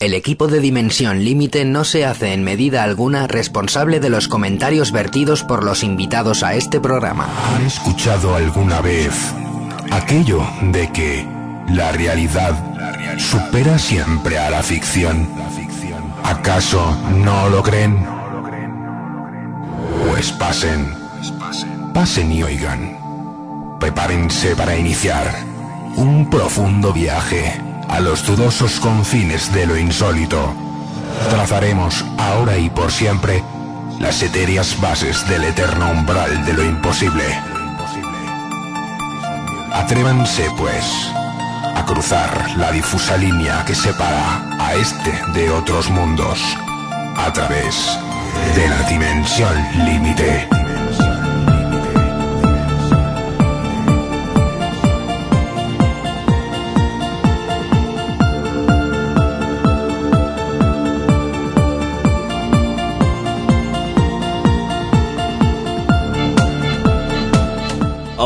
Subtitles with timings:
[0.00, 4.92] El equipo de Dimensión Límite no se hace en medida alguna responsable de los comentarios
[4.92, 7.28] vertidos por los invitados a este programa.
[7.54, 9.12] ¿Han escuchado alguna vez
[9.90, 10.42] aquello
[10.72, 11.26] de que
[11.68, 12.54] la realidad
[13.18, 15.28] supera siempre a la ficción?
[16.24, 18.02] ¿Acaso no lo creen?
[20.08, 20.94] Pues pasen,
[21.92, 23.76] pasen y oigan.
[23.78, 25.30] Prepárense para iniciar
[25.96, 30.54] un profundo viaje a los dudosos confines de lo insólito.
[31.28, 33.42] Trazaremos ahora y por siempre
[33.98, 37.24] las etéreas bases del eterno umbral de lo imposible.
[39.72, 40.84] Atrévanse, pues,
[41.74, 46.40] a cruzar la difusa línea que separa a este de otros mundos
[47.16, 47.98] a través
[48.54, 49.54] de la dimensión
[49.84, 50.48] límite.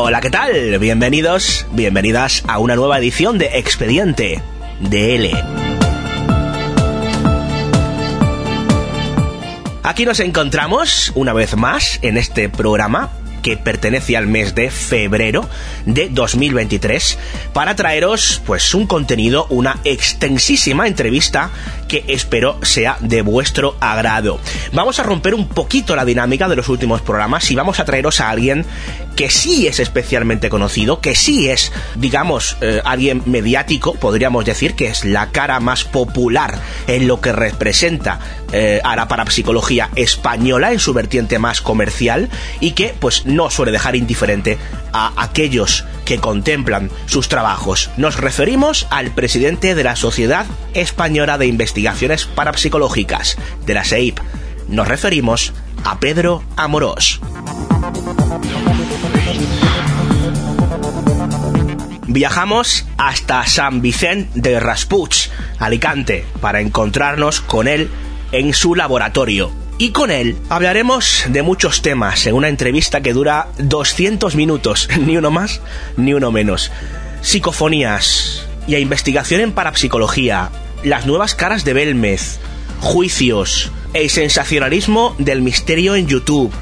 [0.07, 0.77] Hola, ¿qué tal?
[0.77, 4.39] Bienvenidos, bienvenidas a una nueva edición de Expediente
[4.79, 5.31] DL.
[9.81, 13.09] Aquí nos encontramos una vez más en este programa
[13.45, 15.47] que pertenece al mes de febrero
[15.85, 17.19] de 2023
[17.53, 21.51] para traeros pues un contenido, una extensísima entrevista
[21.87, 24.39] que espero sea de vuestro agrado.
[24.73, 28.19] Vamos a romper un poquito la dinámica de los últimos programas y vamos a traeros
[28.19, 28.65] a alguien
[29.15, 34.87] que sí es especialmente conocido, que sí es, digamos, eh, alguien mediático, podríamos decir que
[34.87, 38.19] es la cara más popular en lo que representa
[38.51, 43.71] eh, a la parapsicología española en su vertiente más comercial y que pues no suele
[43.71, 44.57] dejar indiferente
[44.93, 47.89] a aquellos que contemplan sus trabajos.
[47.97, 54.19] Nos referimos al presidente de la Sociedad Española de Investigaciones Parapsicológicas, de la SEIP.
[54.67, 57.19] Nos referimos a Pedro Amorós.
[62.07, 67.89] Viajamos hasta San Vicente de Raspuch, Alicante, para encontrarnos con él
[68.31, 69.51] en su laboratorio.
[69.77, 75.17] Y con él hablaremos de muchos temas en una entrevista que dura 200 minutos, ni
[75.17, 75.61] uno más
[75.97, 76.71] ni uno menos.
[77.21, 80.49] Psicofonías y a investigación en parapsicología,
[80.83, 82.39] las nuevas caras de Belmez,
[82.79, 86.53] juicios, el sensacionalismo del misterio en YouTube,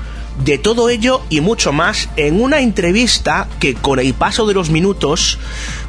[0.44, 4.70] de todo ello y mucho más en una entrevista que con el paso de los
[4.70, 5.40] minutos,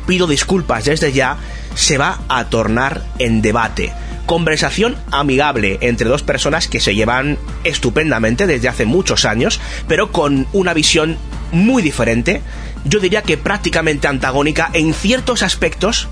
[0.07, 1.39] pido disculpas desde ya,
[1.75, 3.93] se va a tornar en debate.
[4.27, 10.47] Conversación amigable entre dos personas que se llevan estupendamente desde hace muchos años, pero con
[10.53, 11.19] una visión
[11.53, 12.41] muy diferente,
[12.85, 16.09] yo diría que prácticamente antagónica en ciertos aspectos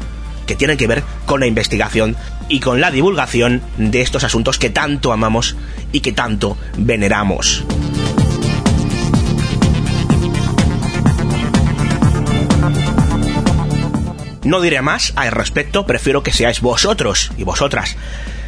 [0.47, 2.17] que tienen que ver con la investigación
[2.53, 5.57] y con la divulgación de estos asuntos que tanto amamos
[5.91, 7.65] y que tanto veneramos.
[14.45, 17.97] No diré más al respecto, prefiero que seáis vosotros y vosotras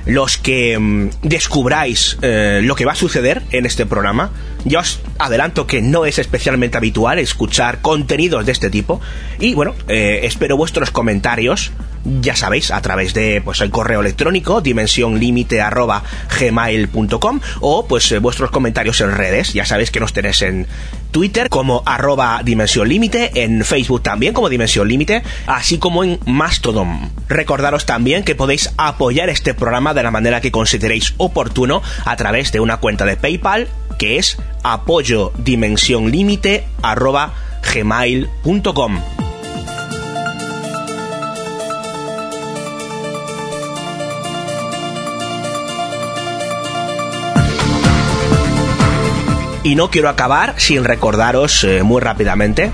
[0.05, 4.33] los que mm, descubráis eh, lo que va a suceder en este programa.
[4.67, 9.01] Ya os adelanto que no es especialmente habitual escuchar contenidos de este tipo.
[9.39, 11.73] Y bueno, eh, espero vuestros comentarios
[12.05, 19.01] ya sabéis, a través de pues el correo electrónico dimensionlimite@gmail.com o pues eh, vuestros comentarios
[19.01, 20.67] en redes, ya sabéis que nos tenéis en
[21.11, 27.13] Twitter como arroba Dimensión Límite, en Facebook también como Dimensión Límite, así como en Mastodon.
[27.29, 32.53] Recordaros también que podéis apoyar este programa de la manera que consideréis oportuno a través
[32.53, 35.33] de una cuenta de PayPal que es apoyo
[36.83, 37.35] arroba
[37.73, 39.01] gmail.com.
[49.65, 52.71] Y no quiero acabar sin recordaros eh, muy rápidamente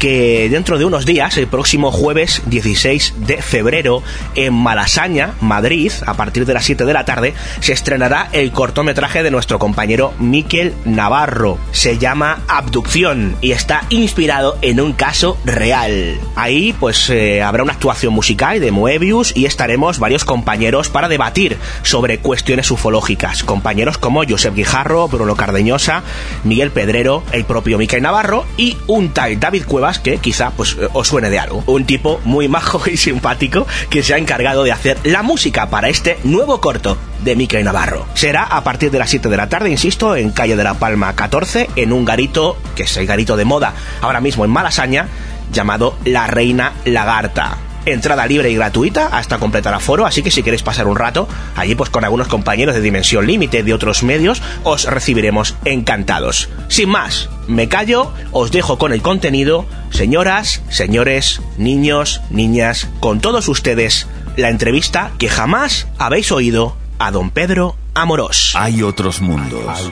[0.00, 4.02] que dentro de unos días, el próximo jueves 16 de febrero,
[4.34, 9.22] en Malasaña, Madrid, a partir de las 7 de la tarde, se estrenará el cortometraje
[9.22, 11.58] de nuestro compañero Miquel Navarro.
[11.72, 16.18] Se llama Abducción y está inspirado en un caso real.
[16.34, 21.58] Ahí pues eh, habrá una actuación musical de Moebius y estaremos varios compañeros para debatir
[21.82, 23.44] sobre cuestiones ufológicas.
[23.44, 26.02] Compañeros como Josep Guijarro, Bruno Cardeñosa,
[26.44, 30.88] Miguel Pedrero, el propio Miquel Navarro y un tal David Cuevas que quizá pues eh,
[30.92, 31.62] os suene de algo.
[31.66, 35.88] Un tipo muy majo y simpático que se ha encargado de hacer la música para
[35.88, 38.06] este nuevo corto de Miquel Navarro.
[38.14, 41.14] Será a partir de las 7 de la tarde, insisto, en calle de la Palma
[41.14, 45.08] 14, en un garito, que es el garito de moda ahora mismo en Malasaña,
[45.52, 47.69] llamado La Reina Lagarta.
[47.86, 51.74] Entrada libre y gratuita hasta completar aforo, así que si queréis pasar un rato allí
[51.74, 56.48] pues con algunos compañeros de Dimensión Límite de otros medios, os recibiremos encantados.
[56.68, 63.48] Sin más, me callo, os dejo con el contenido, señoras, señores, niños, niñas, con todos
[63.48, 64.06] ustedes,
[64.36, 68.54] la entrevista que jamás habéis oído a don Pedro Amorós.
[68.56, 69.90] Hay otros mundos,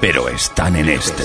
[0.00, 1.24] pero están en este.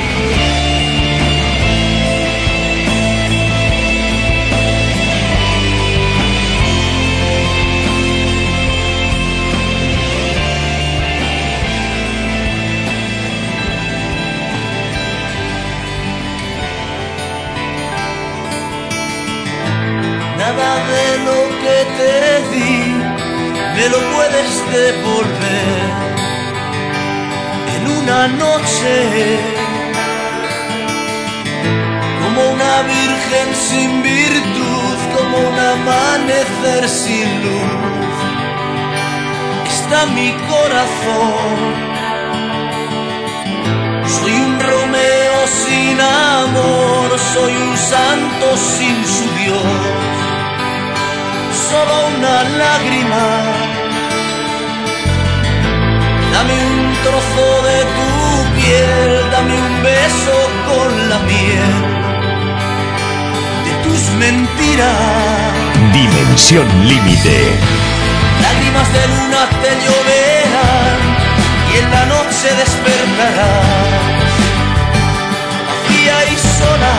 [23.88, 25.92] Lo puedes devolver
[27.74, 29.38] en una noche
[32.22, 38.16] como una virgen sin virtud, como un amanecer sin luz.
[39.68, 41.56] Está mi corazón,
[44.18, 50.16] soy un Romeo sin amor, soy un santo sin su Dios
[51.70, 53.75] solo una lágrima.
[56.36, 58.10] Dame un trozo de tu
[58.56, 60.36] piel, dame un beso
[60.68, 61.74] con la miel
[63.64, 65.52] de tus mentiras.
[65.94, 67.38] Dimensión límite.
[68.42, 70.98] Lágrimas de luna te lloverán
[71.72, 73.96] y en la noche despertarás.
[75.68, 76.96] Vacía y sola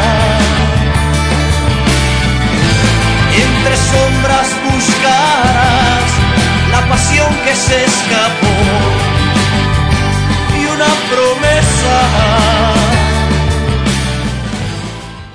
[3.46, 6.10] entre sombras buscarás
[6.72, 9.17] la pasión que se escapó.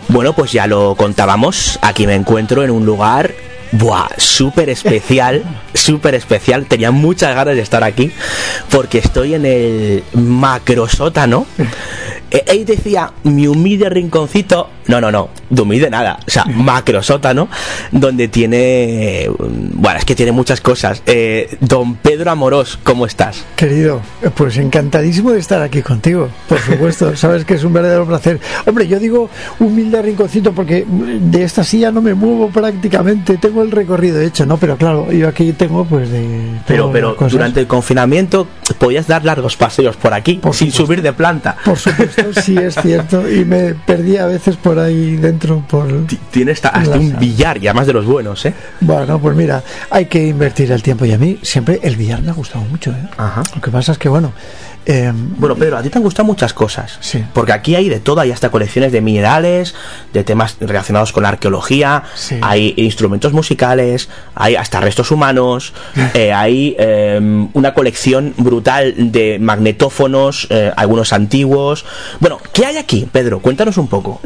[0.09, 1.79] Bueno, pues ya lo contábamos.
[1.81, 3.33] Aquí me encuentro en un lugar
[3.73, 5.43] Buah, súper especial,
[5.75, 6.67] súper especial.
[6.67, 8.13] Tenía muchas ganas de estar aquí
[8.71, 11.47] porque estoy en el macro sótano
[12.31, 14.69] eh, él decía mi humilde rinconcito.
[14.87, 16.19] No, no, no, de humilde nada.
[16.27, 17.49] O sea, macro sótano,
[17.91, 19.31] donde tiene.
[19.39, 21.03] Bueno, es que tiene muchas cosas.
[21.07, 23.45] Eh, don Pedro Amorós, ¿cómo estás?
[23.57, 24.01] Querido,
[24.35, 27.17] pues encantadísimo de estar aquí contigo, por supuesto.
[27.23, 28.41] Sabes que es un verdadero placer.
[28.67, 33.37] Hombre, yo digo humilde rinconcito porque de esta silla no me muevo prácticamente.
[33.37, 34.57] Tengo el recorrido hecho, ¿no?
[34.57, 36.61] Pero claro, yo aquí tengo pues de.
[36.67, 38.47] Pero, pero durante el confinamiento
[38.79, 41.57] podías dar largos paseos por aquí, sin subir de planta.
[41.65, 43.31] Por supuesto sí es cierto.
[43.31, 45.65] Y me perdí a veces por ahí dentro.
[45.69, 48.55] por Tiene hasta, un billar, ya más de los buenos, ¿eh?
[48.81, 51.05] Bueno, pues mira, hay que invertir el tiempo.
[51.05, 53.09] Y a mí siempre el billar me ha gustado mucho, ¿eh?
[53.55, 54.33] Lo que pasa es que, bueno,
[54.85, 56.99] Em, bueno, Pedro, a ti te han gustado muchas cosas.
[57.01, 57.25] Sí.
[57.33, 59.75] Porque aquí hay de todo, hay hasta colecciones de minerales,
[60.13, 62.03] de temas relacionados con la arqueología,
[62.41, 65.73] hay instrumentos musicales, hay hasta restos humanos,
[66.15, 71.85] eh, hay em, una colección brutal de magnetófonos, eh, algunos antiguos.
[72.19, 73.41] Bueno, ¿qué hay aquí, Pedro?
[73.41, 74.21] Cuéntanos un poco.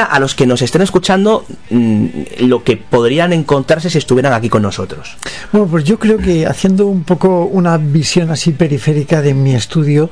[0.00, 2.06] A los que nos estén escuchando mm,
[2.40, 5.16] lo que podrían encontrarse si estuvieran aquí con nosotros.
[5.52, 10.10] Bueno, pues yo creo que haciendo un poco una visión así periférica de mi estudio,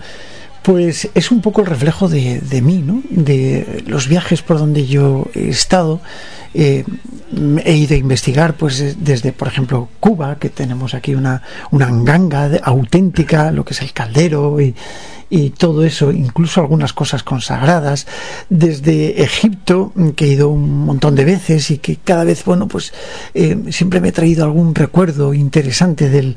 [0.62, 3.02] Pues es un poco el reflejo de, de mí, ¿no?
[3.08, 6.00] De los viajes por donde yo he estado.
[6.52, 6.84] Eh,
[7.64, 11.88] he ido a investigar, pues desde, por ejemplo, Cuba, que tenemos aquí una, una
[12.64, 14.74] auténtica, lo que es el caldero y,
[15.30, 18.06] y todo eso, incluso algunas cosas consagradas,
[18.48, 22.92] desde Egipto, que he ido un montón de veces y que cada vez, bueno, pues
[23.32, 26.36] eh, siempre me he traído algún recuerdo interesante del,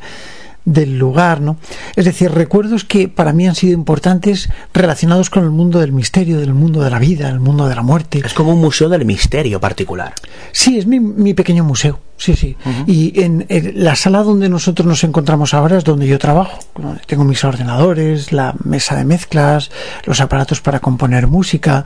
[0.66, 1.58] del lugar, ¿no?
[1.96, 6.40] Es decir, recuerdos que para mí han sido importantes relacionados con el mundo del misterio,
[6.40, 8.22] del mundo de la vida, el mundo de la muerte.
[8.24, 10.14] Es como un museo del misterio particular.
[10.52, 12.56] Sí, es mi, mi pequeño museo, sí, sí.
[12.88, 17.02] Y en, en, la sala donde nosotros nos encontramos ahora es donde yo trabajo, donde
[17.06, 19.72] tengo mis ordenadores, la mesa de mezclas,
[20.06, 21.86] los aparatos para componer música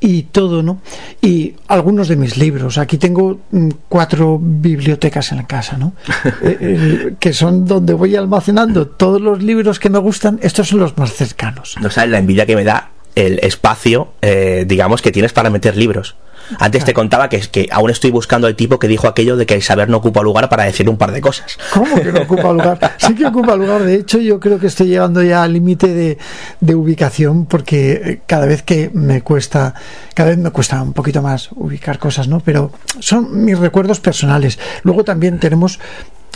[0.00, 0.80] y todo, ¿no?
[1.22, 2.78] Y algunos de mis libros.
[2.78, 5.94] Aquí tengo mm, cuatro bibliotecas en la casa, ¿no?
[6.42, 10.38] eh, eh, que son donde voy almacenando todos los libros que me gustan.
[10.42, 11.76] Estos son los más cercanos.
[11.80, 15.76] No sabes la envidia que me da el espacio, eh, digamos, que tienes para meter
[15.76, 16.16] libros.
[16.58, 19.54] Antes te contaba que, que aún estoy buscando el tipo que dijo aquello de que
[19.54, 21.58] el saber no ocupa lugar para decir un par de cosas.
[21.72, 22.96] ¿Cómo que no ocupa lugar?
[22.98, 23.82] Sí que ocupa lugar.
[23.82, 26.18] De hecho, yo creo que estoy llegando ya al límite de,
[26.60, 29.74] de, ubicación porque eh, cada vez que me cuesta,
[30.14, 32.40] cada vez me cuesta un poquito más ubicar cosas, ¿no?
[32.40, 34.58] Pero son mis recuerdos personales.
[34.82, 35.78] Luego también tenemos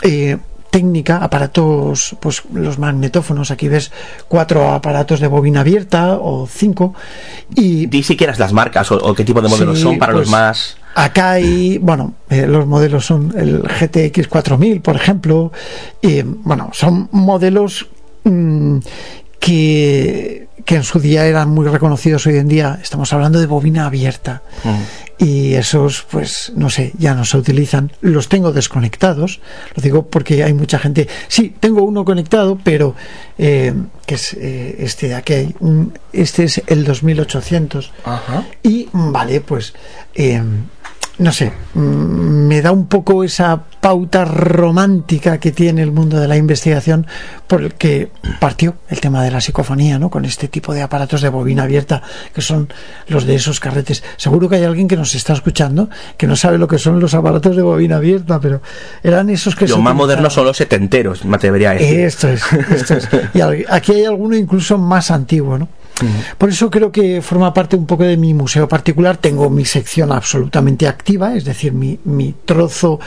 [0.03, 0.39] eh,
[0.71, 3.93] técnica, aparatos, pues los magnetófonos, aquí ves
[4.29, 6.95] cuatro aparatos de bobina abierta o cinco.
[7.55, 10.13] Y Di si quieras las marcas o, o, qué tipo de modelos sí, son para
[10.13, 10.77] pues, los más.
[10.95, 15.53] Acá hay, bueno, eh, los modelos son el GTX 4000, por ejemplo,
[16.03, 17.89] y bueno, son modelos
[18.25, 18.79] mmm,
[19.39, 22.79] que, que en su día eran muy reconocidos hoy en día.
[22.83, 24.43] Estamos hablando de bobina abierta.
[25.19, 27.93] Y esos, pues, no sé, ya no se utilizan.
[28.01, 29.41] Los tengo desconectados.
[29.75, 31.09] Lo digo porque hay mucha gente.
[31.29, 32.95] Sí, tengo uno conectado, pero
[33.37, 33.75] eh,
[34.07, 35.55] que es eh, este de aquí.
[36.13, 37.93] Este es el 2800.
[38.05, 38.45] Ajá.
[38.63, 39.75] Y, vale, pues.
[40.15, 40.43] Eh,
[41.21, 46.39] no sé, me da un poco esa pauta romántica que tiene el mundo de la
[46.39, 47.07] investigación
[47.47, 48.09] por el que
[48.41, 50.09] partió el tema de la psicofonía, ¿no?
[50.09, 52.03] Con este tipo de aparatos de bobina abierta
[52.35, 52.73] que son
[53.07, 54.03] los de esos carretes.
[54.17, 57.13] Seguro que hay alguien que nos está escuchando que no sabe lo que son los
[57.13, 58.63] aparatos de bobina abierta, pero
[59.03, 62.01] eran esos que los más modernos son los setenteros, me atrevería a decir.
[62.01, 63.09] Esto es, esto es.
[63.35, 65.69] Y aquí hay alguno incluso más antiguo, ¿no?
[66.39, 69.17] Por eso creo que forma parte un poco de mi museo particular.
[69.17, 73.01] Tengo mi sección absolutamente activa, es decir, mi, mi trozo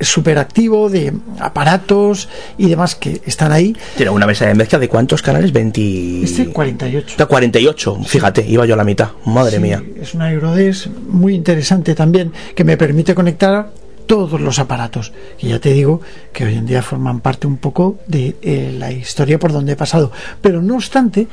[0.00, 3.76] superactivo de aparatos y demás que están ahí.
[3.96, 5.52] Tiene una mesa de mezcla de cuántos canales?
[5.52, 6.22] 20...
[6.22, 7.28] Este 48.
[7.28, 9.10] 48, fíjate, iba yo a la mitad.
[9.24, 9.82] Madre sí, mía.
[10.00, 13.70] Es una Eurodesk muy interesante también que me permite conectar
[14.06, 16.00] todos los aparatos, que ya te digo
[16.32, 19.76] que hoy en día forman parte un poco de eh, la historia por donde he
[19.76, 20.10] pasado.
[20.40, 21.28] Pero no obstante,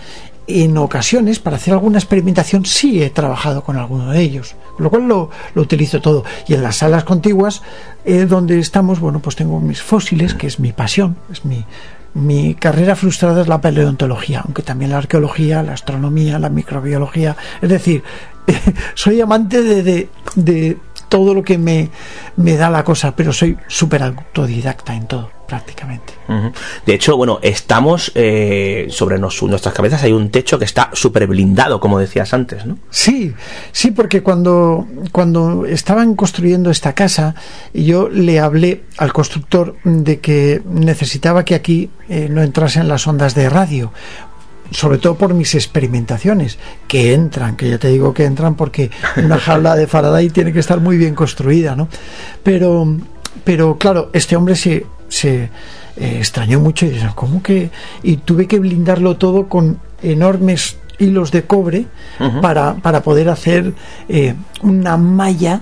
[0.47, 4.89] en ocasiones, para hacer alguna experimentación, sí he trabajado con alguno de ellos, con lo
[4.89, 6.23] cual lo, lo utilizo todo.
[6.47, 7.61] Y en las salas contiguas,
[8.03, 11.65] eh, donde estamos, bueno, pues tengo mis fósiles, que es mi pasión, es mi,
[12.13, 17.35] mi carrera frustrada es la paleontología, aunque también la arqueología, la astronomía, la microbiología.
[17.61, 18.03] Es decir,
[18.93, 20.77] soy amante de, de, de
[21.15, 21.89] todo lo que me,
[22.35, 26.11] me, da la cosa, pero soy súper autodidacta en todo, prácticamente.
[26.27, 26.53] Uh -huh.
[26.85, 31.25] De hecho, bueno, estamos eh, sobre nos, nuestras cabezas hay un techo que está súper
[31.25, 32.79] blindado, como decías antes, ¿no?
[32.89, 33.33] Sí,
[33.71, 37.33] sí, porque cuando, cuando estaban construyendo esta casa,
[37.73, 43.35] yo le hablé al constructor de que necesitaba que aquí eh, no entrasen las ondas
[43.35, 43.93] de radio,
[44.71, 46.57] sobre todo por mis experimentaciones,
[46.87, 50.59] que entran, que ya te digo que entran porque una jaula de Faraday tiene que
[50.59, 51.87] estar muy bien construida, ¿no?
[52.43, 52.97] Pero,
[53.43, 55.49] pero claro, este hombre se, se
[55.97, 57.69] eh, extrañó mucho y dice, ¿cómo que?
[58.03, 61.85] Y tuve que blindarlo todo con enormes hilos de cobre
[62.19, 62.41] uh -huh.
[62.41, 63.73] para, para poder hacer
[64.09, 65.61] eh, una malla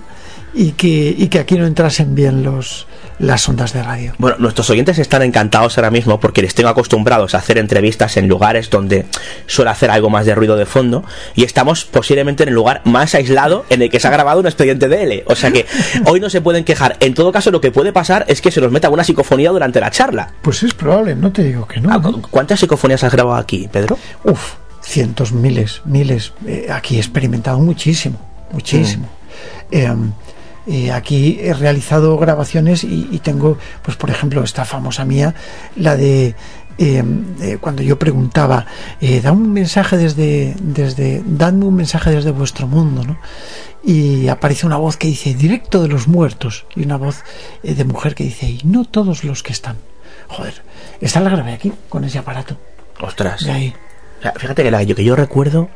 [0.54, 2.88] y que, y que aquí no entrasen bien los,
[3.20, 4.14] las ondas de radio.
[4.18, 8.28] Bueno, nuestros oyentes están encantados ahora mismo porque les tengo acostumbrados a hacer entrevistas en
[8.28, 9.06] lugares donde
[9.46, 11.04] suele hacer algo más de ruido de fondo
[11.36, 14.48] y estamos posiblemente en el lugar más aislado en el que se ha grabado un
[14.48, 15.24] expediente de L.
[15.28, 15.66] O sea que
[16.06, 16.98] hoy no se pueden quejar.
[17.00, 19.80] En todo caso, lo que puede pasar es que se nos meta una psicofonía durante
[19.80, 20.32] la charla.
[20.42, 21.98] Pues es probable, no te digo que no.
[22.00, 22.22] ¿no?
[22.30, 23.98] ¿Cuántas psicofonías has grabado aquí, Pedro?
[24.24, 26.34] Uf, cientos, miles, miles.
[26.46, 28.20] Eh, aquí he experimentado muchísimo,
[28.52, 29.06] muchísimo.
[29.72, 29.76] Mm.
[29.76, 29.96] Eh,
[30.66, 35.36] eh, aquí he realizado grabaciones y, y, tengo, pues por ejemplo, esta famosa mía,
[35.76, 36.36] la de
[36.78, 37.04] eh,
[37.42, 38.66] eh, cuando yo preguntaba,
[39.22, 43.18] da un mensaje desde, desde, dadme un mensaje desde vuestro mundo, ¿no?
[43.84, 47.24] Y aparece una voz que dice, directo de los muertos, y una voz
[47.62, 49.76] de mujer que dice, y no todos los que están.
[50.30, 50.64] Joder,
[51.02, 52.58] esta la grabé aquí, con ese aparato.
[53.02, 53.44] Ostras.
[53.44, 53.74] De ahí.
[54.38, 55.70] Fíjate que la que yo recuerdo,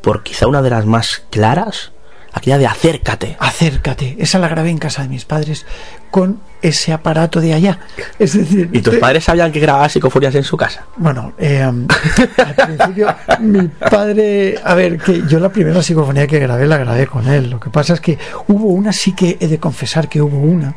[0.00, 1.92] por quizá una de las más claras,
[2.32, 3.36] aquella de acércate.
[3.38, 4.16] Acércate.
[4.18, 5.66] Esa la grabé en casa de mis padres
[6.10, 7.80] con ese aparato de allá.
[8.18, 8.70] Es decir.
[8.72, 10.84] ¿Y tus padres sabían que grababa psicofonías en su casa?
[10.96, 14.58] Bueno, eh, al principio mi padre.
[14.62, 17.50] A ver, que yo la primera psicofonía que grabé la grabé con él.
[17.50, 18.18] Lo que pasa es que
[18.48, 20.76] hubo una, sí que he de confesar que hubo una,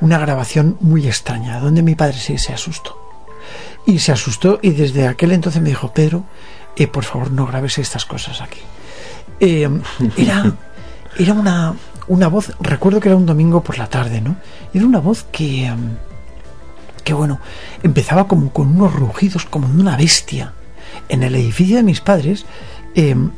[0.00, 3.00] una grabación muy extraña, donde mi padre sí se asustó.
[3.86, 6.24] Y se asustó y desde aquel entonces me dijo, Pedro,
[6.76, 8.60] eh, por favor no grabes estas cosas aquí.
[9.40, 9.68] Eh,
[10.16, 10.54] era
[11.18, 11.74] era una,
[12.08, 14.36] una voz, recuerdo que era un domingo por la tarde, ¿no?
[14.72, 15.96] Era una voz que, em,
[17.02, 17.40] que bueno,
[17.82, 20.52] empezaba como con unos rugidos, como de una bestia.
[21.08, 22.46] En el edificio de mis padres
[22.94, 23.30] em,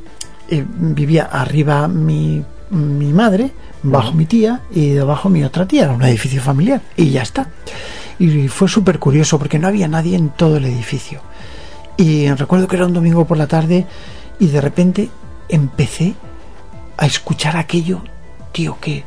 [0.49, 3.53] eh, vivía arriba mi, mi madre,
[3.83, 7.49] bajo mi tía y debajo mi otra tía, era un edificio familiar, y ya está.
[8.19, 11.21] Y fue súper curioso porque no había nadie en todo el edificio.
[11.97, 13.87] Y recuerdo que era un domingo por la tarde
[14.39, 15.09] y de repente
[15.49, 16.15] empecé
[16.97, 18.03] a escuchar aquello,
[18.53, 19.05] tío, que,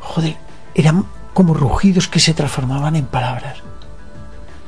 [0.00, 0.36] joder,
[0.74, 1.04] eran
[1.34, 3.58] como rugidos que se transformaban en palabras.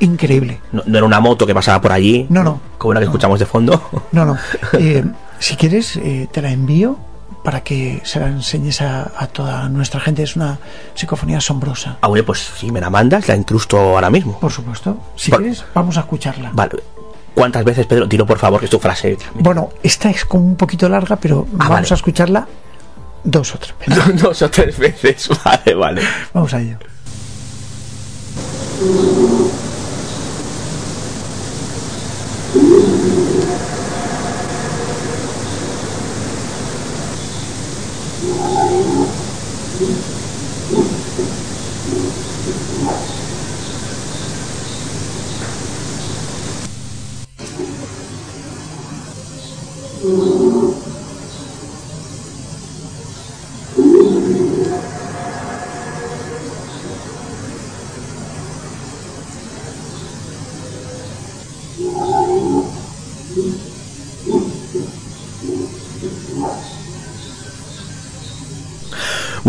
[0.00, 0.60] Increíble.
[0.72, 2.26] No, era una moto que pasaba por allí.
[2.30, 2.60] No, no.
[2.78, 3.82] Como la que escuchamos de fondo.
[4.12, 4.36] No, no.
[4.78, 5.04] Eh,
[5.38, 6.98] si quieres, eh, te la envío
[7.44, 10.22] para que se la enseñes a, toda nuestra gente.
[10.22, 10.58] Es una
[10.94, 11.98] psicofonía asombrosa.
[12.00, 14.38] Ah, bueno, pues si me la mandas, la incrusto ahora mismo.
[14.38, 14.96] Por supuesto.
[15.16, 16.50] Si quieres, vamos a escucharla.
[16.52, 16.82] Vale.
[17.34, 18.08] ¿Cuántas veces, Pedro?
[18.08, 19.16] Tiro por favor, que es tu frase.
[19.34, 22.46] Bueno, esta es como un poquito larga, pero ah, vamos a escucharla
[23.24, 24.22] dos o tres veces.
[24.22, 26.02] dos o tres veces, vale, vale.
[26.32, 26.78] Vamos a ello.
[50.10, 50.39] do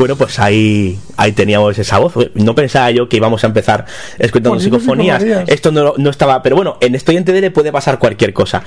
[0.02, 2.16] Bueno, pues ahí, ahí teníamos esa voz.
[2.34, 3.86] No pensaba yo que íbamos a empezar
[4.18, 5.22] escuchando psicofonías.
[5.46, 6.42] Esto no, no, estaba.
[6.42, 8.64] Pero bueno, en Estudiante le puede pasar cualquier cosa.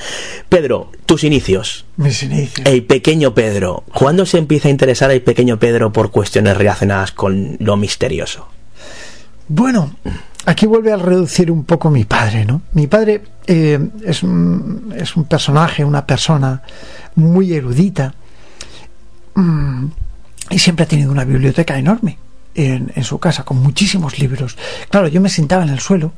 [0.48, 1.86] Pedro, tus inicios.
[1.96, 2.64] Mis inicios.
[2.64, 3.82] El pequeño Pedro.
[3.92, 8.46] ¿Cuándo se empieza a interesar el pequeño Pedro por cuestiones relacionadas con lo misterioso?
[9.48, 9.96] Bueno,
[10.46, 12.62] aquí vuelve a reducir un poco mi padre, ¿no?
[12.74, 16.62] Mi padre eh, es, un, es un personaje, una persona
[17.16, 18.14] muy erudita.
[19.34, 19.86] Mm,
[20.50, 22.18] y siempre ha tenido una biblioteca enorme
[22.54, 24.56] en, en, su casa, con muchísimos libros.
[24.90, 26.12] Claro, yo me sentaba en el suelo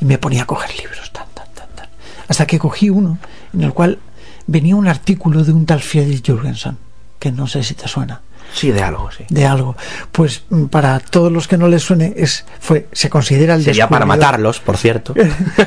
[0.00, 1.88] y me ponía a coger libros, tan, tan, tan, tan.
[2.28, 3.18] Hasta que cogí uno
[3.52, 3.98] en el cual
[4.46, 6.30] venía un artículo de un tal Friedrich
[7.18, 8.20] que no sé si te suena.
[8.52, 9.24] Sí, de algo, sí.
[9.28, 9.76] De algo.
[10.10, 13.88] Pues mm, para todos los que no les suene, es, fue, se considera el Sería
[13.88, 15.14] para matarlos, por cierto.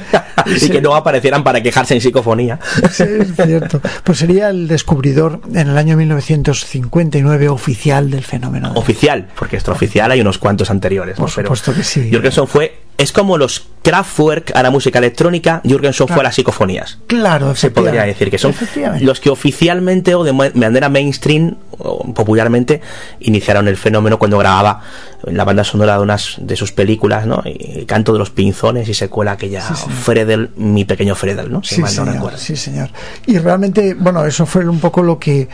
[0.45, 2.59] y que no aparecieran para quejarse en psicofonía.
[2.91, 3.81] sí, es cierto.
[4.03, 8.73] Pues sería el descubridor en el año 1959 oficial del fenómeno.
[8.75, 11.17] Oficial, porque extraoficial hay unos cuantos anteriores.
[11.17, 12.09] Por supuesto que sí.
[12.09, 16.97] Jürgensen fue es como los Kraftwerk a la música electrónica, Jürgensen fue a las psicofonías.
[17.05, 18.53] Claro, se podría decir que son
[19.01, 22.81] los que oficialmente o de manera mainstream o popularmente
[23.19, 24.81] iniciaron el fenómeno cuando grababa
[25.23, 27.43] la banda sonora de unas de sus películas, ¿no?
[27.45, 31.61] Y canto de los pinzones y secuela aquella Fredel, mi pequeño Fredel, ¿no?
[31.63, 32.89] sí, señor, sí, señor.
[33.27, 35.47] Y realmente, bueno, eso fue un poco lo que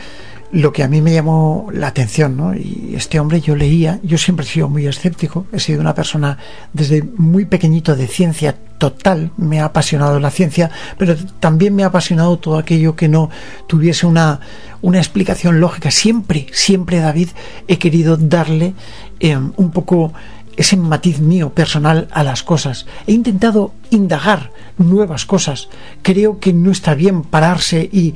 [0.52, 2.54] lo que a mí me llamó la atención, ¿no?
[2.54, 6.36] Y este hombre yo leía, yo siempre he sido muy escéptico, he sido una persona
[6.74, 11.86] desde muy pequeñito de ciencia total, me ha apasionado la ciencia, pero también me ha
[11.86, 13.30] apasionado todo aquello que no
[13.66, 14.40] tuviese una,
[14.82, 15.90] una explicación lógica.
[15.90, 17.30] Siempre, siempre, David,
[17.66, 18.74] he querido darle
[19.20, 20.12] eh, un poco
[20.56, 22.86] ese matiz mío personal a las cosas.
[23.06, 25.68] He intentado indagar nuevas cosas.
[26.02, 28.14] Creo que no está bien pararse y,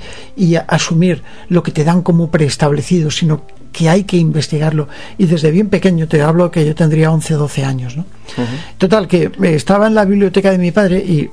[0.68, 4.88] asumir lo que te dan como preestablecido, sino que hay que investigarlo.
[5.18, 7.96] Y desde bien pequeño te hablo que yo tendría 11 o 12 años.
[7.96, 8.06] ¿no?
[8.78, 11.30] Total, que estaba en la biblioteca de mi padre y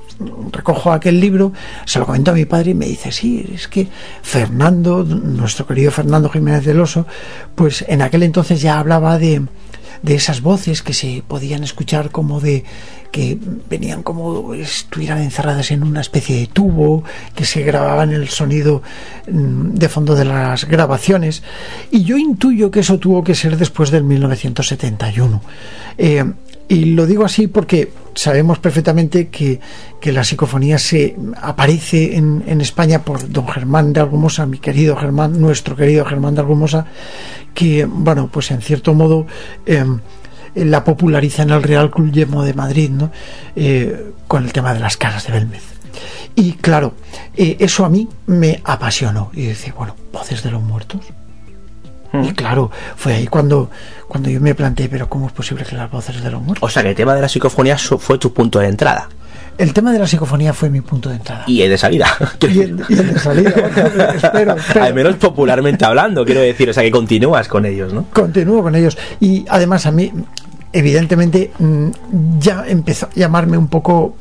[0.51, 1.53] recojo aquel libro,
[1.85, 3.87] se lo comento a mi padre y me dice, sí, es que
[4.21, 7.07] Fernando, nuestro querido Fernando Jiménez del Oso,
[7.55, 9.41] pues en aquel entonces ya hablaba de
[10.03, 12.63] de esas voces que se podían escuchar como de
[13.11, 13.37] que
[13.69, 17.03] venían como estuvieran encerradas en una especie de tubo,
[17.35, 18.81] que se grababan el sonido
[19.31, 21.43] mm, de fondo de las grabaciones.
[21.89, 25.41] Y yo intuyo que eso tuvo que ser después del 1971.
[25.97, 26.25] Eh,
[26.67, 29.59] y lo digo así porque sabemos perfectamente que,
[29.99, 34.95] que la psicofonía se aparece en, en, España por don Germán de Argumosa, mi querido
[34.95, 36.85] Germán, nuestro querido Germán de Argumosa,
[37.53, 39.25] que, bueno, pues en cierto modo
[39.65, 39.85] eh,
[40.55, 43.11] la populariza en el Real Club de Madrid, ¿no?
[43.55, 45.63] Eh, con el tema de las caras de Belmez.
[46.35, 46.93] Y claro,
[47.35, 49.31] eh, eso a mí me apasionó.
[49.33, 51.01] Y decía, bueno, voces de los muertos.
[52.21, 53.69] Y claro, fue ahí cuando,
[54.07, 56.67] cuando yo me planteé, pero ¿cómo es posible que las voces de los muertos?
[56.67, 59.09] O sea, que el tema de la psicofonía fue tu punto de entrada.
[59.57, 61.43] El tema de la psicofonía fue mi punto de entrada.
[61.45, 62.07] Y el de salida.
[62.41, 63.49] Y el, y el de salida.
[64.15, 64.83] espero, espero.
[64.83, 66.69] Al menos popularmente hablando, quiero decir.
[66.69, 68.05] O sea, que continúas con ellos, ¿no?
[68.13, 68.97] Continúo con ellos.
[69.19, 70.11] Y además a mí,
[70.71, 71.51] evidentemente,
[72.39, 74.15] ya empezó a llamarme un poco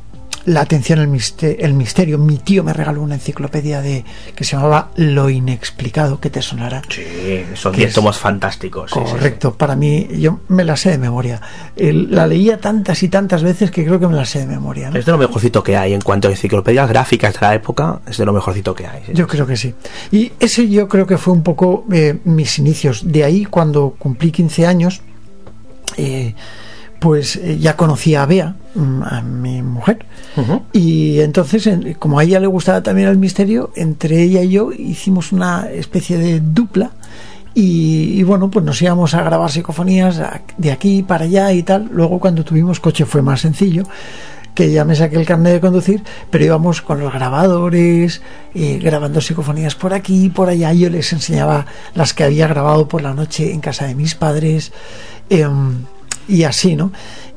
[0.45, 2.19] la atención el misterio, el misterio.
[2.19, 6.83] Mi tío me regaló una enciclopedia de que se llamaba Lo inexplicado, que te sonará.
[6.89, 8.91] Sí, son 10 tomos fantásticos.
[8.91, 9.59] Correcto, sí, sí.
[9.59, 11.41] para mí, yo me la sé de memoria.
[11.77, 14.91] La leía tantas y tantas veces que creo que me la sé de memoria.
[14.91, 14.99] ¿no?
[14.99, 18.17] Es de lo mejorcito que hay en cuanto a enciclopedias gráficas de la época, es
[18.17, 19.03] de lo mejorcito que hay.
[19.13, 19.75] Yo creo que sí.
[20.11, 23.03] Y ese yo creo que fue un poco eh, mis inicios.
[23.05, 25.03] De ahí, cuando cumplí 15 años,
[25.97, 26.35] eh,
[27.01, 28.57] pues eh, ya conocía a Bea,
[29.05, 30.05] a mi mujer,
[30.37, 30.63] uh -huh.
[30.73, 35.33] y entonces, como a ella le gustaba también el misterio, entre ella y yo hicimos
[35.33, 36.91] una especie de dupla.
[37.55, 40.23] Y, y, bueno, pues nos íbamos a grabar psicofonías
[40.57, 41.91] de aquí para allá y tal.
[41.93, 43.85] Luego, cuando tuvimos coche, fue más sencillo
[44.55, 48.23] que ya me saqué el carnet de conducir, pero íbamos con los grabadores,
[48.55, 50.73] eh, grabando psicofonías por aquí y por allá.
[50.73, 54.73] Yo les enseñaba las que había grabado por la noche en casa de mis padres.
[55.31, 55.49] Eh,
[56.29, 56.93] y así, ¿no?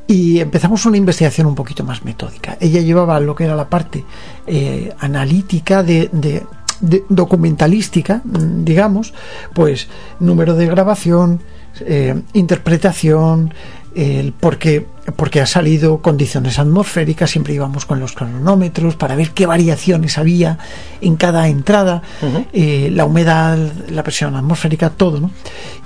[0.08, 2.58] Y empezamos una investigación un poquito más metódica.
[2.60, 4.06] Ella llevaba lo que era la parte
[4.46, 6.44] eh, analítica de, de,
[6.80, 9.14] de, documentalística, digamos,
[9.54, 9.88] pues
[10.20, 11.42] número de grabación,
[11.82, 13.52] eh, interpretación,
[13.96, 19.46] el porque, porque ha salido condiciones atmosféricas, siempre íbamos con los cronómetros para ver qué
[19.46, 20.60] variaciones había
[21.02, 22.46] en cada entrada, uh -huh.
[22.54, 23.58] eh, la humedad,
[23.90, 25.32] la presión atmosférica, todo, ¿no?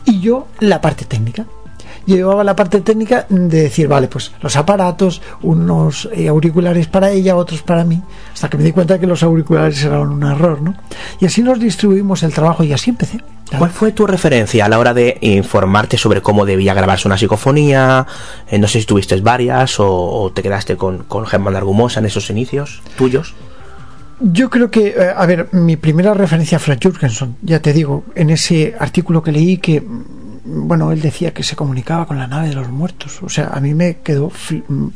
[0.06, 1.46] Y yo la parte técnica,
[2.16, 7.36] llevaba la parte técnica de decir, vale, pues los aparatos, unos eh, auriculares para ella,
[7.36, 8.02] otros para mí,
[8.34, 10.76] hasta que me di cuenta que los auriculares eran un error, ¿no?
[11.20, 13.20] Y así nos distribuimos el trabajo y así empecé.
[13.58, 18.06] ¿Cuál fue tu referencia a la hora de informarte sobre cómo debía grabarse una psicofonía?
[18.48, 22.06] Eh, no sé si tuviste varias o, o te quedaste con, con Germán Argumosa en
[22.06, 23.34] esos inicios tuyos.
[24.22, 28.04] Yo creo que, eh, a ver, mi primera referencia fue a Jurgenson, ya te digo,
[28.16, 29.82] en ese artículo que leí que
[30.46, 33.22] bueno, él decía que se comunicaba con la nave de los muertos.
[33.22, 34.32] O sea, a mí me quedó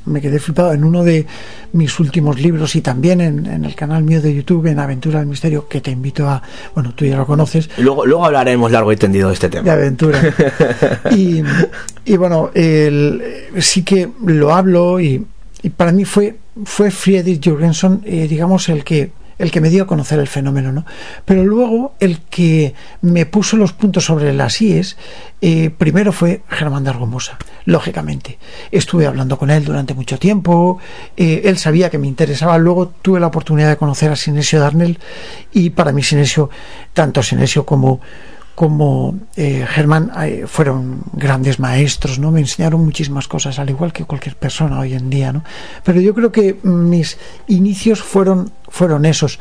[0.05, 1.25] me quedé flipado en uno de
[1.73, 5.27] mis últimos libros y también en, en, el canal mío de YouTube, en Aventura del
[5.27, 6.41] Misterio, que te invito a,
[6.73, 7.69] bueno, tú ya lo conoces.
[7.77, 9.63] Luego, luego hablaremos largo y tendido de este tema.
[9.63, 10.19] De aventura.
[11.11, 11.41] y,
[12.05, 13.23] y, bueno, el,
[13.59, 15.25] sí que lo hablo y,
[15.61, 19.11] y, para mí fue, fue Friedrich Jürgenson, eh, digamos, el que
[19.43, 20.85] el que me dio a conocer el fenómeno, ¿no?
[21.25, 24.97] Pero luego el que me puso los puntos sobre las IES,
[25.41, 26.93] eh, primero fue Germán de
[27.65, 28.39] lógicamente.
[28.71, 30.79] Estuve hablando con él durante mucho tiempo,
[31.17, 34.99] eh, él sabía que me interesaba, luego tuve la oportunidad de conocer a Sinesio Darnell
[35.51, 36.49] y para mí Sinesio,
[36.93, 37.99] tanto Sinesio como
[38.55, 42.31] como eh, Germán eh, fueron grandes maestros, ¿no?
[42.31, 45.43] Me enseñaron muchísimas cosas, al igual que cualquier persona hoy en día, ¿no?
[45.83, 49.39] Pero yo creo que mis inicios fueron, fueron esos.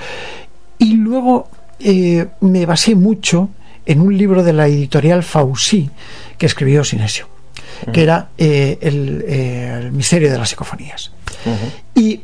[0.79, 1.49] Y luego
[1.79, 3.51] eh, me basé mucho
[3.85, 5.91] en un libro de la editorial Fausí
[6.39, 7.93] que escribió Sinesio, uh -huh.
[7.93, 11.13] que era el, el, misterio de las psicofonías.
[11.45, 12.03] Uh -huh.
[12.03, 12.21] Y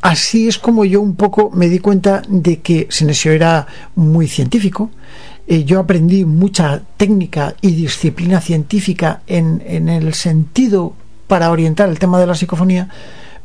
[0.00, 4.90] así es como yo un poco me di cuenta de que Sinesio era muy científico,
[5.46, 10.94] eh, yo aprendí mucha técnica y disciplina científica en, en, el sentido
[11.26, 12.88] para orientar el tema de la psicofonía,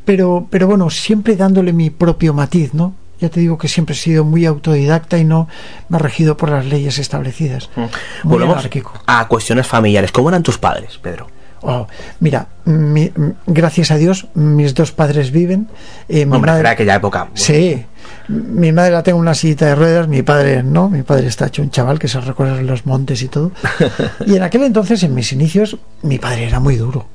[0.06, 2.94] pero, pero bueno, siempre dándole mi propio matiz, ¿no?
[3.20, 5.48] Ya te digo que siempre he sido muy autodidacta y no
[5.90, 7.70] me he regido por las leyes establecidas.
[7.76, 8.30] Mm.
[8.30, 8.94] Volvemos anárquico.
[9.08, 10.12] a cuestiones familiares.
[10.12, 11.28] ¿Cómo eran tus padres, Pedro?
[11.62, 11.88] Oh,
[12.20, 13.12] mira, mi,
[13.48, 15.68] gracias a Dios, mis dos padres viven.
[16.08, 17.30] Eh, mi Hombre, madre, aquella época.
[17.34, 17.84] Sí.
[18.28, 21.48] Mi madre la tengo en una sillita de ruedas, mi padre no, mi padre está
[21.48, 23.52] hecho un chaval que se recorre los montes y todo.
[24.26, 27.08] y en aquel entonces, en mis inicios, mi padre era muy duro.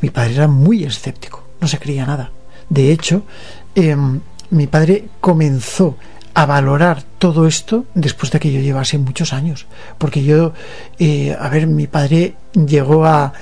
[0.00, 2.30] Mi padre era muy escéptico, no se creía nada.
[2.68, 3.24] De hecho,
[3.74, 3.96] eh,
[4.50, 5.96] mi padre comenzó
[6.34, 9.66] a valorar todo esto después de que yo llevase muchos años.
[9.98, 10.52] Porque yo,
[10.98, 13.32] eh, a ver, mi padre llegó a,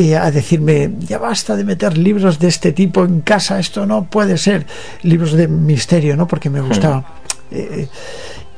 [0.00, 4.04] eh, a decirme, ya basta de meter libros de este tipo en casa, esto no
[4.04, 4.64] puede ser.
[5.02, 6.28] Libros de misterio, ¿no?
[6.28, 7.04] Porque me gustaba.
[7.50, 7.88] Eh,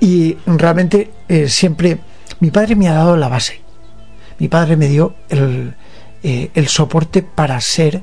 [0.00, 1.98] y realmente eh, siempre,
[2.40, 3.62] mi padre me ha dado la base.
[4.38, 5.74] Mi padre me dio el,
[6.22, 8.03] el soporte para ser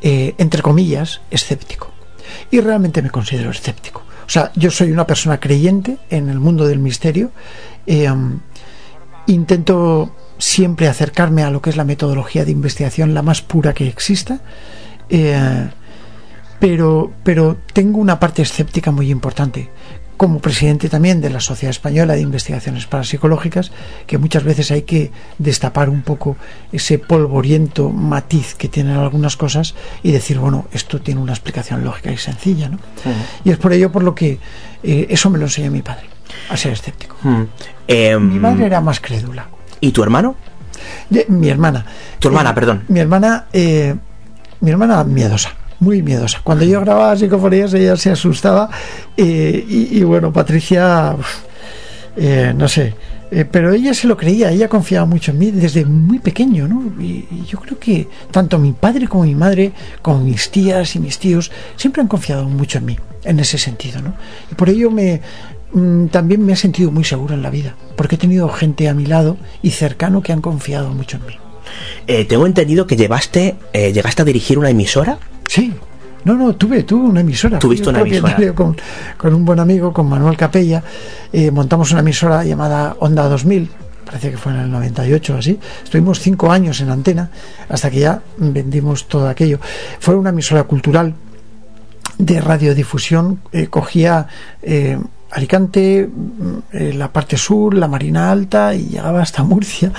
[0.00, 1.90] entre comillas, escéptico.
[2.50, 4.02] Y realmente me considero escéptico.
[4.26, 7.32] O sea, yo soy una persona creyente en el mundo del misterio.
[9.26, 13.88] Intento siempre acercarme a lo que es la metodología de investigación la más pura que
[13.88, 14.40] exista.
[15.10, 15.68] Eh,
[16.60, 19.70] pero, pero tengo una parte escéptica muy importante
[20.18, 23.70] como presidente también de la Sociedad Española de Investigaciones Parapsicológicas,
[24.06, 26.36] que muchas veces hay que destapar un poco
[26.72, 32.10] ese polvoriento matiz que tienen algunas cosas y decir, bueno, esto tiene una explicación lógica
[32.10, 32.80] y sencilla, ¿no?
[33.44, 34.40] Y es por ello por lo que
[34.82, 36.06] eh, eso me lo enseñó mi padre,
[36.50, 37.16] a ser escéptico.
[37.86, 39.48] Em, mi madre era más crédula.
[39.80, 40.36] ¿Y tu hermano?
[41.28, 41.84] mi hermana.
[42.18, 42.84] Tu hermana, Eh, perdón.
[42.88, 43.94] Mi hermana, eh,
[44.60, 46.40] mi hermana miedosa, muy miedosa.
[46.42, 48.68] Cuando yo grababa psicofonías ella se asustaba
[49.16, 51.26] eh, y, y bueno, Patricia, uf,
[52.16, 52.94] eh, no sé,
[53.30, 56.92] eh, pero ella se lo creía, ella confiaba mucho en mí desde muy pequeño, ¿no?
[57.00, 60.98] Y, y yo creo que tanto mi padre como mi madre, como mis tías y
[61.00, 64.14] mis tíos, siempre han confiado mucho en mí, en ese sentido, ¿no?
[64.50, 65.20] Y por ello me
[66.10, 69.06] también me he sentido muy seguro en la vida, porque he tenido gente a mi
[69.06, 71.34] lado y cercano que han confiado mucho en mí.
[72.06, 75.18] Eh, tengo entendido que llevaste, eh, llegaste a dirigir una emisora.
[75.46, 75.72] Sí.
[76.24, 77.58] No, no, tuve, tuve una emisora.
[77.58, 78.76] Tuviste una propietario Con,
[79.16, 80.82] con un buen amigo, con Manuel Capella,
[81.32, 83.70] eh, montamos una emisora llamada Onda 2000,
[84.04, 85.58] parece que fue en el 98 o así.
[85.84, 87.30] Estuvimos cinco años en antena
[87.68, 89.60] hasta que ya vendimos todo aquello.
[90.00, 91.14] Fue una emisora cultural
[92.18, 94.26] de radiodifusión, eh, cogía
[95.30, 99.92] Alicante, mm, eh, la parte sur, la Marina Alta y llegaba hasta Murcia,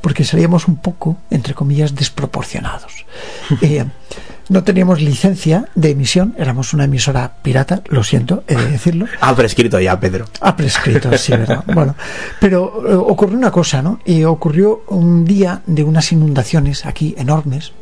[0.00, 3.04] porque salíamos un poco, entre comillas, desproporcionados.
[3.62, 3.84] Eh,
[4.48, 9.06] no teníamos licencia de emisión, éramos una emisora pirata, lo siento, he de decirlo.
[9.20, 10.26] Ha prescrito ya, Pedro.
[10.40, 11.64] Ha prescrito, sí, ¿verdad?
[11.74, 11.96] Bueno,
[12.40, 14.00] pero eh, ocurrió una cosa, ¿no?
[14.04, 17.72] Y ocurrió un día de unas inundaciones aquí enormes,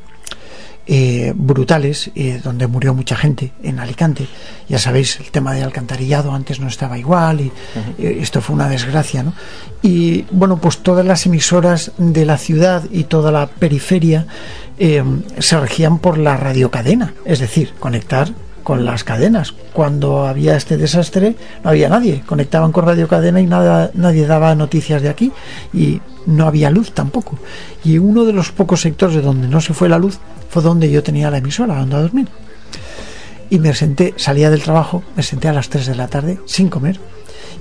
[0.87, 4.27] eh, brutales, eh, donde murió mucha gente en Alicante.
[4.68, 7.53] Ya sabéis, el tema del alcantarillado antes no estaba igual y
[7.99, 9.33] eh, esto fue una desgracia, ¿no?
[9.83, 14.27] Y bueno, pues todas las emisoras de la ciudad y toda la periferia
[14.79, 15.03] eh,
[15.38, 18.29] se regían por la radiocadena, es decir, conectar
[18.64, 19.53] con las cadenas.
[19.72, 25.03] Cuando había este desastre no había nadie, conectaban con radiocadena y nada, nadie daba noticias
[25.03, 25.31] de aquí
[25.72, 27.38] y no había luz tampoco.
[27.85, 30.90] Y uno de los pocos sectores de donde no se fue la luz fue donde
[30.90, 32.29] yo tenía la emisora, Onda 2000.
[33.50, 36.68] Y me senté, salía del trabajo, me senté a las 3 de la tarde sin
[36.68, 36.98] comer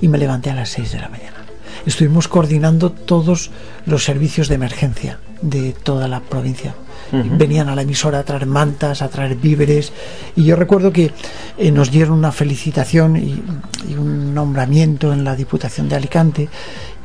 [0.00, 1.44] y me levanté a las 6 de la mañana.
[1.86, 3.50] Estuvimos coordinando todos
[3.84, 6.74] los servicios de emergencia de toda la provincia.
[7.12, 9.92] Venían a la emisora a traer mantas, a traer víveres.
[10.36, 11.12] Y yo recuerdo que
[11.58, 13.42] eh, nos dieron una felicitación y,
[13.88, 16.48] y un nombramiento en la Diputación de Alicante.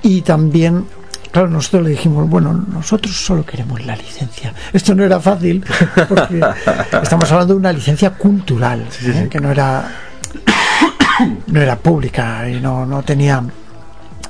[0.02, 0.86] Y también
[1.32, 4.52] Claro, nosotros le dijimos, bueno, nosotros solo queremos la licencia.
[4.74, 5.64] Esto no era fácil,
[6.08, 6.42] porque
[7.04, 9.28] estamos hablando de una licencia cultural, ¿eh?
[9.30, 9.92] que no era
[11.48, 13.44] no era pública y no, no tenía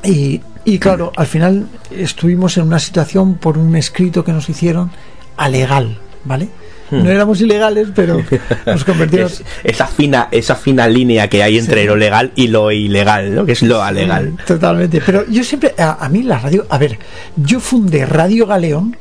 [0.04, 4.92] y, y claro, al final estuvimos en una situación por un escrito que nos hicieron
[5.40, 6.50] alegal, ¿vale?
[6.92, 7.04] Hmm.
[7.04, 8.22] No éramos ilegales, pero
[8.66, 11.88] nos convertimos Es- esa fina, esa fina línea que hay entre Sí.
[11.88, 13.46] lo legal y lo ilegal, ¿no?
[13.46, 14.36] Que es lo alegal.
[14.46, 15.02] Totalmente.
[15.06, 16.98] Pero yo siempre, a, a mí la radio, a ver,
[17.36, 18.98] yo fundé Radio Galeón,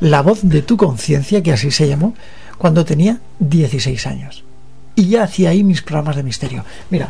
[0.00, 2.14] la voz de tu conciencia, que así se llamó,
[2.56, 4.42] cuando tenía 16 años.
[4.94, 6.64] Y ya hacía ahí mis programas de misterio.
[6.90, 7.08] Mira,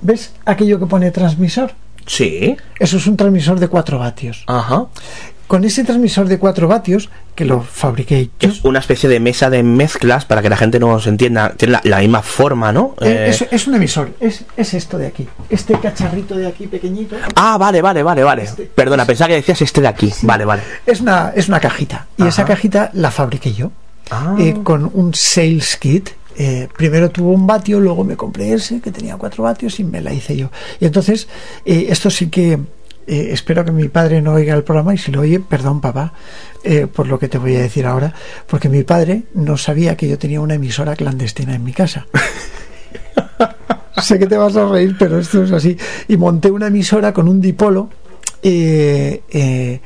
[0.00, 1.72] ¿ves aquello que pone transmisor?
[2.06, 2.56] Sí.
[2.78, 4.42] Eso es un transmisor de 4 vatios.
[4.46, 4.86] Ajá.
[5.50, 9.50] Con ese transmisor de 4 vatios, que lo fabriqué yo, Es una especie de mesa
[9.50, 11.54] de mezclas para que la gente nos entienda.
[11.56, 12.94] Tiene la, la misma forma, ¿no?
[13.00, 15.26] eh, Eh, es, es un emisor, es, es esto de aquí.
[15.48, 17.16] Este cacharrito de aquí pequeñito.
[17.34, 18.42] Ah, vale, vale, vale, vale.
[18.44, 20.12] Este- Perdona, pensaba que decías este de aquí.
[20.22, 20.62] Vale, vale.
[20.86, 22.06] Es una, es una cajita.
[22.16, 23.72] Y esa cajita la fabriqué yo.
[24.12, 24.36] Ah.
[24.38, 26.10] eh, con un sales kit.
[26.36, 30.00] Eh, primero tuvo un vatio, luego me compré ese que tenía cuatro vatios y me
[30.00, 30.50] la hice yo.
[30.78, 31.26] Y entonces,
[31.64, 32.58] eh, esto sí que
[33.06, 36.12] eh, espero que mi padre no oiga el programa y si lo oye, perdón papá
[36.62, 38.12] eh, por lo que te voy a decir ahora,
[38.46, 42.06] porque mi padre no sabía que yo tenía una emisora clandestina en mi casa.
[44.02, 45.76] sé que te vas a reír, pero esto es así.
[46.08, 47.88] Y monté una emisora con un dipolo
[48.42, 49.80] eh, eh,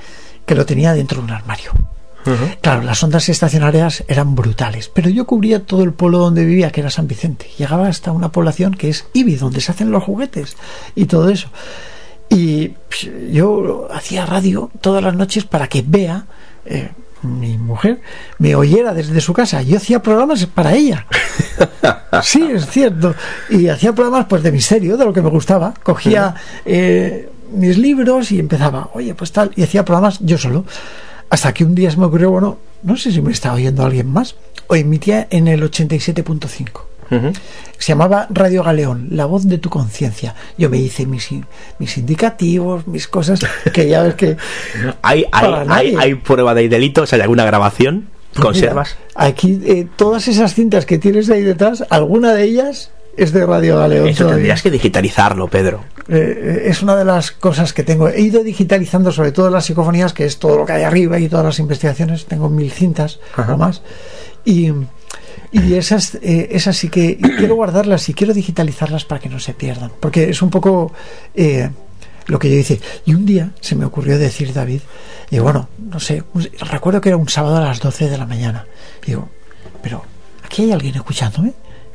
[0.45, 1.73] que lo tenía dentro de un armario.
[2.63, 6.81] Claro, las ondas estacionarias eran brutales, pero yo cubría todo el pueblo donde vivía, que
[6.81, 7.47] era San Vicente.
[7.59, 10.57] Llegaba hasta una población que es Ibi, donde se hacen los juguetes
[10.95, 11.49] y todo eso.
[12.35, 16.27] Y psh, yo hacía radio todas las noches para que vea,
[16.67, 16.91] eh,
[17.23, 18.01] mi mujer,
[18.39, 19.63] me oyera desde su casa.
[19.63, 21.07] Yo hacía programas para ella.
[22.23, 23.13] Sí, es cierto.
[23.51, 25.75] Y hacía programas pues de misterio, de lo que me gustaba.
[25.83, 26.33] Cogía
[26.65, 30.65] eh, mis libros y empezaba, oye, pues tal, y hacía programas yo solo.
[31.29, 34.13] hasta que un día se me ocurrió, bueno, no sé si me está oyendo alguien
[34.13, 34.37] más,
[34.69, 36.94] o emitía en el 87.5.
[37.79, 40.35] Se llamaba Radio Galeón, la voz de tu conciencia.
[40.59, 41.31] Yo me hice mis,
[41.79, 43.41] mis indicativos, mis cosas,
[43.73, 44.37] que ya ves que...
[45.03, 47.13] ¿Hay, hay, hay, prueba de delitos?
[47.13, 48.09] ¿Hay alguna grabación?
[48.33, 48.97] Pues ¿Conservas?
[49.15, 53.79] aquí, eh, todas esas cintas que tienes ahí detrás, alguna de ellas es de Radio
[53.79, 54.09] Galeón.
[54.09, 55.85] Eso tendrías que digitalizarlo, Pedro.
[56.09, 58.09] Eh, es una de las cosas que tengo.
[58.09, 61.29] He ido digitalizando sobre todo las psicofonías, que es todo lo que hay arriba y
[61.29, 62.27] todas las investigaciones.
[62.27, 63.83] Tengo mil cintas o más.
[64.45, 64.73] Y,
[65.55, 69.55] y esas, eh, esas sí que quiero guardarlas y quiero digitalizarlas para que no se
[69.55, 69.93] pierdan.
[70.01, 70.93] Porque es un poco
[71.35, 71.71] eh,
[72.27, 72.81] lo que yo hice.
[73.07, 74.81] Y un día se me ocurrió decir, David,
[75.31, 76.25] y bueno, no sé,
[76.59, 78.67] recuerdo que era un sábado a las 12 de la mañana.
[79.05, 79.29] Y digo,
[79.81, 80.05] pero
[80.45, 81.55] aquí hay alguien escuchándome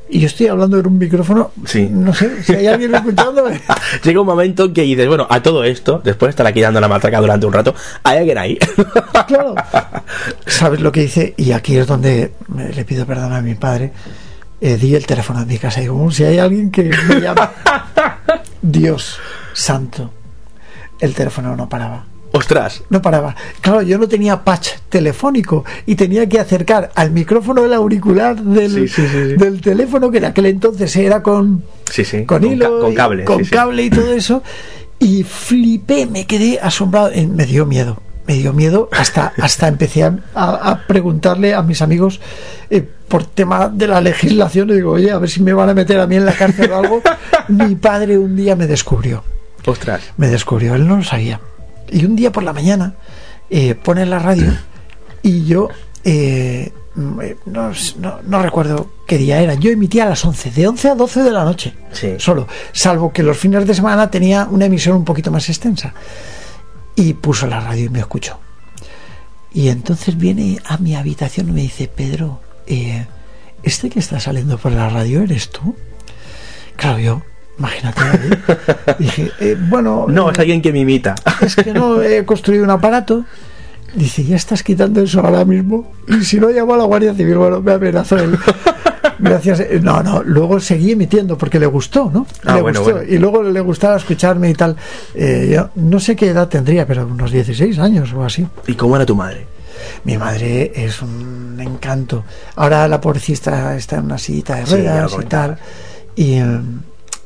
[0.09, 1.51] y yo estoy hablando en un micrófono.
[1.65, 1.87] Sí.
[1.89, 3.61] No sé si hay alguien escuchándome.
[4.03, 6.81] Llega un momento en que dices, bueno, a todo esto, después de estar aquí dando
[6.81, 8.57] la matraca durante un rato, hay alguien ahí.
[9.27, 9.55] claro.
[10.47, 11.35] ¿Sabes lo que dice?
[11.37, 13.91] Y aquí es donde le pido perdón a mi padre.
[14.61, 17.51] Eh, di el teléfono de mi casa y digo, si hay alguien que me llama.
[18.61, 19.19] Dios
[19.53, 20.11] santo.
[20.99, 22.08] El teléfono no paraba.
[22.31, 22.83] Ostras.
[22.89, 23.35] No paraba.
[23.61, 28.89] Claro, yo no tenía patch telefónico y tenía que acercar al micrófono del auricular del,
[29.37, 31.63] del teléfono, que en aquel entonces era con,
[32.27, 33.25] con hilo, con, cable.
[33.25, 34.43] con cable y todo eso.
[34.99, 37.09] Y flipé, me quedé asombrado.
[37.11, 37.99] Eh, me dio miedo.
[38.27, 40.03] Me dio miedo hasta, hasta empecé
[40.35, 42.19] a, preguntarle a mis amigos
[42.69, 44.69] eh, por tema de la legislación.
[44.69, 46.71] Y digo, oye, a ver si me van a meter a mí en la cárcel
[46.71, 47.01] o algo.
[47.47, 49.23] Mi padre un día me descubrió.
[49.65, 50.01] Ostras.
[50.17, 51.39] Me descubrió, él no lo sabía
[51.91, 52.95] y un día por la mañana
[53.49, 54.51] eh, pone la radio
[55.23, 55.69] y yo
[56.03, 59.53] eh, no, recuerdo qué día era.
[59.53, 61.73] Yo emitía a las 11, de 11 a 12 de la noche,
[62.17, 65.93] solo, salvo que los fines de semana tenía una emisión un poquito más extensa.
[66.95, 68.39] Y puso la radio y me escuchó.
[69.53, 73.07] Y entonces viene a mi habitación y me dice, Pedro, eh,
[73.63, 75.75] ¿este que está saliendo por la radio eres tú?
[76.75, 77.21] Claro, yo
[77.59, 78.01] Imagínate.
[78.99, 80.05] Dije, eh, bueno.
[80.07, 81.15] No, es alguien que me imita.
[81.41, 83.25] Es que no, he construido un aparato.
[83.93, 85.91] Dice, ya estás quitando eso ahora mismo.
[86.07, 87.37] Y si no, llamo a la Guardia Civil.
[87.37, 88.37] Bueno, me amenazó él.
[89.19, 89.61] Gracias.
[89.81, 92.25] No, no, luego seguí emitiendo porque le gustó, ¿no?
[92.45, 93.03] Ah, le bueno, gustó.
[93.03, 94.77] Y luego le gustaba escucharme y tal.
[95.13, 98.47] Eh, yo no sé qué edad tendría, pero unos 16 años o así.
[98.67, 99.45] ¿Y cómo era tu madre?
[100.05, 102.23] Mi madre es un encanto.
[102.55, 105.57] Ahora la pobrecita está en una sillita de ruedas y tal.
[106.15, 106.39] Y.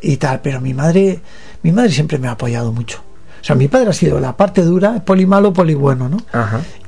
[0.03, 1.21] Y tal, pero mi madre,
[1.63, 3.01] mi madre siempre me ha apoyado mucho.
[3.41, 6.17] O sea, mi padre ha sido la parte dura, poli malo, poli bueno, ¿no?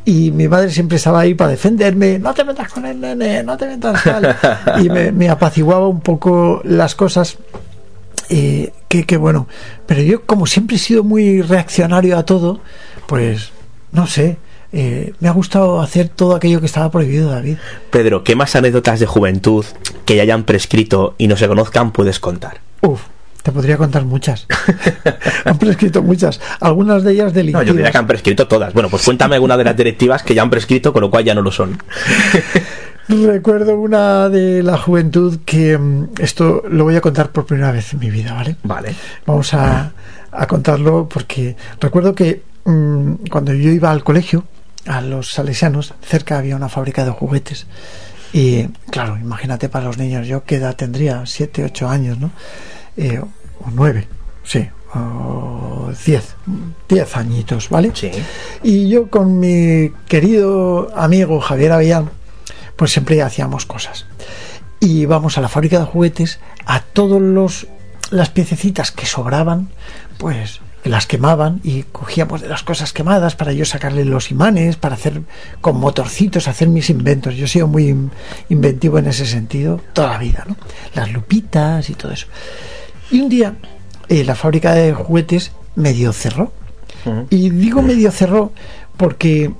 [0.06, 3.58] Y mi madre siempre estaba ahí para defenderme, no te metas con el nene, no
[3.58, 4.36] te metas tal.
[4.84, 7.38] y me, apaciguaba un poco las cosas.
[8.30, 9.47] Eh, que, bueno,
[9.86, 12.62] pero yo como siempre he sido muy reaccionario a todo,
[13.08, 13.51] pues
[13.91, 14.38] no sé,
[14.71, 17.58] eh, me ha gustado hacer todo aquello que estaba prohibido, David.
[17.91, 19.65] Pedro, ¿qué más anécdotas de juventud
[20.06, 22.62] que ya hayan prescrito y no se conozcan puedes contar?
[22.86, 23.02] Uf,
[23.41, 24.48] te podría contar muchas.
[25.45, 26.39] han prescrito muchas.
[26.60, 27.63] Algunas de ellas delictivas.
[27.63, 28.74] No, yo diría que han prescrito todas.
[28.74, 31.36] Bueno, pues cuéntame alguna de las directivas que ya han prescrito, con lo cual ya
[31.36, 31.78] no lo son.
[33.08, 37.93] Recuerdo una de la juventud que mm, esto lo voy a contar por primera vez
[37.93, 38.56] en mi vida, ¿vale?
[38.63, 38.95] Vale.
[39.28, 39.91] Vamos a,
[40.48, 44.43] contarlo porque recuerdo que mm, cuando yo iba al colegio,
[44.88, 47.67] a los salesianos, cerca había una fábrica de juguetes.
[48.36, 52.32] Y claro, imagínate para los niños, yo qué edad tendría, siete, ocho años, ¿no?
[52.98, 54.10] Eh, o nueve,
[54.43, 56.36] sí, o diez,
[56.89, 57.93] diez añitos, ¿vale?
[57.93, 58.12] Sí.
[58.62, 62.10] Y yo con mi querido amigo Javier Avellán,
[62.76, 64.06] pues siempre hacíamos cosas.
[64.82, 67.67] Y íbamos a la fábrica de juguetes, a todos los
[68.12, 69.69] las piececitas que sobraban,
[70.17, 74.95] pues las quemaban y cogíamos de las cosas quemadas para yo sacarle los imanes, para
[74.95, 75.21] hacer
[75.62, 77.36] con motorcitos, hacer mis inventos.
[77.36, 77.95] Yo he sido muy
[78.50, 80.56] inventivo en ese sentido toda la vida, ¿no?
[80.93, 82.28] Las lupitas y todo eso.
[83.12, 83.56] Y un día
[84.10, 86.52] eh, la fábrica de juguetes medio cerró.
[87.30, 88.52] Y digo medio cerró
[88.98, 89.52] porque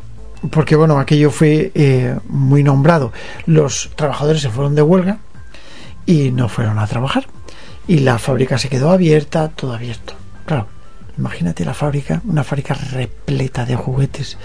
[0.52, 3.12] porque bueno, aquello fue eh, muy nombrado.
[3.46, 5.20] Los trabajadores se fueron de huelga
[6.06, 7.28] y no fueron a trabajar.
[7.88, 10.14] Y la fábrica se quedó abierta, todo abierto.
[10.46, 10.68] Claro,
[11.17, 14.38] Imagínate la fábrica, una fábrica repleta de juguetes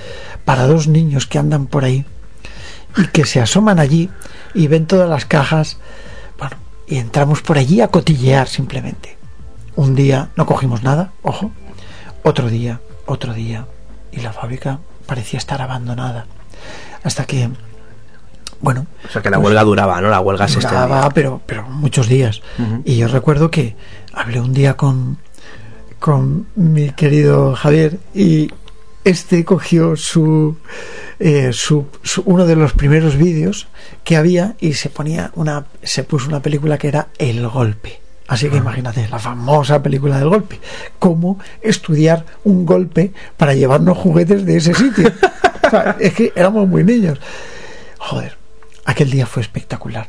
[0.44, 2.04] para dos niños que andan por ahí
[2.96, 4.10] y que se asoman allí
[4.54, 5.78] y ven todas las cajas.
[6.38, 9.16] Bueno, y entramos por allí a cotillear simplemente.
[9.76, 11.50] Un día no cogimos nada, ojo.
[12.22, 13.66] Otro día, otro día.
[14.12, 16.26] Y la fábrica parecía estar abandonada.
[17.02, 17.50] Hasta que,
[18.60, 18.86] bueno.
[19.08, 20.08] O sea que la pues huelga duraba, ¿no?
[20.08, 22.42] La huelga se duraba, pero, pero muchos días.
[22.84, 23.76] Y yo recuerdo que
[24.12, 25.18] hablé un día con,
[26.00, 28.50] con mi querido Javier y
[29.04, 30.56] este cogió su
[31.18, 33.68] eh, su- su- uno de los primeros vídeos
[34.04, 38.00] que había y se ponía una se puso una película que era El golpe.
[38.28, 40.60] Así que imagínate, la famosa película del golpe.
[41.00, 45.10] Cómo estudiar un golpe para llevarnos juguetes de ese sitio.
[45.62, 47.20] O sea, es que éramos muy niños.
[47.98, 48.36] Joder,
[48.86, 50.08] aquel día fue espectacular.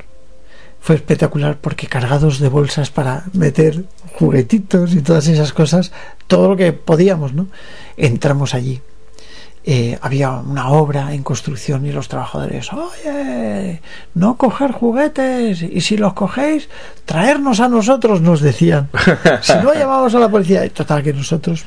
[0.82, 5.92] Fue espectacular porque cargados de bolsas para meter juguetitos y todas esas cosas,
[6.28, 7.48] todo lo que podíamos, ¿no?
[7.98, 8.82] Entramos allí.
[9.64, 13.80] Eh, había una obra en construcción y los trabajadores, oye,
[14.16, 16.68] no coger juguetes y si los cogéis,
[17.06, 18.90] traernos a nosotros, nos decían.
[19.42, 20.66] Si no, llamamos a la policía.
[20.66, 21.66] Y Total, que nosotros,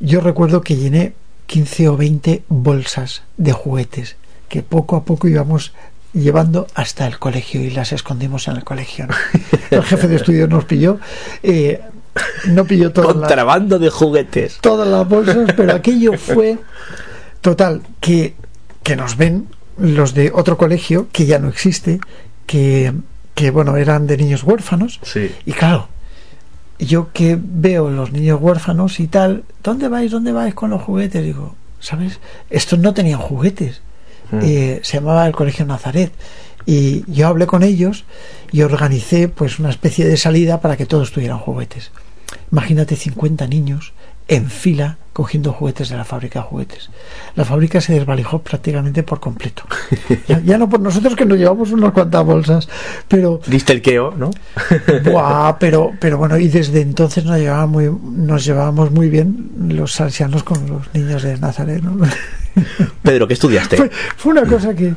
[0.00, 1.14] yo recuerdo que llené
[1.46, 4.16] 15 o 20 bolsas de juguetes
[4.48, 5.72] que poco a poco íbamos
[6.14, 9.06] llevando hasta el colegio y las escondimos en el colegio.
[9.06, 9.14] ¿no?
[9.70, 10.98] El jefe de estudio nos pilló,
[11.42, 11.80] eh,
[12.46, 14.58] no pilló todas las, Contrabando de juguetes.
[14.60, 16.58] todas las bolsas, pero aquello fue
[17.40, 18.34] total, que,
[18.82, 21.98] que nos ven los de otro colegio que ya no existe,
[22.46, 22.92] que,
[23.34, 25.30] que bueno, eran de niños huérfanos, Sí.
[25.44, 25.88] y claro,
[26.78, 30.10] yo que veo los niños huérfanos y tal, ¿dónde vais?
[30.10, 31.22] ¿Dónde vais con los juguetes?
[31.24, 32.20] Digo, ¿sabes?
[32.50, 33.80] Estos no tenían juguetes.
[34.42, 36.12] Eh, se llamaba el Colegio Nazaret.
[36.66, 38.04] Y yo hablé con ellos
[38.50, 41.90] y organicé pues una especie de salida para que todos tuvieran juguetes.
[42.50, 43.92] Imagínate 50 niños
[44.28, 46.90] en fila cogiendo juguetes de la fábrica de juguetes.
[47.36, 49.64] La fábrica se desvalijó prácticamente por completo.
[50.28, 52.68] Ya, ya no por nosotros que nos llevamos unas cuantas bolsas,
[53.08, 54.30] pero Diste el queo, ¿no?
[55.04, 59.92] Buah, pero, pero bueno, y desde entonces nos llevábamos muy, nos llevábamos muy bien los
[59.92, 61.82] salesianos con los niños de Nazaret.
[61.82, 62.06] ¿no?
[63.02, 63.76] Pedro, ¿qué estudiaste?
[63.76, 64.94] Fue, fue una cosa que.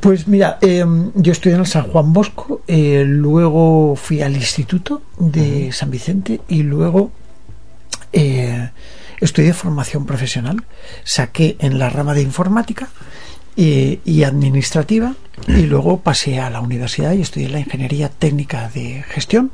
[0.00, 0.84] Pues mira, eh,
[1.14, 6.40] yo estudié en el San Juan Bosco, eh, luego fui al Instituto de San Vicente
[6.48, 7.10] y luego
[8.12, 8.70] eh,
[9.20, 10.64] estudié formación profesional.
[11.04, 12.88] Saqué en la rama de informática
[13.56, 15.14] y, y administrativa
[15.48, 19.52] y luego pasé a la universidad y estudié la ingeniería técnica de gestión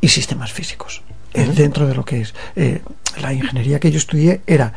[0.00, 1.02] y sistemas físicos.
[1.34, 2.80] Eh, Dentro de lo que es eh,
[3.20, 4.72] la ingeniería que yo estudié era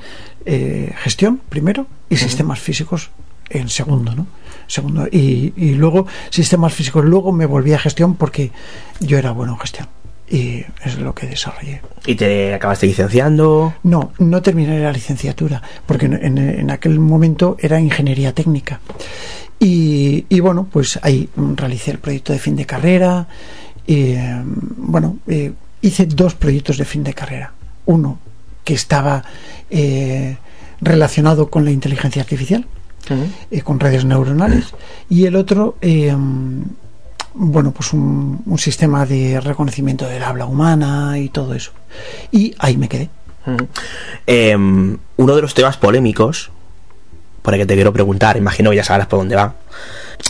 [0.45, 3.09] eh, gestión primero y sistemas físicos
[3.49, 4.28] en segundo, ¿no?
[4.67, 7.03] Segundo y, y luego sistemas físicos.
[7.03, 8.51] Luego me volví a gestión porque
[8.99, 9.88] yo era bueno en gestión
[10.32, 11.82] y es lo que desarrollé.
[12.05, 13.73] ¿Y te acabaste licenciando?
[13.84, 18.79] No, no terminé la licenciatura, porque en, en- aquel momento era ingeniería técnica.
[19.59, 23.27] Y, y bueno, pues ahí realicé el proyecto de fin de carrera.
[23.86, 24.15] Y,
[24.77, 25.51] bueno, eh,
[25.82, 27.53] hice dos proyectos de fin de carrera.
[27.86, 28.19] Uno
[28.63, 29.23] que estaba
[29.69, 30.38] eh,
[30.79, 32.65] relacionado con la inteligencia artificial,
[33.51, 34.73] eh, con redes neuronales,
[35.09, 36.15] y el otro, eh,
[37.34, 41.71] bueno, pues un, un sistema de reconocimiento del habla humana y todo eso.
[42.32, 43.09] Y ahí me quedé.
[44.27, 46.51] Em, uno de los temas polémicos,
[47.41, 49.55] por el que te quiero preguntar, imagino que ya sabrás por dónde va.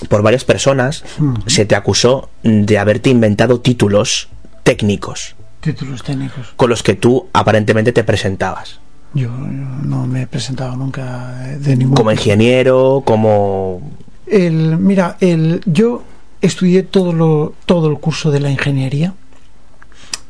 [0.08, 1.04] Por varias personas
[1.48, 4.30] se te acusó de haberte inventado títulos
[4.64, 6.54] técnicos Títulos técnicos.
[6.56, 8.80] con los que tú aparentemente te presentabas.
[9.14, 13.82] Yo no me he presentado nunca de ningún Como ingeniero, como...
[14.26, 16.04] El, mira, el, yo
[16.42, 19.14] estudié todo, lo, todo el curso de la ingeniería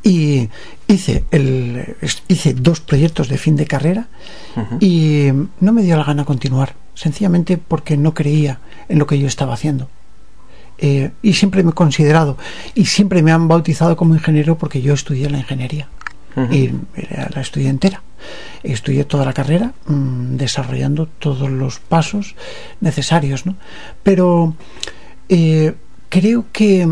[0.04, 0.50] y
[0.88, 1.96] hice, el,
[2.28, 4.08] hice dos proyectos de fin de carrera
[4.80, 8.60] y no me dio la gana continuar, sencillamente porque no creía
[8.90, 9.90] en lo que yo estaba haciendo.
[10.84, 12.38] Eh, y siempre me he considerado
[12.74, 15.88] y siempre me han bautizado como ingeniero porque yo estudié la ingeniería
[16.50, 16.72] y
[17.06, 18.02] la estudié entera.
[18.64, 22.36] Estudié toda la carrera mm, desarrollando todos los pasos
[22.80, 23.56] necesarios, ¿no?
[24.04, 24.56] Pero
[25.30, 25.74] eh,
[26.12, 26.86] creo que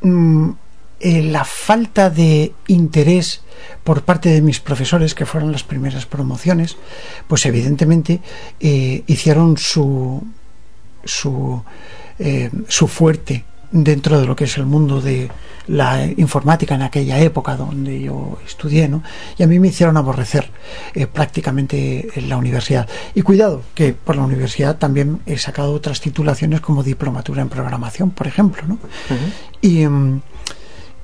[0.00, 0.50] mm,
[0.98, 3.42] eh, la falta de interés
[3.84, 6.76] por parte de mis profesores, que fueron las primeras promociones,
[7.28, 8.20] pues evidentemente
[8.58, 10.24] eh, hicieron su
[11.04, 11.62] su,
[12.18, 15.30] eh, su fuerte dentro de lo que es el mundo de
[15.66, 19.02] la informática en aquella época donde yo estudié, ¿no?
[19.38, 20.50] Y a mí me hicieron aborrecer
[20.94, 22.88] eh, prácticamente en la universidad.
[23.14, 28.10] Y cuidado, que por la universidad también he sacado otras titulaciones como diplomatura en programación,
[28.10, 28.78] por ejemplo, ¿no?
[29.60, 30.20] Y, mm,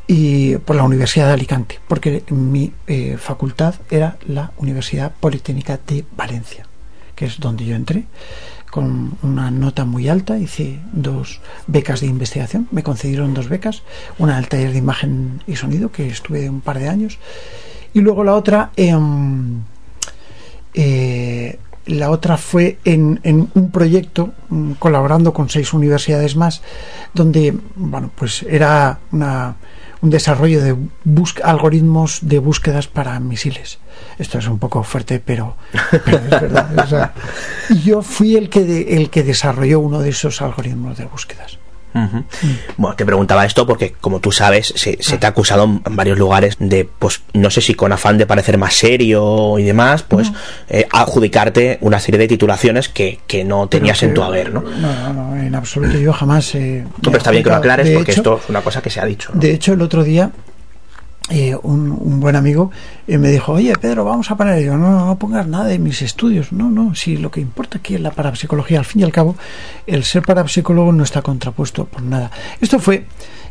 [0.07, 6.05] y por la Universidad de Alicante, porque mi eh, facultad era la Universidad Politécnica de
[6.17, 6.67] Valencia,
[7.15, 8.07] que es donde yo entré
[8.71, 13.83] con una nota muy alta, hice dos becas de investigación, me concedieron dos becas,
[14.19, 17.19] una al taller de imagen y sonido, que estuve un par de años,
[17.95, 19.63] y luego la otra, em,
[20.75, 26.63] eh, la otra fue en, en un proyecto mm, colaborando con seis universidades más,
[27.15, 29.57] donde, bueno, pues era una,
[30.01, 30.77] un desarrollo de
[31.43, 33.79] algoritmos de búsquedas para misiles.
[34.19, 35.57] Esto es un poco fuerte, pero,
[36.05, 37.13] pero es verdad.
[37.85, 41.59] yo fui el que, el que desarrolló uno de esos algoritmos de búsquedas.
[42.77, 46.57] Bueno, te preguntaba esto porque, como tú sabes, se, te ha acusado en varios lugares
[46.59, 50.31] de, pues, no sé si con afán de parecer más serio y demás, pues,
[50.69, 54.63] eh, adjudicarte una serie de titulaciones que, no tenías en tu haber, ¿no?
[54.63, 55.97] No, no, en absoluto.
[55.97, 56.55] Yo jamás.
[56.55, 59.05] Eh, pero está bien que lo aclares porque esto es una cosa que se ha
[59.05, 59.31] dicho.
[59.33, 60.31] De hecho, el otro día
[61.31, 62.71] eh, un, buen amigo
[63.07, 64.61] eh, me dijo, oye Pedro, vamos a parar.
[64.61, 66.53] Yo, no, no, pongas nada de mis estudios.
[66.53, 68.79] No, no, si lo que importa aquí es la parapsicología.
[68.79, 69.37] Al fin y al cabo,
[69.87, 72.31] el ser parapsicólogo no está contrapuesto por nada.
[72.61, 73.07] Esto fue,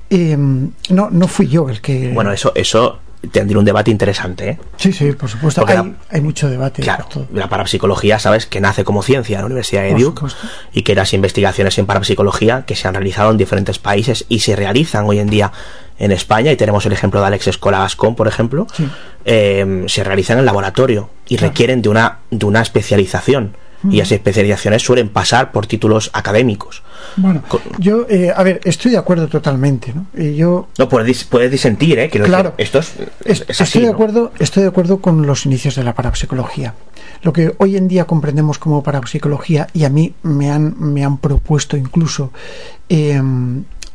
[0.10, 2.12] em, no, no fui yo el que...
[2.14, 3.00] Bueno, eso, eso
[3.32, 4.50] tendría un debate interesante.
[4.50, 4.60] ¿eh?
[4.78, 5.66] Sí, sí, por supuesto.
[6.10, 6.82] Hay, mucho debate.
[6.82, 10.28] Claro, la parapsicología, sabes, que nace como ciencia en la Universidad de Duke
[10.74, 14.56] y que las investigaciones en parapsicología que se han realizado en diferentes países y se
[14.56, 15.52] realizan hoy en día
[16.00, 18.68] en España, y tenemos el ejemplo de Alex Escola Gascón, por ejemplo,
[19.26, 23.56] eh, se realizan en laboratorio y requieren de una, de una especialización.
[23.90, 26.82] Y esas especializaciones suelen pasar por títulos académicos.
[27.16, 27.44] Bueno,
[27.78, 30.08] yo, eh, a ver, estoy de acuerdo totalmente, ¿no?
[30.20, 30.68] yo...
[30.78, 32.10] No, puedes, puedes disentir, ¿eh?
[32.10, 32.54] claro.
[32.58, 32.96] esto es,
[33.48, 36.74] estoy, de acuerdo, estoy de acuerdo con los inicios de la parapsicología.
[37.22, 41.18] Lo que hoy en día comprendemos como parapsicología, y a mí me han, me han
[41.18, 42.32] propuesto incluso...
[42.90, 43.22] Eh,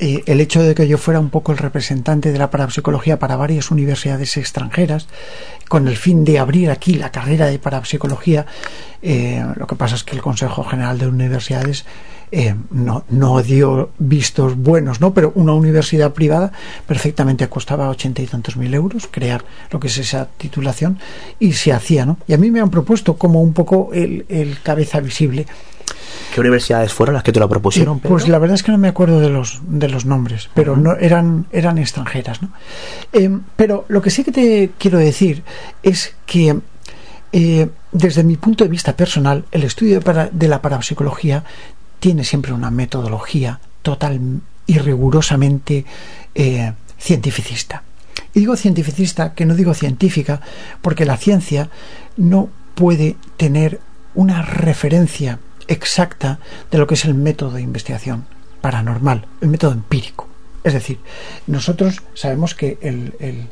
[0.03, 3.37] eh, el hecho de que yo fuera un poco el representante de la parapsicología para
[3.37, 5.07] varias universidades extranjeras,
[5.69, 8.45] con el fin de abrir aquí la carrera de parapsicología,
[9.01, 11.85] eh, lo que pasa es que el Consejo General de Universidades
[12.33, 15.15] eh, no, no dio vistos buenos, ¿no?
[15.15, 16.51] Pero una universidad privada
[16.87, 20.99] perfectamente costaba ochenta y tantos mil euros crear lo que es esa titulación
[21.39, 22.17] y se hacía, ¿no?
[22.27, 25.47] Y a mí me han propuesto como un poco el, el cabeza visible
[26.35, 28.01] ¿Qué universidades fueron las que te lo propusieron?
[28.01, 30.97] Pues la verdad es que no me acuerdo de los, de los nombres, pero no
[30.97, 32.41] eran, eran extranjeras.
[32.41, 32.51] ¿no?
[33.13, 35.43] Eh, pero lo que sí que te quiero decir
[35.83, 36.59] es que
[37.33, 41.45] eh, desde mi punto de vista personal, el estudio de, la parapsicología
[42.03, 45.85] tiene siempre una metodología total y rigurosamente
[46.35, 47.85] eh, cientificista.
[48.35, 50.41] Y digo cientificista, que no digo científica,
[50.81, 51.71] porque la ciencia
[52.17, 53.79] no puede tener
[54.17, 55.39] una referencia
[55.69, 56.41] exacta
[56.73, 58.27] de lo que es el método de investigación
[58.61, 60.32] paranormal, el método empírico.
[60.65, 60.99] Es decir,
[61.47, 63.49] nosotros sabemos que el,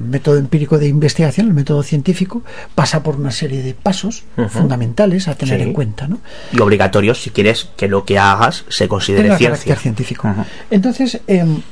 [0.00, 2.42] método empírico de investigación, el método científico,
[2.74, 6.06] pasa por una serie de pasos fundamentales a tener en cuenta.
[6.06, 6.20] ¿no?
[6.52, 9.74] Y obligatorios si quieres que lo que hagas se considere ciencia.
[9.76, 10.32] científico.
[10.70, 11.62] Entonces, em,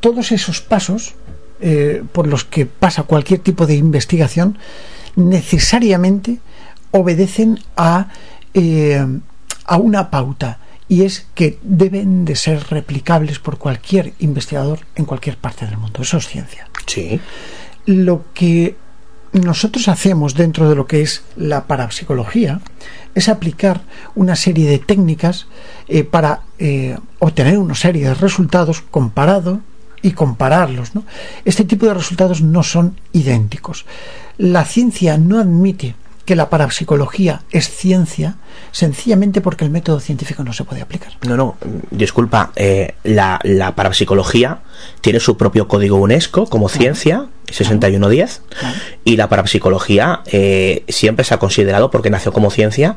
[0.00, 1.14] todos esos pasos
[1.60, 4.58] eh, por los que pasa cualquier tipo de investigación
[5.14, 6.40] necesariamente
[6.90, 8.08] obedecen a
[8.54, 9.06] eh,
[9.64, 10.58] a una pauta
[10.94, 16.02] y es que deben de ser replicables por cualquier investigador en cualquier parte del mundo.
[16.02, 16.68] Eso es ciencia.
[16.86, 17.20] Sí.
[17.84, 18.76] Lo que
[19.32, 22.60] nosotros hacemos dentro de lo que es la parapsicología
[23.12, 23.82] es aplicar
[24.14, 25.48] una serie de técnicas
[25.88, 29.62] eh, para eh, obtener una serie de resultados comparado
[30.00, 30.92] y compararlos.
[31.44, 33.84] Este tipo de resultados no son idénticos.
[34.38, 38.36] La ciencia no admite que la parapsicología es ciencia
[38.72, 41.12] sencillamente porque el método científico no se puede aplicar.
[41.26, 41.56] No, no,
[41.90, 43.40] disculpa, eh, la,
[43.76, 44.60] parapsicología
[45.00, 48.42] tiene su propio código UNESCO como ciencia, 6110,
[49.04, 52.96] y la parapsicología eh, siempre se ha considerado, porque nació como ciencia,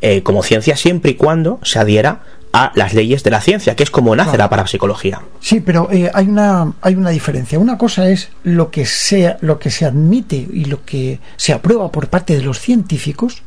[0.00, 2.20] eh, como ciencia siempre y cuando se adhiera
[2.52, 5.20] a las leyes de la ciencia, que es como nace la parapsicología.
[5.40, 7.58] Sí, pero eh, hay una hay una diferencia.
[7.58, 11.90] Una cosa es lo que sea lo que se admite y lo que se aprueba
[11.90, 13.42] por parte de los científicos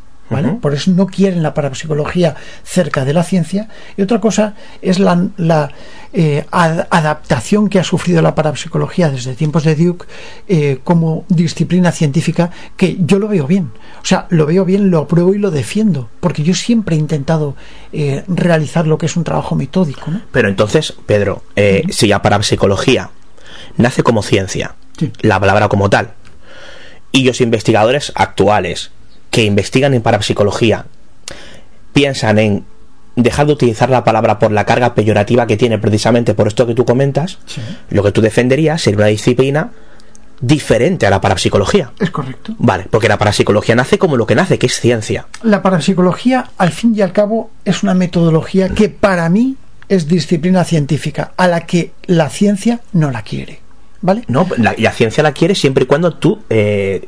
[0.62, 3.68] por eso no quieren la parapsicología cerca de la ciencia.
[3.98, 5.72] Y otra cosa es la, la
[6.14, 10.06] eh, adaptación que ha sufrido la parapsicología desde tiempos de Duke
[10.48, 13.72] eh, como disciplina científica, que yo lo veo bien.
[14.02, 17.56] O sea, lo veo bien, lo apruebo y lo defiendo, porque yo siempre he intentado
[17.94, 20.12] eh, realizar lo que es un trabajo metódico.
[20.32, 21.44] Pero entonces, Pedro,
[21.90, 23.10] si la parapsicología
[23.78, 24.76] nace como ciencia,
[25.22, 26.14] la palabra como tal,
[27.12, 28.92] y los investigadores actuales
[29.32, 30.86] que investigan en parapsicología
[31.94, 32.66] piensan en
[33.16, 36.76] dejar de utilizar la palabra por la carga peyorativa que tiene precisamente por esto que
[36.76, 37.40] tú comentas,
[37.90, 39.72] lo que tú defenderías sería una disciplina
[40.40, 41.92] diferente a la parapsicología.
[42.00, 42.56] Es correcto.
[42.58, 45.28] Vale, porque la parapsicología nace como lo que nace, que es ciencia.
[45.44, 49.56] La parapsicología, al fin y al cabo, es una metodología que para mí
[49.88, 53.60] es disciplina científica, a la que la ciencia no la quiere.
[54.02, 54.24] ¿Vale?
[54.28, 57.08] No, la, la ciencia la quiere siempre y cuando tú eh,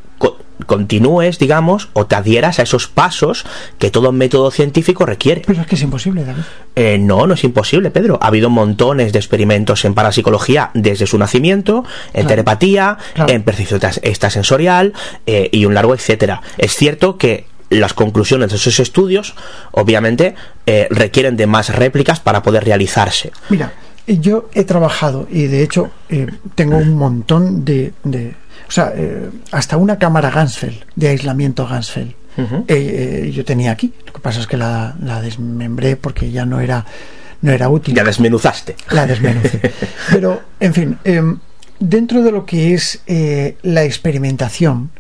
[0.66, 3.46] continúes, digamos, o te adhieras a esos pasos
[3.80, 5.42] que todo método científico requiere.
[5.46, 6.44] Pero es que es imposible, David.
[6.76, 8.20] Eh, no, no es imposible, Pedro.
[8.22, 12.98] Ha habido montones de experimentos en parapsicología desde su nacimiento, en telepatía,
[13.28, 14.94] en percepción extrasensorial
[15.26, 16.42] eh, y un largo etcétera.
[16.58, 19.36] Es cierto que las conclusiones de esos estudios,
[19.72, 20.36] obviamente,
[20.66, 23.32] eh, requieren de más réplicas para poder realizarse.
[23.50, 23.74] Mira,
[24.06, 25.90] yo he trabajado y de hecho
[26.56, 27.94] tengo un montón de,
[28.68, 28.94] o sea,
[29.52, 33.94] hasta una cámara Gansfeld, de aislamiento Gansfeld eh, eh, yo tenía aquí.
[34.06, 36.86] Lo que pasa es que la, desmembré porque ya no era,
[37.42, 37.96] no era útil.
[37.96, 38.76] Ya desmenuzaste.
[38.92, 39.60] La desmenucé.
[40.12, 41.40] Pero, en fin, em,
[41.80, 44.92] dentro de lo que es eh, la experimentación,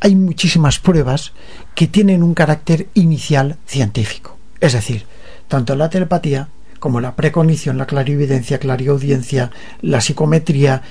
[0.00, 1.32] hay muchísimas pruebas
[1.74, 4.36] que tienen un carácter inicial científico.
[4.60, 5.06] Es decir,
[5.48, 6.48] tanto la telepatía
[6.80, 9.52] como la precognición, la clarividencia, clariaudiencia,
[9.82, 10.82] la psicometría.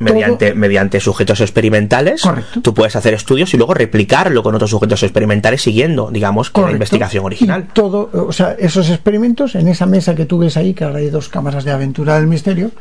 [0.00, 2.22] Mediante, mediante sujetos experimentales,
[2.62, 6.72] tú puedes hacer estudios y luego replicarlo con otros sujetos experimentales siguiendo, digamos, con la
[6.72, 7.68] investigación original.
[7.72, 11.10] todo, o sea, esos experimentos en esa mesa que tú ves ahí, que ahora hay
[11.10, 12.72] dos cámaras de aventura del misterio,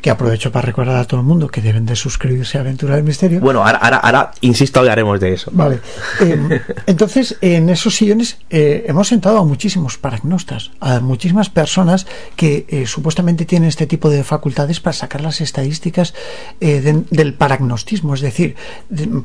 [0.00, 3.04] que aprovecho para recordar a todo el mundo que deben de suscribirse a Aventura del
[3.04, 3.40] Misterio.
[3.40, 5.50] Bueno, ahora, ahora, insisto, hablaremos de eso.
[5.52, 5.80] Vale.
[6.20, 6.48] Em,
[6.86, 12.86] entonces, en esos sillones eh, hemos sentado a muchísimos paragnostas, a muchísimas personas que eh,
[12.86, 16.14] supuestamente tienen este tipo de facultades para sacar las estadísticas
[16.60, 18.56] eh, del paragnostismo, es decir,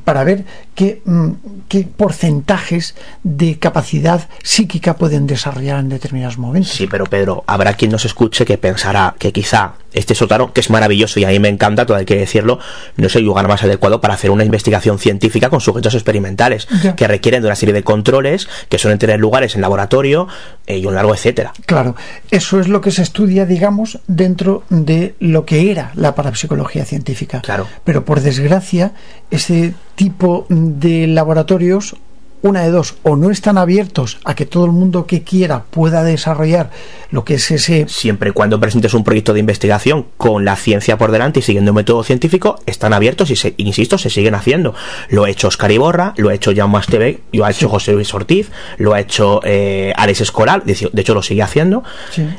[0.04, 0.46] para ver
[0.76, 1.32] qué, mm,
[1.68, 6.72] qué porcentajes de capacidad psíquica pueden desarrollar en determinados momentos.
[6.72, 10.70] Sí, pero Pedro, habrá quien nos escuche que pensará que quizá este sótano, que es
[10.70, 12.60] maravilloso y a mí me encanta, todo hay que decirlo,
[12.98, 17.08] no es el lugar más adecuado para hacer una investigación científica con sujetos experimentales, que
[17.08, 20.28] requieren de una serie de controles que suelen tener lugares en laboratorio
[20.68, 21.54] eh, y un largo etcétera.
[21.66, 21.96] Claro,
[22.32, 27.42] eso es lo que se estudia, digamos, dentro de lo que era la parapsicología científica.
[27.42, 27.68] Claro.
[27.84, 28.94] Pero por desgracia,
[29.32, 31.96] ese tipo de laboratorios
[32.44, 36.04] una de dos, o no están abiertos a que todo el mundo que quiera pueda
[36.04, 36.70] desarrollar
[37.10, 37.88] lo que es ese...
[37.88, 41.72] Siempre y cuando presentes un proyecto de investigación con la ciencia por delante y siguiendo
[41.72, 44.76] un método científico, están abiertos y, se, insisto, se siguen haciendo.
[45.10, 48.14] Lo ha hecho Oscar Iborra, lo ha hecho Jaume TV, lo ha hecho José Luis
[48.14, 51.84] Ortiz, lo ha hecho eh, Alex Escolar, de, hecho lo sigue haciendo.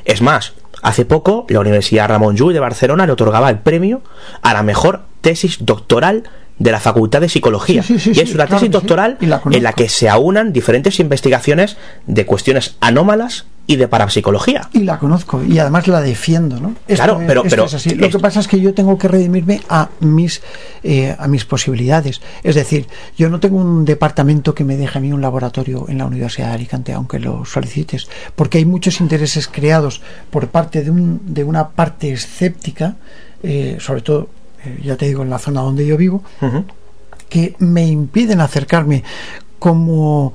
[0.04, 0.52] Es más,
[0.82, 4.02] hace poco la Universidad Ramón Llull de Barcelona le otorgaba el premio
[4.42, 6.24] a la mejor tesis doctoral
[6.58, 7.84] de la Facultad de Psicología.
[7.88, 11.76] y es una tesis doctoral en la que se aunan diferentes investigaciones
[12.06, 14.68] de cuestiones anómalas y de parapsicología.
[14.72, 16.74] Y la conozco y además la defiendo, ¿no?
[16.86, 20.42] claro, pero, pero Lo que pasa es que yo tengo que redimirme a mis
[20.82, 22.20] eh, a mis posibilidades.
[22.42, 22.86] Es decir,
[23.16, 26.48] yo no tengo un departamento que me deje a mí un laboratorio en la Universidad
[26.48, 31.44] de Alicante, aunque lo solicites, porque hay muchos intereses creados por parte de, un, de
[31.44, 32.96] una parte escéptica,
[33.42, 34.28] eh, sobre todo
[34.64, 36.22] eh, ya te digo, en la zona donde yo vivo,
[37.28, 39.02] que me impiden acercarme
[39.58, 40.32] como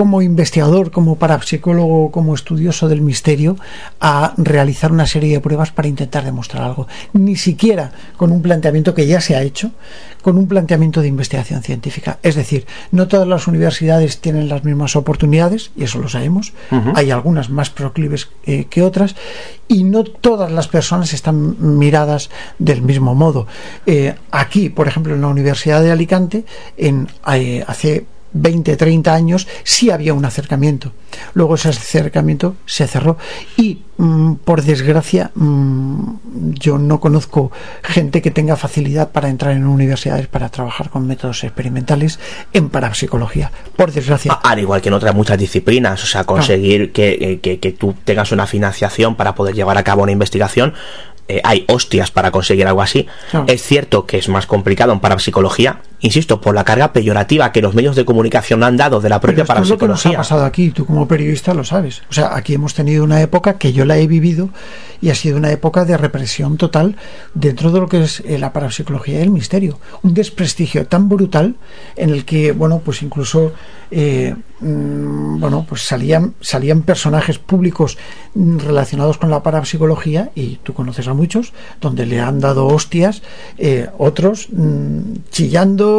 [0.00, 3.56] como investigador, como parapsicólogo, como estudioso del misterio,
[4.00, 6.88] a realizar una serie de pruebas para intentar demostrar algo.
[7.12, 9.72] Ni siquiera con un planteamiento que ya se ha hecho,
[10.22, 12.18] con un planteamiento de investigación científica.
[12.22, 16.54] Es decir, no todas las universidades tienen las mismas oportunidades, y eso lo sabemos.
[16.94, 19.16] Hay algunas más proclives eh, que otras,
[19.68, 23.46] y no todas las personas están miradas del mismo modo.
[23.84, 26.46] Eh, aquí, por ejemplo, en la Universidad de Alicante,
[26.78, 30.92] en, eh, hace 20, 30 años sí había un acercamiento.
[31.34, 33.18] Luego ese acercamiento se cerró
[33.56, 37.50] y mm, por desgracia mm, yo no conozco
[37.82, 42.18] gente que tenga facilidad para entrar en universidades para trabajar con métodos experimentales
[42.52, 43.50] en parapsicología.
[43.76, 44.32] Por desgracia.
[44.32, 48.32] Al igual que en otras muchas disciplinas, o sea, conseguir que, que, que tú tengas
[48.32, 50.74] una financiación para poder llevar a cabo una investigación
[51.30, 53.06] eh, hay hostias para conseguir algo así.
[53.46, 57.74] Es cierto que es más complicado en parapsicología, insisto, por la carga peyorativa que los
[57.74, 59.74] medios de comunicación han dado de la propia parapsicología.
[59.74, 62.02] Es lo que nos ha pasado aquí, tú como periodista lo sabes.
[62.10, 64.50] O sea, aquí hemos tenido una época que yo la he vivido
[65.00, 66.96] y ha sido una época de represión total
[67.34, 69.78] dentro de lo que es eh, la parapsicología y el misterio.
[70.02, 71.56] Un desprestigio tan brutal
[71.96, 73.52] en el que, bueno, pues incluso
[73.90, 77.98] eh, mm, bueno, pues salían, salían personajes públicos
[78.34, 83.22] relacionados con la parapsicología, y tú conoces a muchos, donde le han dado hostias,
[83.58, 85.00] eh, otros mm,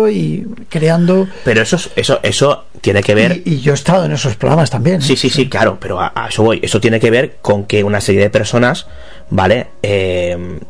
[0.10, 1.28] y creando.
[1.44, 3.42] Pero eso, eso, eso tiene que ver.
[3.46, 4.98] Y, yo he estado en esos programas también.
[4.98, 5.04] ¿eh?
[5.04, 6.60] Sí, sí, sí, claro, pero a, eso voy.
[6.62, 8.88] Eso tiene que ver con que una serie de personas,
[9.30, 9.68] ¿vale?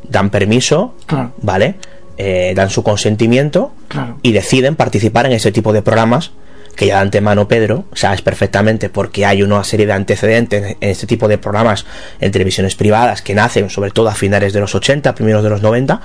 [0.10, 0.96] dan permiso,
[1.42, 1.76] ¿vale?
[2.56, 3.74] dan su consentimiento
[4.22, 6.32] y deciden participar en ese tipo de programas
[6.76, 11.08] que ya de antemano Pedro sabes perfectamente porque hay una serie de antecedentes en este
[11.08, 11.86] tipo de programas
[12.20, 15.62] en televisiones privadas que nacen sobre todo a finales de los 80, primeros de los
[15.62, 16.02] 90,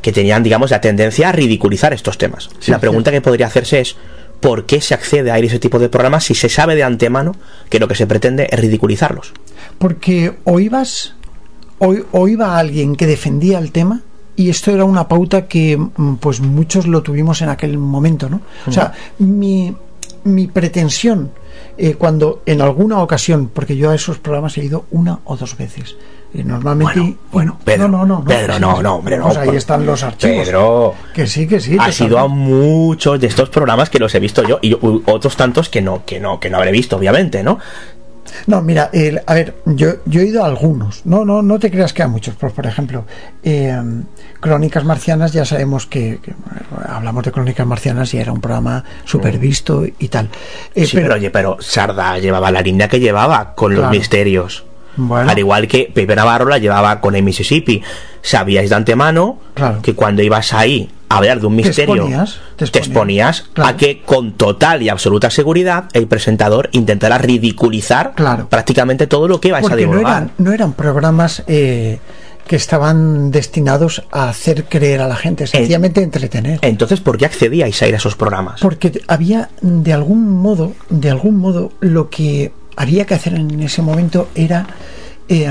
[0.00, 2.50] que tenían, digamos, la tendencia a ridiculizar estos temas.
[2.66, 3.96] la pregunta que podría hacerse es,
[4.40, 6.82] por qué se accede a ir a ese tipo de programas si se sabe de
[6.82, 7.34] antemano
[7.70, 9.32] que lo que se pretende es ridiculizarlos.
[9.78, 11.14] Porque o ibas,
[11.78, 14.02] o, o iba alguien que defendía el tema,
[14.36, 18.40] y esto era una pauta que mm, pues muchos lo tuvimos en aquel momento, ¿no?
[18.66, 19.74] O sea, mi,
[20.24, 21.30] mi pretensión
[21.76, 25.56] eh, cuando en alguna ocasión, porque yo a esos programas he ido una o dos
[25.56, 25.96] veces,
[26.32, 29.56] y normalmente Bueno, bueno, Pedro, no, no, no, Pedro, no, no, hombre, no, pues ahí
[29.56, 30.46] están los archivos.
[30.46, 31.76] Pedro, que sí, que sí.
[31.78, 35.68] has ido a muchos de estos programas que los he visto yo y otros tantos
[35.68, 37.58] que no, que no, que no habré visto, obviamente, ¿no?
[38.46, 41.04] No, mira, el- a ver, yo, yo he ido a algunos.
[41.06, 42.34] No, no, no te creas que a muchos.
[42.34, 43.04] Pues, por ejemplo,
[43.42, 43.76] eh,
[44.40, 46.20] Crónicas Marcianas, ya sabemos que,
[46.88, 50.28] hablamos de Crónicas Marcianas y era un programa súper visto y tal.
[50.74, 54.64] Eh, sí, pero, oye, pero Sarda llevaba la línea que llevaba con los misterios.
[54.96, 55.30] Bueno.
[55.30, 57.82] Al igual que Pepe Navarro la llevaba con el Mississippi.
[58.22, 59.80] Sabíais de antemano Claro.
[59.82, 63.42] que cuando ibas ahí a hablar de un Te misterio, exponías, te te exponías.
[63.52, 63.70] Claro.
[63.70, 68.48] a que con total y absoluta seguridad el presentador intentara ridiculizar Claro.
[68.48, 70.16] prácticamente todo lo que ibais a porque no divulgar.
[70.22, 71.98] eran, no eran programas eh,
[72.46, 76.58] que estaban destinados a hacer creer a la gente, sencillamente entretener.
[76.62, 78.60] Entonces, ¿por qué accedíais a ir a esos programas?
[78.60, 83.82] Porque había de algún modo, de algún modo, lo que había que hacer en ese
[83.82, 84.66] momento era
[85.28, 85.48] eh,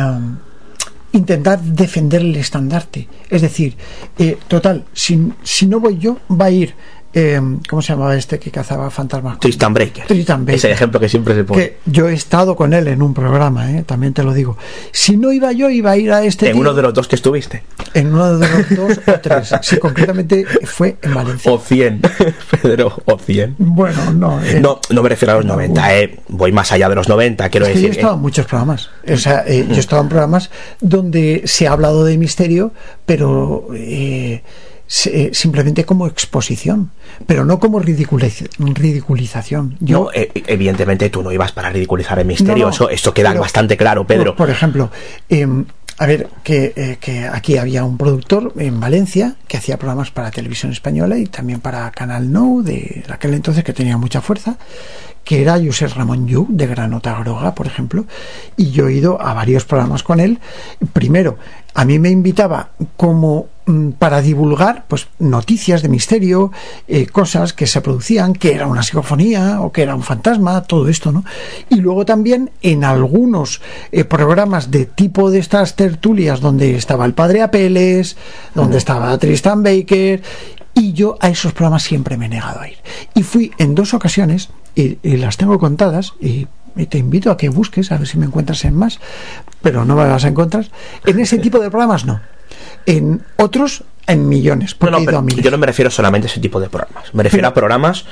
[1.13, 3.07] intentar defender el estandarte.
[3.29, 3.75] Es decir,
[4.17, 6.73] eh, total, si, si no voy yo, va a ir,
[7.13, 7.39] eh,
[7.69, 9.39] ¿cómo se llamaba este que cazaba fantasmas?
[9.39, 10.05] Tristan Breaker.
[10.07, 10.55] Tristan Baker.
[10.55, 11.61] Es el ejemplo que siempre se pone.
[11.63, 13.83] Que yo he estado con él en un programa, ¿eh?
[13.85, 14.57] también te lo digo.
[14.91, 16.61] Si no iba yo, iba a ir a este en tío.
[16.61, 17.63] uno de los dos que estuviste.
[17.93, 19.53] En uno de los dos o tres.
[19.61, 21.51] Sí, concretamente fue en Valencia.
[21.51, 22.01] O 100,
[22.61, 23.55] Pedro, o 100.
[23.59, 24.43] Bueno, no.
[24.43, 26.19] eh, No, no me refiero a los 90, eh.
[26.29, 27.99] voy más allá de los 90, quiero Es que yo he decir.
[27.99, 28.89] estado en muchos programas.
[29.11, 30.49] O sea, eh, yo he estado en programas
[30.81, 32.71] donde se ha hablado de misterio,
[33.05, 34.41] pero eh,
[34.95, 36.91] simplemente como exposición,
[37.25, 39.75] pero no como ridiculiz- ridiculización.
[39.79, 43.13] Yo, No, eh, evidentemente tú no ibas para ridiculizar el misterio, No, no, eso, esto
[43.13, 44.35] queda pero- bastante claro, Pedro.
[44.35, 44.91] Por, ejemplo,
[45.29, 45.65] em,
[45.97, 50.29] a ver, que, eh, que aquí había un productor en Valencia que hacía programas para
[50.31, 54.57] televisión española y también para Canal No de aquel entonces que tenía mucha fuerza,
[55.23, 58.05] que era José Ramón Yu de Granota Groga, por ejemplo,
[58.57, 60.39] y yo he ido a varios programas con él.
[60.91, 61.37] Primero,
[61.73, 66.51] a mí me invitaba como mm, para divulgar pues noticias de misterio,
[66.87, 70.89] eh, cosas que se producían, que era una psicofonía o que era un fantasma, todo
[70.89, 71.23] esto, ¿no?
[71.69, 73.61] Y luego también en algunos
[73.91, 78.17] eh, programas de tipo de estas tertulias donde estaba el padre Apeles,
[78.53, 80.21] donde estaba Tristan Baker,
[80.73, 82.77] y yo a esos programas siempre me he negado a ir.
[83.13, 87.37] Y fui en dos ocasiones, y, y las tengo contadas, y, y te invito a
[87.37, 88.99] que busques, a ver si me encuentras en más,
[89.61, 90.65] pero no me vas a encontrar.
[91.05, 92.19] En ese tipo de programas no.
[92.85, 94.75] En otros, en millones.
[94.81, 95.43] No, no, pero miles.
[95.43, 97.13] yo no me refiero solamente a ese tipo de programas.
[97.13, 98.05] Me refiero Pero- a programas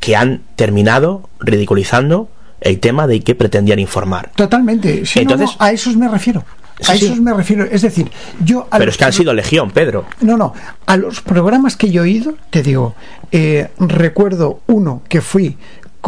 [0.00, 2.28] que han terminado ridiculizando
[2.60, 4.30] el tema de que pretendían informar.
[4.34, 5.06] Totalmente.
[5.06, 6.44] Sí, no, Entonces- no, a esos me refiero.
[6.86, 7.06] A sí.
[7.06, 7.64] esos me refiero.
[7.64, 8.08] Es decir,
[8.44, 10.04] yo a Pero los es que han sido legión, Pedro.
[10.20, 10.54] No, no.
[10.86, 12.94] A los programas que yo he ido, te digo,
[13.32, 15.56] eh, recuerdo uno que fui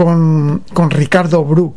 [0.04, 1.74] con, con Ricardo Bru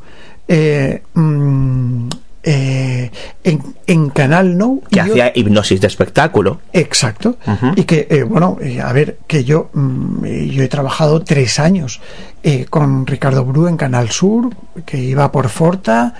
[0.48, 2.08] eh, mm,
[2.46, 3.12] eh,
[3.44, 4.80] en, en Canal No.
[4.90, 6.60] Que yo- hacía hipnosis de espectáculo.
[6.72, 7.38] Exacto.
[7.76, 12.00] Y que, eh, bueno, eh, a ver, que yo, mm, yo he trabajado tres años
[12.44, 14.50] eh, con Ricardo Bru en Canal Sur,
[14.86, 16.14] que iba por Forta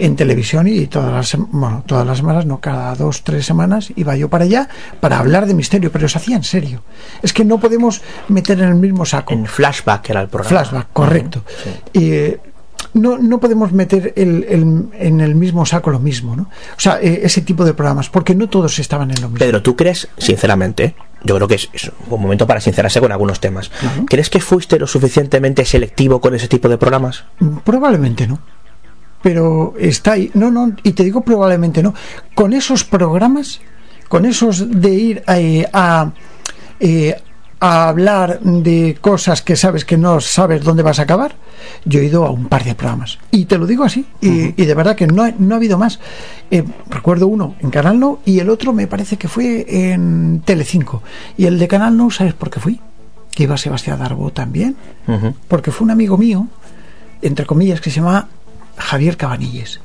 [0.00, 4.16] en televisión y todas las, bueno, todas las semanas, no, cada dos, tres semanas iba
[4.16, 4.68] yo para allá
[5.00, 6.82] para hablar de misterio, pero se hacía en serio.
[7.22, 9.32] Es que no podemos meter en el mismo saco.
[9.34, 10.48] En flashback era el programa.
[10.64, 11.44] Flashback, correcto.
[11.92, 12.40] Y, eh,
[12.94, 16.42] no, no podemos meter el- el- en el mismo saco lo mismo, ¿no?
[16.44, 19.38] O sea, eh, ese tipo de programas, porque no todos estaban en lo mismo.
[19.38, 23.38] Pedro, ¿tú crees, sinceramente, yo creo que es, es un momento para sincerarse con algunos
[23.38, 23.70] temas,
[24.08, 27.24] ¿crees que fuiste lo suficientemente selectivo con ese tipo de programas?
[27.64, 28.40] Probablemente no.
[29.22, 30.30] Pero está ahí.
[30.34, 31.94] No, no, y te digo probablemente no.
[32.34, 33.60] Con esos programas,
[34.08, 36.10] con esos de ir eh, a,
[36.80, 37.14] eh,
[37.60, 41.34] a hablar de cosas que sabes que no sabes dónde vas a acabar,
[41.84, 43.18] yo he ido a un par de programas.
[43.30, 44.06] Y te lo digo así.
[44.22, 46.00] Y, y de verdad que no, ha- no ha habido más.
[46.50, 51.02] Eh, recuerdo uno en Canal No y el otro me parece que fue en Telecinco.
[51.36, 52.80] Y el de Canal No, ¿sabes por qué fui?
[53.32, 54.76] Que iba Sebastián Darbo también
[55.46, 56.48] porque fue un amigo mío,
[57.22, 58.26] entre comillas, que se llama
[58.80, 59.80] Javier Cabanilles.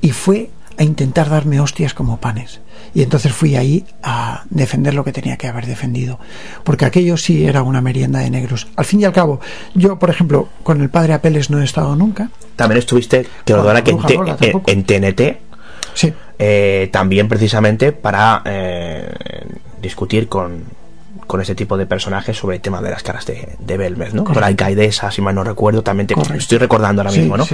[0.00, 2.60] Y fue a intentar darme hostias como panes.
[2.94, 6.18] Y entonces fui ahí a defender lo que tenía que haber defendido.
[6.64, 8.66] Porque aquello sí era una merienda de negros.
[8.76, 9.40] Al fin y al cabo,
[9.74, 12.30] yo, por ejemplo, con el padre Apeles no he estado nunca.
[12.56, 15.50] También estuviste, que Con que en, Lola TNT,
[15.94, 19.12] Sí, eh, también precisamente para eh,
[19.82, 20.64] discutir con,
[21.30, 24.24] con ese tipo de personajes sobre el tema de las caras de, de Belmez, ¿no?
[24.24, 27.46] Con Alcaidesa, si mal no recuerdo, también te estoy recordando ahora mismo, ¿no?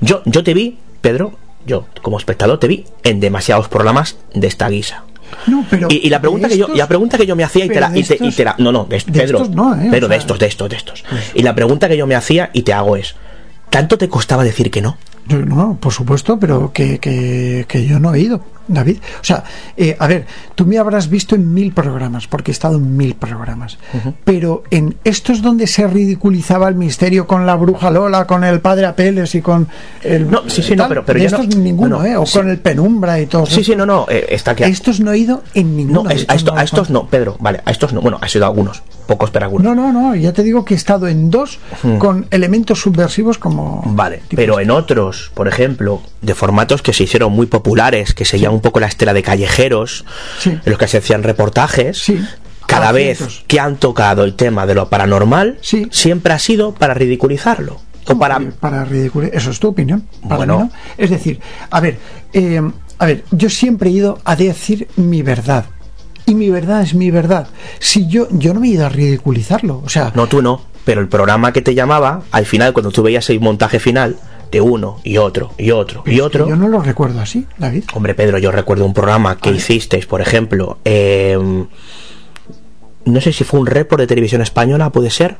[0.00, 4.68] yo, yo te vi, Pedro, yo como espectador te vi en demasiados programas de esta
[4.68, 5.04] guisa.
[5.46, 7.78] No, pero y, la pregunta que yo la pregunta que yo me hacía y te
[7.78, 9.86] la, y te, la no no de, Pedro no, ¿eh?
[9.88, 11.04] pero de estos de estos de estos
[11.34, 13.14] y la pregunta que yo me hacía y te hago es
[13.70, 14.98] tanto te costaba decir que no
[15.38, 18.42] no, por supuesto, pero que, que, que yo no he ido.
[18.72, 18.98] David.
[19.20, 19.44] O sea,
[19.76, 23.14] eh, a ver, tú me habrás visto en mil programas, porque he estado en mil
[23.14, 23.78] programas,
[24.24, 28.86] pero en estos donde se ridiculizaba el misterio con la bruja Lola, con el padre
[28.86, 29.68] Apeles y con
[30.02, 30.30] el...
[30.30, 32.16] No, sí, sí, no, pero, pero estos ninguno, ¿eh?
[32.16, 33.46] O con el Penumbra y todo.
[33.46, 34.64] Sí, sí, no, no, eh, está aquí.
[34.64, 36.04] Estos no he ido en ninguno.
[36.04, 38.00] No, a, esto, a estos no, Pedro, vale, a estos no.
[38.00, 39.64] Bueno, ha sido algunos, pocos, pero algunos.
[39.64, 41.58] No, no, no, ya te digo que he estado en dos
[41.98, 43.82] con elementos subversivos como...
[43.86, 48.52] Vale, pero en otros, por ejemplo, de formatos que se hicieron muy populares, que seguían
[48.52, 50.04] un poco la estela de callejeros,
[50.44, 52.12] en los que se hacían reportajes,
[52.66, 55.58] cada vez que han tocado el tema de lo paranormal,
[55.90, 57.80] siempre ha sido para ridiculizarlo.
[58.06, 58.40] O para...
[58.40, 59.36] para ridiculizar.
[59.36, 60.06] Eso es tu opinión.
[60.22, 60.70] bueno.
[60.96, 61.40] Es decir,
[61.70, 61.98] a ver,
[62.32, 62.60] eh,
[62.98, 65.66] a ver, yo siempre he ido a decir mi verdad.
[66.26, 67.48] Y mi verdad es mi verdad.
[67.78, 69.82] Si yo, yo no me he ido a ridiculizarlo.
[69.84, 70.12] O sea.
[70.14, 70.62] No, tú no.
[70.84, 74.16] Pero el programa que te llamaba, al final, cuando tú veías el montaje final,
[74.50, 76.48] de uno y otro y otro y otro.
[76.48, 77.84] yo no lo recuerdo así, David.
[77.94, 81.66] Hombre, Pedro, yo recuerdo un programa que hicisteis, por ejemplo, em,
[83.04, 85.36] no sé si fue un report de televisión española, puede ser,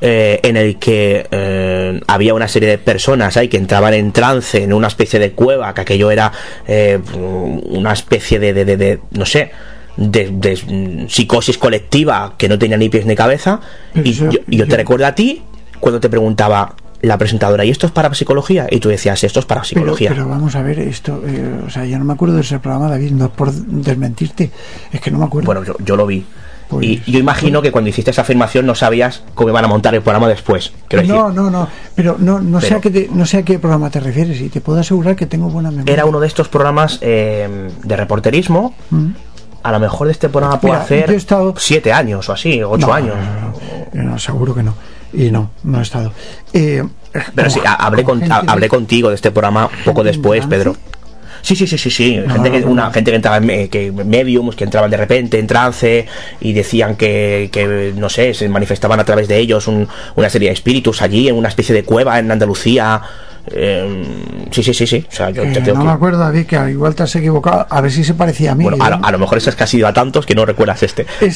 [0.00, 4.62] eh, en el que eh, había una serie de personas ahí que entraban en trance
[4.62, 6.32] en una especie de cueva, que aquello era
[6.66, 9.52] eh, una especie de, de, de, no sé,
[9.96, 13.60] de, psicosis colectiva que no tenía ni pies ni cabeza.
[13.94, 15.42] y yo, te recuerdo a ti
[15.78, 18.66] cuando te preguntaba, la presentadora, ¿y esto es para psicología?
[18.70, 20.10] Y tú decías, esto es para psicología.
[20.10, 22.88] Pero, vamos a ver, esto, eh, o sea, yo no me acuerdo de ese programa,
[22.88, 24.50] David, no es por desmentirte,
[24.92, 25.46] es que no me acuerdo.
[25.46, 26.24] Bueno, yo, lo vi.
[26.68, 29.94] Pues, y yo imagino que cuando hiciste esa afirmación no sabías cómo iban a montar
[29.94, 30.72] el programa después.
[31.04, 33.98] No, no, no, pero no, no, sé a qué no sé a qué programa te
[33.98, 35.92] refieres y te puedo asegurar que tengo buena memoria.
[35.92, 38.74] Era uno de estos programas eh, de reporterismo.
[38.90, 39.08] Mm.
[39.62, 41.54] A lo mejor de este programa puede hacer estado...
[41.58, 43.16] siete años o así, ocho años.
[43.92, 44.74] no, seguro que no
[45.12, 46.12] y no, no he estado.
[46.52, 46.84] Eh,
[47.34, 50.76] Pero sí, hablé, con, hablé contigo de este programa poco después, Pedro.
[51.42, 52.22] Sí, sí, sí, sí, sí.
[52.28, 56.06] gente que, una gente que entraba en que mediums, que entraban de repente en trance
[56.40, 60.54] y decían que, que no sé, se manifestaban a través de ellos una serie de
[60.54, 63.00] espíritus allí en una especie de cueva en Andalucía
[63.46, 64.04] eh,
[64.50, 65.06] sí, sí, sí, sí.
[65.08, 67.66] O sea, yo eh, no me acuerdo, David, que igual te has equivocado.
[67.68, 68.64] A ver si se parecía a mí.
[68.64, 71.06] Bueno, a, lo mejor es que has ido a tantos que no recuerdas este.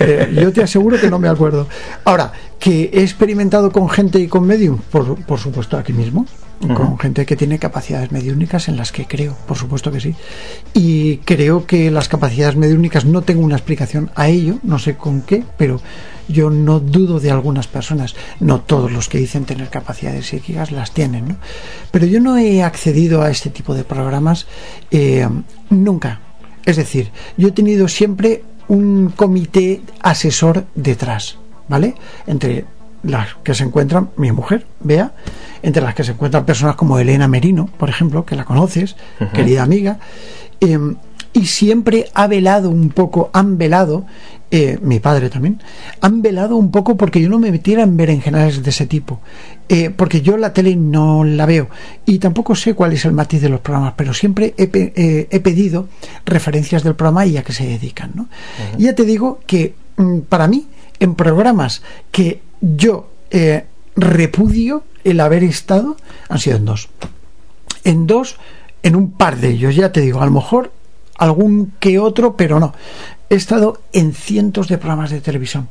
[0.00, 1.66] Eh, yo te aseguro que no me acuerdo.
[2.04, 6.26] Ahora, que he experimentado con gente y con medium, por, por supuesto, aquí mismo
[6.68, 10.14] con gente que tiene capacidades mediúnicas en las que creo, por supuesto que sí.
[10.74, 15.22] Y creo que las capacidades mediúnicas no tengo una explicación a ello, no sé con
[15.22, 15.80] qué, pero
[16.28, 20.92] yo no dudo de algunas personas, no todos los que dicen tener capacidades psíquicas las
[20.92, 21.36] tienen, ¿no?
[21.90, 24.46] Pero yo no he accedido a este tipo de programas
[24.90, 25.26] eh,
[25.70, 26.20] nunca.
[26.66, 31.38] Es decir, yo he tenido siempre un comité asesor detrás,
[31.68, 31.94] ¿vale?
[32.26, 32.66] Entre
[33.02, 35.12] las que se encuentran mi mujer, Bea,
[35.62, 38.96] entre las que se encuentran personas como Elena Merino, por ejemplo, que la conoces,
[39.32, 39.98] querida amiga,
[40.60, 40.96] em,
[41.32, 44.04] y siempre ha velado un poco, han velado,
[44.50, 45.62] eh, mi padre también,
[46.00, 49.20] han velado un poco porque yo no me metiera en berenjenales de ese tipo,
[49.68, 51.68] eh, porque yo la tele no la veo
[52.04, 55.88] y tampoco sé cuál es el matiz de los programas, pero siempre he, eh, pedido
[56.26, 58.10] referencias del programa y a qué se dedican.
[58.14, 58.28] ¿no?
[58.76, 60.66] Ya te digo que mm, para mí,
[60.98, 63.10] en programas que yo
[63.96, 65.96] repudio el haber estado
[66.28, 66.88] han sido en dos.
[67.84, 68.36] En dos,
[68.82, 70.72] en un par de ellos, ya te digo, a lo mejor
[71.16, 72.74] algún que otro, pero no.
[73.28, 75.68] He estado en cientos de programas de televisión.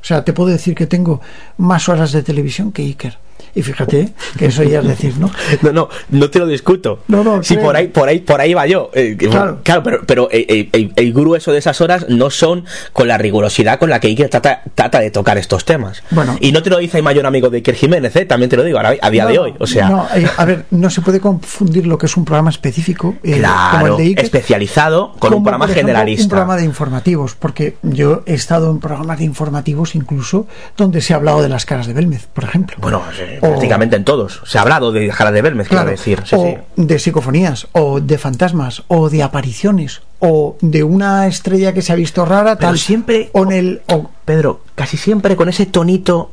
[0.00, 1.20] O sea, te puedo decir que tengo
[1.58, 3.18] más horas de televisión que Iker.
[3.54, 5.30] Y fíjate que eso ya es decir, ¿no?
[5.62, 7.00] No, no, no te lo discuto.
[7.08, 8.90] No, no, sí, por ahí, por ahí, por ahí va yo.
[8.94, 9.60] Eh, claro.
[9.62, 13.90] claro, pero, pero el, el, grueso de esas horas no son con la rigurosidad con
[13.90, 16.02] la que Iker trata, trata de tocar estos temas.
[16.10, 16.36] Bueno.
[16.40, 18.24] Y no te lo dice el mayor amigo de Iker Jiménez, ¿eh?
[18.24, 19.54] también te lo digo a día de hoy.
[19.58, 19.88] O sea.
[19.88, 23.42] No, eh, a ver, no se puede confundir lo que es un programa específico eh,
[23.70, 26.24] como el de Iker, especializado con un programa generalista.
[26.24, 30.46] Un programa de informativos, porque yo he estado en programas de informativos incluso
[30.76, 32.76] donde se ha hablado de las caras de Belmez, por ejemplo.
[32.80, 33.02] Bueno,
[33.48, 34.40] prácticamente en todos.
[34.44, 36.22] Se ha hablado de Jara de Belmez, quiero decir.
[36.32, 41.92] o de psicofonías, o de fantasmas, o de apariciones, o de una estrella que se
[41.92, 42.78] ha visto rara, tal.
[42.78, 43.30] siempre.
[43.32, 43.82] O en el.
[44.24, 46.30] Pedro, casi siempre con ese tonito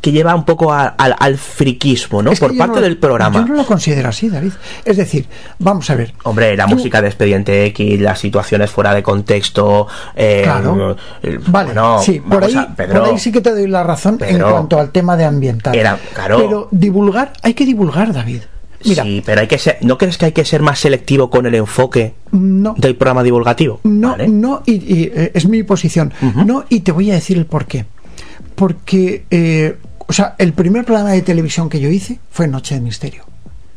[0.00, 2.30] que lleva un poco a- al, al friquismo, ¿no?
[2.30, 3.40] Es que Por parte no- del programa.
[3.40, 4.52] Yo no lo considero así, David.
[4.84, 5.26] Es decir,
[5.58, 6.14] vamos a ver.
[6.24, 9.86] Hombre, la Tú- música de Expediente X, las situaciones fuera de contexto.
[10.14, 10.96] eh, Claro.
[11.22, 11.72] el- Vale,
[12.02, 14.46] sí, por ahí, a- Pedro, por ahí sí que te doy la razón Pedro.
[14.46, 15.74] en cuanto al tema de ambiental.
[15.74, 16.38] Era- claro.
[16.38, 18.42] Pero divulgar, hay que divulgar, David.
[18.84, 19.78] Mira, sí, pero hay que ser.
[19.80, 23.80] ¿No crees que hay que ser más selectivo con el enfoque no, del programa divulgativo?
[23.82, 24.28] no, Vale.
[24.28, 26.12] no, y, y, eh, es mi posición.
[26.46, 27.86] No, y te voy a decir el por qué.
[28.54, 29.76] Porque, eh,
[30.08, 33.24] o sea, el primer programa de televisión que yo hice fue Noche de Misterio.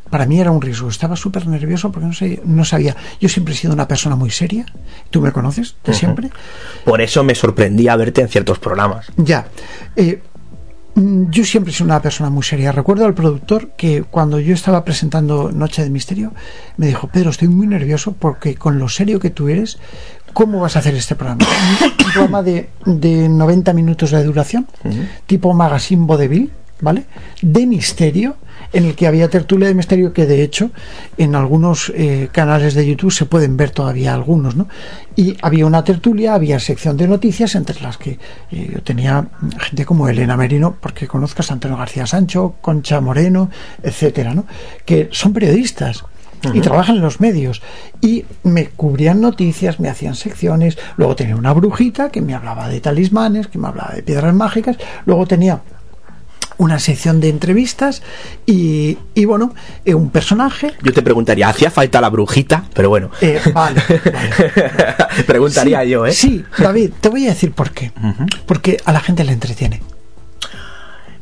[0.09, 0.87] Para mí era un riesgo.
[0.87, 2.95] Estaba súper nervioso porque no, sé, no sabía.
[3.19, 4.65] Yo siempre he sido una persona muy seria.
[5.09, 6.29] Tú me conoces de siempre.
[6.85, 9.07] Por eso me sorprendía verte en ciertos programas.
[9.17, 9.47] Ya.
[9.97, 10.21] Eh,
[10.95, 12.71] mm, yo siempre he sido una persona muy seria.
[12.71, 16.33] Recuerdo al productor que cuando yo estaba presentando Noche de Misterio,
[16.77, 19.79] me dijo, Pedro, estoy muy nervioso porque con lo serio que tú eres,
[20.33, 21.45] ¿cómo vas a hacer este programa?
[21.83, 24.67] Un programa de, de 90 minutos de duración,
[25.27, 26.51] tipo magazine vodevil,
[26.81, 27.05] ¿vale?
[27.41, 28.35] De misterio,
[28.73, 30.71] en el que había tertulia de misterio que de hecho
[31.17, 34.67] en algunos eh, canales de YouTube se pueden ver todavía algunos, ¿no?
[35.15, 38.17] Y había una tertulia, había sección de noticias entre las que
[38.51, 39.27] eh, yo tenía
[39.59, 43.49] gente como Elena Merino, porque conozcas a Antonio García Sancho, Concha Moreno,
[43.83, 44.45] etcétera, ¿no?
[44.85, 46.03] Que son periodistas
[46.53, 47.61] y trabajan en los medios
[48.01, 52.81] y me cubrían noticias, me hacían secciones, luego tenía una brujita que me hablaba de
[52.81, 55.61] talismanes, que me hablaba de piedras mágicas, luego tenía
[56.57, 58.03] una sección de entrevistas
[58.45, 60.73] y, y bueno, eh, un personaje.
[60.83, 62.65] Yo te preguntaría, ¿hacía falta la brujita?
[62.73, 63.09] Pero bueno.
[63.19, 63.81] Eh, vale,
[65.27, 66.11] Preguntaría Sí, yo, ¿eh?
[66.11, 67.91] Sí, David, te voy a decir por qué.
[68.45, 69.81] Porque a la gente le entretiene.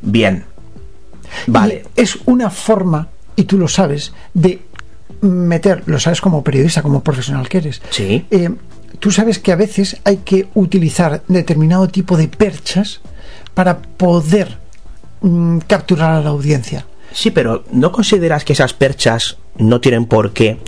[0.02, 0.44] Bien.
[1.48, 1.86] Vale.
[1.96, 3.08] Y es una forma,
[3.38, 4.60] y tú lo sabes, de
[5.22, 7.82] meter, lo sabes como periodista, como profesional que eres.
[7.90, 8.26] Sí.
[8.32, 8.50] Eh,
[9.00, 13.02] tú sabes que a veces hay que utilizar determinado tipo de perchas
[13.54, 14.58] para poder
[15.22, 16.86] mm, capturar a la audiencia.
[17.12, 20.60] Sí, pero ¿no consideras que esas perchas no tienen por qué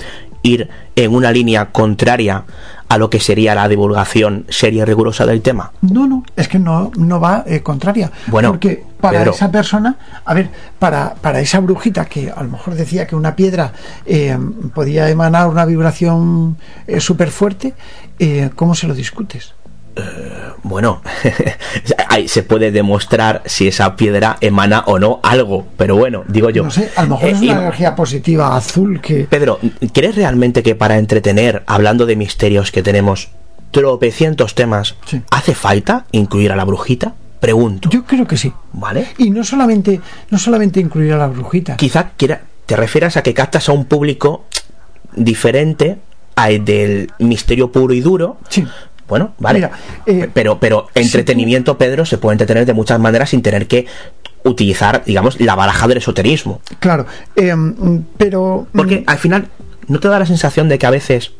[0.43, 2.45] ir en una línea contraria
[2.91, 5.71] a lo que sería la divulgación seria y rigurosa del tema?
[5.79, 8.11] No, no, es que no, no va eh, contraria.
[8.27, 9.31] Bueno, porque para Pedro.
[9.31, 13.33] esa persona, a ver, para, para esa brujita que a lo mejor decía que una
[13.33, 13.71] piedra
[14.05, 14.37] eh,
[14.75, 16.57] podía emanar una vibración
[16.99, 17.75] súper fuerte,
[18.19, 19.53] eh, ¿cómo se lo discutes?
[20.63, 21.01] Bueno,
[22.07, 26.63] ahí se puede demostrar si esa piedra emana o no algo, pero bueno, digo yo.
[26.63, 29.25] No sé, a lo mejor Eh, es y- una energía positiva azul que...
[29.25, 29.59] Pedro,
[29.93, 33.29] ¿crees realmente que para entretener, hablando de misterios que tenemos
[33.71, 34.95] tropecientos temas,
[35.31, 37.15] hace falta incluir a la brujita?
[37.39, 37.89] Pregunto.
[37.89, 38.53] Yo creo que sí.
[38.73, 39.07] ¿Vale?
[39.17, 41.75] Y no solamente, no solamente incluir a la brujita.
[41.75, 44.45] Quizá quiera- te refieras a que captas a un público
[45.15, 45.97] diferente
[46.35, 48.37] al del misterio puro y duro.
[48.49, 48.65] Sí.
[49.11, 49.59] Bueno, vale.
[49.59, 49.71] Mira,
[50.05, 53.85] eh, pero, pero entretenimiento, Pedro, se puede entretener de muchas maneras sin tener que
[54.45, 56.61] utilizar, digamos, la baraja del esoterismo.
[56.79, 57.05] Claro,
[57.35, 57.53] eh,
[58.15, 58.67] pero...
[58.71, 59.49] Porque al final,
[59.89, 61.33] ¿no te da la sensación de que a veces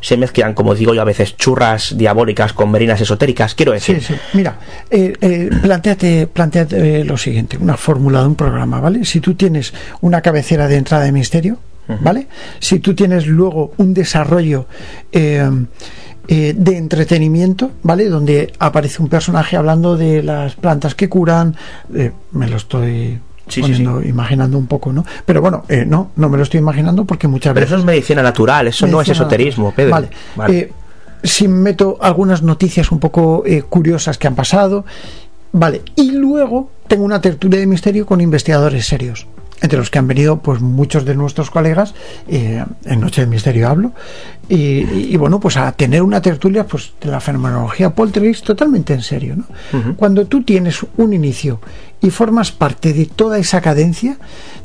[0.00, 3.54] se mezclan, como digo yo, a veces churras diabólicas con merinas esotéricas?
[3.54, 4.20] Quiero decir, Sí, sí.
[4.32, 4.58] Mira,
[4.90, 6.30] eh, eh, plantéate,
[6.70, 9.04] eh, lo siguiente, una fórmula de un programa, ¿vale?
[9.04, 11.58] Si tú tienes una cabecera de entrada de misterio,
[12.00, 12.26] ¿vale?
[12.58, 14.66] Si tú tienes luego un desarrollo
[16.28, 18.08] eh, de entretenimiento, ¿vale?
[18.08, 21.56] Donde aparece un personaje hablando de las plantas que curan,
[21.94, 25.04] eh, me lo estoy Sí, sí, poniendo, imaginando un poco, ¿no?
[25.24, 27.74] Pero bueno, eh, no, no me lo estoy imaginando porque muchas pero veces...
[27.74, 29.92] eso es medicina natural, eso no es esoterismo, Pedro.
[29.92, 30.10] Vale.
[30.34, 30.58] Vale.
[30.58, 30.72] Eh,
[31.22, 34.84] si meto algunas noticias un poco eh, curiosas que han pasado,
[35.52, 35.82] vale.
[35.94, 39.26] Y luego tengo una tertulia de misterio con investigadores serios.
[39.62, 41.94] Entre los que han venido, pues muchos de nuestros colegas,
[42.28, 43.92] eh, en Noche de Misterio hablo,
[44.50, 48.92] y, y- y, bueno, pues a tener una tertulia pues de la fenomenología poltergeist totalmente
[48.92, 49.94] en serio, ¿no?
[49.96, 51.60] Cuando tú tienes un inicio
[52.02, 54.18] y formas parte de toda esa cadencia,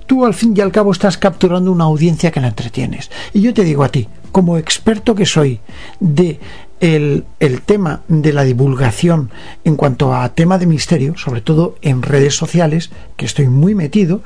[0.08, 3.10] tú al fin y al cabo estás capturando una audiencia que la entretienes.
[3.34, 5.62] Y yo te digo a ti, como experto que soy
[6.02, 6.38] de
[6.82, 9.30] el, el tema de la divulgación
[9.64, 14.22] en cuanto a tema de misterio, sobre todo en redes sociales, que estoy muy metido,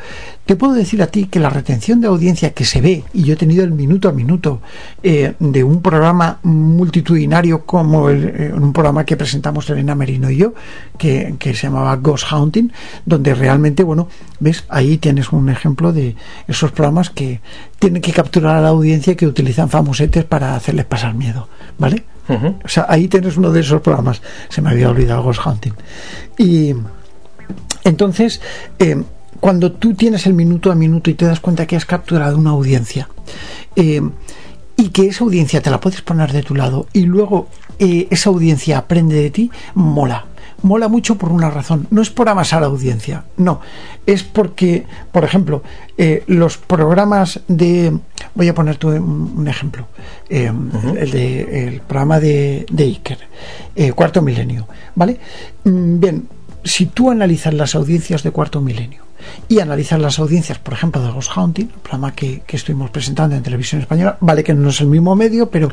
[0.46, 3.34] te puedo decir a ti que la retención de audiencia que se ve, y yo
[3.34, 4.62] he tenido el minuto a minuto
[5.04, 10.38] eh, de un programa multitudinario como el, eh, un programa que presentamos Elena Merino y
[10.38, 10.54] yo,
[10.98, 12.70] que, se llamaba Ghost Hunting,
[13.06, 14.08] donde realmente, bueno,
[14.40, 16.16] ves, ahí tienes un ejemplo de
[16.48, 17.42] esos programas que
[17.80, 22.15] tienen que capturar a la audiencia que utilizan famosetes para hacerles pasar miedo, ¿vale?
[22.28, 24.22] O sea, ahí tienes uno de esos programas.
[24.50, 25.74] Se me había olvidado Ghost Hunting.
[26.38, 26.74] Y
[27.84, 28.42] entonces,
[28.80, 29.04] eh,
[29.40, 32.52] cuando tú tienes el minuto a minuto y te das cuenta que has capturado una
[32.52, 33.10] audiencia
[33.76, 34.02] eh,
[34.76, 37.48] y que esa audiencia te la puedes poner de tu lado y luego
[37.78, 40.26] eh, esa audiencia aprende de ti, mola.
[40.66, 41.88] Mola mucho por una razón.
[41.92, 43.62] No es por amasar audiencia, no.
[44.06, 45.64] Es porque, por ejemplo,
[45.98, 47.98] eh, los programas de.
[48.34, 49.88] Voy a poner un, un ejemplo.
[50.30, 50.52] Eh,
[50.98, 53.20] el, de, el programa de, de Iker,
[53.76, 54.68] eh, Cuarto Milenio.
[54.96, 55.20] ¿Vale?
[55.64, 56.28] Mm, Bien,
[56.64, 59.04] si tú analizas las audiencias de Cuarto Milenio
[59.48, 63.36] y analizas las audiencias, por ejemplo, de Ghost Hunting, el programa que, que estuvimos presentando
[63.36, 65.70] en televisión española, vale que no es el mismo medio, pero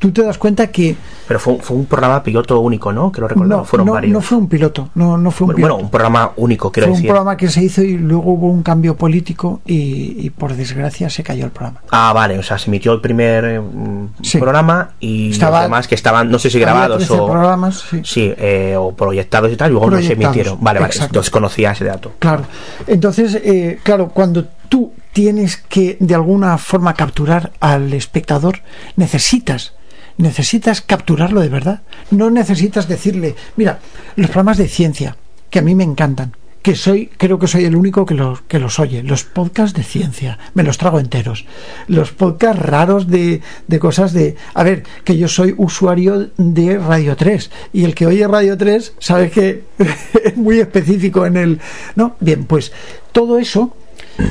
[0.00, 0.96] tú te das cuenta que
[1.28, 3.12] Pero fue, un- fue un programa piloto único, ¿no?
[3.12, 4.12] Que lo recuerdo, no, fueron no, varios.
[4.12, 5.74] no fue un piloto, no, no fue un bueno, piloto.
[5.74, 7.08] bueno, un programa único, quiero fue un decir.
[7.10, 11.22] programa que se hizo y luego hubo un cambio político y, y por desgracia se
[11.22, 11.80] cayó el programa.
[11.92, 14.38] Ah, vale, o sea, se emitió el primer eh, mm, Sí.
[14.38, 17.26] programa y Estaba- los demás que estaban, no sé si grabados 13 o.
[17.30, 18.34] programas, sí.
[18.36, 20.58] eh, o proyectados y tal, y luego no se emitieron.
[20.60, 22.12] Vale, vale, desconocía ese dato.
[22.18, 22.44] Claro.
[22.86, 28.60] Entonces, eh, claro, cuando tú tienes que de alguna forma capturar al espectador,
[28.96, 29.74] necesitas
[30.22, 31.82] necesitas capturarlo de verdad.
[32.10, 33.80] No necesitas decirle, mira,
[34.16, 35.16] los programas de ciencia
[35.50, 38.58] que a mí me encantan, que soy creo que soy el único que los que
[38.58, 41.46] los oye, los podcasts de ciencia, me los trago enteros.
[41.88, 47.16] Los podcasts raros de, de cosas de, a ver, que yo soy usuario de Radio
[47.16, 49.64] 3 y el que oye Radio 3 sabe que
[50.24, 51.60] es muy específico en el,
[51.96, 52.16] ¿no?
[52.20, 52.72] Bien, pues
[53.12, 53.74] todo eso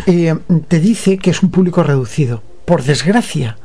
[0.06, 0.36] eh,
[0.68, 3.58] te dice que es un público reducido, por desgracia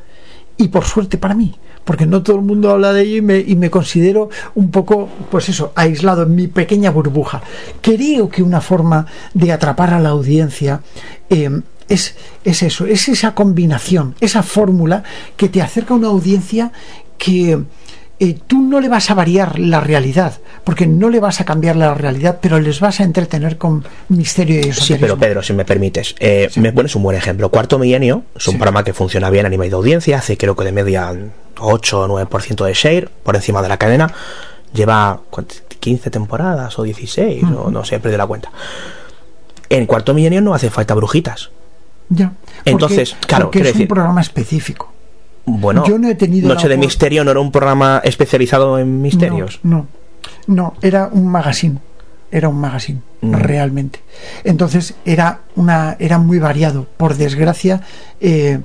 [0.57, 3.71] y por suerte para mí, porque no todo el mundo habla de ello y me,
[3.71, 7.43] considero un poco, pues eso, aislado en mi pequeña burbuja.
[7.81, 10.81] Creo que una forma de atrapar a la audiencia
[11.29, 11.51] eh,
[11.89, 15.03] es, es eso, es esa combinación, esa fórmula
[15.37, 16.73] que te acerca a una audiencia
[17.19, 17.63] que
[18.25, 21.77] eh, tú no le vas a variar la realidad, porque no le vas a cambiar
[21.77, 25.01] la realidad, pero les vas a entretener con misterio y Sí, esoterismo.
[25.01, 27.49] pero Pedro, si me permites, eh, me pones un buen ejemplo.
[27.51, 28.59] Cuarto Milenio es un Sí.
[28.59, 31.13] programa que funciona bien a nivel de audiencia, hace creo que de media
[31.59, 34.11] 8 o 9% de share por encima de la cadena.
[34.73, 35.63] Lleva ¿cuántas?
[35.81, 38.51] 15 temporadas o 16, o no sé, he perdido la cuenta.
[39.69, 41.51] En Cuarto Milenio no hace falta brujitas.
[42.09, 42.33] Ya.
[42.65, 44.94] Entonces, claro, porque es un programa específico.
[45.47, 49.61] Bueno, Yo no he tenido Noche de Misterio no era un programa especializado en misterios.
[49.63, 49.87] No,
[50.47, 51.79] no, no, era un magazine,
[52.31, 53.35] era un magazine, Mm.
[53.35, 54.01] realmente.
[54.45, 56.87] Entonces era una, era muy variado.
[56.97, 57.83] Por desgracia,
[58.21, 58.61] eh,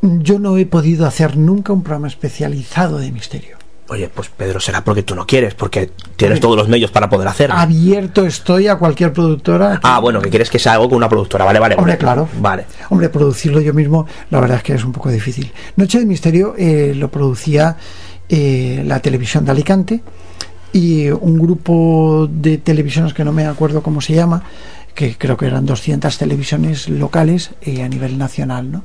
[0.00, 3.56] yo no he podido hacer nunca un programa especializado de misterio.
[3.92, 7.28] Oye, pues Pedro, será porque tú no quieres, porque tienes todos los medios para poder
[7.28, 7.56] hacerlo.
[7.56, 9.80] Abierto estoy a cualquier productora.
[9.82, 11.44] Ah, bueno, que quieres que sea algo con una productora.
[11.44, 11.74] Vale, vale.
[11.74, 11.98] Hombre, vale.
[11.98, 12.28] claro.
[12.40, 12.64] Vale.
[12.88, 15.52] Hombre, producirlo yo mismo, la verdad es que es un poco difícil.
[15.76, 17.76] Noche de Misterio eh, lo producía
[18.30, 20.00] eh, la televisión de Alicante
[20.72, 24.42] y un grupo de televisiones que no me acuerdo cómo se llama,
[24.94, 28.84] que creo que eran 200 televisiones locales eh, a nivel nacional, ¿no?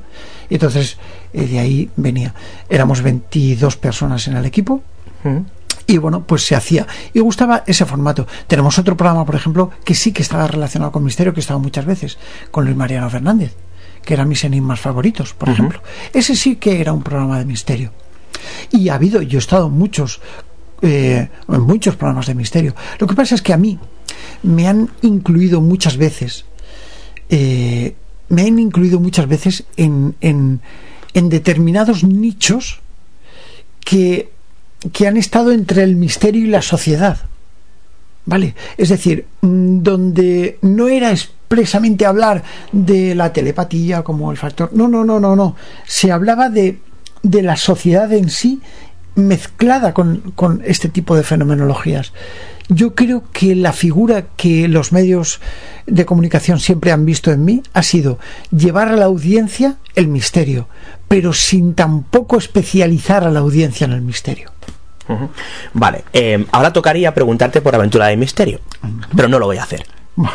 [0.50, 0.98] Y entonces
[1.32, 2.34] eh, de ahí venía.
[2.68, 4.82] Éramos 22 personas en el equipo
[5.24, 5.38] Mm.
[5.86, 6.86] y bueno, pues se hacía.
[7.14, 8.26] Y gustaba ese formato.
[8.46, 11.86] Tenemos otro programa, por ejemplo, que sí que estaba relacionado con misterio, que estaba muchas
[11.86, 12.18] veces,
[12.50, 13.54] con Luis Mariano Fernández,
[14.04, 15.82] que eran mis enigmas favoritos, por ejemplo.
[16.12, 17.92] Ese sí que era un programa de misterio.
[18.70, 20.20] Y ha habido, yo he estado en muchos,
[20.82, 22.74] eh, en muchos programas de misterio.
[22.98, 23.78] Lo que pasa es que a mí
[24.42, 26.44] me han incluido muchas veces,
[27.30, 27.94] eh,
[28.28, 30.60] me han incluido muchas veces en, en,
[31.14, 32.80] en determinados nichos
[33.84, 34.30] que,
[34.92, 37.18] que han estado entre el misterio y la sociedad.
[38.24, 38.54] ¿Vale?
[38.76, 44.70] Es decir, mm, donde no era expresamente hablar de la telepatía como el factor.
[44.72, 45.56] No, no, no, no, no.
[45.86, 46.78] Se hablaba de,
[47.22, 48.60] de la sociedad en sí
[49.14, 52.12] mezclada con, con este tipo de fenomenologías.
[52.68, 55.40] Yo creo que la figura que los medios
[55.86, 58.18] de comunicación siempre han visto en mí ha sido
[58.50, 60.68] llevar a la audiencia el misterio,
[61.08, 64.50] pero sin tampoco especializar a la audiencia en el misterio.
[65.72, 68.60] Vale, eh, ahora tocaría preguntarte por Aventura de Misterio,
[69.16, 69.86] pero no lo voy a hacer.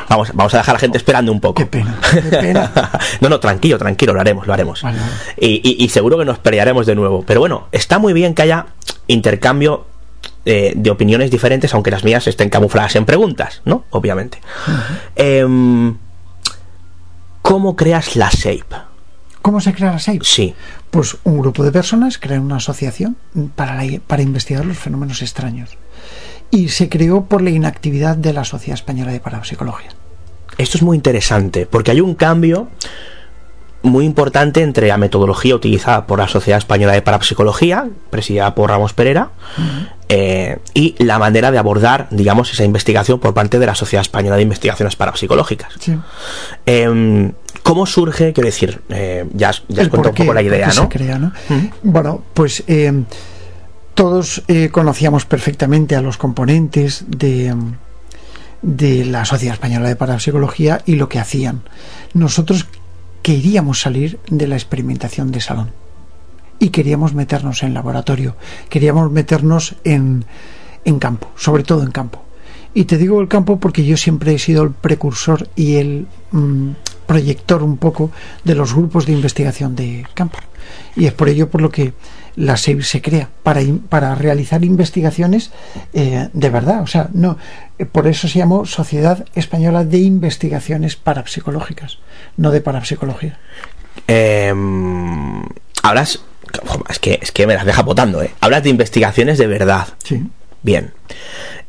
[0.09, 1.55] Vamos, vamos a dejar a la gente esperando un poco.
[1.55, 2.71] Qué pena, qué pena.
[3.21, 4.81] no, no, tranquilo, tranquilo, lo haremos, lo haremos.
[4.81, 5.11] Vale, vale.
[5.37, 7.23] Y, y- y seguro que nos pelearemos de nuevo.
[7.27, 8.65] Pero bueno, está muy bien que haya
[9.07, 9.85] intercambio
[10.45, 13.83] eh, de opiniones diferentes, aunque las mías estén camufladas en preguntas, ¿no?
[13.91, 14.39] Obviamente.
[15.15, 15.95] Em,
[17.41, 18.75] ¿Cómo creas la SAPE?
[19.41, 20.23] ¿Cómo se crea la SAIP?
[20.23, 20.55] Sí.
[20.89, 23.17] Pues un grupo de personas crean una asociación
[23.55, 25.71] para, la- para investigar los fenómenos extraños.
[26.51, 29.89] Y se creó por la inactividad de la Sociedad Española de Parapsicología.
[30.57, 32.69] Esto es muy interesante porque hay un cambio
[33.83, 38.93] muy importante entre la metodología utilizada por la Sociedad Española de Parapsicología, presidida por Ramos
[38.93, 39.29] Pereira,
[40.09, 44.37] eh, y la manera de abordar, digamos, esa investigación por parte de la Sociedad Española
[44.37, 45.73] de Investigaciones Parapsicológicas.
[45.79, 45.97] Sí.
[46.65, 48.33] Em, ¿Cómo surge?
[48.33, 50.73] Quiero decir, eh, ya, ya contado por un poco la idea, ¿no?
[50.73, 51.31] se crea, ¿no?
[51.83, 53.03] Bueno, pues eh,
[53.93, 57.55] todos eh, conocíamos perfectamente a los componentes de,
[58.61, 61.61] de la Sociedad Española de Parapsicología y lo que hacían.
[62.13, 62.67] Nosotros
[63.23, 65.71] queríamos salir de la experimentación de salón
[66.59, 68.35] y queríamos meternos en laboratorio,
[68.69, 70.25] queríamos meternos en,
[70.85, 72.21] en campo, sobre todo en campo.
[72.75, 76.69] Y te digo el campo porque yo siempre he sido el precursor y el mm,
[77.05, 78.11] proyector un poco
[78.43, 80.39] de los grupos de investigación de campo.
[80.95, 81.93] Y es por ello por lo que
[82.35, 85.51] la SEIB se crea, para, para realizar investigaciones
[85.93, 86.81] eh, de verdad.
[86.81, 87.37] O sea, no,
[87.77, 91.99] eh, por eso se llamó Sociedad Española de Investigaciones Parapsicológicas,
[92.37, 93.39] no de parapsicología.
[94.07, 95.43] Em,
[95.83, 96.19] hablas,
[96.89, 98.31] es que, es que me las deja botando, ¿eh?
[98.39, 99.87] Hablas de investigaciones de verdad.
[100.03, 100.23] Sí.
[100.61, 100.93] Bien.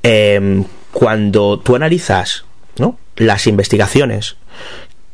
[0.03, 2.45] Em, cuando tú analizas
[2.79, 2.99] ¿no?
[3.17, 4.37] las investigaciones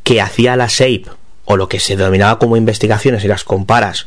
[0.04, 1.08] que hacía la SEIP
[1.44, 4.06] o lo que se denominaba como investigaciones y las comparas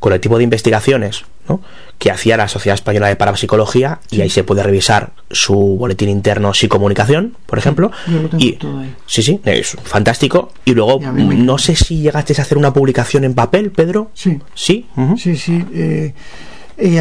[0.00, 1.60] con el tipo de investigaciones ¿no?
[1.98, 6.54] que hacía la Sociedad Española de Parapsicología y ahí se puede revisar su boletín interno
[6.54, 7.90] Psicomunicación, por ejemplo.
[8.38, 8.58] y,
[9.06, 10.52] Sí, sí, es fantástico.
[10.64, 14.10] Y luego, no sé si llegaste a hacer una publicación en papel, Pedro.
[14.14, 14.40] Sí.
[14.54, 15.64] Sí, sí, sí.
[15.74, 16.14] Eh,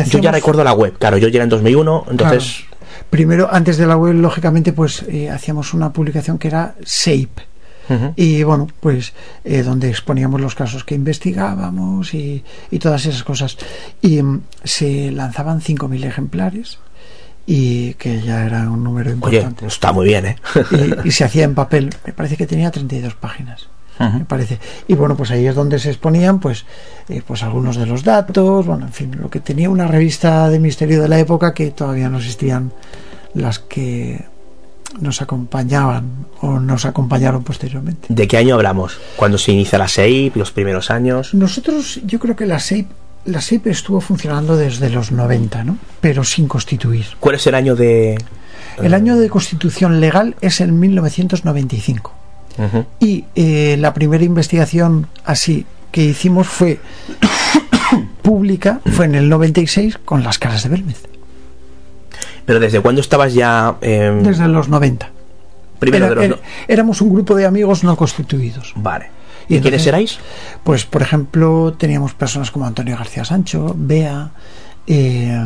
[0.07, 2.64] yo ya recuerdo la web, claro, yo llegué en 2001, entonces...
[3.10, 7.47] Primero, antes de la web, lógicamente, pues eh, hacíamos una publicación que era SAPE.
[8.15, 12.43] Y bueno, pues eh, donde exponíamos los casos que investigábamos y,
[12.81, 13.57] todas esas cosas.
[14.01, 16.80] Y mm, se lanzaban 5.000 ejemplares
[17.45, 19.65] y que ya era un número importante.
[19.65, 20.35] Oye, está muy bien, ¿eh?
[21.05, 23.69] y, se hacía en papel, me parece que tenía 32 páginas.
[23.99, 24.59] Me parece.
[24.88, 26.65] Y bueno, pues ahí es donde se exponían pues,
[27.09, 30.59] eh, pues algunos de los datos, bueno, en fin, lo que tenía una revista de
[30.59, 32.72] misterio de la época que todavía no existían
[33.34, 34.26] las que
[34.99, 38.07] nos acompañaban o nos acompañaron posteriormente.
[38.09, 38.99] ¿De qué año hablamos?
[39.15, 41.34] ¿Cuándo se inicia la SEIP, los primeros años?
[41.34, 42.88] Nosotros, yo creo que la SEIP,
[43.26, 45.77] la SEIP estuvo funcionando desde los 90, ¿no?
[46.01, 47.05] Pero sin constituir.
[47.19, 48.18] ¿Cuál es el año de...?
[48.81, 52.14] El año de constitución legal es en 1995.
[52.99, 56.80] Y eh, la primera investigación así que hicimos fue
[58.23, 61.03] pública, fue en el 96 con las caras de Belmez.
[62.48, 63.76] Pero ¿desde cuándo estabas ya...?
[63.82, 65.11] Desde los 90.
[65.80, 68.72] Primero de los Éramos un grupo de amigos no constituidos.
[68.78, 69.10] Vale.
[69.49, 70.18] ¿Y, quiénes erais?
[70.64, 74.32] Pues, por ejemplo, teníamos personas como Antonio García Sancho, Bea,
[74.88, 75.45] eh,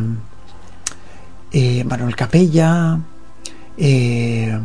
[1.51, 2.99] eh, Manuel Capella,
[3.77, 4.59] eh,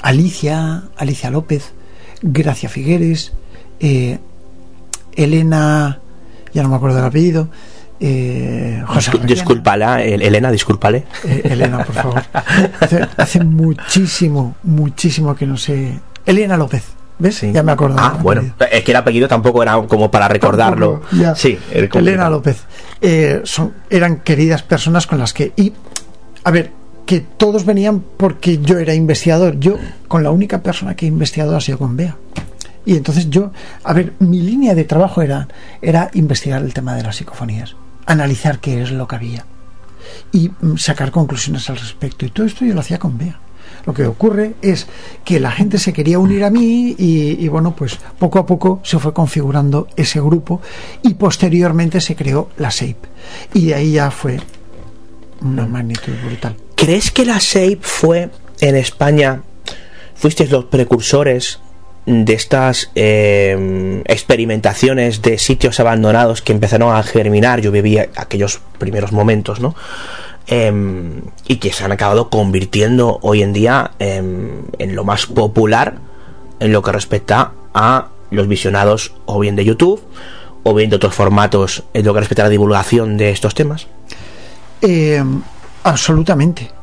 [0.00, 1.72] Alicia, Alicia López,
[2.22, 3.34] Gracia Figueres,
[5.14, 6.00] Elena,
[6.54, 7.50] ya no me acuerdo del apellido,
[7.98, 11.04] eh, José Elena, discúlpale.
[11.24, 12.22] Eh, Elena, por favor.
[13.16, 15.98] Hace, muchísimo, muchísimo que no sé.
[16.24, 16.84] Elena López.
[17.18, 17.40] ¿Ves?
[17.50, 17.96] Ya me acuerdo.
[17.98, 18.42] Ah, bueno.
[18.70, 21.02] Es que el apellido tampoco era como para recordarlo.
[21.34, 22.64] sí, Elena López.
[23.00, 25.52] Eh, son, eran queridas personas con las que.
[25.56, 25.72] Y,
[26.44, 26.72] a ver,
[27.06, 29.58] que todos venían porque yo era investigador.
[29.58, 29.78] Yo,
[30.08, 32.16] con la única persona que he investigado ha sido con Bea.
[32.84, 33.50] Y entonces yo,
[33.82, 35.48] a ver, mi línea de trabajo era,
[35.80, 37.74] era investigar el tema de las psicofonías
[38.06, 39.44] analizar qué es lo que había
[40.32, 42.24] y mm, sacar conclusiones al respecto.
[42.24, 43.40] Y todo esto yo lo hacía con Bea.
[43.84, 44.86] Lo que ocurre es
[45.24, 48.98] que la gente se quería unir a mí y, bueno, pues poco a poco se
[48.98, 50.60] fue configurando ese grupo
[51.02, 53.08] y posteriormente se creó la SAPE.
[53.54, 54.40] Y de ahí ya fue
[55.40, 56.56] una magnitud brutal.
[56.74, 58.30] ¿Crees que la SAPE fue
[58.60, 59.42] en España,
[60.16, 61.60] fuisteis los precursores
[62.06, 69.12] de estas em, experimentaciones de sitios abandonados que empezaron a germinar, yo vivía aquellos primeros
[69.12, 69.74] momentos, ¿no?
[70.46, 75.96] Em, y que se han acabado convirtiendo hoy en día em, en lo más popular
[76.60, 80.00] en lo que respecta a los visionados o bien de YouTube
[80.62, 83.88] o bien de otros formatos en lo que respecta a la divulgación de estos temas.
[85.82, 86.75] absolutamente.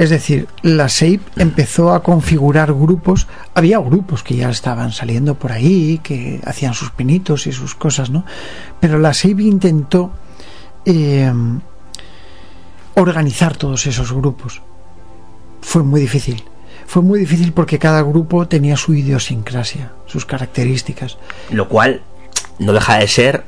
[0.00, 5.52] Es decir, la SEIP empezó a configurar grupos, había grupos que ya estaban saliendo por
[5.52, 8.24] ahí, que hacían sus pinitos y sus cosas, ¿no?
[8.80, 10.10] Pero la SEIP intentó
[10.86, 11.30] eh,
[12.94, 14.62] organizar todos esos grupos.
[15.60, 16.44] Fue muy difícil.
[16.86, 21.18] Fue muy difícil porque cada grupo tenía su idiosincrasia, sus características.
[21.50, 22.00] Lo cual
[22.58, 23.44] no deja de ser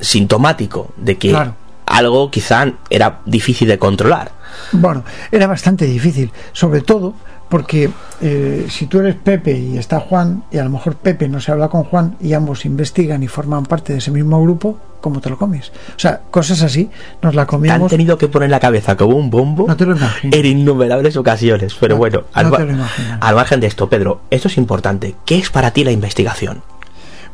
[0.00, 1.52] sintomático de que
[1.86, 4.32] algo quizá era difícil de controlar.
[4.72, 7.14] Bueno, era bastante difícil, sobre todo
[7.48, 7.90] porque
[8.20, 11.52] eh, si tú eres Pepe y está Juan, y a lo mejor Pepe no se
[11.52, 15.30] habla con Juan y ambos investigan y forman parte de ese mismo grupo, ¿cómo te
[15.30, 15.70] lo comes?
[15.94, 16.90] O sea, cosas así
[17.22, 17.92] nos la comíamos.
[17.92, 21.76] han tenido que poner la cabeza como un bombo no te lo en innumerables ocasiones.
[21.78, 25.14] Pero bueno, al, margen de esto, Pedro, esto es importante.
[25.24, 26.62] ¿Qué es para ti la investigación?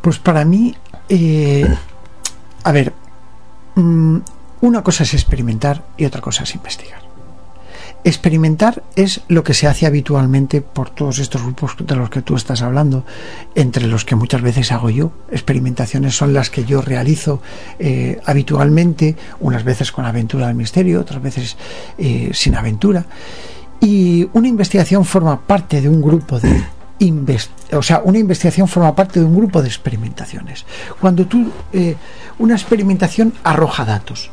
[0.00, 0.74] Pues para mí,
[1.08, 1.66] eh,
[2.64, 2.92] a ver,
[3.74, 4.18] mm,
[4.62, 6.99] una cosa es experimentar y otra cosa es investigar.
[8.02, 12.34] Experimentar es lo que se hace habitualmente por todos estos grupos de los que tú
[12.34, 13.04] estás hablando,
[13.54, 15.12] entre los que muchas veces hago yo.
[15.30, 17.42] Experimentaciones son las que yo realizo
[17.78, 21.56] eh, habitualmente, unas veces con aventura del misterio, otras veces
[21.98, 23.04] eh, sin aventura.
[23.80, 26.64] Y una investigación forma parte de un grupo de
[27.72, 30.66] o sea, una investigación forma parte de un grupo de experimentaciones.
[31.00, 31.96] Cuando tú eh,
[32.38, 34.30] una experimentación arroja datos,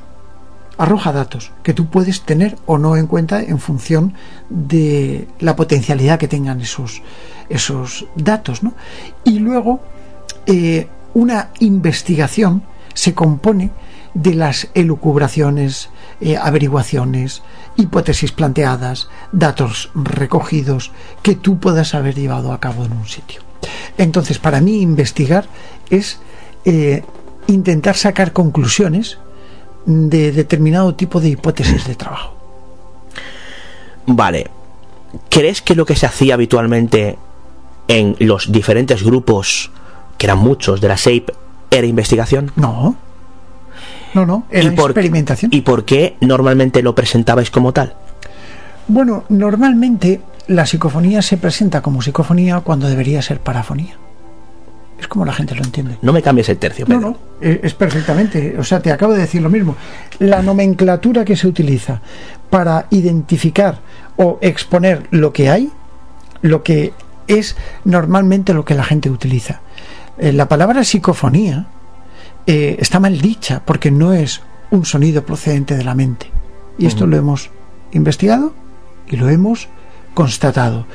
[0.78, 4.14] arroja datos que tú puedes tener o no en cuenta en función
[4.50, 7.02] de la potencialidad que tengan esos,
[7.50, 8.64] esos datos.
[8.64, 8.74] ¿no?
[9.24, 9.82] Y luego,
[10.46, 12.64] eh, una investigación
[12.94, 13.72] se compone
[14.14, 15.90] de las elucubraciones,
[16.22, 17.44] eh, averiguaciones,
[17.76, 20.92] hipótesis planteadas, datos recogidos
[21.22, 23.42] que tú puedas haber llevado a cabo en un sitio.
[23.98, 25.46] Entonces, para mí, investigar
[25.90, 26.20] es
[26.66, 27.04] eh,
[27.48, 29.20] intentar sacar conclusiones
[29.88, 32.36] de determinado tipo de hipótesis de trabajo.
[34.06, 34.48] Vale.
[35.30, 37.18] ¿Crees que lo que se hacía habitualmente
[37.88, 39.72] en los diferentes grupos,
[40.18, 41.34] que eran muchos, de la SAPE,
[41.72, 42.52] era investigación?
[42.58, 42.96] No.
[44.14, 45.52] No, no, era experimentación.
[45.54, 47.96] ¿Y por qué normalmente lo presentabais como tal?
[48.88, 53.98] Bueno, normalmente la psicofonía se presenta como psicofonía cuando debería ser parafonía.
[55.00, 55.98] Es como la gente lo entiende.
[56.02, 56.86] No me cambies el tercio.
[56.88, 58.56] No, no, eh, es perfectamente.
[58.58, 59.76] O sea, te acabo de decir lo mismo.
[60.20, 62.02] La nomenclatura que se utiliza
[62.50, 63.80] para identificar
[64.16, 65.70] o exponer lo que hay,
[66.42, 66.94] lo que
[67.28, 69.62] es normalmente lo que la gente utiliza.
[70.18, 71.68] Eh, la palabra psicofonía
[72.48, 74.42] eh, está mal dicha porque no es
[74.72, 76.32] un sonido procedente de la mente.
[76.80, 77.50] Y esto lo hemos
[77.92, 78.54] investigado
[79.08, 79.68] y lo hemos
[80.14, 80.86] constatado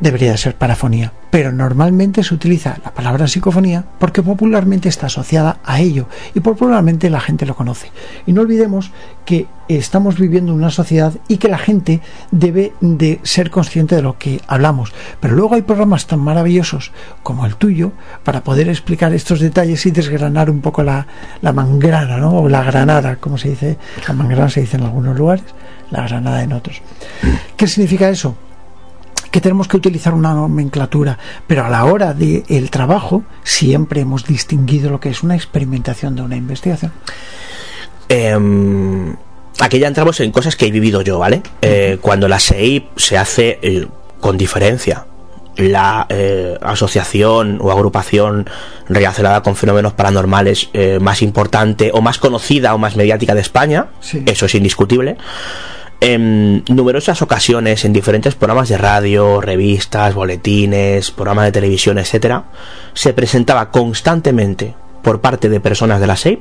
[0.00, 5.58] debería de ser parafonía, pero normalmente se utiliza la palabra psicofonía porque popularmente está asociada
[5.64, 7.90] a ello y popularmente la gente lo conoce.
[8.26, 8.92] Y no olvidemos
[9.24, 12.00] que estamos viviendo en una sociedad y que la gente
[12.30, 14.92] debe de ser consciente de lo que hablamos.
[15.20, 16.92] Pero luego hay programas tan maravillosos
[17.22, 17.92] como el tuyo
[18.24, 21.06] para poder explicar estos detalles y desgranar un poco la,
[21.42, 22.38] la mangrana, ¿no?
[22.38, 23.78] O la granada, como se dice.
[24.06, 25.44] La mangrana se dice en algunos lugares,
[25.90, 26.80] la granada en otros.
[27.56, 28.36] ¿Qué significa eso?
[29.36, 34.88] Que tenemos que utilizar una nomenclatura, pero a la hora del trabajo siempre hemos distinguido
[34.88, 36.90] lo que es una experimentación de una investigación.
[38.08, 39.14] Em,
[39.60, 41.42] aquí ya entramos en cosas que he vivido yo, ¿vale?
[41.60, 43.86] Eh, cuando la SEIP se hace eh,
[44.20, 45.04] con diferencia,
[45.58, 48.48] la eh, asociación o agrupación
[48.88, 53.88] relacionada con fenómenos paranormales más importante o más conocida o más mediática de España,
[54.24, 55.18] eso es indiscutible
[56.00, 62.44] en numerosas ocasiones en diferentes programas de radio, revistas, boletines, programas de televisión, etcétera,
[62.94, 66.40] se presentaba constantemente por parte de personas de la SEIP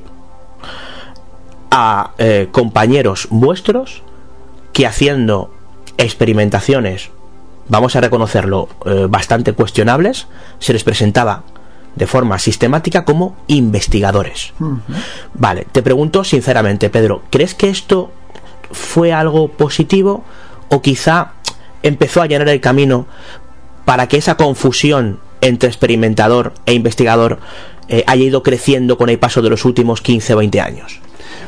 [1.71, 4.01] a eh, compañeros vuestros
[4.73, 5.53] que haciendo
[5.97, 7.09] experimentaciones,
[7.69, 10.27] vamos a reconocerlo, eh, bastante cuestionables,
[10.59, 11.43] se les presentaba
[11.95, 14.53] de forma sistemática como investigadores.
[15.33, 18.11] Vale, te pregunto sinceramente, Pedro, ¿crees que esto
[18.71, 20.23] fue algo positivo
[20.69, 21.33] o quizá
[21.83, 23.07] empezó a llenar el camino
[23.85, 27.39] para que esa confusión entre experimentador e investigador
[27.87, 30.99] eh, haya ido creciendo con el paso de los últimos 15 o 20 años?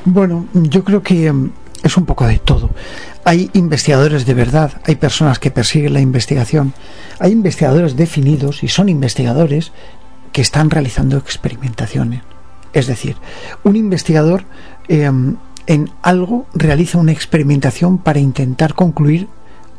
[0.06, 1.52] Bueno, yo creo que em,
[1.84, 2.70] es un poco de todo.
[3.26, 6.74] Hay investigadores de verdad, hay personas que persiguen la investigación,
[7.20, 9.72] hay investigadores definidos y son investigadores
[10.32, 12.22] que están realizando experimentaciones.
[12.74, 13.16] Es decir,
[13.64, 14.44] un investigador
[14.88, 15.38] em,
[15.68, 19.28] en algo realiza una experimentación para intentar concluir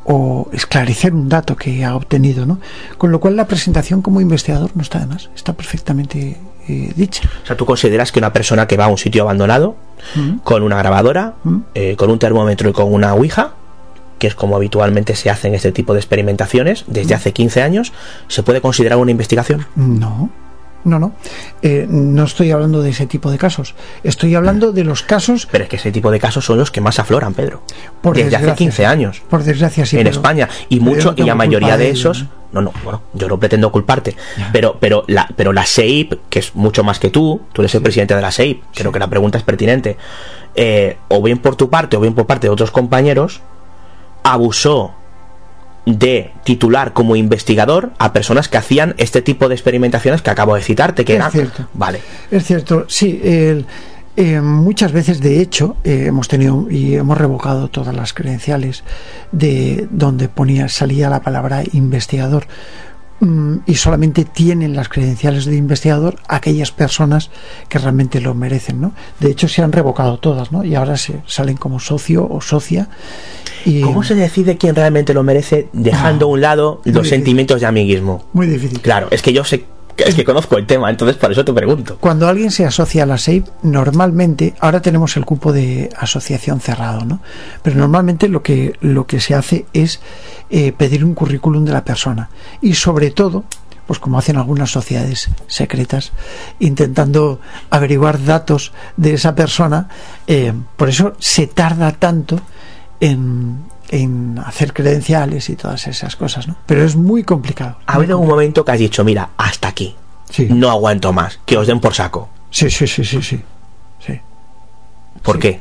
[0.04, 2.60] o esclarecer un dato que ha obtenido, ¿no?
[2.96, 7.28] Con lo cual la presentación como investigador no está de más, está perfectamente eh, dicha.
[7.42, 9.76] O sea, tú consideras que una persona que va a un sitio abandonado
[10.14, 10.38] mm.
[10.38, 11.56] con una grabadora, mm.
[11.74, 13.52] eh, con un termómetro y con una ouija,
[14.18, 17.16] que es como habitualmente se hace en este tipo de experimentaciones desde mm.
[17.16, 17.92] hace 15 años,
[18.28, 19.66] ¿se puede considerar una investigación?
[19.76, 20.30] No.
[20.84, 21.12] No, no.
[21.62, 23.74] Eh, no estoy hablando de ese tipo de casos.
[24.04, 25.48] Estoy hablando de los casos.
[25.50, 27.62] Pero es que ese tipo de casos son los que más afloran, Pedro.
[28.00, 29.22] Por Desde hace 15 años.
[29.28, 29.98] Por desgracia, sí.
[29.98, 30.48] En España.
[30.68, 32.26] Y mucho, y la mayoría de esos.
[32.52, 32.62] ¿no?
[32.62, 34.16] no, bueno, yo no pretendo culparte.
[34.52, 37.82] Pero, pero la, pero la SEIP, que es mucho más que tú, tú eres el
[37.82, 39.96] presidente de la SEIP, creo que la pregunta es pertinente.
[40.54, 43.40] Eh, o bien por tu parte, o bien por parte de otros compañeros,
[44.22, 44.94] abusó
[45.96, 50.62] de titular como investigador a personas que hacían este tipo de experimentaciones que acabo de
[50.62, 51.68] citarte, que es cierto.
[51.74, 52.00] Vale.
[52.30, 53.20] Es cierto, sí.
[54.20, 58.82] Eh, muchas veces, de hecho, eh, hemos tenido y hemos revocado todas las credenciales
[59.30, 62.48] de donde ponía salía la palabra investigador,
[63.66, 67.30] y solamente tienen las credenciales de investigador aquellas personas
[67.68, 68.92] que realmente lo merecen, ¿no?
[69.18, 70.64] De hecho, se han revocado todas, ¿no?
[70.64, 72.88] Y ahora se salen como socio o socia.
[73.64, 77.66] Y, ¿Cómo se decide quién realmente lo merece dejando a un lado los sentimientos de
[77.66, 78.24] amiguismo?
[78.32, 78.80] Muy difícil.
[78.80, 79.64] Claro, es que yo sé,
[80.04, 81.98] es que conozco el tema, entonces por eso te pregunto.
[82.00, 87.04] Cuando alguien se asocia a la SEIP, normalmente, ahora tenemos el cupo de asociación cerrado,
[87.04, 87.20] ¿no?
[87.62, 90.00] Pero normalmente lo que, lo que se hace es
[90.50, 92.30] eh, pedir un currículum de la persona.
[92.60, 93.44] Y sobre todo,
[93.86, 96.12] pues como hacen algunas sociedades secretas,
[96.58, 99.88] intentando averiguar datos de esa persona,
[100.26, 102.40] eh, por eso se tarda tanto
[103.00, 106.56] en, en hacer credenciales y todas esas cosas, ¿no?
[106.66, 107.78] Pero es muy complicado.
[107.86, 109.96] Ha habido un momento que has dicho, mira, hasta aquí.
[110.30, 110.46] Sí.
[110.50, 112.28] No aguanto más, que os den por saco.
[112.50, 113.42] Sí, sí, sí, sí, sí.
[114.04, 114.20] sí.
[115.22, 115.40] ¿Por Sí.
[115.40, 115.60] qué?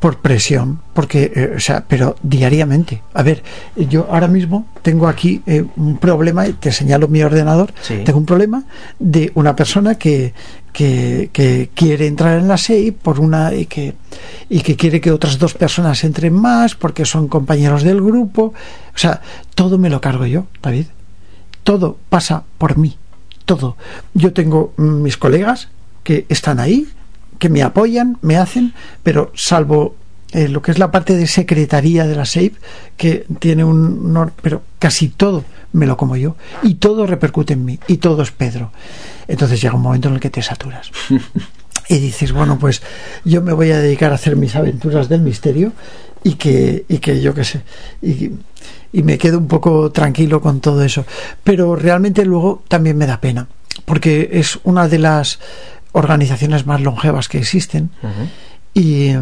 [0.00, 3.02] Por presión, porque, eh, o sea, pero diariamente.
[3.14, 3.42] A ver,
[3.74, 8.02] yo ahora mismo tengo aquí eh, un problema, y te señalo mi ordenador, Sí.
[8.04, 8.64] tengo un problema
[8.98, 10.34] de una persona que,
[10.72, 13.94] que, que quiere entrar en la SEI por una y que,
[14.48, 18.52] y que quiere que otras dos personas entren más porque son compañeros del grupo.
[18.94, 19.20] O sea,
[19.54, 20.86] todo me lo cargo yo, David.
[21.64, 22.96] Todo pasa por mí.
[23.46, 23.76] Todo.
[24.14, 25.68] Yo tengo mis colegas
[26.04, 26.86] que están ahí,
[27.38, 29.96] que me apoyan, me hacen, pero salvo
[30.32, 32.56] eh, lo que es la parte de secretaría de la SEIP,
[32.96, 34.32] que tiene un...
[34.42, 36.36] pero casi todo me lo como yo.
[36.62, 37.78] Y todo repercute en mí.
[37.86, 38.72] Y todo es Pedro.
[39.26, 40.90] Entonces llega un momento en el que te saturas.
[41.88, 42.82] y dices, bueno, pues
[43.24, 45.72] yo me voy a dedicar a hacer mis aventuras del misterio
[46.22, 47.62] y que, y que yo qué sé.
[48.02, 48.30] Y,
[48.92, 51.04] y me quedo un poco tranquilo con todo eso.
[51.44, 53.48] Pero realmente luego también me da pena,
[53.84, 55.38] porque es una de las
[55.92, 57.90] organizaciones más longevas que existen
[58.74, 59.12] y,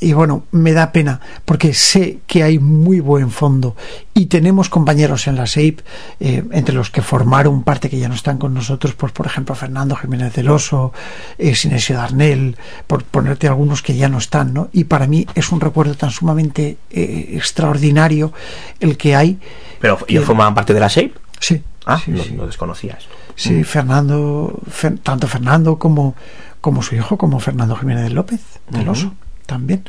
[0.00, 3.76] y bueno, me da pena porque sé que hay muy buen fondo
[4.12, 5.80] y tenemos compañeros en la SEIP,
[6.20, 9.54] eh, entre los que formaron parte que ya no están con nosotros, pues por ejemplo
[9.54, 10.92] Fernando Jiménez del Oso,
[11.38, 14.68] eh, Sinesio Darnell, por ponerte algunos que ya no están, ¿no?
[14.72, 18.32] Y para mí es un recuerdo tan sumamente eh, extraordinario
[18.80, 19.38] el que hay.
[19.80, 21.12] Pero que- ellos formaban parte de la SAPE.
[21.40, 21.62] Sí.
[21.86, 22.32] Ah, sí, no, sí.
[22.32, 23.08] no desconocía eso.
[23.36, 26.14] Sí, Fernando, Fer- tanto Fernando como,
[26.60, 28.40] como su hijo, como Fernando Jiménez López,
[28.70, 29.14] del Oso,
[29.46, 29.84] también.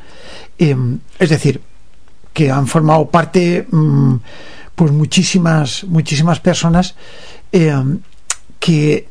[0.59, 0.75] Eh,
[1.17, 1.61] es decir,
[2.33, 4.15] que han formado parte, mm,
[4.75, 6.93] pues muchísimas, muchísimas personas
[7.51, 7.73] eh,
[8.59, 9.07] que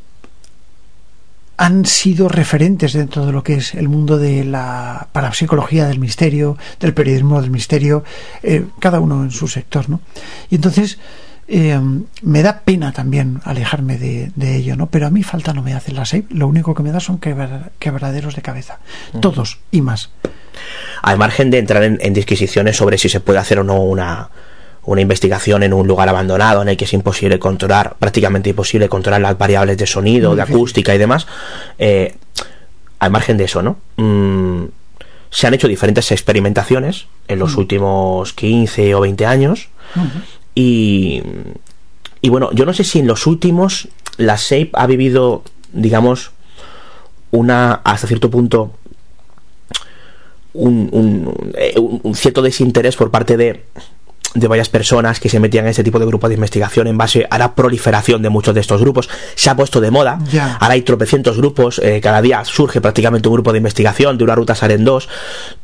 [1.58, 6.58] han sido referentes dentro de lo que es el mundo de la parapsicología del misterio,
[6.78, 8.04] del periodismo del misterio,
[8.42, 10.00] eh, cada uno en su sector, ¿no?
[10.50, 10.98] Y entonces
[11.48, 11.80] eh,
[12.22, 14.86] me da pena también alejarme de, de ello, ¿no?
[14.88, 17.18] Pero a mí falta no me hace la SEIP, lo único que me da son
[17.18, 18.78] quebra- quebraderos de cabeza,
[19.20, 20.10] todos y más.
[21.02, 24.30] Al margen de entrar en, en disquisiciones sobre si se puede hacer o no una,
[24.84, 29.20] una investigación en un lugar abandonado en el que es imposible controlar, prácticamente imposible controlar
[29.20, 31.26] las variables de sonido, Muy de acústica y demás,
[31.78, 32.16] eh,
[32.98, 33.76] al margen de eso, ¿no?
[33.96, 34.64] Mm,
[35.30, 39.68] se han hecho diferentes experimentaciones en los últimos 15 o 20 años
[40.56, 41.22] y,
[42.20, 46.32] y bueno, yo no sé si en los últimos la SAPE ha vivido, digamos,
[47.30, 48.72] una, hasta cierto punto,
[50.54, 53.66] un, un- eh, un- cierto desinterés por parte de,
[54.34, 57.26] de varias personas que se metían en este tipo de grupos de investigación en base
[57.28, 59.08] a la proliferación de muchos de estos grupos.
[59.34, 60.18] Se ha puesto de moda.
[60.58, 61.78] Ahora hay tropecientos grupos.
[61.80, 64.16] eh, cada día surge prácticamente un grupo de investigación.
[64.16, 65.08] De una ruta salen dos.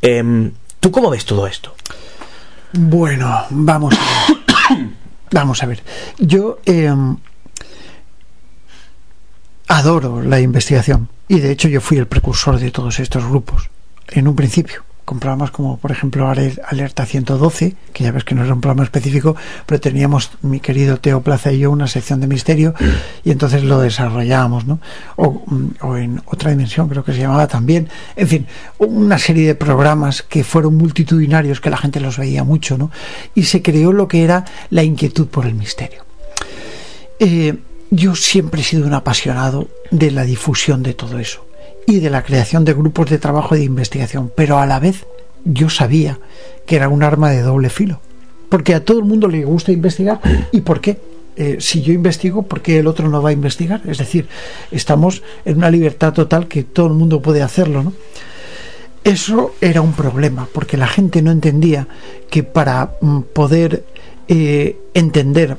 [0.02, 1.74] Em, ¿Tú cómo ves todo esto?
[2.72, 4.42] Bueno, vamos a ver.
[5.30, 5.82] vamos a ver.
[6.18, 6.92] Yo eh,
[9.68, 13.70] adoro la investigación y de hecho yo fui el precursor de todos estos grupos
[14.08, 18.34] en un principio con programas como por ejemplo Ale- Alerta 112 que ya ves que
[18.34, 19.36] no era un programa específico
[19.66, 22.72] pero teníamos mi querido Teo Plaza y yo una sección de misterio
[23.22, 24.80] y entonces lo desarrollábamos ¿no?
[25.16, 28.46] o, mm, o en otra dimensión creo que se llamaba también en fin
[28.78, 32.90] una serie de programas que fueron multitudinarios que la gente los veía mucho ¿no?
[33.34, 36.06] y se creó lo que era la inquietud por el misterio
[37.18, 37.54] eh,
[37.90, 41.44] yo siempre he sido un apasionado de la difusión de todo eso
[41.86, 45.06] y de la creación de grupos de trabajo y de investigación, pero a la vez
[45.44, 46.18] yo sabía
[46.66, 48.00] que era un arma de doble filo,
[48.48, 50.20] porque a todo el mundo le gusta investigar
[50.52, 50.98] y por qué.
[51.34, 53.80] Eh, si yo investigo, ¿por qué el otro no va a investigar?
[53.86, 54.28] Es decir,
[54.70, 57.94] estamos en una libertad total que todo el mundo puede hacerlo, ¿no?
[59.02, 61.88] Eso era un problema, porque la gente no entendía
[62.30, 63.84] que para mm, poder
[64.28, 65.56] eh, entender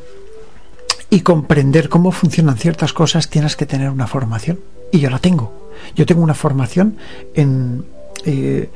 [1.10, 4.60] y comprender cómo funcionan ciertas cosas tienes que tener una formación.
[4.92, 5.63] Y yo la tengo.
[5.96, 6.98] Yo tengo una formación
[7.34, 7.86] en,
[8.26, 8.70] eh,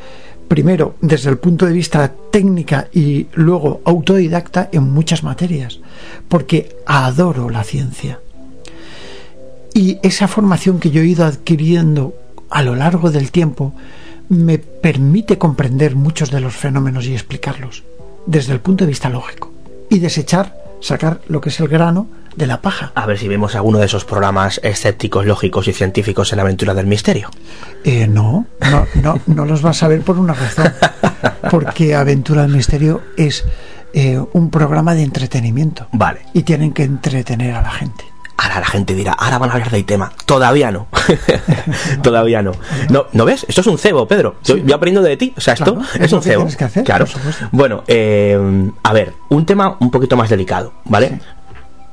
[0.47, 5.79] primero desde el punto de vista técnica y luego autodidacta en muchas materias,
[6.27, 8.19] porque adoro la ciencia.
[9.73, 12.15] Y esa formación que yo he ido adquiriendo
[12.49, 13.73] a lo largo del tiempo
[14.29, 17.83] me permite comprender muchos de los fenómenos y explicarlos
[18.25, 19.51] desde el punto de vista lógico
[19.89, 22.07] y desechar, sacar lo que es el grano
[22.38, 22.91] de la paja.
[22.95, 26.73] A ver si vemos alguno de esos programas escépticos, lógicos y científicos en la aventura
[26.73, 27.30] del misterio.
[27.84, 30.72] Eh, no, no, no, no los vas a ver por una razón.
[31.51, 33.43] Porque Aventura del Misterio es
[33.93, 35.88] eh, un programa de entretenimiento.
[35.91, 36.19] Vale.
[36.34, 38.05] Y tienen que entretener a la gente.
[38.38, 40.11] Ahora la gente dirá, ahora van a hablar del tema.
[40.27, 40.88] Todavía no.
[42.03, 42.51] Todavía no.
[42.89, 43.07] no.
[43.14, 43.45] ¿No ves?
[43.49, 44.35] Esto es un cebo, Pedro.
[44.43, 45.34] Yo, yo aprendo de ti.
[45.35, 46.41] O sea, esto Claro, es, un cebo.
[46.43, 47.05] tienes que hacer, claro.
[47.51, 48.38] Bueno, eh,
[48.84, 51.19] a ver, un tema un poquito más delicado, ¿vale?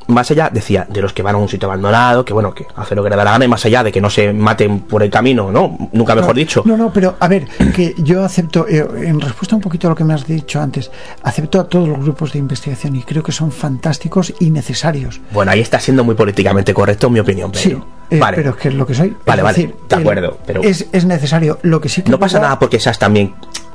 [0.06, 2.94] Más allá, decía, de los que van a un sitio abandonado, que bueno, que hace
[2.94, 5.02] lo que le da la gana, y más allá de que no se maten por
[5.02, 5.76] el camino, ¿no?
[5.92, 6.62] Nunca mejor No, dicho.
[6.66, 9.96] No, no, pero a ver, que yo acepto, eh, en respuesta un poquito a lo
[9.96, 10.90] que me has dicho antes,
[11.22, 15.20] acepto a todos los grupos de investigación y creo que son fantásticos y necesarios.
[15.32, 17.62] Bueno, ahí está siendo muy políticamente correcto, en mi opinión, Pedro.
[18.10, 18.36] Sí, eh, vale.
[18.36, 19.16] pero es que es lo que soy.
[19.24, 21.58] Vale, Es vale, decir, de acuerdo, pero- es, es necesario.
[21.62, 23.34] Lo que sí que no pasa nada porque seas también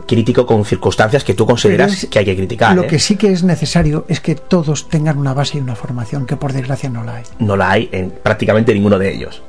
[0.09, 2.75] crítico con circunstancias que tú consideras es- que hay que criticar.
[2.75, 2.87] Lo ¿eh?
[2.87, 6.35] que sí que es necesario es que todos tengan una base y una formación, que
[6.35, 7.23] por desgracia no la hay.
[7.37, 9.43] No la hay en prácticamente ninguno de ellos.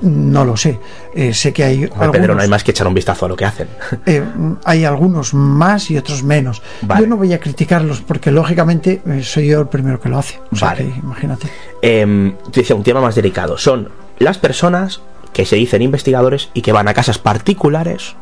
[0.00, 0.78] No lo sé.
[1.14, 3.28] Eh, sé que hay Hombre, Pedro, no algunos, hay más que echar un vistazo a
[3.28, 3.68] lo que hacen.
[4.06, 4.22] eh,
[4.64, 6.62] hay algunos más y otros menos.
[6.82, 7.02] Vale.
[7.02, 10.40] Yo no voy a criticarlos porque lógicamente eh, soy yo el primero que lo hace.
[10.50, 10.90] O sea Vale.
[10.92, 11.48] que imagínate.
[11.82, 13.58] Em, te decía, un tema más delicado.
[13.58, 15.02] Son las personas
[15.34, 18.16] que se dicen investigadores y que van a casas particulares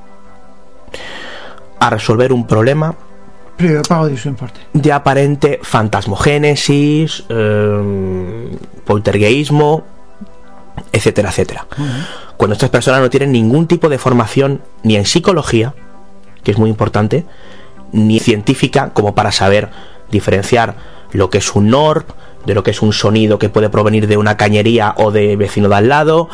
[1.81, 2.95] a resolver un problema
[3.89, 4.61] pago de su importe.
[4.73, 8.51] de aparente fantasmogénesis, em,
[8.85, 9.85] poltergeísmo,
[10.93, 11.67] etcétera, etcétera.
[12.37, 15.75] Cuando estas personas no tienen ningún tipo de formación ni en psicología,
[16.45, 17.25] que es muy importante,
[17.93, 19.71] ni científica como para saber
[20.11, 20.77] diferenciar
[21.13, 22.09] lo que es un NORP
[22.47, 25.69] de lo que es un sonido que puede provenir de una cañería o de vecino
[25.69, 26.29] de al lado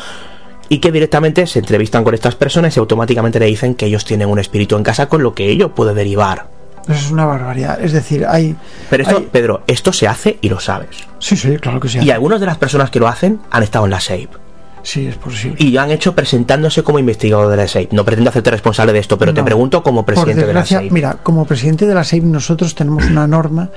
[0.69, 4.29] y que directamente se entrevistan con estas personas y automáticamente le dicen que ellos tienen
[4.29, 6.47] un espíritu en casa con lo que ello puede derivar.
[6.83, 7.79] Eso es una barbaridad.
[7.83, 8.55] Es decir, hay.
[8.89, 10.89] Pero esto, hay- Pedro, esto se hace y lo sabes.
[11.19, 11.99] Sí, sí, claro que sí.
[11.99, 14.29] Y algunas de las personas que lo hacen han estado en la SAPE.
[14.83, 15.55] Sí, es posible.
[15.59, 17.89] Y lo han hecho presentándose como investigador de la SAPE.
[17.91, 20.91] No pretendo hacerte responsable de esto, pero te pregunto como presidente de la SAPE.
[20.91, 23.71] Mira, como presidente de la SEIP nosotros tenemos una norma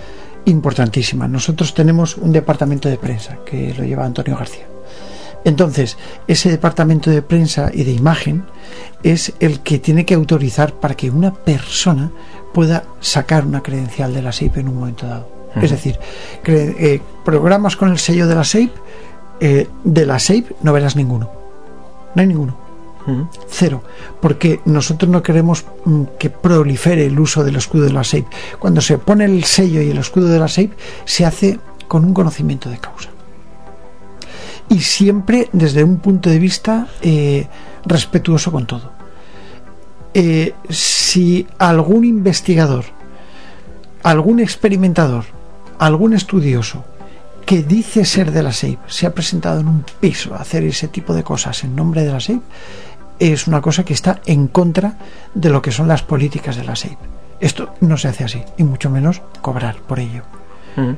[0.45, 1.27] importantísima.
[1.29, 4.67] Nosotros tenemos un departamento de prensa que lo lleva Antonio García.
[5.45, 5.97] Entonces,
[6.27, 8.45] ese departamento de prensa y de imagen
[9.03, 12.11] es el que tiene que autorizar para que una persona
[12.53, 15.39] pueda sacar una credencial de la SEIP en un momento dado.
[15.61, 15.99] Es decir,
[16.45, 18.71] eh, programas con el sello de la SEIP,
[19.41, 21.31] eh, de la SEIP no verás ninguno.
[22.15, 22.69] No hay ninguno.
[23.49, 23.83] Cero,
[24.21, 28.27] porque nosotros no queremos mm, que prolifere el uso del escudo de la SEIP.
[28.59, 30.73] Cuando se pone el sello y el escudo de la SEIP,
[31.07, 33.09] se hace con un conocimiento de causa.
[34.69, 37.47] Y siempre desde un punto de vista eh,
[37.85, 38.93] respetuoso con todo.
[40.15, 42.85] Eh, si algún investigador,
[44.03, 45.25] algún experimentador,
[45.79, 46.85] algún estudioso
[47.47, 50.89] que dice ser de la SEIP se ha presentado en un piso a hacer ese
[50.89, 52.43] tipo de cosas en nombre de la SEIP,
[53.19, 54.99] es una cosa que está en contra
[55.35, 56.99] de lo que son las políticas de la SEIP.
[57.41, 60.25] Esto no se hace así, y mucho menos cobrar por ello.
[60.77, 60.97] Ujú.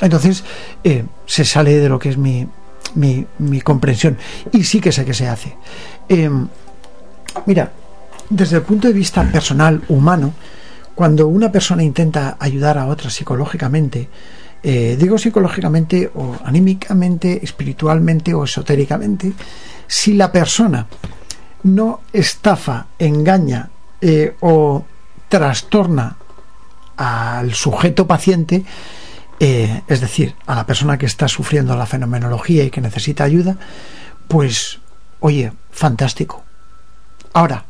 [0.00, 0.44] Entonces,
[0.84, 2.46] eh, se sale de lo que es mi,
[2.94, 4.18] mi, comprensión.
[4.52, 5.56] Y sí que sé que se hace.
[6.08, 6.30] Eh,
[7.46, 7.72] mira,
[8.28, 10.34] desde el punto de vista personal, humano,
[10.94, 14.08] cuando una persona intenta ayudar a otra psicológicamente,
[14.62, 19.32] eh, digo psicológicamente o anímicamente, espiritualmente o esotéricamente,
[19.86, 20.86] si la persona
[21.64, 24.84] no estafa, engaña eh, o
[25.28, 26.16] trastorna
[26.96, 28.64] al sujeto paciente,
[29.44, 33.56] eh, es decir, a la persona que está sufriendo la fenomenología y que necesita ayuda,
[34.28, 34.78] pues,
[35.18, 36.44] oye, fantástico.
[37.32, 37.64] Ahora,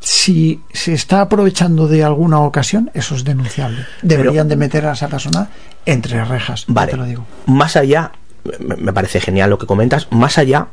[0.00, 3.86] si se está aprovechando de alguna ocasión, eso es denunciable.
[4.02, 5.48] Deberían de meter a esa persona
[5.86, 6.90] entre rejas, Vale.
[6.90, 7.24] te lo digo.
[7.46, 8.10] Más allá,
[8.58, 10.66] me me parece genial lo que comentas, más allá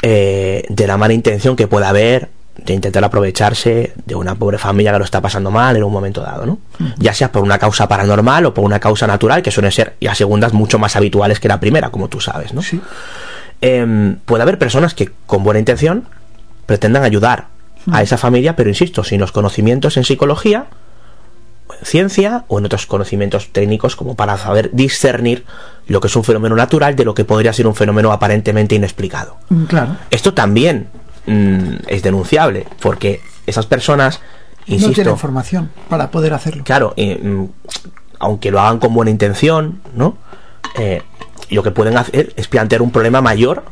[0.00, 4.92] eh, de la mala intención que pueda haber de intentar aprovecharse de una pobre familia
[4.92, 6.58] que lo está pasando mal en un momento dado, ¿no?
[6.98, 10.06] Ya sea por una causa paranormal o por una causa natural, que suelen ser y
[10.06, 12.62] a segundas mucho más habituales que la primera, como tú sabes, ¿no?
[12.62, 12.80] Sí.
[13.60, 16.08] Em, puede haber personas que con buena intención
[16.66, 17.46] pretendan ayudar
[17.90, 20.66] a esa familia, pero insisto, sin los conocimientos en psicología,
[21.80, 25.44] en ciencia o en otros conocimientos técnicos como para saber discernir
[25.86, 29.36] lo que es un fenómeno natural de lo que podría ser un fenómeno aparentemente inexplicado.
[29.68, 29.96] Claro.
[30.10, 30.88] Esto también
[31.26, 34.20] mm, es denunciable, porque esas personas
[34.66, 34.88] insisto.
[34.88, 36.64] No tienen formación para poder hacerlo.
[36.64, 37.44] Claro, eh, mm,
[38.20, 40.16] aunque lo hagan con buena intención, ¿no?
[40.78, 41.02] Eh,
[41.50, 43.64] lo que pueden hacer es plantear un problema mayor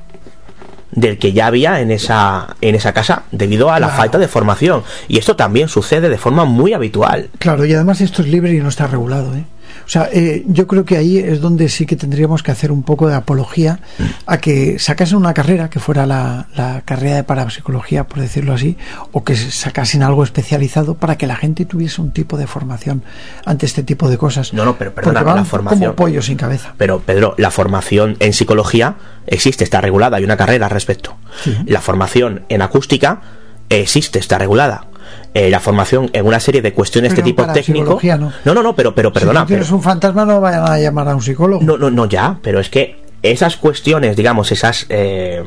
[0.90, 4.01] del que ya había en esa en esa casa debido a la Claro.
[4.02, 8.22] falta de formación y esto también sucede de forma muy habitual Claro, y además esto
[8.22, 9.32] es libre y no está regulado.
[9.36, 9.44] ¿eh?
[9.91, 12.85] O sea, eh, yo creo que ahí es donde sí que tendríamos que hacer un
[12.85, 13.81] poco de apología
[14.25, 18.77] a que sacasen una carrera que fuera la, la carrera de parapsicología, por decirlo así,
[19.11, 23.03] o que sacasen algo especializado para que la gente tuviese un tipo de formación
[23.45, 24.55] ante este tipo de cosas.
[24.55, 26.73] No, no, pero perdona, van la formación- como pollo sin cabeza.
[26.79, 28.95] pero Pedro la formación en psicología
[29.27, 31.57] existe está regulada hay una carrera al respecto Sí.
[31.67, 33.23] la formación en acústica
[33.69, 34.85] existe está regulada
[35.32, 38.32] Eh, la formación en una serie de cuestiones de tipo técnico no.
[38.44, 40.77] no no no pero pero perdona si tú tienes pero- un fantasma no vayan a
[40.78, 41.62] llamar a un psicólogo.
[41.62, 45.44] No, no, no, ya, pero es que esas cuestiones, digamos, esas eh,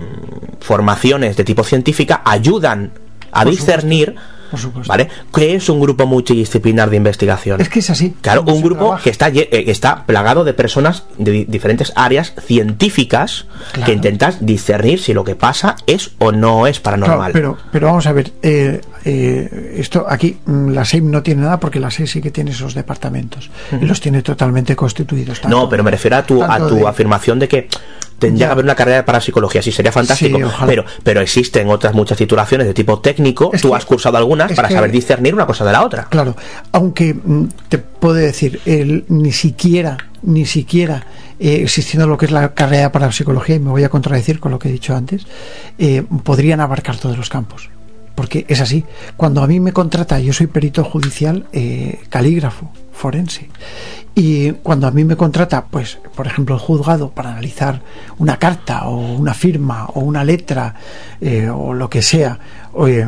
[0.61, 2.91] formaciones de tipo científica ayudan
[3.31, 4.15] a Por discernir,
[4.53, 4.87] Por supuesto.
[4.87, 5.07] ¿vale?
[5.33, 7.59] ¿Qué es un grupo multidisciplinar de investigación?
[7.59, 8.13] Es que es así.
[8.21, 9.03] Claro, un grupo trabaja.
[9.03, 13.85] que está, eh, que está plagado de personas de di- diferentes áreas científicas Claro.
[13.87, 17.31] que intentas discernir si lo que pasa es o no es Claro, paranormal.
[17.31, 21.59] pero, pero vamos a ver, eh, eh, esto aquí mm, la SEIM no tiene nada
[21.59, 23.49] porque la SEIM sí que tiene esos departamentos
[23.81, 25.41] y los tiene totalmente constituidos.
[25.41, 27.67] tanto- no, pero me refiero a tu, a tu de- afirmación de que
[28.19, 28.47] tendría Ya.
[28.47, 32.17] que haber una carrera de parapsicología, sí sería fantástico, Sí, pero, pero existen otras muchas
[32.17, 34.17] titulaciones de tipo técnico, Es tú que- has cursado
[34.51, 36.05] es para que- saber discernir una cosa de la otra.
[36.05, 36.35] Claro,
[36.71, 41.05] aunque mm, te puedo decir, el, ni siquiera, ni siquiera
[41.39, 44.51] eh, existiendo lo que es la carrera para psicología, y me voy a contradecir con
[44.51, 45.25] lo que he dicho antes,
[45.77, 47.69] eh, podrían abarcar todos los campos.
[48.15, 48.85] Porque es así.
[49.17, 53.49] Cuando a mí me contrata, yo soy perito judicial, eh, calígrafo, forense.
[54.13, 57.81] Y cuando a mí me contrata, pues, por ejemplo, el juzgado para analizar
[58.19, 60.75] una carta o una firma o una letra
[61.21, 62.37] eh, o lo que sea,
[62.73, 63.07] o, eh,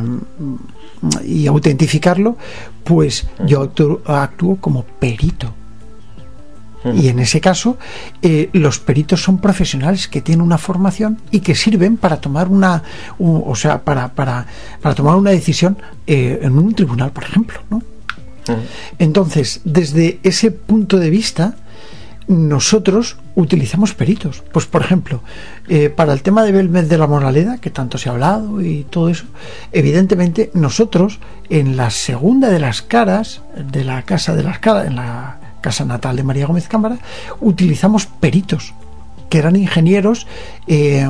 [1.24, 2.36] y autentificarlo,
[2.84, 5.52] pues yo actúo, actúo como perito.
[6.94, 7.78] Y en ese caso,
[8.22, 12.84] eh, los peritos son profesionales que tienen una formación y que sirven para tomar una,
[13.18, 14.46] un- o sea, para, para,
[14.80, 17.82] para tomar una decisión eh, en un tribunal, por ejemplo, ¿no?
[19.00, 21.56] Entonces, desde ese punto de vista,
[22.28, 24.42] nosotros utilizamos peritos.
[24.52, 25.20] Pues, por ejemplo,
[25.68, 28.84] eh, para el tema de Belmez de la Moraleda, que tanto se ha hablado y
[28.90, 29.24] todo eso,
[29.72, 31.18] evidentemente nosotros,
[31.50, 33.42] en la segunda de las caras,
[33.72, 36.98] de la casa de las caras, en la casa natal de María Gómez Cámara,
[37.40, 38.74] utilizamos peritos,
[39.30, 40.26] que eran ingenieros.
[40.66, 41.08] eh,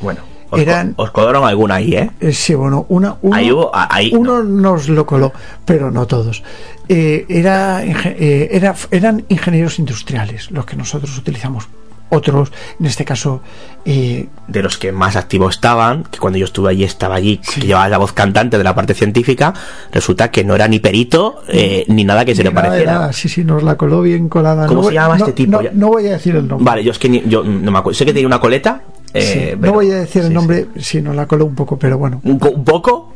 [0.00, 0.20] Bueno,
[0.50, 2.10] os, Eran- os colaron alguna ahí, ¿eh?
[2.20, 5.32] eh, sí, bueno, una, uno, Ahí hubo- ah, ahí, uno nos lo coló,
[5.64, 6.42] pero no todos.
[6.88, 11.68] Eh, era, eh, era, eran ingenieros industriales los que nosotros utilizamos.
[12.10, 12.50] Otros,
[12.80, 13.42] en este caso,
[13.84, 17.66] eh, de los que más activos estaban, que cuando yo estuve allí estaba allí, que
[17.66, 19.52] llevaba la voz cantante de la parte científica,
[19.92, 22.92] resulta que no era ni perito eh, ni nada que se le pareciera.
[22.94, 24.66] nada, sí, sí, nos la coló bien colada.
[24.66, 25.60] ¿Cómo No se llama no- este tipo?
[25.74, 26.64] No, voy a decir el nombre.
[26.64, 27.98] Vale, yo es que ni- yo no me acuerdo.
[27.98, 28.80] Sé que tenía una coleta.
[29.12, 31.78] eh, Sí, pero- no voy a decir el nombre, si nos la coló un poco,
[31.78, 32.20] pero bueno.
[32.24, 32.30] sí.
[32.30, 33.12] ¿Un, co- un poco?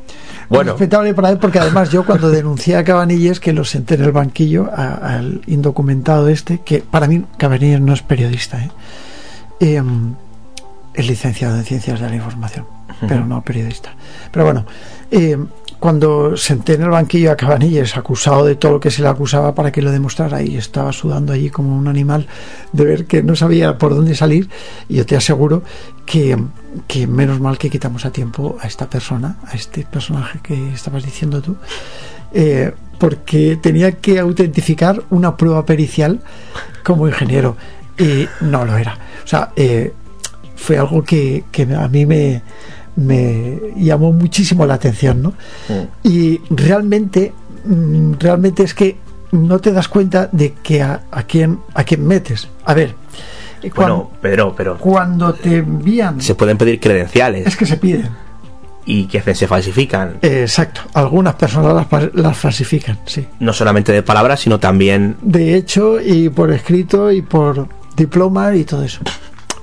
[0.57, 4.03] Bueno, Respetable para él, porque además yo cuando denuncié a Cabanilles, que lo senté en
[4.05, 8.71] el banquillo, a- al indocumentado este, que para mí Cabanilles no es periodista, ¿eh?
[9.61, 10.15] Em,
[10.95, 12.67] es licenciado en Ciencias de la Información,
[13.09, 13.95] pero no periodista.
[14.31, 14.67] Pero bueno,
[15.11, 15.47] em,
[15.83, 19.53] cuando senté en el banquillo a Cabanilles, acusado de todo lo que se le acusaba
[19.53, 22.29] para que lo demostrara, y estaba sudando allí como un animal
[22.73, 24.49] de ver que no sabía por dónde salir,
[24.89, 25.65] y yo te aseguro
[26.07, 26.39] que,
[26.87, 31.03] que menos mal que quitamos a tiempo a esta persona, a este personaje que estabas
[31.03, 31.57] diciendo tú,
[32.33, 36.21] eh, porque tenía que autentificar una prueba pericial
[36.85, 37.57] como ingeniero
[37.99, 38.97] y no lo era.
[39.25, 39.93] O sea, eh,
[40.55, 42.41] fue algo que, que a mí me,
[42.97, 45.35] me llamó muchísimo la atención, ¿no?
[46.03, 47.33] Y realmente,
[47.65, 48.97] mm, realmente es que
[49.33, 52.49] no te das cuenta de que a, a quién a quién metes.
[52.67, 52.95] A ver,
[53.63, 57.77] eh, bueno, cuando, Pedro, pero cuando te envían, se pueden pedir credenciales es que se
[57.77, 58.11] piden.
[58.85, 60.19] y que se falsifican.
[60.21, 63.27] Exacto, algunas personas las, las falsifican, sí.
[63.41, 68.65] No solamente de palabras, sino también de hecho y por escrito y por diploma y
[68.65, 69.01] todo eso.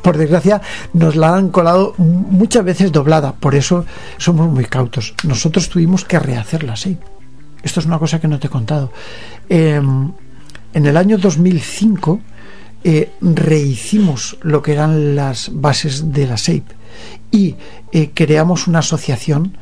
[0.02, 0.62] Por desgracia
[0.94, 3.86] nos la han colado muchas veces doblada, por eso
[4.18, 5.14] somos muy cautos.
[5.24, 6.98] Nosotros tuvimos que rehacerla, sí.
[7.62, 8.92] Esto es una cosa que no te he contado.
[9.50, 10.12] Em,
[10.74, 12.22] en el año 2005
[12.84, 16.64] eh, rehicimos lo que eran las bases de la SEIP
[17.32, 17.56] y
[17.92, 19.58] eh, creamos una asociación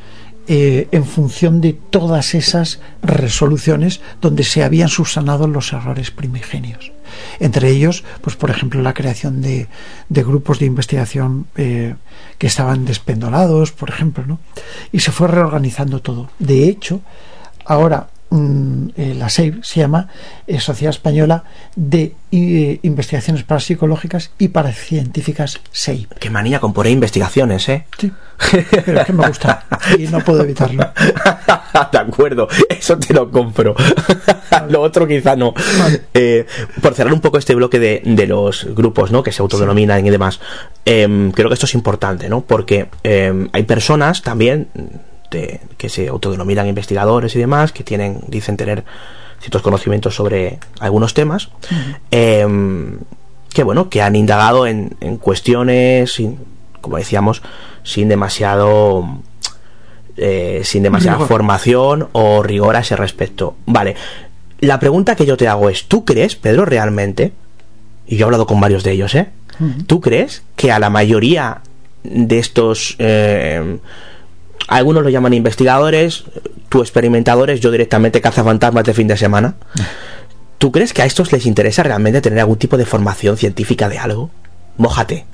[0.48, 6.92] eh, en función de todas esas resoluciones donde se habían subsanado los errores primigenios.
[7.40, 9.68] Entre ellos, pues por ejemplo, la creación de,
[10.10, 11.96] de grupos de investigación eh,
[12.38, 14.40] que estaban despendolados, por ejemplo, ¿no?
[14.92, 16.30] Y se fue reorganizando todo.
[16.40, 17.02] De hecho,
[17.66, 20.08] ahora mm, eh, la SEIB se llama
[20.46, 21.44] eh, Sociedad Española
[21.76, 26.16] de eh, Investigaciones Parapsicológicas y Paracientíficas SEIB.
[26.20, 27.86] Qué manía con poner investigaciones, ¿eh?
[27.98, 28.12] Sí,
[28.86, 29.66] pero es que me gusta
[29.98, 30.84] y no puedo evitarlo.
[31.92, 33.76] de acuerdo, eso te lo compro.
[34.70, 35.54] lo otro quizá no.
[36.82, 39.24] Por cerrar un poco este bloque de, de los grupos ¿no?
[39.24, 40.40] que se autodenominan y demás,
[40.86, 42.42] em, creo que esto es importante, ¿no?
[42.42, 44.68] Porque em, hay personas también
[45.32, 48.84] de- que se autodenominan investigadores y demás, que tienen, dicen tener
[49.40, 51.50] ciertos conocimientos sobre algunos temas,
[52.12, 53.00] em,
[53.54, 56.40] que bueno, que han indagado en, en cuestiones, sin-
[56.82, 57.42] como decíamos,
[57.84, 59.20] sin demasiado
[60.20, 61.28] eh, sin demasiada Rigor.
[61.28, 63.56] formación o rigor a ese respecto.
[63.68, 63.96] Vale,
[64.60, 67.34] la pregunta que yo te hago es, ¿tú crees, Pedro, realmente,
[68.08, 69.28] y yo he hablado con varios de ellos, ¿eh?
[69.86, 71.62] ¿Tú crees que a la mayoría
[72.04, 72.96] de estos...
[73.00, 73.78] eh,
[74.68, 76.26] algunos lo llaman investigadores,
[76.70, 79.56] tú experimentadores, yo directamente cazafantasmas de fin de semana.
[80.58, 84.00] ¿Tú crees que a estos les interesa realmente tener algún tipo de formación científica de
[84.00, 84.32] algo?
[84.78, 85.26] Mójate.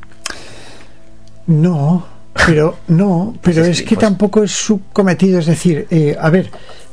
[1.48, 2.06] No,
[2.46, 4.06] pero no, pero Sí, es sí, que pues.
[4.06, 6.52] tampoco es su cometido, es decir, eh, a ver,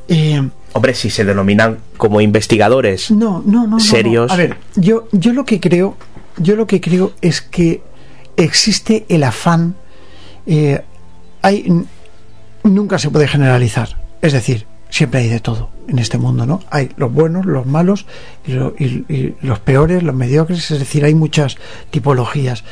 [0.08, 3.80] eh, Hombre, si se denominan como investigadores no, no, no, no, no.
[3.80, 4.30] serios.
[4.30, 5.96] A ver, yo, yo lo que creo,
[6.36, 7.82] yo lo que creo es que
[8.36, 9.74] existe el afán,
[10.46, 10.80] eh,
[11.42, 11.84] hay,
[12.64, 16.60] nunca se puede generalizar, es decir, siempre hay de todo en este mundo, ¿no?
[16.70, 18.06] Hay los buenos, los malos
[18.46, 21.56] y, lo- y- los peores, los mediocres, es decir, hay muchas
[21.90, 22.64] tipologías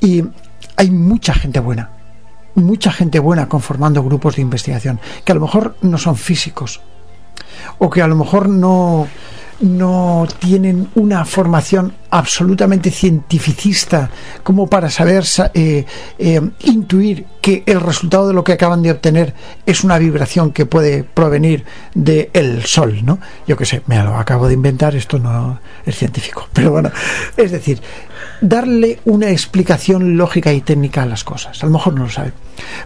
[0.00, 0.24] y
[0.76, 1.90] hay mucha gente buena,
[2.54, 6.80] mucha gente buena conformando grupos de investigación que a lo mejor no son físicos
[7.78, 9.06] o que a lo mejor no
[9.60, 14.10] no tienen una formación absolutamente cientificista
[14.42, 15.84] como para saber sa- eh,
[16.18, 19.34] eh, intuir que el resultado de lo que acaban de obtener
[19.66, 21.64] es una vibración que puede provenir
[21.94, 23.18] del sol, ¿no?
[23.46, 26.90] Yo qué sé, me lo acabo de inventar, esto no es científico, pero bueno,
[27.36, 27.80] es decir,
[28.40, 31.62] darle una explicación lógica y técnica a las cosas.
[31.62, 32.32] A lo mejor no lo saben,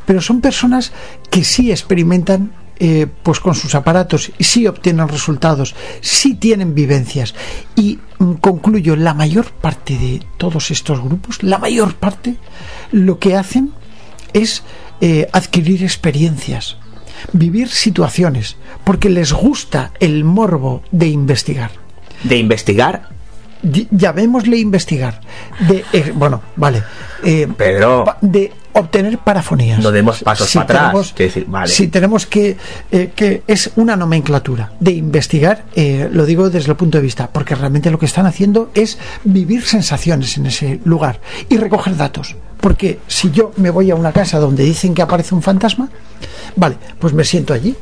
[0.06, 0.92] pero son personas
[1.30, 7.34] que sí experimentan eh, pues con sus aparatos sí obtienen resultados, sí tienen vivencias.
[7.74, 12.36] Y mm, concluyo, la mayor parte de todos estos grupos, la mayor parte,
[12.92, 13.72] lo que hacen
[14.32, 14.62] es
[15.00, 16.76] eh, adquirir experiencias,
[17.32, 21.72] vivir situaciones, porque les gusta el morbo de investigar.
[22.22, 23.17] De investigar.
[23.62, 25.20] Llamémosle investigar.
[25.68, 26.82] De, eh, bueno, vale.
[27.24, 28.04] eh, Pedro.
[28.04, 29.80] pa- de obtener parafonías.
[29.82, 31.66] No demos pasos para atrás, tenemos- decir, vale.
[31.68, 32.56] Si tenemos que,
[32.92, 37.28] eh, que es una nomenclatura de investigar, eh, lo digo desde el punto de vista,
[37.32, 42.36] porque realmente lo que están haciendo es vivir sensaciones en ese lugar y recoger datos.
[42.60, 45.88] Porque si yo me voy a una casa donde dicen que aparece un fantasma,
[46.54, 47.74] vale, pues me siento allí,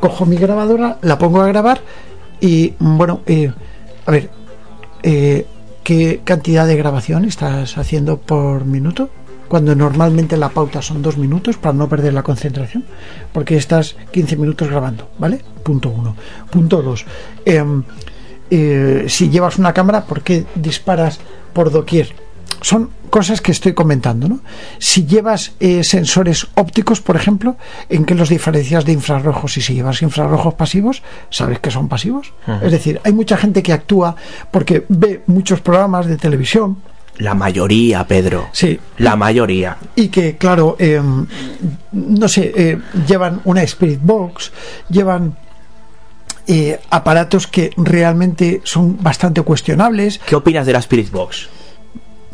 [0.00, 1.80] cojo mi grabadora, la pongo a grabar
[2.40, 3.50] y, bueno, eh,
[4.06, 4.30] a ver,
[5.04, 5.46] eh,
[5.82, 9.10] ¿qué cantidad de grabación estás haciendo por minuto?
[9.48, 12.84] Cuando normalmente la pauta son dos minutos para no perder la concentración,
[13.32, 15.40] porque estás 15 minutos grabando, ¿vale?
[15.62, 16.16] Punto uno.
[16.50, 17.04] Punto dos.
[17.44, 17.82] em,
[18.50, 21.20] eh, si llevas una cámara, ¿por qué disparas
[21.52, 22.14] por doquier?
[22.60, 24.40] Son cosas que estoy comentando, ¿no?
[24.78, 27.56] Si llevas eh, sensores ópticos, por ejemplo,
[27.88, 29.56] ¿en qué los diferencias de infrarrojos?
[29.56, 32.32] Y si llevas infrarrojos pasivos, ¿sabes que son pasivos?
[32.62, 34.16] Es decir, hay mucha gente que actúa
[34.50, 36.78] porque ve muchos programas de televisión,
[37.18, 38.48] La mayoría, Pedro.
[38.52, 38.80] Sí.
[38.98, 39.76] La mayoría.
[39.94, 41.00] y que, claro, eh,
[41.92, 44.50] no sé, eh, llevan una Spirit Box,
[44.90, 45.36] llevan
[46.46, 50.20] eh, aparatos que realmente son bastante cuestionables.
[50.26, 51.48] ¿Qué opinas de la Spirit Box?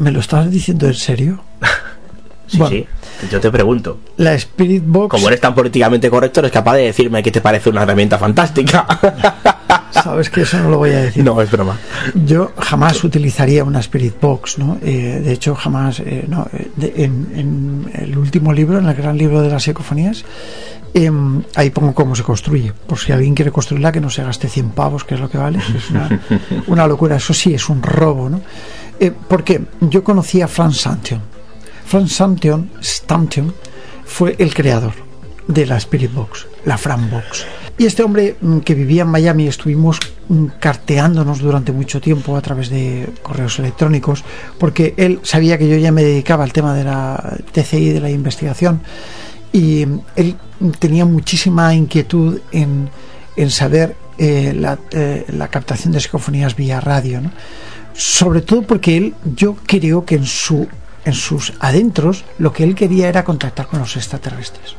[0.00, 1.40] ¿Me lo estás diciendo en serio?
[2.50, 2.74] Sí, Bueno.
[2.74, 2.86] sí.
[3.30, 4.00] Yo te pregunto.
[4.16, 7.70] La Spirit Box, Como eres tan políticamente correcto, eres capaz de decirme que te parece
[7.70, 8.84] una herramienta fantástica.
[9.92, 11.22] sabes que eso no lo voy a decir.
[11.22, 11.78] no, es broma.
[12.26, 14.78] Yo jamás utilizaría una Spirit Box, ¿no?
[14.82, 18.94] Eh, de hecho, jamás, eh, no, eh, de- en, en el último libro, en el
[18.96, 20.24] gran libro de las psicofonías,
[20.92, 22.72] em, ahí pongo cómo se construye.
[22.72, 25.38] Por si alguien quiere construirla, que no se gaste 100 pavos, que es lo que
[25.38, 25.60] vale.
[25.60, 26.20] Es una,
[26.66, 27.14] una locura.
[27.14, 28.40] Eso sí, es un robo, ¿no?
[29.00, 31.22] Eh, porque yo conocí a Franz Santion.
[31.86, 33.54] Franz Santion, Stanton
[34.04, 34.92] fue el creador
[35.48, 37.46] de la Spirit Box, la Fran Box.
[37.78, 39.98] Y este hombre mm, que vivía en Miami, estuvimos
[40.28, 44.22] mm, carteándonos durante mucho tiempo a través de correos electrónicos,
[44.58, 48.10] porque él sabía que yo ya me dedicaba al tema de la TCI, de la
[48.10, 48.82] investigación,
[49.50, 50.36] y mm, él
[50.78, 52.90] tenía muchísima inquietud en,
[53.34, 57.30] en saber eh, la, eh, la captación de psicofonías vía radio, ¿no?
[58.00, 60.66] Sobre todo porque él, yo creo que en su
[61.04, 64.74] en sus adentros lo que él quería era contactar con los extraterrestres.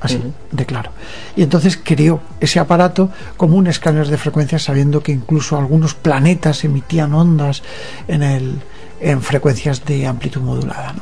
[0.00, 0.92] así de claro.
[1.34, 6.62] Y entonces creó ese aparato como un escáner de frecuencias, sabiendo que incluso algunos planetas
[6.62, 7.64] emitían ondas
[8.06, 8.60] en, el,
[9.00, 10.94] en frecuencias de amplitud modulada.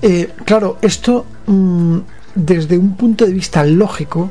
[0.00, 1.98] Eh, claro, esto mm,
[2.36, 4.30] desde un punto de vista lógico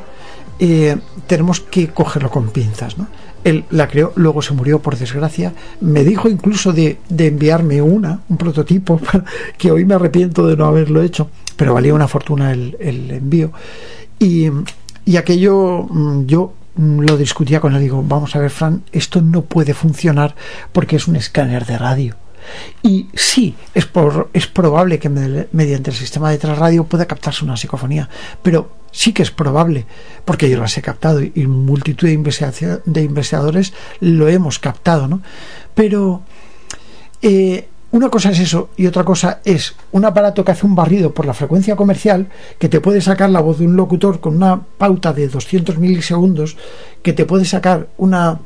[0.59, 0.95] eh,
[1.27, 2.97] tenemos que cogerlo con pinzas.
[2.97, 3.07] ¿no?
[3.45, 5.53] Él la creó, luego se murió por desgracia.
[5.79, 8.99] Me dijo incluso de, enviarme una, un prototipo,
[9.57, 12.75] que hoy me arrepiento de no haberlo hecho, pero valía una fortuna el,
[13.11, 13.51] envío.
[14.19, 14.49] Y,
[15.05, 19.21] y, aquello mm, yo mm, lo discutía con él, digo, vamos a ver, Fran, esto
[19.21, 20.35] no puede funcionar
[20.71, 22.15] porque es un escáner de radio.
[22.81, 27.57] Y sí, es, por, es probable que mediante el sistema de trasradio pueda captarse una
[27.57, 28.09] psicofonía,
[28.41, 29.85] pero sí que es probable,
[30.23, 35.21] porque yo las he captado y multitud de, de investigadores lo hemos captado, ¿no?
[35.73, 36.21] Pero
[37.21, 41.13] eh, una cosa es eso y otra cosa es un aparato que hace un barrido
[41.13, 42.27] por la frecuencia comercial
[42.59, 46.57] que te puede sacar la voz de un locutor con una pauta de 200 milisegundos,
[47.01, 48.39] que te puede sacar una,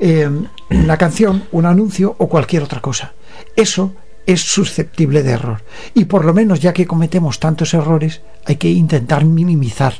[0.00, 0.28] eh,
[0.70, 3.12] una canción, un anuncio o cualquier otra cosa.
[3.56, 3.92] Eso
[4.26, 5.62] es susceptible de error.
[5.94, 9.94] Y por lo menos, ya que cometemos tantos errores, hay que intentar minimizar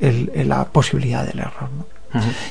[0.00, 1.70] la posibilidad del error.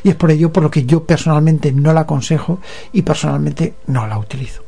[0.04, 2.60] Y es por ello por lo que yo personalmente no la aconsejo
[2.92, 4.64] y personalmente no la utilizo.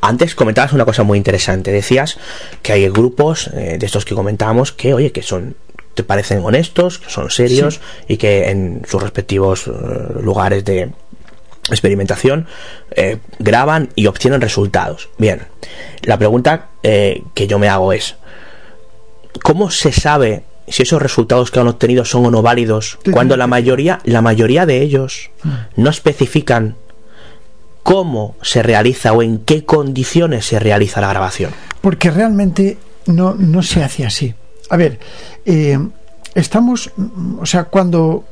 [0.00, 1.70] Antes comentabas una cosa muy interesante.
[1.70, 2.18] Decías
[2.62, 5.54] que hay grupos eh, de estos que comentábamos que, oye, que son
[5.92, 9.70] te parecen honestos, que son serios y que en sus respectivos eh,
[10.22, 10.92] lugares de,
[11.70, 12.46] experimentación,
[12.90, 15.08] eh, graban y obtienen resultados.
[15.18, 15.42] Bien,
[16.02, 18.16] la pregunta eh, que yo me hago es,
[19.42, 23.46] ¿cómo se sabe si esos resultados que han obtenido son o no válidos cuando la
[23.46, 25.50] mayoría, la mayoría de ellos mm.
[25.76, 26.76] no especifican
[27.82, 31.52] cómo se realiza o en qué condiciones se realiza la grabación?
[31.80, 32.76] Porque realmente
[33.06, 34.34] no, no se hace así.
[34.68, 34.98] A ver,
[35.46, 35.78] eh,
[36.34, 36.90] estamos,
[37.40, 38.24] o sea, cuando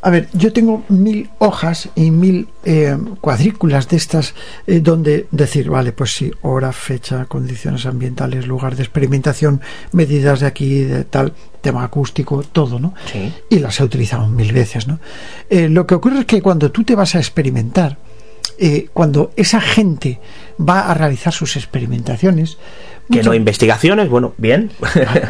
[0.00, 4.34] a ver, yo tengo mil hojas y mil eh, cuadrículas de estas
[4.66, 9.60] eh, donde decir, vale, pues sí, hora, fecha, condiciones ambientales, lugar de experimentación,
[9.92, 12.94] medidas de aquí, de tal, tema acústico, todo, ¿no?
[13.12, 13.32] Sí.
[13.50, 15.00] Y las he utilizado mil veces, ¿no?
[15.50, 17.98] Eh, lo que ocurre es que cuando tú te vas a experimentar,
[18.92, 20.18] cuando esa gente
[20.60, 22.58] va a realizar sus experimentaciones,
[23.08, 24.72] que no investigaciones, bueno, bien.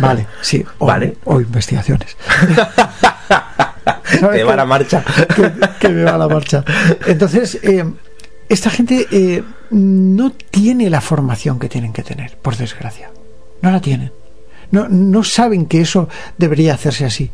[0.01, 1.19] Vale, sí, vale.
[1.25, 2.17] o investigaciones.
[4.33, 5.05] que va la marcha.
[5.81, 6.65] Que, me va la marcha.
[7.07, 7.85] Entonces, eh,
[8.49, 13.11] esta gente eh, no tiene la formación que tienen que tener, por desgracia.
[13.63, 14.13] No la tienen.
[14.71, 17.31] No, no saben que eso debería hacerse así.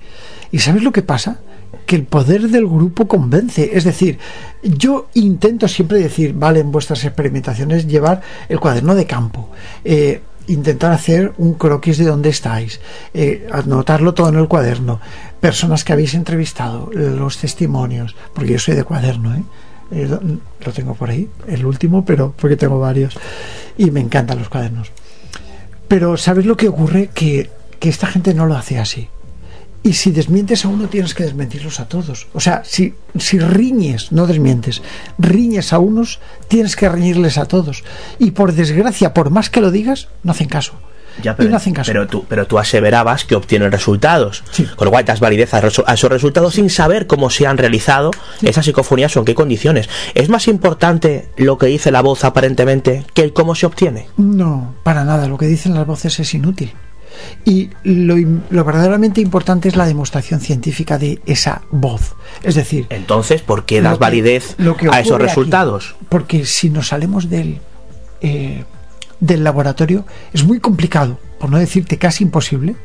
[0.53, 1.39] ¿Y sabes lo que pasa?
[1.87, 3.71] que el poder del grupo convence.
[3.75, 4.19] Es decir,
[4.63, 9.51] yo intento siempre decir, vale, en vuestras experimentaciones llevar el cuaderno de campo.
[9.85, 12.81] Eh, intentar hacer un croquis de dónde estáis,
[13.13, 15.01] eh, anotarlo todo en el cuaderno,
[15.41, 19.43] personas que habéis entrevistado, los testimonios, porque yo soy de cuaderno, ¿eh?
[19.91, 23.15] Eh, lo tengo por ahí, el último, pero porque tengo varios
[23.77, 24.91] y me encantan los cuadernos.
[25.89, 27.11] Pero ¿sabes lo que ocurre?
[27.13, 29.09] Que, que esta gente no lo hace así.
[29.85, 32.27] Y si desmientes a uno, tienes que desmentirlos a todos.
[32.33, 34.81] O sea, si, si riñes, no desmientes,
[35.19, 37.85] riñes a unos, tienes que reñirles a todos.
[38.19, 40.73] Y por desgracia, por más que lo digas, no hacen caso.
[41.23, 41.93] Ya, pero, no hacen caso.
[41.93, 44.43] pero, tú, pero tú aseverabas que obtienen resultados.
[44.75, 48.65] Con lo cual das validez a, esos resultados sin saber cómo se han realizado esas
[48.65, 49.91] psicofonías o en qué condiciones.
[50.15, 54.09] ¿Es más importante lo que dice la voz aparentemente que el cómo se obtiene?
[54.17, 55.29] No, para nada.
[55.29, 56.73] Lo que dicen las voces es inútil.
[57.45, 58.17] Y lo,
[58.65, 62.15] verdaderamente importante es la demostración científica de esa voz.
[62.43, 62.87] Es decir...
[62.91, 64.57] Entonces, ¿por qué das validez
[64.91, 65.95] a esos resultados?
[66.09, 67.59] porque si nos salimos del,
[68.21, 68.65] eh,
[69.21, 72.77] del laboratorio, es muy complicado, por no decirte casi imposible,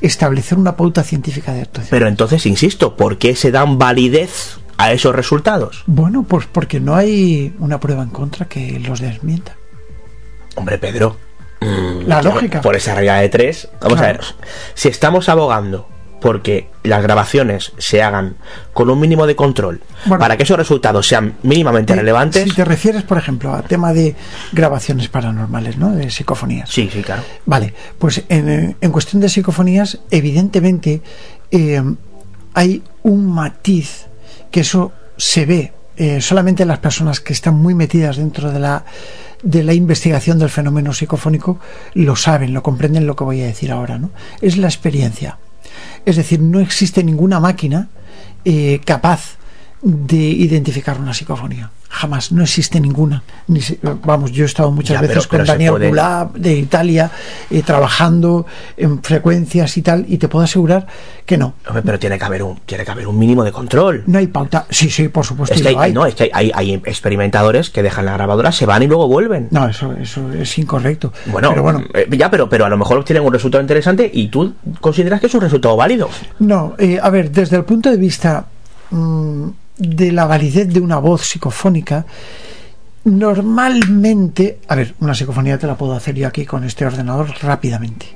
[0.00, 1.90] establecer una pauta científica de actuación.
[1.90, 5.82] Pero entonces, insisto, ¿por qué se dan validez a esos resultados?
[5.86, 9.56] Bueno, pues porque no hay una prueba en contra que los desmienta.
[10.56, 11.16] Hombre, Pedro,
[11.60, 12.60] la lógica.
[12.60, 13.68] Por esa regla de tres.
[13.80, 14.20] Vamos a ver.
[14.74, 15.88] Si estamos abogando
[16.20, 18.36] porque las grabaciones se hagan
[18.72, 22.44] con un mínimo de control para que esos resultados sean mínimamente relevantes.
[22.44, 24.14] Si te refieres, por ejemplo, a tema de
[24.52, 25.92] grabaciones paranormales, ¿no?
[25.92, 26.68] De psicofonías.
[26.70, 27.22] Sí, sí, claro.
[27.46, 31.02] Vale, pues en, cuestión de psicofonías, evidentemente
[31.50, 31.82] eh,
[32.54, 34.06] hay un matiz
[34.50, 38.86] que eso se ve eh, solamente las personas que están muy metidas dentro de la
[39.42, 41.58] de la investigación del fenómeno psicofónico
[41.92, 44.10] lo saben, lo comprenden lo que voy a decir ahora, ¿no?
[44.40, 45.36] Es la experiencia.
[46.06, 47.88] Es decir, no existe ninguna máquina
[48.46, 49.36] eh, capaz
[49.82, 51.70] de identificar una psicofonía.
[51.92, 53.22] Jamás, no existe ninguna.
[53.48, 57.10] Ni se- vamos, yo he estado muchas Ya, veces pero- con Daniel puede- de Italia,
[57.50, 58.46] eh, trabajando
[58.76, 60.86] en frecuencias y tal, y te puedo asegurar
[61.26, 61.54] que no.
[61.66, 64.04] Hombre, pero tiene que haber un, tiene que haber un mínimo de control.
[64.06, 64.66] No hay pauta.
[64.70, 65.54] Sí, sí, por supuesto.
[65.54, 65.92] Es que, hay, hay.
[65.92, 69.08] no, es que hay, hay- hay experimentadores que dejan la grabadora, se van y luego
[69.08, 69.48] vuelven.
[69.50, 71.12] No, eso, eso es incorrecto.
[71.26, 74.28] Bueno, pero bueno, eh, ya, pero, pero a lo mejor obtienen un resultado interesante y
[74.28, 76.08] tú consideras que es un resultado válido.
[76.38, 78.46] No, eh, a ver, desde el punto de vista
[78.90, 79.48] mm,
[79.80, 82.04] de la validez de una voz psicofónica,
[83.04, 88.06] normalmente, a ver, una psicofonía te la puedo hacer yo aquí con este ordenador rápidamente,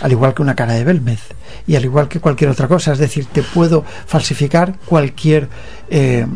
[0.00, 1.20] al igual que una cara de Belmez
[1.66, 5.48] y al igual que cualquier otra cosa, es decir, te puedo falsificar cualquier
[5.88, 6.26] eh,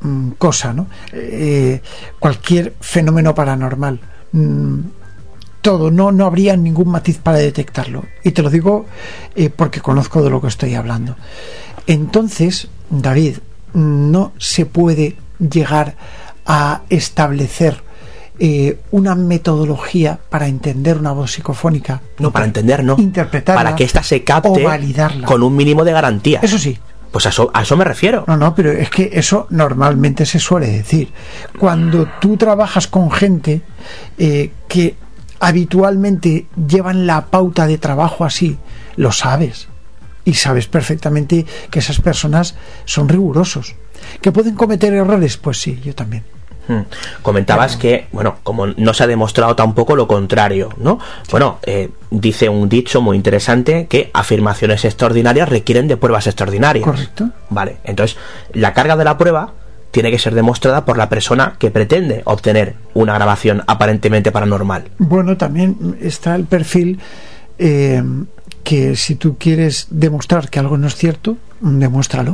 [0.00, 0.88] mm, cosa, ¿no?
[1.12, 1.80] Eh,
[2.18, 4.00] cualquier fenómeno paranormal.
[4.32, 4.80] Mm,
[5.60, 8.04] todo, no, no habría ningún matiz para detectarlo.
[8.24, 8.86] Y te lo digo
[9.36, 11.14] eh, porque conozco de lo que estoy hablando.
[11.86, 13.36] Entonces, David,
[13.74, 15.96] no se puede llegar
[16.46, 17.82] a establecer
[18.38, 22.00] eh, una metodología para entender una voz psicofónica.
[22.18, 22.96] No, para entender, no.
[22.98, 23.62] Interpretarla.
[23.62, 25.26] Para que ésta se capte o validarla.
[25.26, 26.40] con un mínimo de garantía.
[26.42, 26.78] Eso sí.
[27.12, 28.24] Pues a eso, a eso me refiero.
[28.26, 31.12] No, no, pero es que eso normalmente se suele decir.
[31.58, 33.60] Cuando tú trabajas con gente
[34.16, 34.96] eh, que
[35.38, 38.56] habitualmente llevan la pauta de trabajo así,
[38.96, 39.68] lo sabes.
[40.24, 42.54] Y sabes perfectamente que esas personas
[42.84, 43.74] son rigurosos.
[44.20, 45.36] ¿Que pueden cometer errores?
[45.36, 46.24] Pues sí, yo también.
[46.68, 46.82] Hmm.
[47.22, 50.98] Comentabas que, bueno, como no se ha demostrado tampoco lo contrario, ¿no?
[51.30, 56.84] Bueno, eh, dice un dicho muy interesante que afirmaciones extraordinarias requieren de pruebas extraordinarias.
[56.84, 57.30] Correcto.
[57.50, 58.16] Vale, entonces
[58.52, 59.54] la carga de la prueba
[59.90, 64.84] tiene que ser demostrada por la persona que pretende obtener una grabación aparentemente paranormal.
[64.98, 66.98] Bueno, también está el perfil
[67.58, 68.02] eh,
[68.64, 72.32] que si tú quieres demostrar que algo no es cierto, demuéstralo.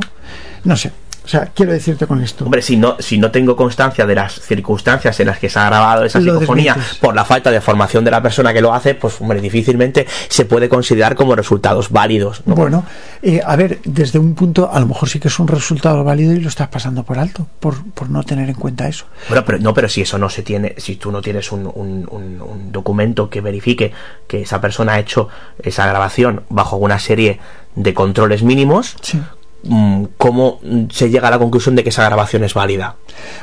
[0.63, 0.91] No sé.
[1.29, 2.43] O sea, quiero decirte con esto.
[2.43, 5.65] Hombre, si no, si no tengo constancia de las circunstancias en las que se ha
[5.67, 8.95] grabado esa Lo psicofonía por la falta de formación de la persona que lo hace,
[8.95, 12.41] pues hombre, difícilmente se puede considerar como resultados válidos.
[12.47, 12.55] ¿no?
[12.55, 12.83] Bueno,
[13.21, 16.33] eh, a ver, desde un punto, a lo mejor sí que es un resultado válido
[16.33, 19.05] y lo estás pasando por alto, por, por no tener en cuenta eso.
[19.27, 22.07] Bueno, pero no, pero si eso no se tiene, si tú no tienes un, un-
[22.09, 23.91] un- un documento que verifique
[24.27, 25.29] que esa persona ha hecho
[25.61, 27.39] esa grabación bajo una serie
[27.75, 29.21] de controles mínimos, Sí.
[29.63, 30.59] Mm, ¿cómo
[30.91, 32.95] se llega a la conclusión de que esa grabación es válida?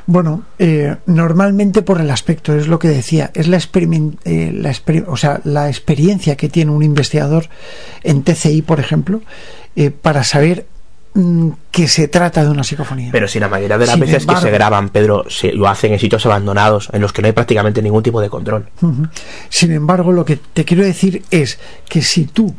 [0.07, 3.59] Bueno, eh, normalmente por el aspecto, es lo que decía, es la,
[4.25, 4.75] eh, la
[5.07, 7.49] o sea, la experiencia que tiene un investigador
[8.03, 9.23] en TCI, por ejemplo,
[9.75, 10.67] eh, para saber
[11.15, 13.11] mm, que se trata de una psicofonía.
[13.13, 15.93] Pero si la mayoría de las Sin veces que se graban, Pedro, se lo hacen
[15.93, 18.69] en sitios abandonados, en los que no hay prácticamente ningún tipo de control.
[19.49, 22.55] Sin embargo, lo que te quiero decir es que si tú,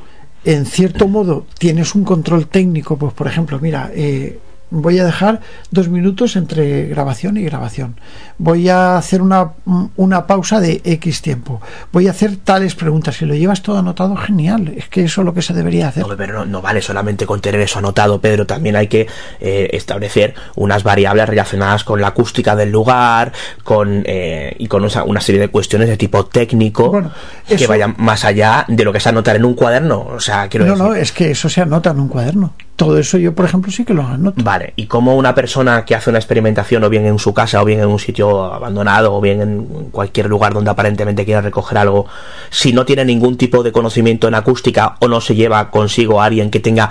[0.48, 5.39] en cierto modo, tienes un control técnico, pues por ejemplo, mira, eh, voy a dejar
[5.72, 7.99] dos minutos entre grabación y grabación.
[8.38, 9.52] Voy a hacer una,
[9.95, 11.61] una pausa de X tiempo.
[11.91, 13.15] Voy a hacer tales preguntas.
[13.18, 14.73] Si lo llevas todo anotado, genial.
[14.76, 16.06] Es que eso es lo que se debería hacer.
[16.07, 18.45] No, pero no, no vale solamente con tener eso anotado, Pedro.
[18.45, 19.07] También hay que
[19.39, 23.31] eh, establecer unas variables relacionadas con la acústica del lugar,
[23.64, 27.11] con eh, y con una, una serie de cuestiones de tipo técnico Bueno,
[27.48, 29.99] que vayan más allá de lo que es anotar en un cuaderno.
[30.02, 30.88] O sea, quiero No, decir.
[30.88, 32.53] no, es que eso se anota en un cuaderno.
[32.76, 34.44] Todo eso yo, por ejemplo, sí que lo anoto.
[34.44, 37.66] Vale, y como una persona que hace una experimentación o bien en su casa o
[37.66, 42.06] bien en un sitio abandonado o bien en cualquier lugar donde aparentemente quiera recoger algo,
[42.50, 46.26] si no tiene ningún tipo de conocimiento en acústica o no se lleva consigo a
[46.26, 46.90] alguien que tenga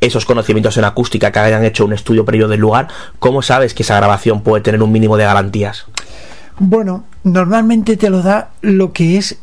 [0.00, 3.82] esos conocimientos en acústica que hayan hecho un estudio previo del lugar, ¿cómo sabes que
[3.82, 5.86] esa grabación puede tener un mínimo de garantías?
[6.58, 9.38] Bueno, normalmente te lo da lo que es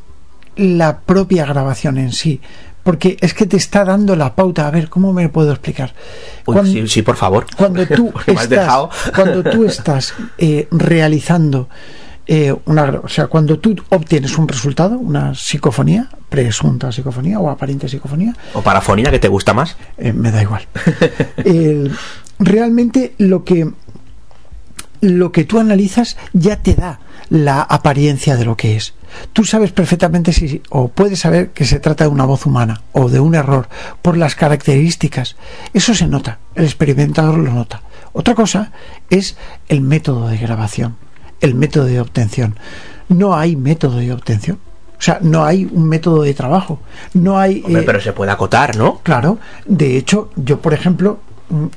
[0.55, 2.41] la propia grabación en sí,
[2.85, 4.67] porque es que te está dando la pauta.
[4.67, 5.93] A ver, ¿cómo me puedo explicar?
[6.45, 7.47] Uy, Cuando- sí, sí, por favor.
[7.57, 11.67] cuando tú estás, cuando tú estás eh, realizando
[12.27, 17.87] eh, una o sea cuando tú obtienes un resultado una psicofonía presunta psicofonía o aparente
[17.87, 19.77] psicofonía ¿O parafonía que te gusta más?
[19.99, 20.63] eh, me da igual
[22.39, 23.69] realmente lo que
[25.01, 26.99] lo que tú analizas ya te da
[27.29, 28.93] la apariencia de lo que es.
[29.33, 33.09] Tú sabes perfectamente si, o puedes saber que se trata de una voz humana o
[33.09, 33.67] de un error
[34.01, 35.35] por las características.
[35.73, 37.81] Eso se nota, el experimentador lo nota.
[38.13, 38.71] Otra cosa
[39.09, 39.35] es
[39.67, 40.95] el método de grabación,
[41.41, 42.57] el método de obtención.
[43.09, 44.59] No hay método de obtención.
[44.97, 46.79] O sea, no hay un método de trabajo.
[47.13, 47.61] No hay.
[47.65, 48.99] Hombre, eh, pero se puede acotar, ¿no?
[49.03, 51.19] Claro, de hecho, yo por ejemplo,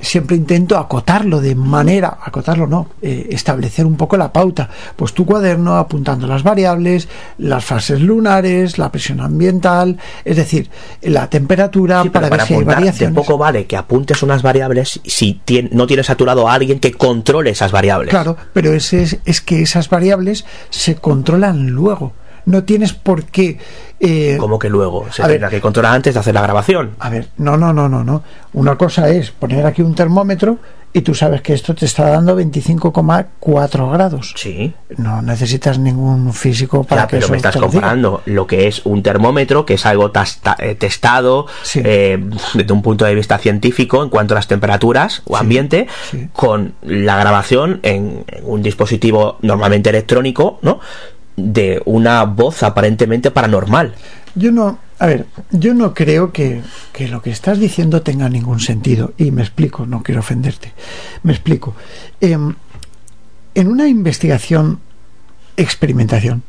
[0.01, 4.69] siempre intento acotarlo de manera, acotarlo no, eh, establecer un poco la pauta.
[4.95, 10.69] Pues tu cuaderno apuntando las variables, las fases lunares, la presión ambiental, es decir,
[11.01, 13.15] la temperatura Sí, pero para ver si hay variaciones.
[13.15, 16.91] De poco vale que apuntes unas variables si tien- no tienes saturado a alguien que
[16.93, 18.09] controle esas variables.
[18.09, 22.13] Claro, pero ese es, es que esas variables se controlan luego.
[22.45, 23.57] No tienes por qué.
[23.99, 25.31] eh, Como que luego se ver.
[25.31, 26.91] tendrá que controlar antes de hacer la grabación.
[26.99, 28.23] A ver, no, no, no, no, no.
[28.53, 30.57] Una cosa es poner aquí un termómetro
[30.91, 34.33] y tú sabes que esto te está dando 25,4 grados.
[34.35, 34.73] Sí.
[34.97, 38.67] No necesitas ningún físico para Ya, que pero eso me estás lo comparando lo que
[38.67, 41.81] es un termómetro, que es algo tasta- eh, testado Sí.
[41.83, 42.17] eh,
[42.55, 46.27] desde un punto de vista científico en cuanto a las temperaturas o ambiente, sí.
[46.33, 50.79] con la grabación en un dispositivo normalmente electrónico, ¿no?
[51.39, 53.95] De una voz aparentemente paranormal.
[54.35, 56.61] Yo no, a ver, yo no creo que,
[56.93, 59.13] que lo que estás diciendo tenga ningún sentido.
[59.17, 60.73] Y me explico, no quiero ofenderte.
[61.23, 61.75] Me explico.
[62.21, 62.55] Em,
[63.55, 64.79] en una investigación,
[65.57, 66.43] experimentación,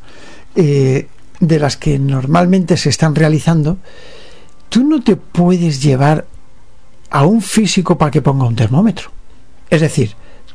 [0.55, 1.07] eh,
[1.39, 3.77] de las que normalmente se están realizando,
[4.69, 6.25] tú no te puedes llevar
[7.09, 9.11] a un físico para que ponga un termómetro.
[9.69, 10.13] Es decir,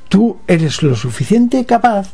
[0.08, 2.08] tú eres lo suficiente capaz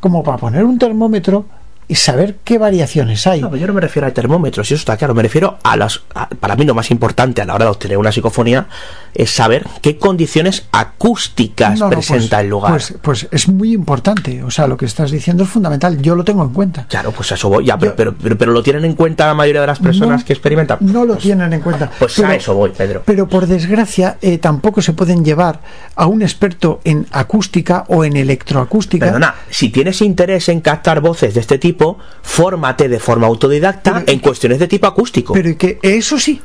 [0.00, 1.44] como para poner un termómetro
[1.90, 3.40] y saber qué variaciones hay.
[3.40, 5.14] No, pero yo no me refiero a termómetros, y eso está claro.
[5.14, 6.02] Me refiero a las.
[6.14, 8.68] a- para mí, lo más importante a la hora de obtener una psicofonía
[9.12, 12.70] es saber qué condiciones acústicas No, no, presenta pues- el lugar.
[12.72, 14.42] Pues, pues es muy importante.
[14.44, 16.00] O sea, lo que estás diciendo es fundamental.
[16.00, 16.86] Yo lo tengo en cuenta.
[16.88, 17.64] claro, pues eso voy.
[17.64, 20.22] Ya, pero, Yo- pero, pero, pero lo tienen en cuenta la mayoría de las personas
[20.24, 20.78] que experimentan.
[20.80, 21.90] No lo tienen en cuenta.
[21.98, 23.02] Pues a eso voy, Pedro.
[23.04, 25.60] Pero por desgracia, eh, tampoco se pueden llevar
[25.96, 29.06] a un experto en acústica o en electroacústica.
[29.06, 31.79] Perdona, si tienes interés en captar voces de este tipo,
[32.22, 35.32] fórmate de forma autodidacta Pero- en cuestiones de tipo acústico.
[35.32, 36.40] Pero, Pero que eso sí.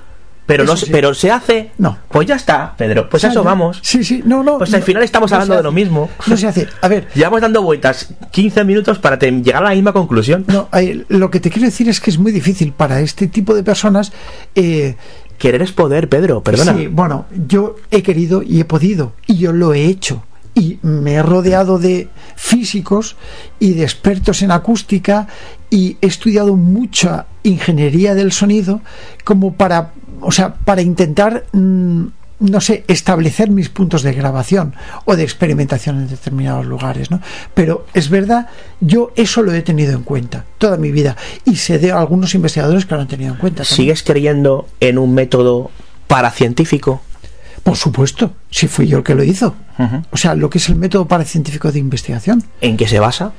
[0.48, 0.92] no, eso se- sí.
[0.92, 1.72] pero se hace.
[1.80, 1.98] No.
[2.10, 3.10] Pues ya está, Pedro.
[3.10, 3.80] Pues eso vamos.
[3.82, 4.22] Sí, sí.
[4.26, 4.58] No, no.
[4.60, 6.10] Pues al no, final estamos no hablando de lo mismo.
[6.28, 6.68] No se hace.
[6.82, 10.46] A ver, Llevamos dando vueltas 15 minutos para te- llegar a la misma conclusión.
[10.48, 10.70] no,
[11.10, 14.12] lo que te quiero decir es que es muy difícil para este tipo de personas.
[14.56, 14.96] eh,
[15.38, 16.74] Querer es poder, Pedro, perdona.
[16.78, 20.24] Sí, bueno, yo he querido y he podido, y yo lo he hecho.
[20.56, 23.18] Y me he rodeado de físicos
[23.60, 25.28] y de expertos en acústica
[25.70, 28.82] y he estudiado mucha ingeniería del sonido
[29.26, 29.92] como para,
[30.22, 32.06] o sea, para intentar, mm,
[32.40, 34.74] no sé, establecer mis puntos de grabación
[35.04, 37.22] o de experimentación en determinados lugares, ¿no?
[37.54, 38.48] Pero es verdad,
[38.80, 42.86] yo eso lo he tenido en cuenta toda mi vida y sé de algunos investigadores
[42.86, 43.66] que lo han tenido en cuenta.
[43.66, 45.72] ¿Sigues creyendo en un método
[46.08, 47.02] paracientífico?
[47.66, 49.56] Por supuesto, si fui yo el que lo hizo.
[50.12, 52.44] O sea, lo que es el método paracientífico de investigación.
[52.62, 53.34] ¿En qué se basa?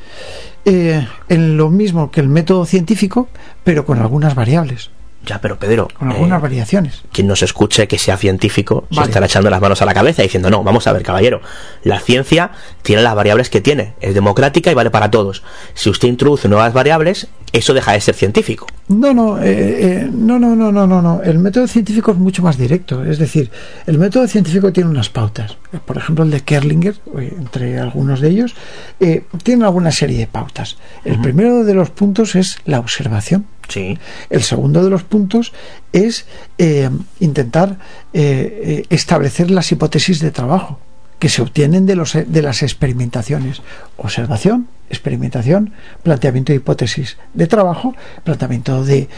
[0.65, 3.29] Eh, en lo mismo que el método científico,
[3.63, 4.91] pero con algunas variables,
[5.27, 7.03] Ya, pero Pedro, con eh, algunas variaciones.
[7.13, 10.51] quien nos escuche que sea científico se estará echando las manos a la cabeza diciendo,
[10.51, 11.41] no, vamos a ver, caballero,
[11.83, 15.43] la ciencia tiene las variables que tiene, es democrática y vale para todos.
[15.75, 18.67] Si usted introduce nuevas variables, eso deja de ser científico.
[18.89, 21.23] No, no, eh, eh, no, no, no, no, no, no.
[21.23, 23.05] El método científico es mucho más directo.
[23.05, 23.51] Es decir,
[23.87, 25.57] el método científico tiene unas pautas.
[25.73, 28.55] Eh, Por ejemplo, el de Kerlinger, eh, entre algunos de ellos,
[29.01, 30.77] eh, tiene alguna serie de pautas.
[31.05, 33.47] El primero de los puntos es la observación.
[33.69, 33.99] Sí.
[34.31, 35.53] El segundo de los puntos
[35.93, 36.27] es
[36.59, 36.91] eh,
[37.21, 37.79] intentar
[38.13, 40.79] eh, eh, establecer las hipótesis de trabajo
[41.19, 43.63] que se obtienen de, los, de las experimentaciones.
[43.97, 45.73] Observación, experimentación,
[46.03, 49.09] planteamiento de hipótesis de trabajo, planteamiento de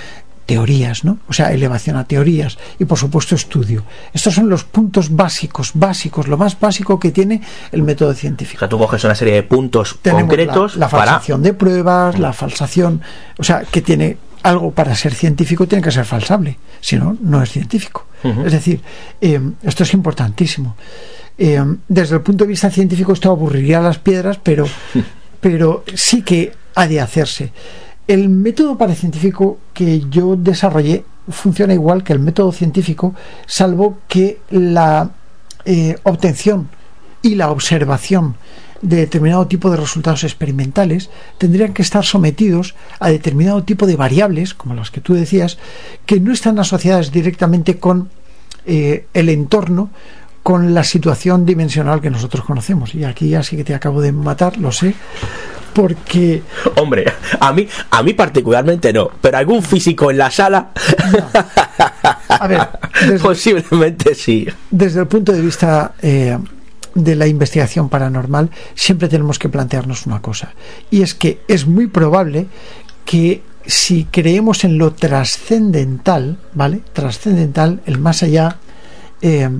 [0.46, 1.18] teorías, ¿no?
[1.28, 3.84] O sea, elevación a teorías y por supuesto estudio.
[4.14, 8.60] Estos son los puntos básicos, básicos, lo más básico que tiene el método O científico.
[8.60, 11.04] sea, tú coges una serie de puntos Tenemos concretos la, la para...
[11.12, 13.02] falsación de pruebas, la falsación,
[13.36, 17.42] o sea, que tiene algo para ser científico tiene que ser falsable, si no, no
[17.42, 18.06] es científico.
[18.44, 18.80] Es decir,
[19.20, 20.76] eh, esto es importantísimo.
[21.36, 24.66] Eh, desde el punto de vista científico esto aburriría las piedras, pero,
[25.40, 27.52] pero sí que ha de hacerse.
[28.06, 33.14] El método paracientífico que yo desarrollé funciona igual que el método científico,
[33.46, 35.10] salvo que la
[35.64, 36.68] eh, obtención
[37.22, 38.36] y la observación
[38.82, 44.54] de determinado tipo de resultados experimentales tendrían que estar sometidos a determinado tipo de variables,
[44.54, 45.58] como las que tú decías,
[46.06, 48.08] que no están asociadas directamente con
[48.66, 49.90] eh, el entorno,
[50.42, 52.94] con la situación dimensional que nosotros conocemos.
[52.94, 54.94] Y aquí ya sí que te acabo de matar, lo sé,
[55.74, 56.42] porque
[56.76, 57.04] Hombre,
[57.40, 60.70] a mí, a mí particularmente no, pero algún físico en la sala...
[62.28, 62.60] A ver,
[63.06, 64.46] desde- posiblemente sí.
[64.70, 66.38] desde el punto de vista eh,
[66.94, 70.54] de la investigación paranormal, siempre tenemos que plantearnos una cosa,
[70.90, 72.46] y es que es muy probable
[73.04, 76.80] que si creemos en lo trascendental, ¿vale?
[76.94, 78.56] Trascendental, el más allá,
[79.20, 79.50] eh,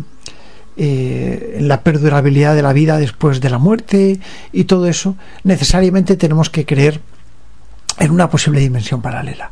[0.76, 4.20] eh, la perdurabilidad de la vida después de la muerte
[4.52, 7.00] y todo eso, necesariamente tenemos que creer
[7.98, 9.50] en una posible dimensión paralela.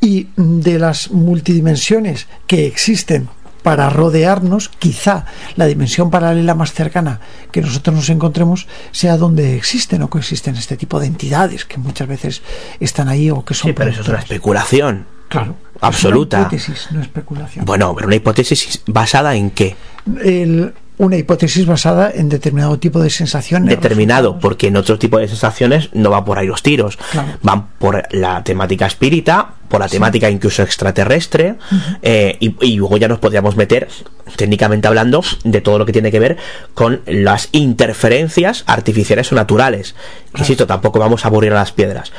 [0.00, 3.28] Y de las multidimensiones que existen
[3.68, 5.26] para rodearnos, quizá
[5.56, 7.20] la dimensión paralela más cercana
[7.52, 12.08] que nosotros nos encontremos sea donde existen o coexisten este tipo de entidades que muchas
[12.08, 12.40] veces
[12.80, 13.68] están ahí o que son.
[13.68, 15.04] Sí, pero eso es una especulación.
[15.28, 15.54] Claro.
[15.82, 16.38] Absoluta.
[16.38, 17.64] Es una hipótesis, no especulación.
[17.66, 19.76] Bueno, pero una hipótesis basada en qué?
[20.24, 23.70] El, una hipótesis basada en determinado tipo de sensaciones.
[23.70, 26.98] Determinado, porque en otro tipo de sensaciones no va por ahí los tiros.
[27.12, 27.28] Claro.
[27.42, 31.54] Van por la temática espírita, por la temática incluso extraterrestre,
[32.02, 33.88] eh, y, y luego ya nos podríamos meter,
[34.36, 36.36] técnicamente hablando, de todo lo que tiene que ver
[36.74, 39.94] con las interferencias artificiales o naturales.
[40.36, 42.12] Insisto, tampoco vamos a aburrir a las piedras.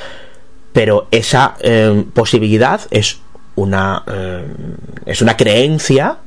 [0.72, 3.20] Pero esa eh, posibilidad es
[3.56, 4.46] una, eh,
[5.06, 6.18] es una creencia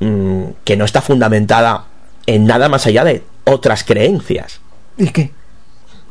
[0.00, 1.84] mm, que no está fundamentada
[2.26, 4.60] en nada más allá de otras creencias.
[4.96, 5.30] ¿Y qué?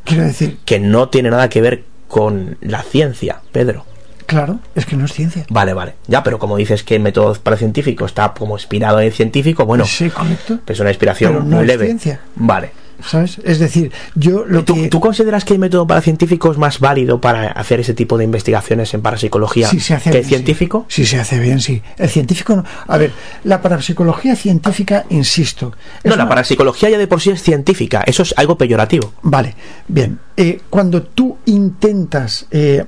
[0.04, 3.86] Quiero decir, Que no tiene nada que ver con la ciencia, Pedro.
[4.26, 5.46] claro, es que no es ciencia.
[5.50, 5.94] Vale, vale.
[6.08, 9.86] Ya, pero como dices que el método paracientífico está como inspirado en el científico, bueno,
[9.86, 10.60] Sí, correcto.
[10.68, 11.86] es una inspiración Pero no muy es leve.
[11.86, 12.20] ciencia.
[12.36, 12.72] Vale.
[13.06, 13.40] ¿Sabes?
[13.44, 14.88] Es decir, yo lo ¿Tú, que.
[14.88, 18.94] tú consideras que el método paracientífico es más válido para hacer ese tipo de investigaciones
[18.94, 20.86] en parapsicología Sí, se hace que el científico?
[20.88, 21.03] Sí.
[21.03, 21.82] Sí, se hace bien, sí.
[21.98, 22.64] El científico no.
[22.88, 23.11] A ver,
[23.44, 25.74] la parapsicología científica, insisto.
[26.03, 28.03] No, la parapsicología ya de por sí es científica.
[28.06, 29.14] Eso es algo peyorativo.
[29.22, 29.56] Vale,
[29.88, 30.20] bien.
[30.38, 32.86] Eh, cuando tú intentas eh,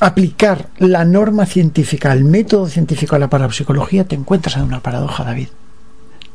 [0.00, 5.24] aplicar la norma científica, el método científico a la parapsicología, te encuentras en una paradoja,
[5.24, 5.48] David.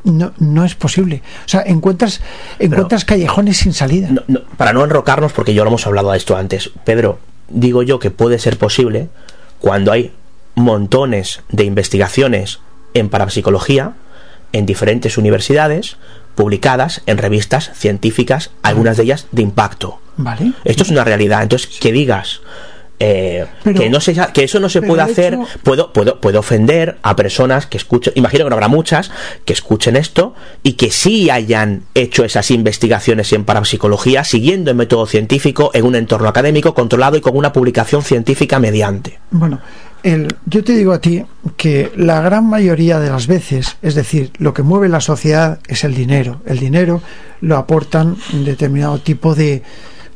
[0.06, 1.22] No, no es posible.
[1.45, 2.22] O sea, encuentras,
[2.60, 4.07] encuentras callejones sin salida.
[4.10, 7.19] No, no, para no enrocarnos, porque ya lo hemos hablado de esto antes, Pedro,
[7.49, 9.10] digo yo que puede ser posible
[9.60, 10.14] cuando hay
[10.53, 12.60] montones de investigaciones
[12.94, 13.94] en parapsicología
[14.53, 15.98] en diferentes universidades
[16.36, 19.99] publicadas en revistas científicas, algunas de ellas de impacto.
[20.18, 20.53] Vale.
[20.64, 21.44] Esto es una realidad.
[21.44, 22.41] Entonces, que digas
[22.99, 26.39] eh, Pero- que no se, que eso no se puede hacer, hecho- puedo, puedo, puedo
[26.39, 29.11] ofender a personas que escuchen, imagino que no habrá muchas
[29.43, 35.05] que escuchen esto y que sí hayan hecho esas investigaciones en parapsicología siguiendo el método
[35.07, 39.19] científico en un entorno académico controlado y con una publicación científica mediante.
[39.31, 39.59] Bueno,
[40.03, 41.26] el, yo te digo a ti
[41.57, 45.84] que la gran mayoría de las veces, es decir, lo que mueve la sociedad es
[45.84, 46.41] el dinero.
[46.45, 47.01] El dinero
[47.41, 49.63] lo aportan un determinado tipo de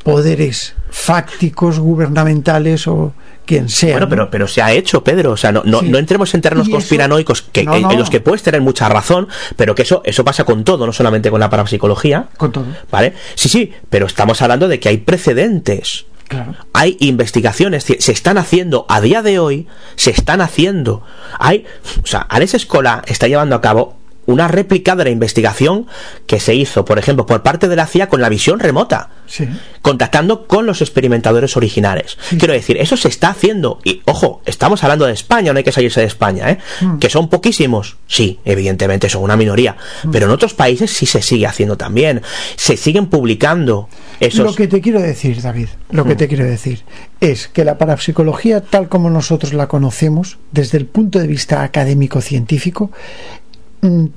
[0.04, 3.14] poderes fácticos, gubernamentales o
[3.46, 3.94] quien sea.
[3.94, 4.10] Bueno, ¿no?
[4.10, 5.32] pero, pero se ha hecho, Pedro.
[5.32, 5.90] O sea, no, no, Sí.
[5.90, 9.74] no entremos en terrenos conspiranoicos que, No, en- los que puedes tener mucha razón, pero
[9.76, 12.28] que eso, eso pasa con todo, no solamente con la parapsicología.
[12.38, 12.66] Con todo.
[12.92, 13.14] ¿Vale?
[13.36, 16.06] Sí, sí, pero estamos hablando de que hay precedentes.
[16.28, 16.54] Claro.
[16.74, 21.02] Hay investigaciones, ci- se están haciendo a día de hoy, se están haciendo.
[21.40, 21.66] Hay,
[22.04, 25.88] o sea, Alex Escola está llevando a cabo una réplica de la investigación
[26.28, 29.48] que se hizo, por ejemplo, por parte de la CIA con la visión remota, Sí.
[29.82, 32.18] contactando con los experimentadores originales.
[32.38, 33.80] Quiero decir, eso se está haciendo.
[33.84, 36.58] Y ojo, estamos hablando de España, no hay que salirse de España, ¿eh?
[37.00, 39.78] Que son poquísimos, sí, evidentemente son una minoría,
[40.12, 42.22] pero en otros países sí se sigue haciendo también.
[42.56, 43.90] Se siguen publicando
[44.20, 44.46] esos.
[44.46, 46.84] Lo que te quiero decir, David, lo que te quiero decir
[47.20, 52.92] es que la parapsicología, tal como nosotros la conocemos, desde el punto de vista académico-científico,
[52.92, 53.49] mm,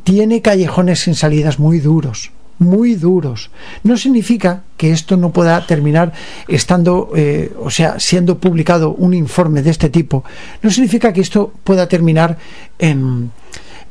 [0.05, 3.51] tiene callejones sin salidas muy duros, muy duros.
[3.83, 6.13] No significa que esto no pueda terminar
[6.49, 10.25] estando, eh, o sea, siendo publicado un informe de este tipo.
[10.63, 12.39] No significa que esto pueda terminar
[12.79, 13.31] en,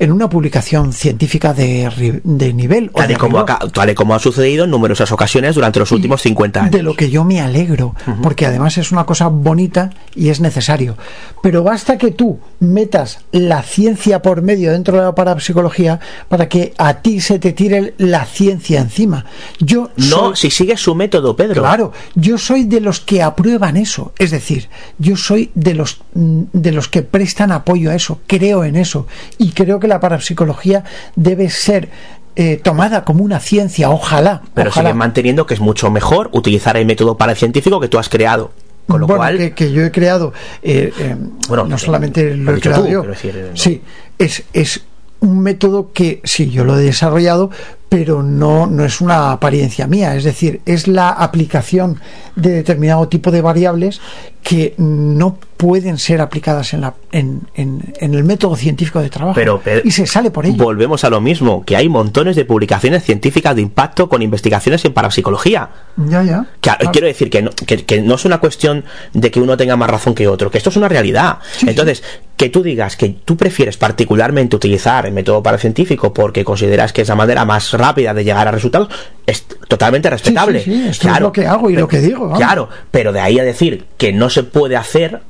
[0.02, 2.90] en una publicación científica de, de nivel.
[2.90, 5.91] Tal y, de como ha, tal y como ha sucedido en numerosas ocasiones durante los
[5.91, 6.72] últimos 50 años.
[6.72, 10.98] De lo que yo me alegro, porque además es una cosa bonita y es necesario.
[11.44, 15.99] Pero basta que tú metas la ciencia por medio dentro de la parapsicología
[16.30, 19.26] para que a ti se te tire la ciencia encima.
[19.60, 21.61] Yo No, soy- si sigues su método, Pedro.
[21.61, 24.68] Claro, yo soy de los que aprueban eso, es decir,
[24.98, 29.06] yo soy de los mm, de los que prestan apoyo a eso, creo en eso
[29.38, 30.84] y creo que la parapsicología
[31.15, 31.89] debe ser
[32.35, 34.41] eh, tomada como una ciencia, ojalá.
[34.53, 34.89] Pero ojalá.
[34.89, 38.51] siguen manteniendo que es mucho mejor utilizar el método paracientífico que tú has creado.
[38.88, 41.15] Con lo bueno, cual, que, que yo he creado, eh, eh,
[41.47, 43.55] Bueno, no solamente lo he creado tú, yo, quiero decir, no.
[43.55, 43.81] sí,
[44.18, 44.81] es, es
[45.22, 47.51] un método que sí, yo lo he desarrollado,
[47.89, 51.99] pero no, no es una apariencia mía, es decir, es la aplicación
[52.35, 54.01] de determinado tipo de variables
[54.43, 59.35] que no pueden ser aplicadas en, la, en, en, en el método científico de trabajo.
[59.35, 60.55] Pero, y se sale por ello.
[60.63, 64.93] volvemos a lo mismo, que hay montones de publicaciones científicas de impacto con investigaciones en
[64.93, 65.69] parapsicología.
[65.97, 66.45] Ya, ya.
[66.59, 66.91] Que, Claro.
[66.91, 69.89] Quiero decir que no, que, que no es una cuestión de que uno tenga más
[69.89, 71.38] razón que otro, que esto es una realidad.
[71.57, 72.01] Sí, Entonces,
[72.35, 77.07] que tú digas que tú prefieres particularmente utilizar el método paracientífico porque consideras que es
[77.09, 78.89] la manera más rápida de llegar a resultados,
[79.27, 80.63] es totalmente respetable.
[80.63, 82.22] Sí, esto es lo que hago y pero- lo que digo.
[82.23, 82.39] vamos.
[82.39, 85.22] Claro, pero de ahí a decir que no se puede hacer,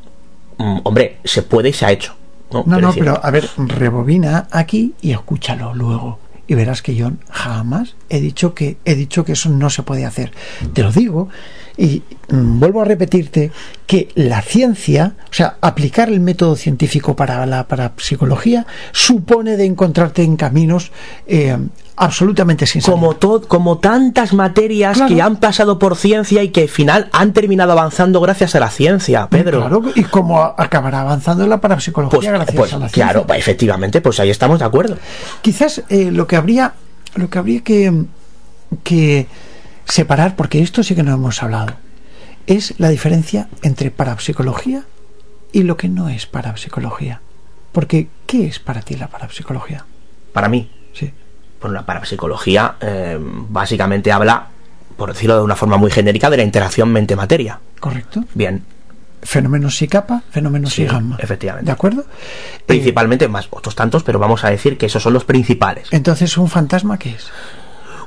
[0.57, 2.15] mm, hombre, se puede y se ha hecho.
[2.51, 6.19] No, No, pero a ver, rebobina aquí y escúchalo luego.
[6.47, 10.05] Y verás que yo jamás he dicho que he dicho que eso no se puede
[10.05, 10.31] hacer.
[10.73, 11.29] Te lo digo
[11.77, 13.51] y mm, vuelvo a repetirte
[13.87, 20.23] que la ciencia, o sea, aplicar el método científico para la parapsicología supone de encontrarte
[20.23, 20.91] en caminos
[21.25, 21.57] eh,
[22.01, 22.99] absolutamente sin salida.
[22.99, 25.15] como, to- como tantas materias Claro.
[25.15, 28.69] que han pasado por ciencia y que al final han terminado avanzando gracias a la
[28.69, 29.59] ciencia, Pedro.
[29.61, 33.13] Claro, y cómo acabará avanzando la parapsicología Pues, gracias pues, a la ciencia.
[33.21, 34.97] claro, efectivamente, pues ahí estamos de acuerdo.
[35.41, 36.73] Quizás eh, lo que habría
[37.15, 38.05] lo que habría que,
[38.83, 39.27] que
[39.85, 41.73] separar, porque esto sí que no hemos hablado,
[42.47, 44.83] es la diferencia entre parapsicología
[45.51, 47.21] y lo que no es parapsicología.
[47.73, 49.85] Porque, ¿qué es para ti la parapsicología?
[50.33, 50.69] Para mí.
[51.61, 54.47] Bueno, la parapsicología eh, básicamente habla,
[54.97, 57.59] por decirlo de una forma muy genérica, de la interacción mente-materia.
[57.79, 58.23] ¿Correcto?
[58.33, 58.63] Bien,
[59.23, 61.15] Fenómenos y capa, fenómenos Sí, y gamma.
[61.19, 61.67] efectivamente.
[61.67, 62.05] ¿De acuerdo?
[62.65, 65.87] principalmente más otros tantos, pero vamos a decir que esos son los principales.
[65.91, 67.27] Entonces, ¿un fantasma qué es?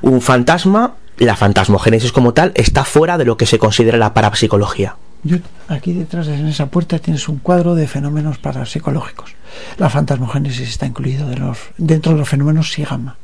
[0.01, 4.97] Un fantasma, la fantasmogénesis como tal, está fuera de lo que se considera la parapsicología.
[5.23, 5.37] Yo,
[5.69, 9.35] aquí detrás de en esa puerta tienes un cuadro de fenómenos parapsicológicos.
[9.77, 13.15] La fantasmogénesis está incluido de los, dentro de los fenómenos sí gamma.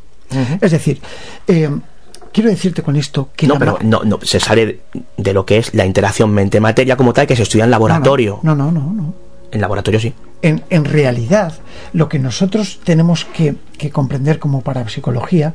[0.62, 1.02] Es decir,
[1.48, 1.70] eh,
[2.32, 4.82] quiero decirte con esto que No, pero no, no, se sale
[5.18, 8.40] de- lo que es la interacción mente-materia como tal, que se estudia en laboratorio.
[8.44, 8.94] No, no, no, no.
[8.94, 9.14] no.
[9.52, 10.14] En laboratorio sí.
[10.44, 11.54] En, en realidad,
[11.92, 15.54] lo que nosotros tenemos que, que comprender como parapsicología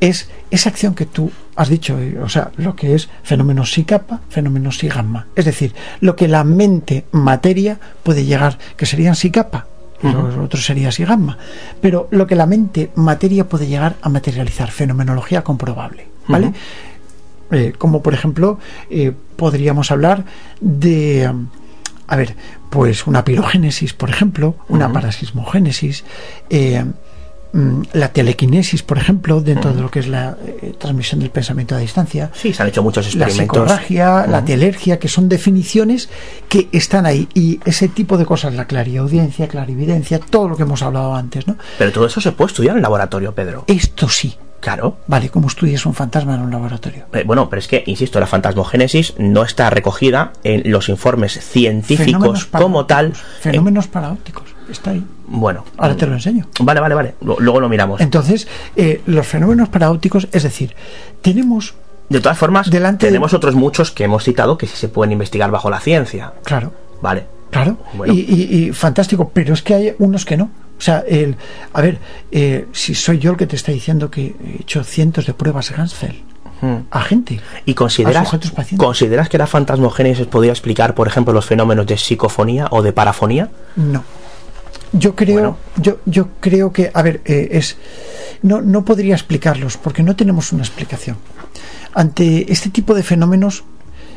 [0.00, 3.84] es esa acción que tú has dicho, eh, o sea, lo que es fenómenos sí
[3.84, 5.26] capa, fenómenos sí gamma.
[5.34, 9.30] Es decir, lo que la mente materia puede llegar, que serían sí
[10.02, 11.38] lo otro sería sí gamma.
[11.80, 16.06] Pero lo que la mente materia puede llegar a materializar, fenomenología comprobable.
[16.28, 16.52] ¿Vale?
[17.50, 18.58] Eh, como por ejemplo,
[18.90, 20.24] eh, podríamos hablar
[20.60, 21.32] de.
[22.06, 22.36] A ver,
[22.70, 26.04] pues una pirogénesis, por ejemplo, una parasismogénesis,
[26.48, 26.84] eh,
[27.92, 31.78] la telequinesis, por ejemplo, dentro de lo que es la eh, transmisión del pensamiento a
[31.78, 33.64] distancia, Sí, se han hecho muchos la experimentos.
[33.64, 36.08] psicorragia, la telergia, que son definiciones
[36.48, 37.28] que están ahí.
[37.34, 41.56] Y ese tipo de cosas, la clariaudiencia, clarividencia, todo lo que hemos hablado antes, ¿no?
[41.78, 43.64] Pero todo eso se puede estudiar en laboratorio, Pedro.
[43.66, 44.36] Esto sí.
[44.60, 44.96] Claro.
[45.06, 47.06] Vale, ¿cómo estudias un fantasma en un laboratorio?
[47.12, 52.46] Eh, bueno, pero es que, insisto, la fantasmogénesis no está recogida en los informes científicos
[52.46, 53.12] como tal.
[53.40, 54.57] Fenómenos paraópticos.
[54.70, 55.04] Está ahí.
[55.26, 56.46] Bueno, Ahora te lo enseño.
[56.60, 57.14] vale, vale, vale.
[57.20, 58.00] Luego lo miramos.
[58.00, 58.46] Entonces,
[58.76, 60.74] eh, los fenómenos paraópticos, es decir,
[61.22, 61.74] tenemos,
[62.08, 65.12] De todas formas, delante de- tenemos otros muchos que hemos citado que sí se pueden
[65.12, 66.32] investigar bajo la ciencia.
[66.44, 66.72] claro,
[67.02, 67.26] Vale.
[67.50, 68.12] claro, Bueno.
[68.14, 70.50] y, y- y fantástico, pero es que hay unos que no.
[70.78, 71.36] O sea, el,
[71.72, 71.98] a ver,
[72.30, 75.70] eh, si soy yo el que te está diciendo que he hecho cientos de pruebas
[75.70, 76.16] Gansfeld
[76.90, 78.84] a gente, ¿Y a consideras, sujetos pacientes.
[78.84, 83.48] consideras que la fantasmogénesis podría explicar, por ejemplo, los fenómenos de psicofonía o de parafonía?
[83.76, 84.02] No.
[84.92, 85.58] Yo creo, Bueno.
[85.76, 87.76] yo, yo creo que, a ver, eh, es
[88.42, 91.16] no, no podría explicarlos porque no tenemos una explicación.
[91.94, 93.64] Ante este tipo de fenómenos,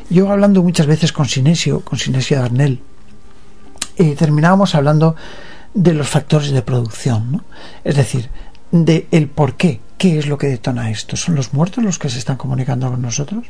[0.08, 2.80] yo hablando muchas veces con Sinesio, con Sinesio Darnell,
[3.96, 5.16] eh, terminábamos hablando
[5.74, 7.44] de los factores de producción, ¿no?
[7.84, 8.30] Es decir,
[8.70, 11.16] de el por qué, qué es lo que detona esto.
[11.16, 13.44] ¿Son los muertos los que se están comunicando con nosotros?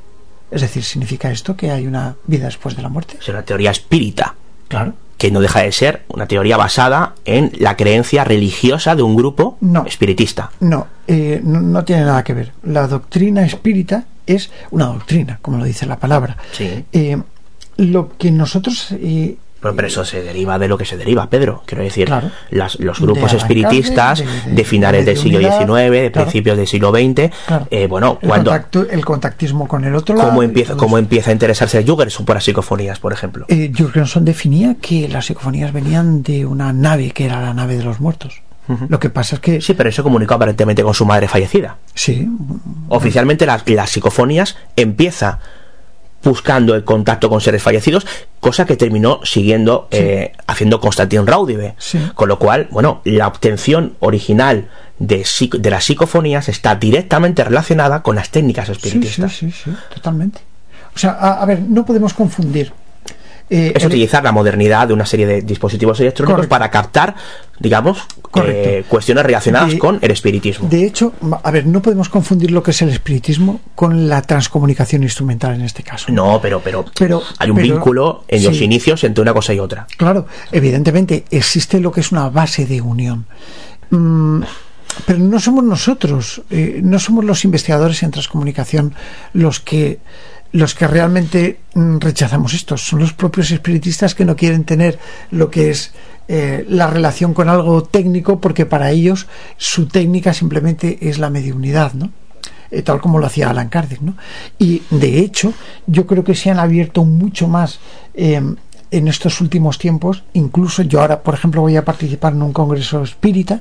[0.51, 3.17] Es decir, ¿significa esto que hay una vida después de la muerte?
[3.21, 4.35] Es una teoría espírita,
[4.69, 4.95] Claro.
[5.23, 9.57] Que no deja de ser una teoría basada en la creencia religiosa de un grupo
[9.61, 9.85] No.
[9.87, 10.51] espiritista.
[10.59, 12.51] No, eh, no, no tiene nada que ver.
[12.65, 16.37] La doctrina espírita es una doctrina, como lo dice la palabra.
[16.51, 16.85] Sí.
[16.93, 17.19] Eh,
[17.77, 18.89] lo que nosotros...
[18.91, 21.63] eh, Pero, pero eso se deriva de lo que se deriva, Pedro.
[21.65, 22.31] Quiero decir, Claro.
[22.51, 26.27] las- los grupos espiritistas de, de- de- finales del de siglo XIX, de claro.
[26.27, 30.17] principios del siglo XX, claro, eh, bueno, el, cuando, contacto- el contactismo con el otro
[30.17, 30.31] lado...
[30.31, 33.47] ¿cómo empieza, cómo empieza a interesarse Jürgenson por las psicofonías, por ejemplo?
[33.49, 37.85] Eh, Jürgenson definía que las psicofonías venían de una nave que era la nave de
[37.85, 38.43] los muertos.
[38.89, 39.61] Lo que pasa es que...
[39.61, 41.77] Sí, pero eso comunicó aparentemente con su madre fallecida.
[41.95, 42.27] Sí,
[42.89, 45.41] Oficialmente las, las psicofonías empieza
[46.23, 48.07] buscando el contacto con seres fallecidos,
[48.41, 51.75] cosa que terminó siguiendo eh, haciendo Constantin Raudive.
[51.79, 51.99] Sí.
[52.15, 54.69] Con lo cual, bueno, la obtención original
[54.99, 55.25] de,
[55.65, 59.33] las psicofonías está directamente relacionada con las técnicas sí, sí, espiritistas.
[59.33, 60.41] sí, sí, totalmente.
[60.95, 62.73] O sea, a, a ver, no podemos confundir
[63.51, 66.49] Eh, es el- utilizar la modernidad de una serie de dispositivos electrónicos Correcto.
[66.51, 67.15] para captar,
[67.59, 67.99] digamos,
[68.47, 70.69] eh, cuestiones relacionadas De- con el espiritismo.
[70.71, 71.13] De hecho,
[71.43, 75.63] a ver, no podemos confundir lo que es el espiritismo con la transcomunicación instrumental en
[75.63, 76.11] este caso.
[76.11, 79.59] No, pero, pero, Pero- hay un pero- vínculo en los inicios entre una cosa y
[79.59, 79.87] otra.
[79.99, 83.27] Claro, evidentemente existe lo que es una base de unión.
[83.91, 84.43] Mm,
[85.07, 88.95] pero no somos nosotros, eh, no somos los investigadores en transcomunicación
[89.35, 89.99] los que
[90.53, 92.77] los que realmente mm, rechazamos esto.
[92.77, 94.99] Son los propios espiritistas que no quieren tener
[95.31, 95.93] lo que es
[96.29, 99.27] eh, la relación con algo técnico porque para ellos
[99.57, 102.11] su técnica simplemente es la mediunidad, ¿no?
[102.73, 104.17] Eh, tal como lo hacía Alan Kardec, ¿no?
[104.59, 105.53] Y de hecho,
[105.87, 107.81] yo creo que se han abierto mucho más
[108.15, 108.41] eh,
[108.91, 110.25] en estos últimos tiempos.
[110.33, 113.61] Incluso yo ahora, por ejemplo, voy a participar en un congreso espírita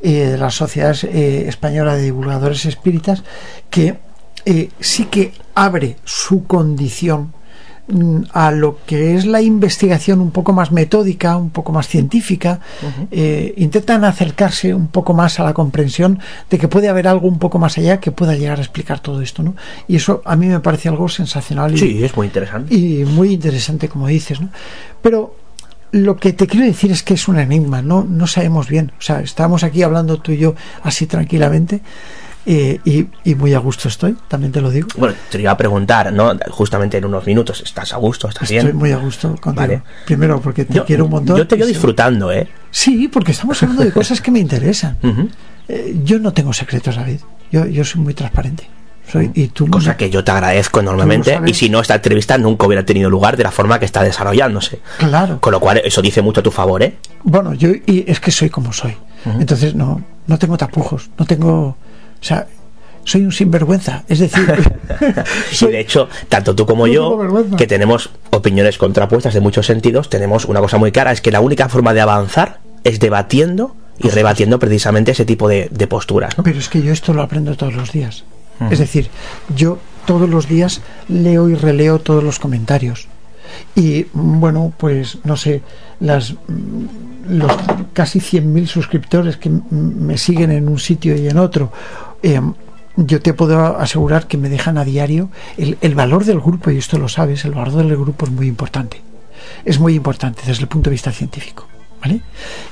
[0.00, 3.22] eh, de la Sociedad Española de Divulgadores Espíritas,
[3.70, 3.98] que
[4.44, 7.32] eh, sí que abre su condición
[7.88, 12.60] mm, a lo que es la investigación un poco más metódica, un poco más científica,
[13.10, 17.38] eh, intentan acercarse un poco más a la comprensión de que puede haber algo un
[17.38, 19.54] poco más allá que pueda llegar a explicar todo esto, ¿no?
[19.88, 22.74] Y eso a mí me parece algo sensacional y, Sí, es muy interesante.
[22.74, 24.48] y muy interesante, como dices, ¿no?
[25.02, 25.34] Pero
[25.92, 28.92] lo que te quiero decir es que es un enigma, no, no sabemos bien.
[28.98, 31.82] O sea, estamos aquí hablando tú y yo así tranquilamente
[32.46, 34.88] eh, y, y muy a gusto estoy, también te lo digo.
[34.96, 36.32] Bueno, te iba a preguntar, ¿no?
[36.50, 38.28] Justamente en unos minutos, ¿estás a gusto?
[38.28, 38.76] ¿Estás Estoy bien?
[38.76, 39.54] muy a gusto contigo.
[39.54, 39.82] Vale.
[40.06, 41.36] Primero porque te Yo, quiero un montón.
[41.36, 42.48] yo te veo y disfrutando, ¿eh?
[42.70, 44.96] Sí, porque estamos hablando de cosas que me interesan.
[45.72, 47.20] Eh, yo no tengo secretos, David.
[47.52, 48.68] Yo, yo soy muy transparente.
[49.08, 51.38] Soy, y tú Cosa que yo te agradezco enormemente.
[51.46, 54.80] Y si no, esta entrevista nunca hubiera tenido lugar de la forma que está desarrollándose.
[54.98, 55.40] Claro.
[55.40, 56.96] Con lo cual, eso dice mucho a tu favor, ¿eh?
[57.22, 58.96] Bueno, yo y es que soy como soy.
[59.38, 61.76] Entonces no, no tengo tapujos, no tengo,
[62.20, 62.46] o sea,
[63.04, 64.04] soy un sinvergüenza.
[64.08, 64.46] Es decir,
[65.60, 67.18] Y de hecho, tanto tú como No yo,
[67.56, 71.40] que tenemos opiniones contrapuestas en muchos sentidos, tenemos una cosa muy clara, es que la
[71.40, 76.36] única forma de avanzar es debatiendo y rebatiendo precisamente ese tipo de, de posturas.
[76.38, 76.44] ¿no?
[76.44, 78.24] pero es que yo esto lo aprendo todos los días.
[78.70, 79.08] Es decir,
[79.56, 83.08] yo todos los días leo y releo todos los comentarios.
[83.74, 85.62] Y bueno, pues no sé,
[85.98, 86.34] las
[87.26, 87.52] los
[87.92, 91.72] casi 100.000 suscriptores que me siguen en un sitio y en otro,
[92.22, 92.40] eh,
[92.96, 96.78] yo te puedo asegurar que me dejan a diario el, el valor del grupo, y
[96.78, 99.02] esto lo sabes, el valor del grupo es muy importante.
[99.64, 101.66] Es muy importante desde el punto de vista científico.
[102.00, 102.22] ¿Vale?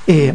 [0.06, 0.34] Eh,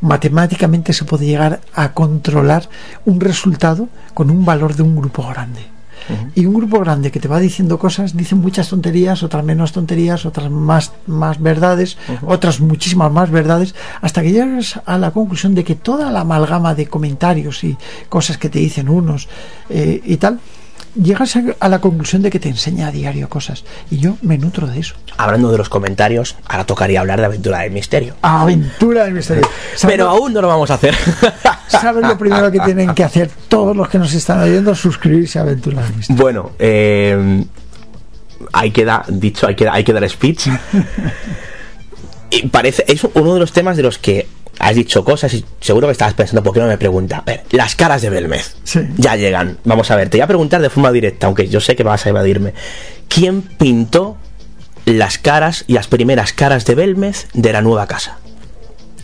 [0.00, 2.68] matemáticamente se puede llegar a controlar
[3.04, 5.73] un resultado con un valor de un grupo grande.
[6.34, 10.26] Y un grupo grande que te va diciendo cosas, dicen muchas tonterías, otras menos tonterías,
[10.26, 15.64] otras más, más verdades, otras muchísimas más verdades, hasta que llegas a la conclusión de
[15.64, 17.76] que toda la amalgama de comentarios y
[18.08, 19.28] cosas que te dicen unos
[19.68, 20.40] eh, y tal,
[20.94, 23.64] llegas a, la conclusión de que te enseña a diario cosas.
[23.90, 24.94] Y yo me nutro de eso.
[25.16, 28.14] Hablando de los comentarios, ahora tocaría hablar de Aventura del Misterio.
[28.22, 29.42] Aventura del misterio.
[29.74, 30.94] ¿Sabes Pero aún no lo vamos a hacer.
[31.68, 34.74] ¿Sabes lo primero que tienen que hacer todos los que nos están oyendo?
[34.74, 36.22] Suscribirse a Aventura del Misterio.
[36.22, 37.44] bueno, eh,
[38.52, 40.48] hay que dar, dicho, hay que, hay que dar speech.
[42.30, 44.26] Y parece, es uno de los temas de los que
[44.58, 47.18] has dicho cosas y seguro que estabas pensando, ¿por qué no me pregunta?
[47.18, 48.56] A ver, las caras de Belmez.
[48.64, 48.80] Sí.
[48.96, 49.58] Ya llegan.
[49.64, 52.06] Vamos a ver, te voy a preguntar de forma directa, aunque yo sé que vas
[52.06, 52.54] a evadirme.
[53.08, 54.16] ¿Quién pintó
[54.84, 58.18] las caras y las primeras caras de Belmez de la nueva casa?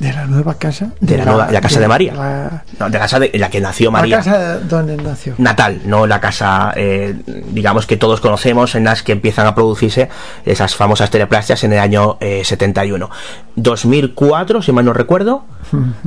[0.00, 0.92] De la nueva casa.
[0.98, 2.14] De la, nueva, la casa de, María.
[2.14, 4.16] La, No, de la casa de la que nació María.
[4.16, 5.34] la casa donde nació.
[5.36, 7.14] natal, no la casa, eh,
[7.52, 10.08] digamos que todos conocemos, en las que empiezan a producirse
[10.46, 13.10] esas famosas teleplastias en el año eh, 71.
[13.56, 15.44] 2004, si mal no recuerdo,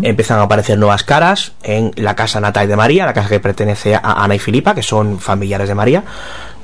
[0.01, 3.93] empiezan a aparecer nuevas caras en la casa natal de María, la casa que pertenece
[3.93, 6.03] a Ana y Filipa, que son familiares de María.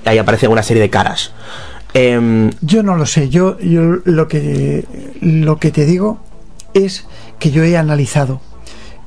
[0.04, 1.32] Ahí aparecen una serie de caras.
[1.94, 3.30] Em, Yo no lo sé.
[3.30, 4.86] Yo, yo lo que
[5.22, 6.20] lo que te digo
[6.74, 7.06] es
[7.40, 8.42] que yo he analizado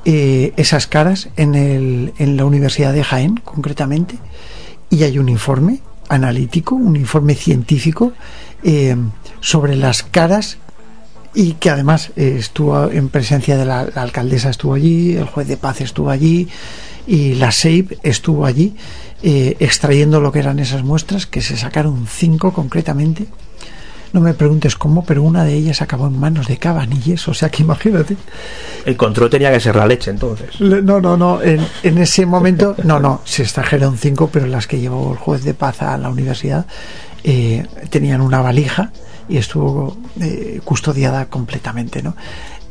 [0.04, 4.18] eh, esas caras en, el, en la Universidad de Jaén, concretamente,
[4.90, 8.12] y hay un informe analítico, un informe científico
[8.62, 8.96] eh,
[9.40, 10.58] sobre las caras
[11.34, 15.56] y que además eh, estuvo en presencia de la, alcaldesa estuvo allí, el juez de
[15.56, 16.48] paz estuvo allí
[17.06, 18.76] y la SEIP estuvo allí
[19.22, 23.26] eh, extrayendo lo que eran esas muestras que se sacaron cinco concretamente
[24.12, 27.50] no me preguntes cómo pero una de ellas acabó en manos de Cabanilles o sea
[27.50, 28.16] que imagínate
[28.84, 30.60] el control tenía que ser la leche, entonces.
[30.60, 34.80] No no no en, en ese momento no no se extrajeron cinco pero las que
[34.80, 36.66] llevó el juez de paz a la universidad
[37.24, 38.92] eh, tenían una valija
[39.28, 42.16] y estuvo eh, custodiada completamente no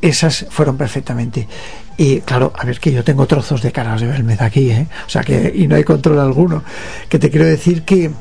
[0.02, 1.48] esas fueron perfectamente
[1.96, 4.88] y claro a ver que yo tengo trozos de caras de Belmez aquí ¿eh?
[5.06, 6.64] o sea que y no hay control alguno
[7.08, 8.12] que te quiero decir que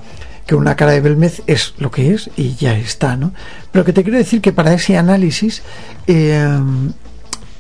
[0.51, 3.33] que una cara de Belmez es lo que es y ya está, ¿no?
[3.71, 5.63] Pero que te quiero decir que para ese análisis
[6.09, 6.59] eh,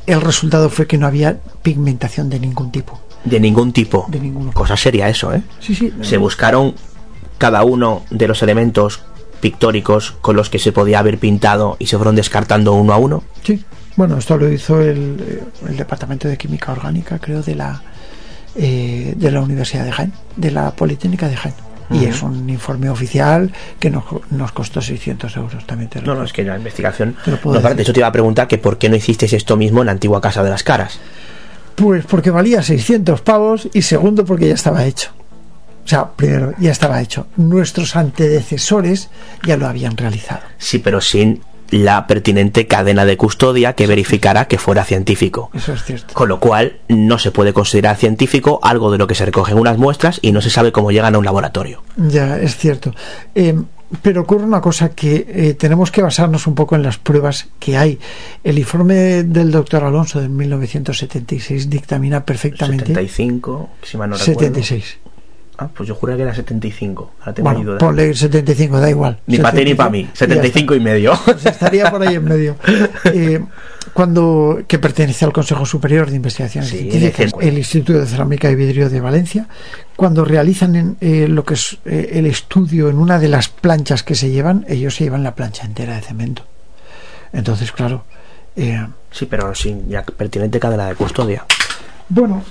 [0.06, 3.00] el resultado fue que no había pigmentación de ningún tipo.
[3.24, 4.06] De ningún tipo.
[4.08, 4.50] De ninguno.
[4.52, 5.40] Cosa seria eso, ¿eh?
[5.60, 5.92] Sí, sí.
[6.02, 6.74] Se buscaron
[7.38, 9.02] cada uno de los elementos
[9.40, 13.22] pictóricos con los que se podía haber pintado y se fueron descartando uno a uno.
[13.44, 13.64] Sí.
[13.94, 17.82] Bueno, esto lo hizo el, eh, el Departamento de Química Orgánica, creo, de la
[18.56, 21.54] eh, de la Universidad de Jaén, de la Politécnica de Jaén.
[21.90, 25.90] Y es un informe oficial que nos, nos costó 600 euros también.
[25.90, 27.16] Te lo No, no, es que la investigación...
[27.24, 29.32] Te lo puedo No, de hecho te iba a preguntar que por qué no hicisteis
[29.32, 31.00] esto mismo en la antigua Casa de las Caras.
[31.74, 35.10] Pues porque valía 600 pavos y segundo porque ya estaba hecho.
[35.84, 37.26] O sea, primero, ya estaba hecho.
[37.36, 39.08] Nuestros antecesores
[39.44, 40.42] ya lo habían realizado.
[40.58, 45.50] Sí, pero sin la pertinente cadena de custodia que verificara que fuera científico.
[45.54, 46.14] Eso es cierto.
[46.14, 49.78] Con lo cual no se puede considerar científico algo de lo que se recogen unas
[49.78, 51.82] muestras y no se sabe cómo llegan a un laboratorio.
[51.96, 52.94] Ya, es cierto.
[53.34, 53.54] Eh,
[54.02, 57.76] pero ocurre una cosa que eh, tenemos que basarnos un poco en las pruebas que
[57.76, 57.98] hay.
[58.44, 64.40] El informe del doctor Alonso de 1976 dictamina perfectamente 75, si mal no recuerdo.
[64.40, 64.98] 76.
[65.62, 67.12] Ah, pues yo juré que era 75.
[67.20, 69.18] Ahora tengo Bueno, ponle 75, da igual.
[69.26, 69.98] Ni para ti ni 75, para mí.
[69.98, 70.24] y ya está.
[70.26, 71.12] 75 y medio.
[71.26, 72.56] Pues estaría por ahí en medio.
[73.12, 73.40] Eh,
[73.92, 78.54] cuando que pertenece al Consejo Superior de Investigaciones Sí, Científicas, el Instituto de Cerámica y
[78.54, 79.46] Vidrio de Valencia,
[79.96, 84.02] cuando realizan en, eh, lo que es eh, el estudio en una de las planchas
[84.02, 86.44] que se llevan, ellos se llevan la plancha entera de cemento.
[87.32, 88.04] Entonces, claro,
[89.12, 91.44] Sí, pero sin ya pertinente cadena de custodia.
[92.08, 92.42] bueno,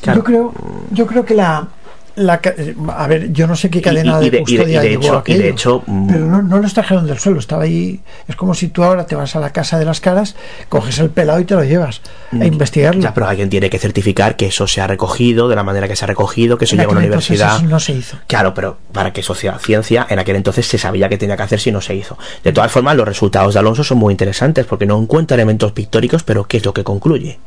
[0.00, 0.18] Claro.
[0.18, 0.54] yo creo,
[0.90, 1.68] yo creo que la
[2.16, 4.90] la eh, a ver, yo no sé qué cadena y de, y custodia y de
[4.90, 7.64] llevó hecho- y aquello, de hecho, mm, pero no, no los trajeron del suelo, estaba
[7.64, 8.00] ahí.
[8.28, 10.36] Es como si tú ahora te vas a la casa de las caras,
[10.68, 12.00] coges el pelado y te lo llevas
[12.38, 13.00] a investigarlo.
[13.02, 15.96] Ya, pero alguien tiene que certificar que eso se ha recogido de la manera que
[15.96, 17.56] se ha recogido, que eso llega a una universidad.
[17.56, 18.16] eso no se hizo.
[18.26, 21.42] Claro, pero para que eso sea ciencia, en aquel entonces se sabía que tenía que
[21.44, 22.18] hacer si no se hizo.
[22.44, 26.22] De todas formas, los resultados de Alonso son muy interesantes porque no encuentra elementos pictóricos,
[26.22, 27.38] pero ¿qué es lo que concluye?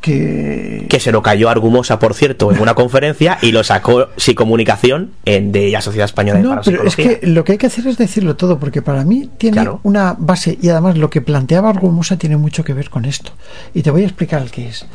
[0.00, 5.10] Que Que se lo cayó Argumosa, por cierto, en una conferencia y lo sacó Psicomunicación
[5.24, 7.86] en, de la Sociedad Española de No, pero es que lo que hay que hacer
[7.86, 9.80] es decirlo todo, porque para mí tiene Claro.
[9.82, 13.32] una base y además lo que planteaba Argumosa tiene mucho que ver con esto.
[13.74, 14.86] Y te voy a explicar el que es.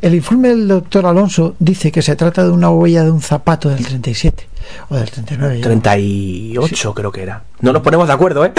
[0.00, 3.68] El informe del doctor Alonso dice que se trata de una huella de un zapato
[3.68, 4.48] del 37
[4.88, 5.54] o del 39.
[5.54, 7.42] ya no 38 creo que era.
[7.60, 8.52] No nos ponemos de acuerdo, ¿eh?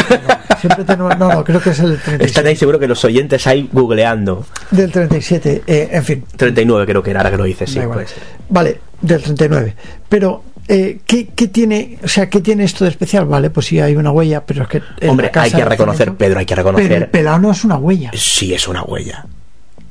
[0.59, 2.49] Siempre tenemos, no, no, creo que es el del Están 37.
[2.49, 4.45] ahí seguro que los oyentes ahí googleando.
[4.71, 6.23] Del 37, eh, en fin.
[6.35, 7.79] 39 creo que era, ahora que lo dices, sí.
[7.79, 8.07] ser.
[8.49, 9.75] Vale, del 39.
[10.07, 13.25] Pero, eh, ¿qué, qué tiene, o sea, ¿qué tiene esto de especial?
[13.25, 14.81] Vale, pues sí, hay una huella, pero es que.
[15.07, 17.11] Hombre, hay que reconocer, Pedro, hay que Pero el reconocer.
[17.11, 18.11] pelado no es una huella.
[18.13, 19.25] Sí, es una huella.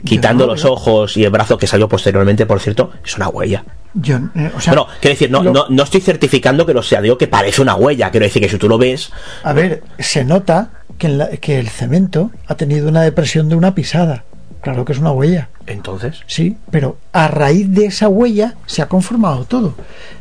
[0.04, 3.64] Quitando no, los ojos y el brazo que salió posteriormente, por cierto, es una huella.
[3.94, 6.82] Yo, eh, o sea, Bueno, quiero decir, no, lo- no, no estoy certificando que lo
[6.82, 8.10] sea, digo que parece una huella.
[8.10, 9.12] Quiero decir que si tú lo ves,
[9.44, 13.54] A ver, se nota que, en la- que el cemento ha tenido una depresión de
[13.56, 14.24] una pisada.
[14.62, 16.22] Claro que es una huella, entonces.
[16.26, 19.74] sí, pero a raíz de esa huella se ha conformado todo.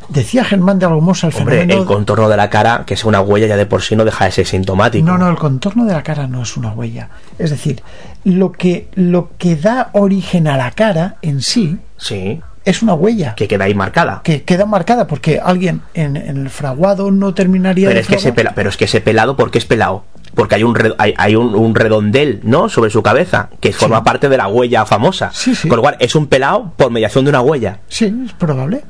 [0.08, 1.80] Decía Germán de Argumosa el Hombre, fenómeno.
[1.82, 4.24] el contorno de la cara, que es una huella, ya de por sí no deja
[4.26, 5.06] de ser sintomático.
[5.06, 7.08] No, no, el contorno de la cara no es una huella.
[7.38, 7.82] Es decir,
[8.24, 13.34] lo que, lo que da origen a la cara en sí Sí, es una huella
[13.34, 14.20] que queda ahí marcada.
[14.24, 18.14] que queda marcada porque alguien en, en el fraguado no terminaría Pero de es, que
[18.16, 20.04] ese pela- pero es que ese pelado, ¿por qué es pelado?
[20.34, 22.68] Porque hay un, hay, hay un, un redondel, ¿no?
[22.70, 25.30] Sobre su cabeza, que forma parte de la huella famosa.
[25.32, 25.68] Sí, sí.
[25.68, 27.80] Con lo cual, es un pelado por mediación de una huella.
[27.88, 28.82] Sí, es probable.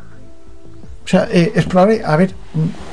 [1.04, 2.00] O sea, eh, es probable.
[2.04, 2.32] A ver,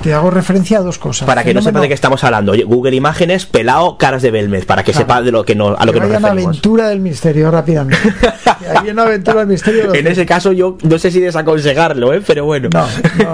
[0.02, 1.28] te hago referencia a dos cosas.
[1.28, 2.54] Para que no sepa de qué estamos hablando.
[2.66, 5.06] Google Imágenes, pelado, caras de Belmez, para que Claro.
[5.06, 6.56] sepa de lo que no, a lo que que nos vayan a referimos.
[6.58, 7.98] aventura del misterio rápidamente.
[8.76, 9.94] Ahí en aventura del misterio.
[9.94, 12.22] En ese caso, yo no sé si desaconsejarlo, ¿eh?
[12.26, 12.70] Pero bueno.
[12.74, 12.88] No,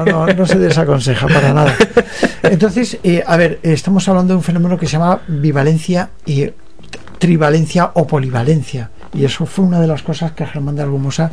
[0.03, 1.73] no, no, no se desaconseja para nada.
[2.43, 6.49] Entonces, eh, a ver, estamos hablando de un fenómeno que se llama bivalencia y
[7.18, 8.91] trivalencia o polivalencia.
[9.14, 11.31] Y eso fue una de las cosas que Germán de Argumosa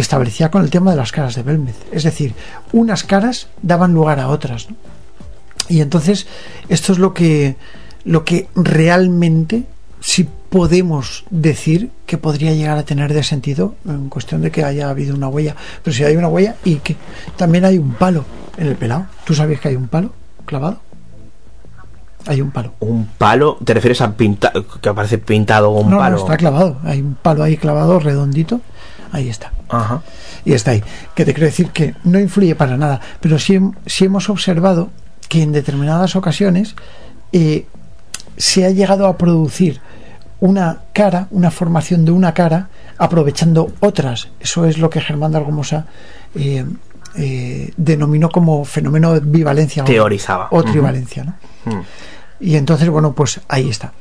[0.00, 1.76] establecía con el tema de las caras de Belmez.
[1.92, 2.34] Es decir,
[2.72, 4.70] unas caras daban lugar a otras.
[4.70, 4.76] ¿no?
[5.68, 6.26] Y entonces,
[6.68, 7.56] esto es lo que,
[8.04, 9.64] lo que realmente
[10.00, 14.88] sí podemos decir que podría llegar a tener de sentido en cuestión de que haya
[14.88, 15.56] habido una huella.
[15.82, 16.96] Pero si hay una huella y que
[17.36, 18.24] también hay un palo
[18.56, 19.06] en el pelado.
[19.24, 20.12] ¿Tú sabes que hay un palo
[20.44, 20.78] clavado?
[22.26, 22.72] Hay un palo.
[22.80, 26.16] Un palo, ¿te refieres a pinta que aparece pintado un no, palo?
[26.16, 26.78] no, está clavado.
[26.84, 28.60] Hay un palo ahí clavado, redondito.
[29.12, 29.52] Ahí está.
[29.68, 30.02] Ajá.
[30.44, 30.82] y está ahí.
[31.14, 34.90] Que te quiero decir que no influye para nada, pero sí, sí hemos observado
[35.28, 36.76] que en determinadas ocasiones
[37.32, 37.66] eh,
[38.36, 39.80] se ha llegado a producir
[40.40, 42.68] una cara, una formación de una cara,
[42.98, 44.28] aprovechando otras.
[44.40, 45.86] Eso es lo que Germán de Argumosa
[46.34, 46.64] eh,
[47.16, 49.82] eh, denominó como fenómeno de bivalencia.
[49.82, 50.48] o- Teorizaba.
[50.50, 50.70] O Ujú.
[50.72, 51.34] trivalencia, ¿no?
[51.64, 51.80] Mm.
[52.40, 53.92] Y entonces, bueno, pues ahí está.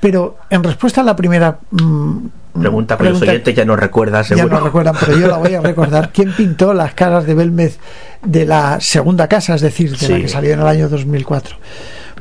[0.00, 2.18] Pero en respuesta a la primera mm,
[2.60, 4.58] Pregunta, pero los oyentes ya no recuerdan, ya seguro.
[4.58, 6.10] no recuerdan, pero yo la voy a recordar.
[6.12, 7.78] ¿Quién pintó las caras de Belmez
[8.22, 11.56] de la segunda casa, es decir, de la que salió en el año 2004?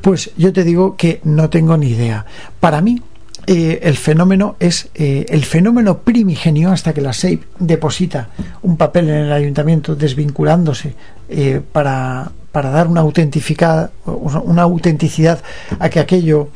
[0.02, 2.26] Pues yo te digo que no tengo ni idea.
[2.60, 3.02] Para mí,
[3.48, 8.30] eh, el fenómeno es eh, el fenómeno primigenio hasta que la SEIP deposita
[8.62, 10.94] un papel en el ayuntamiento desvinculándose
[11.30, 15.44] eh, para, para dar una autentificada una autenticidad
[15.78, 16.50] a que aquello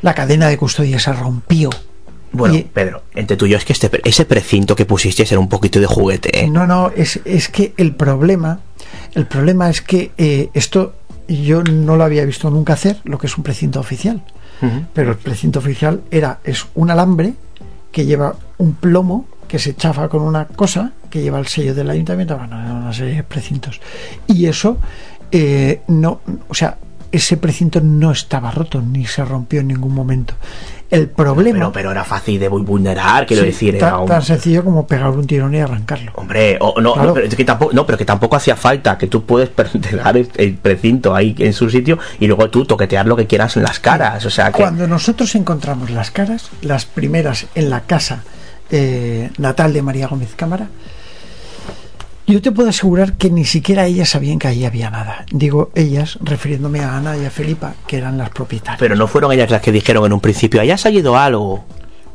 [0.00, 1.68] la cadena de custodia se rompió
[2.32, 5.38] Bueno, Y- Pedro, entre tú y yo es que este, ese precinto que pusiste era
[5.38, 6.48] un poquito de juguete, ¿eh?
[6.48, 8.60] No, no, es, es que el problema,
[9.14, 10.94] el problema es que eh, esto
[11.28, 14.22] yo no lo había visto nunca hacer, lo que es un precinto oficial.
[14.94, 17.34] Pero el precinto oficial era, es un alambre
[17.90, 21.90] que lleva un plomo que se chafa con una cosa que lleva el sello del
[21.90, 23.82] ayuntamiento, bueno, una serie de precintos.
[24.26, 24.78] Y eso
[25.32, 26.76] eh, no, o sea,
[27.10, 30.34] ese precinto no estaba roto ni se rompió en ningún momento.
[30.90, 34.08] El problema Pero, pero era fácil de vulnerar, quiero Sí, decir, tan, era un...
[34.08, 36.12] tan sencillo como pegar un tirón y arrancarlo.
[36.16, 37.08] Hombre, o- no, Claro.
[37.08, 40.18] no, pero es que tampoco, no, pero que tampoco hacía falta que tú puedes dejar
[40.18, 43.62] el, el precinto ahí en su sitio y luego tú toquetear lo que quieras en
[43.62, 44.24] las caras.
[44.26, 48.22] O sea, que Cuando nosotros encontramos las caras, las primeras en la casa
[48.70, 50.68] eh, natal de María Gómez Cámara,
[52.26, 55.24] yo te puedo asegurar que ni siquiera ellas sabían que ahí había nada.
[55.32, 58.78] Digo ellas, refiriéndome a Ana y a Felipa, que eran las propietarias.
[58.78, 61.64] pero no fueron ellas las que dijeron en un principio, allá ha ido algo.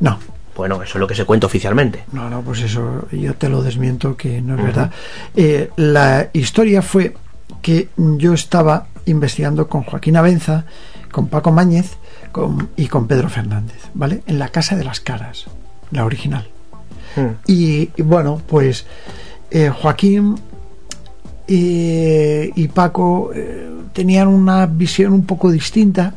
[0.00, 0.18] No,
[0.56, 2.04] Bueno, eso es lo que se cuenta oficialmente.
[2.12, 4.90] no, no, pues eso yo te lo desmiento que no es verdad.
[5.36, 7.14] Eh, la historia fue
[7.62, 10.64] que yo estaba investigando con Joaquín Abenza,
[11.12, 11.96] con Paco Máñez
[12.32, 14.22] con- y con Pedro Fernández, ¿vale?
[14.26, 15.46] En la Casa de las Caras,
[15.90, 16.46] la original.
[17.46, 18.86] Y, y bueno, pues
[19.50, 20.36] eh, Joaquín
[21.46, 26.14] eh, y Paco eh, tenían una visión un poco distinta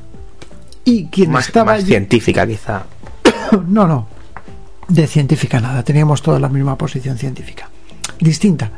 [0.84, 2.84] y quien Más, estaba más allí- científica, quizá.
[3.68, 4.08] no, no,
[4.88, 7.70] de científica nada, teníamos toda la misma posición científica,
[8.20, 8.72] distinta,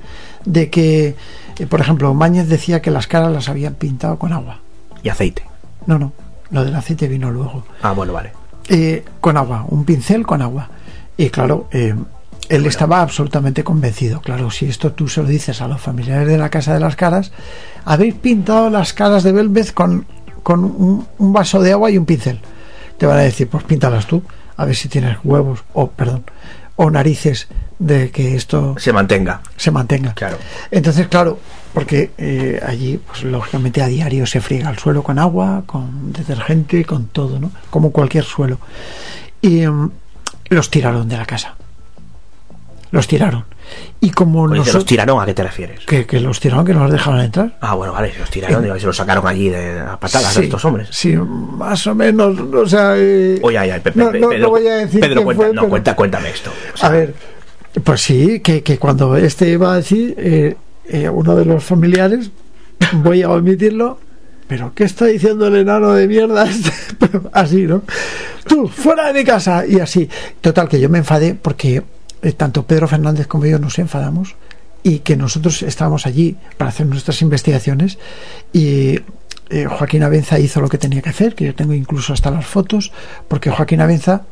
[0.46, 1.16] de que,
[1.58, 4.60] eh, por ejemplo, Máñez decía que las caras las habían pintado con agua.
[5.02, 5.44] Y aceite.
[5.88, 6.14] No, no,
[6.52, 7.64] lo del aceite vino luego.
[7.82, 8.32] Ah, bueno, vale.
[9.20, 10.70] Con agua, un pincel con agua.
[11.18, 11.68] Y claro,
[12.50, 14.22] él estaba absolutamente convencido.
[14.22, 16.96] Claro, si esto tú se lo dices a los familiares de la Casa de las
[16.96, 17.32] Caras,
[17.86, 20.06] habéis pintado las caras de Belvez con,
[20.44, 22.40] con un, un vaso de agua y un pincel.
[22.98, 24.24] Te van a decir, pues píntalas tú,
[24.58, 26.24] a ver si tienes huevos, o perdón,
[26.76, 27.48] o narices
[27.80, 29.42] de que esto Se mantenga.
[29.58, 30.14] se mantenga.
[30.14, 30.38] Claro.
[30.72, 31.40] Entonces, claro,
[31.74, 36.86] porque eh, allí, pues lógicamente a diario se friega el suelo con agua, con detergente,
[36.86, 37.52] con todo, ¿no?
[37.70, 38.60] Como cualquier suelo.
[39.42, 39.92] Y mm,
[40.50, 41.56] los tiraron de la casa.
[42.94, 43.44] Los tiraron.
[44.02, 45.20] Y como Oye, ¿te los tiraron?
[45.20, 45.80] ¿A qué te refieres?
[45.86, 47.58] Que, que los tiraron, que no los dejaron entrar.
[47.60, 50.42] Ah, bueno, vale, se los tiraron, digo, se los sacaron allí de a patadas Sí,
[50.42, 50.90] a estos hombres.
[50.92, 52.40] Sí, más o menos.
[52.40, 52.94] O sea.
[52.96, 55.44] eh, Oye, ay, ay, Pe- Pe- no, no- Pedro, no voy a decir Pedro, cuenta,
[55.44, 56.52] fue, no, pero- cuenta, cuéntame esto.
[56.74, 57.16] O sea, A ver,
[57.84, 60.56] pues sí, que, que cuando este iba eh,
[60.88, 62.30] eh, uno de los familiares,
[62.94, 63.98] voy a omitirlo,
[64.48, 66.46] pero ¿qué está diciendo el enano de mierda?
[66.48, 66.72] este?
[67.34, 67.82] Así, ¿no?
[68.46, 70.08] Tú, fuera de mi casa, y así.
[70.42, 71.84] Total, que yo me enfadé porque eh,
[72.32, 74.36] tanto Pedro Fernández como yo nos enfadamos
[74.82, 77.98] y que nosotros estábamos allí para hacer nuestras investigaciones
[78.52, 79.00] y
[79.50, 82.46] eh, Joaquín Abenza hizo lo que tenía que hacer, que yo tengo incluso hasta las
[82.46, 82.92] fotos,
[83.28, 84.24] porque Joaquín Abenza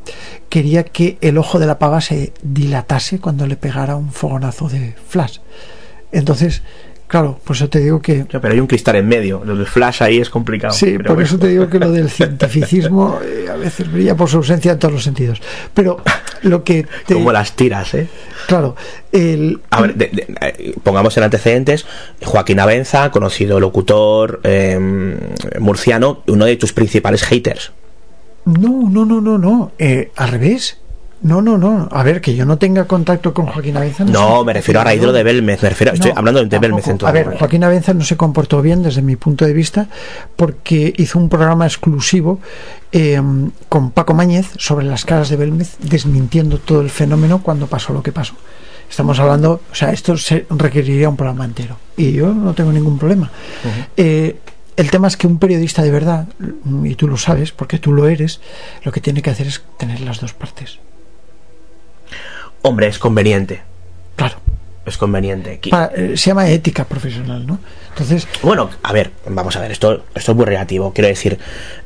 [0.50, 4.96] quería que el ojo de la pava se dilatase cuando le pegara un fogonazo de
[5.08, 5.40] flash.
[6.12, 6.64] Entonces,
[7.12, 9.44] claro, por eso te digo que pero hay un cristal en medio.
[9.44, 10.74] El flash ahí es complicado.
[10.74, 11.22] Sí, por bueno.
[11.24, 14.80] eso te digo que lo del cientificismo eh, a veces brilla por su ausencia en
[14.80, 15.42] todos los sentidos.
[15.74, 16.02] Pero
[16.44, 18.08] lo que te, Como las tiras, ¿eh?
[18.48, 18.78] claro,
[19.12, 21.86] el A ver, de- de- eh, pongamos en antecedentes.
[22.24, 24.80] Joaquín Abenza, conocido locutor eh,
[25.60, 27.72] murciano, uno de tus principales haters.
[28.46, 30.78] no, no, no, no, no, eh, al revés.
[31.24, 31.88] No, no, no.
[31.92, 34.04] A ver, que yo no tenga contacto con Joaquín Abenza.
[34.04, 34.46] No, sé.
[34.46, 35.62] me refiero a raíz de lo de Belmez.
[35.62, 36.62] Me refiero, estoy No, hablando de tampoco.
[36.62, 37.38] Belmez en todo A ver.
[37.38, 39.88] Joaquín Abenza no se comportó bien desde mi punto de vista
[40.36, 42.40] porque hizo un programa exclusivo
[42.92, 43.22] eh,
[43.70, 48.02] con Paco Mañez sobre las caras de Belmez desmintiendo todo el fenómeno cuando pasó lo
[48.02, 48.34] que pasó.
[48.90, 52.98] Estamos hablando, o sea, esto se requeriría un programa entero y yo no tengo ningún
[52.98, 53.32] problema.
[53.96, 54.38] Eh,
[54.76, 56.28] el tema es que un periodista de verdad,
[56.84, 58.42] y tú lo sabes porque tú lo eres,
[58.84, 60.80] lo que tiene que hacer es tener las dos partes.
[62.62, 63.62] Hombre, es conveniente.
[64.16, 64.36] Claro.
[64.86, 65.60] Es conveniente.
[65.64, 67.60] Eh, se llama ética profesional, ¿no?
[67.90, 68.28] Entonces.
[68.42, 70.92] Bueno, a ver, vamos a ver, esto, esto es muy relativo.
[70.92, 71.38] Quiero decir.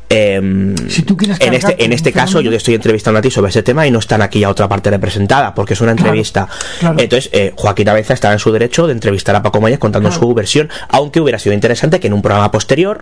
[0.08, 3.32] Em, si tú quieres en este, en este caso yo te estoy entrevistando a ti
[3.32, 6.48] sobre ese tema y no están aquí a otra parte representada porque es una entrevista
[6.80, 10.32] entonces eh, Joaquín Abeza estaba en su derecho de entrevistar a Paco Mayas contando su
[10.36, 13.02] versión aunque hubiera sido interesante que en un programa posterior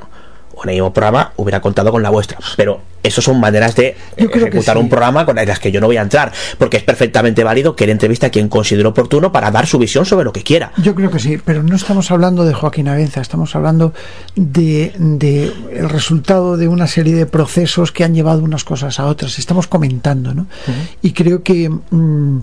[0.56, 2.38] o en el mismo programa hubiera contado con la vuestra.
[2.56, 6.02] Pero eso son maneras de ejecutar un programa con las que yo no voy a
[6.02, 9.78] entrar, porque es perfectamente válido que él entrevista a quien considere oportuno para dar su
[9.78, 10.72] visión sobre lo que quiera.
[10.78, 13.94] Yo creo que sí, pero no estamos hablando de Joaquín Avenza, estamos hablando
[14.36, 19.06] de, de el resultado de una serie de procesos que han llevado unas cosas a
[19.06, 19.38] otras.
[19.38, 20.48] Estamos comentando, ¿no?
[21.02, 22.40] Y creo que mm,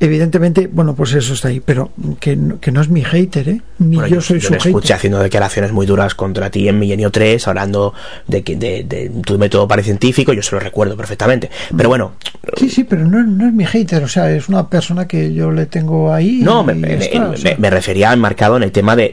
[0.00, 3.60] evidentemente, bueno, pues eso está ahí, pero que, no es mi hater, ¿eh?
[3.78, 7.10] Ni yo, soy yo su le escuché haciendo declaraciones muy duras contra ti en Milenio
[7.10, 7.94] 3, hablando
[8.26, 11.50] de que de, tu método científico yo se lo recuerdo perfectamente.
[11.76, 12.12] Pero bueno.
[12.56, 15.50] Sí, sí, pero no, no, es mi hater, o sea, es una persona que yo
[15.50, 16.40] le tengo ahí.
[16.42, 19.10] No, me, me, refería enmarcado en el tema de,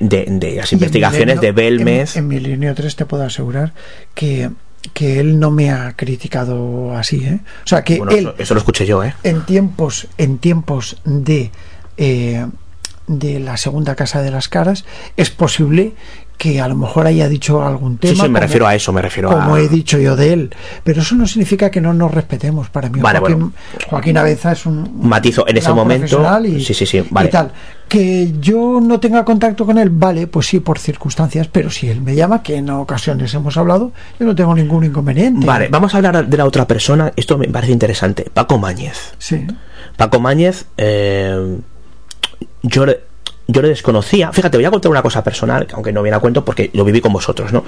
[0.55, 2.15] las investigaciones de Belmez.
[2.15, 3.73] En, en Milenio 3 te puedo asegurar
[4.14, 4.49] que
[4.93, 7.39] que él no me ha criticado así, ¿eh?
[7.64, 8.33] O sea, que él...
[8.38, 9.15] Eso, lo escuché yo, ¿eh?
[9.23, 11.51] En tiempos, en tiempos de...
[11.97, 12.45] Eh,
[13.07, 14.83] de la segunda casa de las caras
[15.15, 15.93] es posible
[16.38, 18.15] que a lo mejor haya dicho algún tema.
[18.15, 19.45] Sí, sí, me refiero a eso, me refiero como a.
[19.45, 20.55] Como he dicho yo de él.
[20.83, 22.69] Pero eso no significa que no nos respetemos.
[22.69, 23.53] Para mí, Joaquín,
[23.88, 24.99] Joaquín Aveza es un.
[25.01, 26.23] Matizo, en ese momento.
[26.43, 27.30] Y, sí, sí, sí, vale.
[27.30, 27.51] Y tal.
[27.88, 32.01] Que yo no tenga contacto con él, vale, pues sí, por circunstancias, pero si él
[32.01, 35.45] me llama, que en ocasiones hemos hablado, yo no tengo ningún inconveniente.
[35.45, 37.14] Vale, vamos a hablar de la otra persona.
[37.15, 38.25] Esto me parece interesante.
[38.33, 39.14] Paco Máñez.
[39.19, 39.45] Sí.
[39.97, 41.59] Paco Máñez, eh,
[42.64, 42.85] yo
[43.48, 44.32] yo le desconocía.
[44.32, 47.01] Fíjate, voy a contar una cosa personal, aunque no viene a cuento porque lo viví
[47.01, 47.64] con vosotros, ¿no?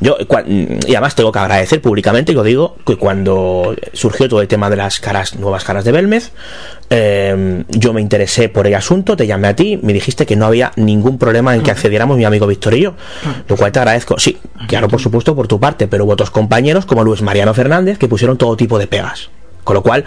[0.00, 4.48] Yo, y además tengo que agradecer públicamente, y lo digo, que cuando surgió todo el
[4.48, 6.32] tema de las caras, nuevas caras de Belmez,
[6.90, 10.46] em, yo me interesé por el asunto, te llamé a ti, me dijiste que no
[10.46, 12.94] había ningún problema en que accediéramos mi amigo Víctor y yo,
[13.48, 14.18] lo cual te agradezco.
[14.18, 14.38] Sí,
[14.68, 18.06] claro, por supuesto, por tu parte, pero hubo otros compañeros como Luis Mariano Fernández que
[18.06, 19.30] pusieron todo tipo de pegas.
[19.64, 20.04] Con lo cual,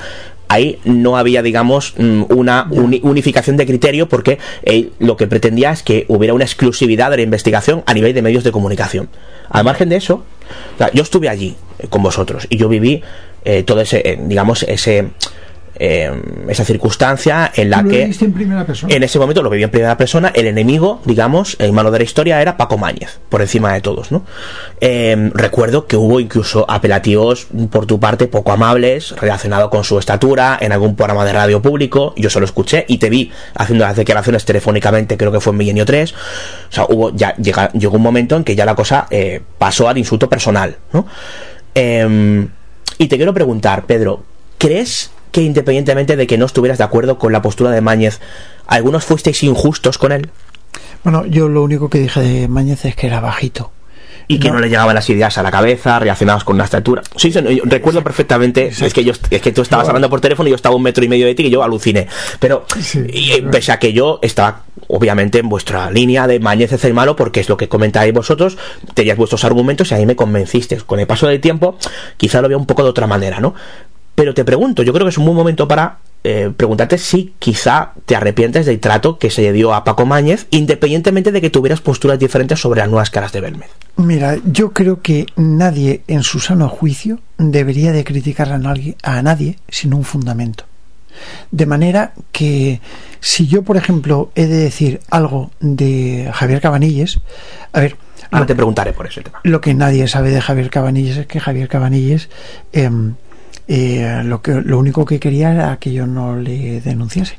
[0.49, 5.83] ahí no había, digamos, mm, una unificación de criterio porque eh, lo que pretendía es
[5.83, 9.09] que hubiera una exclusividad de la investigación a nivel de medios de comunicación.
[9.49, 10.25] Al margen de eso,
[10.93, 13.01] yo estuve allí eh, con vosotros y yo viví
[13.45, 15.09] eh, todo ese, digamos, ese
[15.75, 16.11] eh,
[16.47, 21.01] esa circunstancia en la que en, ese momento lo viví en primera persona el enemigo
[21.05, 24.25] digamos el malo de la historia era Paco Máñez por encima de todos no
[24.81, 30.57] eh, recuerdo que hubo incluso apelativos por tu parte poco amables relacionados con su estatura
[30.59, 34.45] en algún programa de radio público yo solo escuché y te vi haciendo las declaraciones
[34.45, 36.15] telefónicamente creo que fue en Milenio 3 o
[36.73, 40.27] sea hubo ya llegó un momento en que ya la cosa eh, pasó al insulto
[40.27, 41.05] personal no
[41.75, 44.23] y te quiero preguntar Pedro
[44.57, 48.19] ¿crees que independientemente de que no estuvieras de acuerdo con la postura de Mañez,
[48.67, 50.29] algunos fuisteis injustos con él?
[51.03, 53.71] Bueno, yo lo único que dije de Mañez es que era bajito.
[54.31, 57.01] Y que no, le llegaban las ideas a la cabeza relacionadas con la estatura.
[57.15, 57.33] Sí,
[57.63, 60.75] recuerdo perfectamente, es que yo es que tú estabas hablando por teléfono y yo estaba
[60.75, 62.07] un metro y medio de ti y yo aluciné.
[62.39, 62.63] Pero
[63.11, 67.15] y, pese a que yo estaba obviamente en vuestra línea de Mañez es el malo
[67.15, 68.59] porque es lo que comentáis vosotros,
[68.93, 70.83] tenías vuestros argumentos y ahí me convencisteis.
[70.83, 71.79] Con el paso del tiempo,
[72.15, 73.55] quizá lo veo un poco de otra manera, ¿no?
[74.19, 77.93] Pero te pregunto, yo creo que es un buen momento para eh, preguntarte si quizá
[78.05, 81.79] te arrepientes del trato que se le dio a Paco Máñez, independientemente de que tuvieras
[81.79, 83.69] posturas diferentes sobre las nuevas caras de Belmez.
[83.95, 89.21] Mira, yo creo que nadie en su sano juicio debería de criticar a nadie, a
[89.21, 90.65] nadie sin un fundamento.
[91.51, 92.81] De manera que
[93.21, 97.21] si yo, por ejemplo, he de decir algo de Javier Cabanilles,
[97.71, 97.95] a ver,
[98.31, 99.39] Ahora te preguntaré por ese tema.
[99.43, 102.29] Lo que nadie sabe de Javier Cabanilles es que Javier Cabanilles
[102.73, 103.15] em,
[103.71, 107.37] eh, lo, que, lo único que quería era que yo no le denunciase.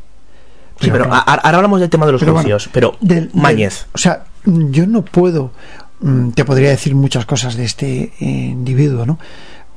[0.81, 3.87] sí, pero ahora hablamos del tema de los juicios, pero del, Mañez.
[3.93, 5.51] o sea, yo no puedo,
[5.99, 9.19] mm, te podría decir muchas cosas de este individuo, ¿no?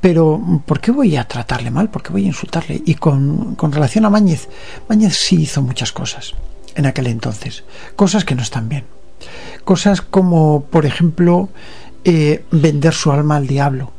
[0.00, 1.88] Pero ¿por qué voy a tratarle mal?
[1.90, 2.80] ¿Por qué voy a insultarle?
[2.86, 4.48] Y con, con relación a Mañez,
[4.88, 6.34] Mañez sí hizo muchas cosas
[6.76, 7.64] en aquel entonces,
[7.96, 8.84] cosas que no están bien.
[9.64, 11.48] Cosas como, por ejemplo,
[12.04, 13.90] eh, vender su alma al diablo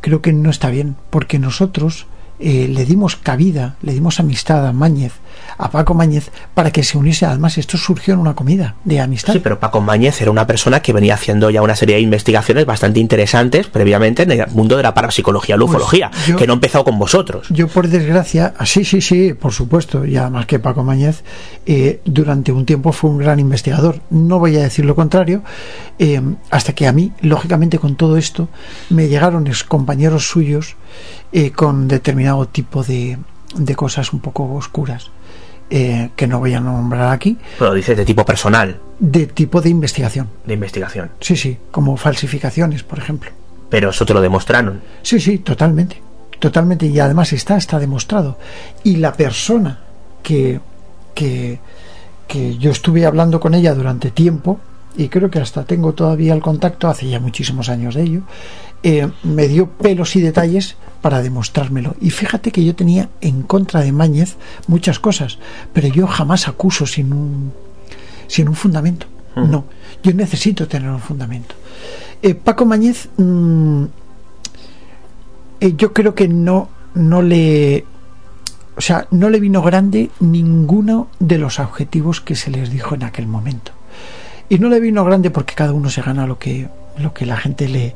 [0.00, 2.06] creo que no está bien, porque nosotros
[2.38, 5.12] eh, le dimos cabida, le dimos amistad a Mañez,
[5.58, 7.26] a Paco Mañez, para que se uniese.
[7.26, 9.32] Además, esto surgió en una comida de amistad.
[9.32, 12.66] Sí, pero Paco Mañez era una persona que venía haciendo ya una serie de investigaciones
[12.66, 16.84] bastante interesantes previamente en el mundo de la parapsicología, la pues ufología, que no empezó
[16.84, 17.48] con vosotros.
[17.50, 21.22] Yo, por desgracia, ah, sí, sí, sí, por supuesto, y además que Paco Mañez
[21.66, 24.00] eh, durante un tiempo fue un gran investigador.
[24.10, 25.42] No voy a decir lo contrario,
[25.98, 26.20] eh,
[26.50, 28.48] hasta que a mí, lógicamente, con todo esto,
[28.88, 30.76] me llegaron compañeros suyos
[31.54, 33.18] con determinado tipo de,
[33.54, 35.10] de cosas un poco oscuras
[35.70, 37.38] eh, que no voy a nombrar aquí.
[37.58, 38.78] Pero dices de tipo personal.
[38.98, 40.28] De tipo de investigación.
[40.44, 41.10] De investigación.
[41.20, 43.30] Sí, sí, como falsificaciones, por ejemplo.
[43.68, 44.80] Pero eso te lo demostraron.
[45.02, 46.02] Sí, sí, totalmente.
[46.40, 46.86] Totalmente.
[46.86, 48.36] Y además está, está demostrado.
[48.82, 49.78] Y la persona
[50.22, 50.60] que,
[51.14, 51.60] que,
[52.26, 54.58] que yo estuve hablando con ella durante tiempo,
[54.96, 58.22] y creo que hasta tengo todavía el contacto, hace ya muchísimos años de ello,
[58.82, 61.96] eh, me dio pelos y detalles para demostrármelo.
[62.00, 64.36] Y fíjate que yo tenía en contra de Mañez
[64.66, 65.38] muchas cosas,
[65.72, 67.52] pero yo jamás acuso sin un,
[68.26, 69.06] sin un fundamento.
[69.36, 69.64] No,
[70.02, 71.54] yo necesito tener un fundamento.
[72.20, 73.84] Eh, Paco Mañez, mm,
[75.60, 77.84] eh, yo creo que no, no le.
[78.76, 83.04] O sea, no le vino grande ninguno de los objetivos que se les dijo en
[83.04, 83.72] aquel momento.
[84.48, 86.68] Y no le vino grande porque cada uno se gana lo que,
[86.98, 87.94] lo que la gente le,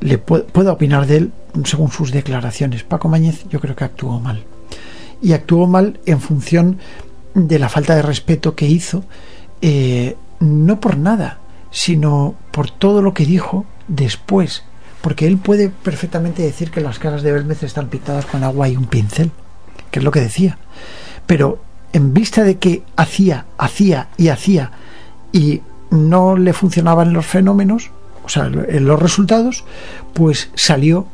[0.00, 1.32] le pueda opinar de él
[1.64, 2.84] según sus declaraciones.
[2.84, 4.44] Paco Mañez yo creo que actuó mal.
[5.22, 6.78] Y actuó mal en función
[7.34, 9.04] de la falta de respeto que hizo,
[9.60, 11.38] eh, no por nada,
[11.70, 14.64] sino por todo lo que dijo después.
[15.02, 18.76] Porque él puede perfectamente decir que las caras de Belmez están pintadas con agua y
[18.76, 19.30] un pincel,
[19.90, 20.58] que es lo que decía.
[21.26, 21.62] Pero
[21.92, 24.72] en vista de que hacía, hacía y hacía
[25.32, 27.90] y no le funcionaban los fenómenos,
[28.30, 29.64] sea, en los resultados,
[30.14, 31.06] pues salió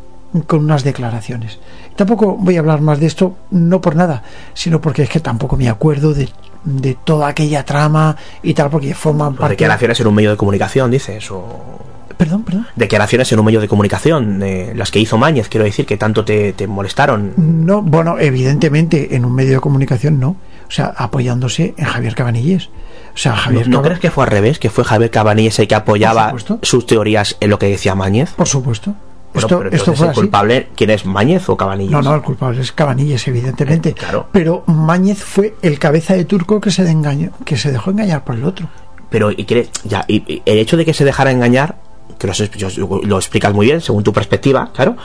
[0.46, 1.58] con unas declaraciones.
[1.96, 4.22] Tampoco voy a hablar más de esto, no por nada,
[4.54, 6.28] sino porque es que tampoco me acuerdo de,
[6.64, 9.54] de toda aquella trama y tal, porque forman parte...
[9.54, 11.80] Declaraciones en un medio de comunicación, dices, o...
[12.18, 12.66] Perdón, perdón.
[12.76, 16.24] Declaraciones en un medio de comunicación, eh, las que hizo Mañez, quiero decir, que tanto
[16.24, 17.34] te, te molestaron.
[17.36, 20.36] No, bueno, evidentemente en un medio de comunicación no.
[20.66, 22.70] O sea, apoyándose en Javier Cabanilles.
[23.16, 24.58] O sea, Javier ¿No, crees que fue al revés?
[24.58, 28.32] ¿Que fue Javier Cabanilles el que apoyaba sus teorías en lo que decía Mañez?
[28.34, 28.94] Por supuesto.
[29.32, 31.92] esto, esto fue el culpable, ¿quién es Mañez o Cabanilles?
[31.92, 33.88] No, no, el culpable es Cabanilles, evidentemente.
[33.88, 34.28] Eh, claro.
[34.32, 38.34] Pero Mañez fue el cabeza de turco que se, engañó, que se dejó engañar por
[38.34, 38.68] el otro.
[39.08, 39.46] Pero, ¿y
[39.84, 41.76] ya, y, el hecho de que se dejara engañar,
[42.18, 44.96] que lo, lo explicas muy bien, según tu perspectiva, claro,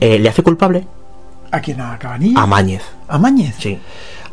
[0.00, 0.86] eh, ¿le hace culpable?
[1.50, 1.80] ¿A quién?
[1.80, 1.94] ¿A?
[1.94, 2.82] A Mañez.
[3.08, 3.54] ¿A Mañez?
[3.58, 3.78] Sí.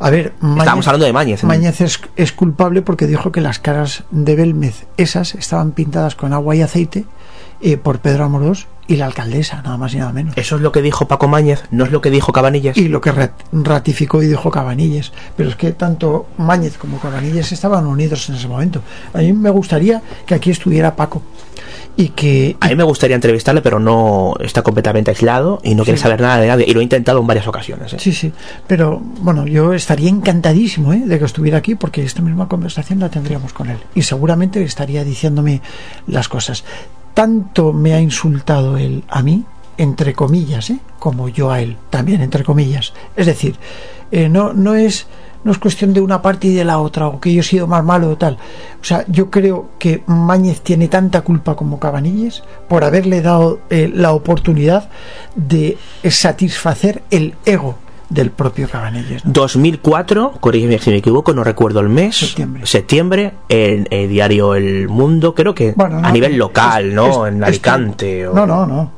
[0.02, 1.44] A ver, Estamos hablando de Mañez.
[1.44, 6.56] Mañez es, culpable porque dijo que las caras de Belmez, esas, estaban pintadas con agua
[6.56, 7.04] y aceite
[7.60, 10.36] eh, por Pedro Amorós y la alcaldesa, nada más y nada menos.
[10.36, 12.76] Eso es lo que dijo Paco Mañez, no es lo que dijo Cabanilles.
[12.76, 13.12] Y lo que
[13.52, 15.12] ratificó y dijo Cabanilles.
[15.36, 18.82] Pero es que tanto Mañez como Cabanilles estaban unidos en ese momento.
[19.14, 21.22] A mí me gustaría que aquí estuviera Paco
[21.96, 25.98] y que a mí me gustaría entrevistarle pero no está completamente aislado y no quiere
[25.98, 27.96] saber nada de nadie y lo he intentado en varias ocasiones ¿eh?
[27.98, 28.32] sí sí
[28.66, 31.02] pero bueno yo estaría encantadísimo ¿eh?
[31.04, 35.04] de que estuviera aquí porque esta misma conversación la tendríamos con él y seguramente estaría
[35.04, 35.60] diciéndome
[36.06, 36.64] las cosas
[37.14, 39.44] tanto me ha insultado él a mí
[39.76, 40.78] entre comillas ¿eh?
[40.98, 43.56] como yo a él también entre comillas es decir
[44.10, 45.06] eh, no no es
[45.44, 47.66] no es cuestión de una parte y de la otra, o que yo he sido
[47.66, 48.38] más malo o tal.
[48.80, 53.90] O sea, yo creo que Mañez tiene tanta culpa como Cabanilles por haberle dado eh,
[53.92, 54.88] la oportunidad
[55.34, 57.76] de satisfacer el ego
[58.08, 59.22] del propio Cabanilles.
[59.24, 62.16] 2004, corrígeme si me equivoco, no recuerdo el mes.
[62.16, 62.66] Septiembre.
[62.66, 67.26] Septiembre, en el diario El Mundo, creo que a nivel local, ¿no?
[67.26, 68.28] en Alicante.
[68.32, 68.90] No, no, no.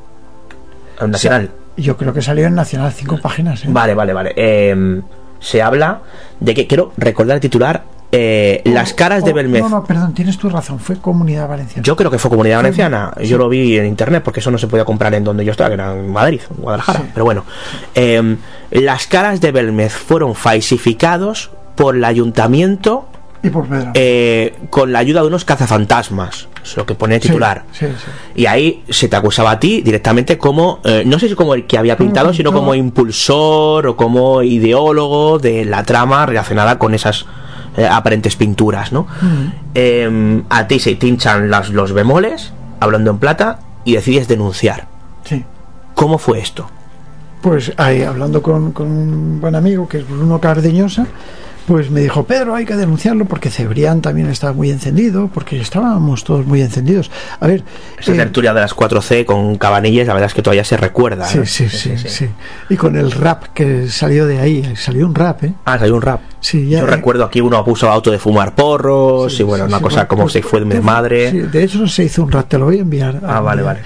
[0.99, 1.49] En Nacional.
[1.77, 3.63] yo creo que salió en Nacional cinco páginas.
[3.63, 3.67] ¿eh?
[3.69, 4.33] Vale, vale, vale.
[4.35, 5.01] Eh,
[5.39, 6.01] se habla
[6.39, 9.61] de que, quiero recordar el titular, eh, las caras de Belmez.
[9.61, 11.83] No, no, perdón, tienes tu razón, fue Comunidad Valenciana.
[11.83, 14.67] Yo creo que fue Comunidad Valenciana, yo lo vi en internet porque eso no se
[14.67, 17.03] podía comprar en donde yo estaba, que era en Madrid, en Guadalajara.
[17.13, 17.43] Pero bueno,
[17.93, 18.37] em,
[18.71, 23.07] las caras de Belmez fueron falsificados por el ayuntamiento
[23.43, 23.91] y por Pedro.
[23.93, 27.63] Eh, con la ayuda de unos cazafantasmas, es lo que pone el titular.
[27.71, 27.93] Sí, sí,
[28.35, 31.65] y ahí se te acusaba a ti directamente como, eh, no sé si como el
[31.65, 37.25] que había pintado, sino como impulsor o como ideólogo de la trama relacionada con esas
[37.77, 39.07] eh, aparentes pinturas, ¿no?
[39.73, 44.87] Em, a ti se te hinchan las, los bemoles, hablando en plata, y decides denunciar.
[45.23, 45.43] Sí.
[45.93, 46.67] ¿Cómo fue esto?
[47.41, 51.05] Pues ahí, hablando con, con un buen amigo que es Bruno Cardeñosa,
[51.67, 56.23] pues me dijo, Pedro, hay que denunciarlo porque Cebrián también estaba muy encendido, porque estábamos
[56.23, 57.09] todos muy encendidos.
[57.39, 57.63] A ver...
[57.99, 61.25] Esa eh, tertulia de las 4C con Cabanilles, la verdad es que todavía se recuerda.
[61.25, 62.29] Sí, sí, sí, sí,
[62.69, 65.53] Y con el rap que salió de ahí, salió un rap, ¿eh?
[65.65, 66.21] Ah, salió un rap.
[66.39, 70.07] Sí, ya, Yo recuerdo aquí uno puso auto de fumar porros y bueno, una cosa
[70.07, 71.31] como se fue de mi madre.
[71.31, 73.21] de hecho se hizo un rap, te lo voy a enviar.
[73.25, 73.79] Ah, vale, vale.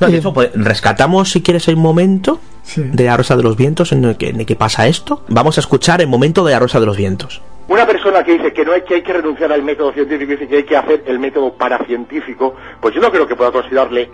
[0.00, 2.40] No, de hecho, pues, rescatamos si quieres el momento
[2.76, 5.22] de La Rosa de los Vientos en el, que, en el que pasa esto.
[5.28, 7.42] Vamos a escuchar el momento de La Rosa de los Vientos.
[7.68, 10.36] Una persona que dice que no hay que, hay que renunciar al método científico y
[10.36, 14.10] dice que hay que hacer el método paracientífico, pues yo no creo que pueda considerarle,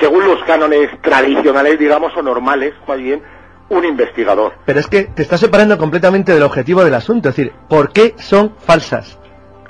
[0.00, 3.22] según los cánones tradicionales, digamos, o normales, más bien,
[3.68, 4.54] un investigador.
[4.64, 7.28] Pero es que te estás separando completamente del objetivo del asunto.
[7.28, 9.18] Es decir, ¿por qué son falsas?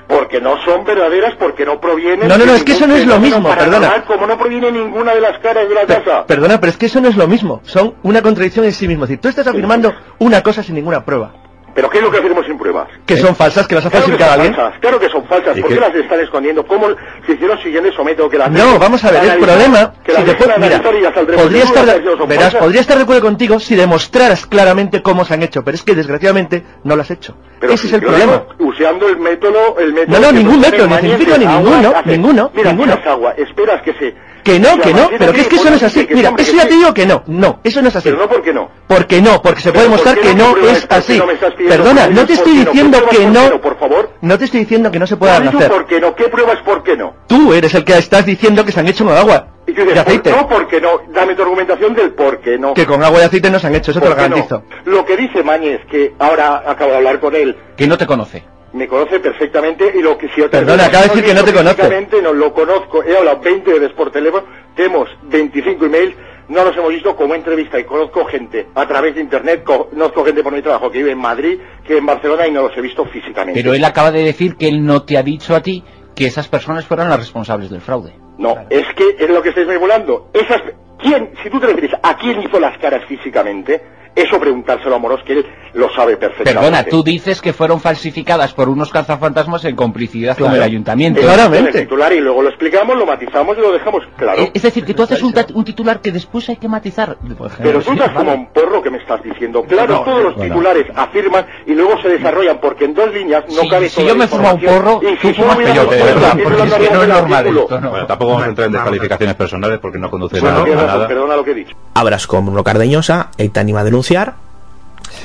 [0.07, 2.27] Porque no son verdaderas, porque no provienen...
[2.27, 4.03] No, no, no, es que eso no es lo mismo, perdona.
[4.05, 6.25] Como no proviene ninguna de las caras de la casa.
[6.25, 7.61] Perdona, pero es que eso no es lo mismo.
[7.65, 9.03] Son una contradicción en sí mismo.
[9.03, 11.46] Es decir, tú estás afirmando una cosa sin ninguna prueba.
[11.77, 12.87] ¿Pero qué es lo que hacemos sin pruebas?
[13.05, 14.55] Que son falsas, que las ha Claro falsificado alguien.
[14.55, 15.55] falsas, claro que son falsas.
[15.55, 15.75] ¿Y ¿Por qué?
[15.75, 16.65] qué las están escondiendo?
[16.65, 16.87] ¿Cómo
[17.27, 20.49] se hicieron siguiendo método que las No, vamos a ver, el problema, que si después,
[20.57, 21.85] mira, podría estar,
[22.27, 25.83] verás, podría estar de acuerdo contigo si demostraras claramente cómo se han hecho, pero es
[25.83, 27.37] que desgraciadamente no lo has hecho.
[27.59, 28.43] Pero Ese si es el problema.
[28.57, 32.71] Usando el método, el método No, no, ningún método, ni científico, ni ninguno, ninguno, Mira,
[32.71, 32.99] ninguno.
[33.05, 34.15] agua, esperas que se...
[34.47, 36.07] Que no, que no, pero que es que eso no es así.
[36.09, 38.07] Mira, eso ya te digo que no, no, eso no es así.
[38.09, 38.69] Pero no, ¿por qué no?
[38.87, 39.41] ¿Por qué no?
[39.41, 41.21] Porque se puede ¿por mostrar qué que no es ¿Por qué así.
[41.67, 43.59] Perdona, no te ¿Por estoy diciendo que no.
[43.59, 44.09] por favor?
[44.21, 45.69] No te estoy diciendo que no se dicho hacer.
[45.69, 47.13] por qué no, ¿qué pruebas por qué no?
[47.27, 49.85] Tú eres el que estás diciendo que se han hecho con agua Y tú y
[49.85, 50.31] dices, aceite.
[50.31, 51.01] no, ¿por qué no?
[51.13, 52.73] Dame tu argumentación del por qué no.
[52.73, 54.63] Que con agua y aceite no se han hecho, eso te lo garantizo.
[54.85, 58.43] Lo que dice Mañez, que ahora acabo de hablar con él, Que no te conoce.
[58.73, 61.51] Me conoce perfectamente y lo que si otra Perdona, acaba de decir que no te
[61.53, 64.43] físicamente, no lo conozco, he hablado 20 veces por teléfono,
[64.75, 66.15] tenemos 25 emails,
[66.49, 70.23] no nos hemos visto como entrevista y conozco gente a través de internet, co- conozco
[70.25, 72.81] gente por mi trabajo que vive en Madrid, que en Barcelona y no los he
[72.81, 73.59] visto físicamente.
[73.61, 75.83] Pero él acaba de decir que él no te ha dicho a ti
[76.15, 78.13] que esas personas fueran las responsables del fraude.
[78.37, 80.29] No, es que es lo que estáis manipulando.
[80.33, 80.61] Esas,
[80.99, 83.81] ¿quién, si tú te refieres a quién hizo las caras físicamente,
[84.15, 86.59] eso preguntárselo a Moros, que él lo sabe perfectamente.
[86.59, 91.19] Perdona, tú dices que fueron falsificadas por unos cazafantasmas en complicidad con el ayuntamiento.
[91.21, 94.49] Es el titular y luego lo explicamos, lo matizamos y lo dejamos claro.
[94.53, 97.17] Es decir, que tú haces un, titular que después hay que matizar.
[97.23, 98.25] Ejemplo, Pero tú sí, estás vale.
[98.29, 99.63] como un porro que me estás diciendo.
[99.63, 100.53] Claro, No, todos los bueno.
[100.55, 104.07] titulares afirman y luego se desarrollan porque en dos líneas no Si- cabe si toda
[104.07, 104.83] yo la me fumo un información.
[104.83, 106.37] porro, y tú si fumas hubiéramos peyote, puesto ¿verdad?
[106.37, 107.61] el Porque es que no es normal artículo.
[107.63, 107.89] esto, ¿no?
[107.91, 111.07] Bueno, tampoco vamos a entrar en descalificaciones personales porque no conduce Bueno, a nada.
[111.07, 111.75] perdona lo que he dicho.
[111.93, 113.83] Hablas con Bruno Cardeñosa, anima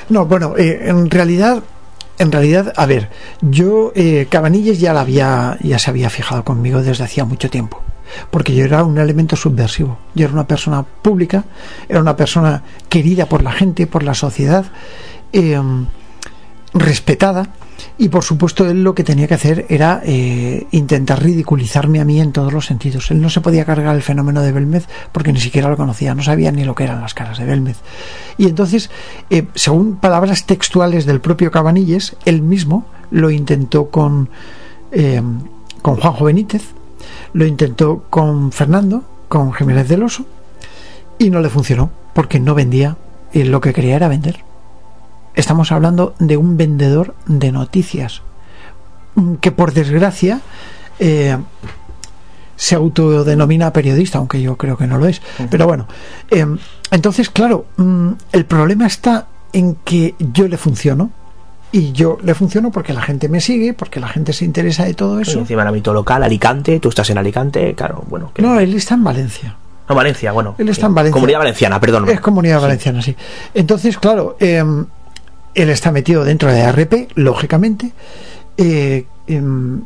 [0.08, 1.62] No, bueno, eh, en realidad,
[2.18, 7.04] en realidad, a ver, yo eh, ya la había, ya se había fijado conmigo desde
[7.04, 7.82] hacía mucho tiempo,
[8.30, 9.98] porque yo era un elemento subversivo.
[10.14, 11.44] Yo era una persona pública,
[11.88, 14.66] era una persona querida por la gente, por la sociedad,
[15.32, 15.60] eh,
[16.74, 17.48] respetada.
[17.98, 22.20] Y por supuesto él lo que tenía que hacer era eh, intentar ridiculizarme a mí
[22.20, 23.10] en todos los sentidos.
[23.10, 26.22] Él no se podía cargar el fenómeno de Belmez porque ni siquiera lo conocía, no
[26.22, 27.78] sabía ni lo que eran las caras de Belmez.
[28.38, 28.90] Y entonces,
[29.30, 34.28] eh, según palabras textuales del propio Cabanilles, él mismo lo intentó con,
[34.90, 35.22] eh,
[35.82, 36.62] con Juanjo Benítez,
[37.32, 40.24] lo intentó con Fernando, con Jiménez del Oso,
[41.18, 42.96] y no le funcionó porque no vendía
[43.32, 44.51] y lo que quería era vender.
[45.34, 48.22] Estamos hablando de un vendedor de noticias
[49.14, 50.40] mm, que por desgracia
[50.98, 51.36] eh,
[52.56, 55.20] se autodenomina periodista, aunque yo creo que no lo es.
[55.50, 55.88] Pero bueno,
[56.30, 56.46] eh,
[56.90, 61.10] entonces claro, mm, el problema está en que yo le funciono
[61.72, 64.92] y yo le funciono porque la gente me sigue, porque la gente se interesa de
[64.94, 65.38] todo Y eso.
[65.38, 68.30] encima en el ámbito local, Alicante, tú estás en Alicante, claro, bueno.
[68.38, 69.56] No, él está en Valencia.
[69.88, 70.54] No, Valencia, bueno.
[70.58, 71.14] Él está en Valencia.
[71.14, 72.08] Comunidad Valenciana, perdón.
[72.10, 73.16] Es comunidad valenciana, sí.
[73.54, 74.62] Entonces, claro, eh,
[75.54, 77.92] él está metido dentro de ARP, lógicamente.
[78.56, 79.82] eh, em,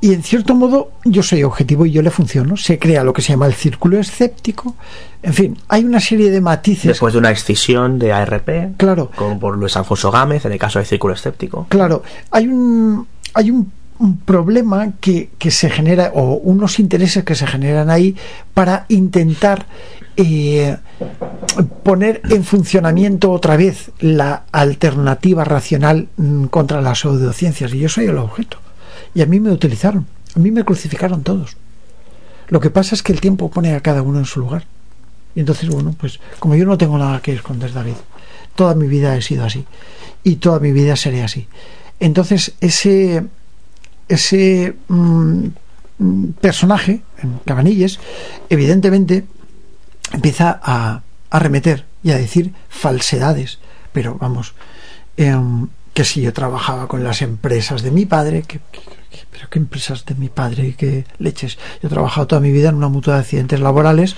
[0.00, 2.56] y en cierto modo, yo soy objetivo y yo le funciono.
[2.56, 4.74] Se crea lo que se llama el círculo escéptico.
[5.22, 6.86] En fin, hay una serie de matices.
[6.88, 9.12] Después de una escisión de ARP, Claro.
[9.14, 11.66] como por Luis Alfonso Gámez, en el caso del Círculo Escéptico.
[11.68, 13.70] Claro, hay un, hay un,
[14.02, 18.16] un problema que, que se genera, o unos intereses que se generan ahí
[18.52, 19.66] para intentar
[20.16, 20.76] eh,
[21.84, 27.72] poner en funcionamiento otra vez la alternativa racional mm, contra las pseudociencias.
[27.72, 28.58] Y yo soy el objeto.
[29.14, 31.56] Y a mí me utilizaron, a mí me crucificaron todos.
[32.48, 34.64] Lo que pasa es que el tiempo pone a cada uno en su lugar.
[35.36, 37.94] Y entonces, bueno, pues como yo no tengo nada que esconder, David,
[38.56, 39.64] toda mi vida he sido así.
[40.24, 41.46] Y toda mi vida seré así.
[42.00, 43.24] Entonces, ese,
[44.14, 45.46] ese mm,
[46.40, 47.02] personaje,
[47.44, 48.00] Cabanilles,
[48.48, 49.24] evidentemente
[50.12, 53.58] empieza a, a remeter y a decir falsedades.
[53.92, 54.54] Pero vamos,
[55.16, 58.60] em, que si yo trabajaba con las empresas de mi padre, que,
[59.30, 61.58] pero qué empresas de mi padre qué leches.
[61.82, 64.16] Yo he trabajado toda mi vida en una mutua de accidentes laborales.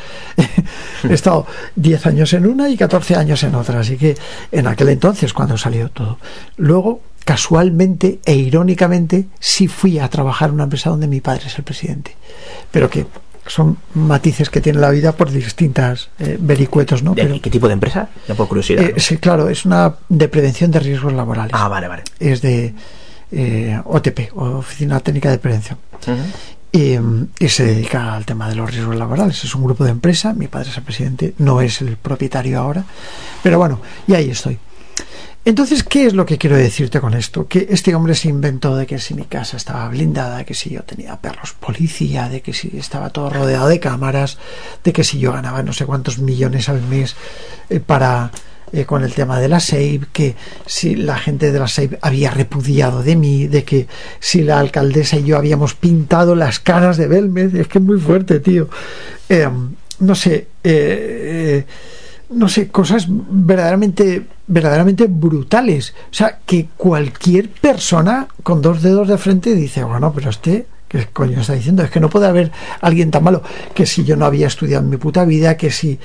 [1.08, 3.81] he estado 10 años en una y 14 años en otra.
[3.81, 4.16] Así que
[4.52, 6.18] en aquel entonces, cuando salió todo.
[6.56, 11.56] Luego, casualmente e irónicamente, sí fui a trabajar en una empresa donde mi padre es
[11.58, 12.16] el presidente.
[12.70, 13.06] Pero que
[13.46, 17.14] son matices que tiene la vida por distintas eh, vericuetos, ¿no?
[17.14, 18.08] ¿De Pero, qué tipo de empresa?
[18.28, 18.82] Ya por curiosidad.
[18.82, 19.00] eh, ¿no?
[19.02, 21.52] sí, claro, es una de prevención de riesgos laborales.
[21.54, 22.02] Ah, vale, vale.
[22.18, 22.74] Es de
[23.32, 25.78] eh, OTP, Oficina Técnica de Prevención.
[26.72, 26.96] y,
[27.38, 29.44] y se dedica al tema de los riesgos laborales.
[29.44, 32.84] Es un grupo de empresa, mi padre es el presidente, no es el propietario ahora,
[33.42, 34.58] pero bueno, y ahí estoy.
[35.47, 37.47] Entonces, ¿qué es lo que quiero decirte con esto?
[37.47, 40.82] Que este hombre se inventó de que si mi casa estaba blindada, que si yo
[40.82, 44.39] tenía perros policía, de que si estaba todo rodeado de cámaras,
[44.82, 47.14] de que si yo ganaba no sé cuántos millones al mes
[47.68, 48.31] eh, para
[48.73, 52.31] eh, con el tema de la SAVE, que si la gente de la SAVE había
[52.31, 53.86] repudiado de mí, de que
[54.20, 58.00] si la alcaldesa y yo habíamos pintado las caras de Belmez, es que es muy
[58.00, 58.70] fuerte, tío.
[59.28, 59.47] Eh,
[60.00, 60.48] no sé,
[62.31, 65.94] no sé, cosas verdaderamente, verdaderamente brutales.
[66.10, 71.06] O sea, que cualquier persona con dos dedos de frente dice, bueno, pero este, ¿qué
[71.12, 71.82] coño está diciendo?
[71.82, 73.42] Es que no puede haber alguien tan malo.
[73.74, 75.98] Que si yo no había estudiado en mi puta vida, que si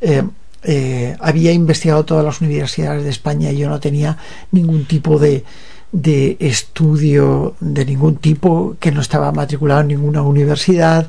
[0.00, 0.22] eh,
[0.62, 4.18] eh, había investigado todas las universidades de España y yo no tenía
[4.50, 5.44] ningún tipo de,
[5.92, 11.08] de estudio de ningún tipo, que no estaba matriculado en ninguna universidad,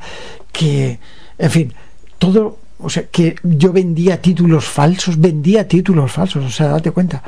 [0.51, 0.99] que,
[1.37, 1.73] en fin,
[2.19, 7.23] todo o sea, que yo vendía títulos falsos, vendía títulos falsos, o sea, date cuenta.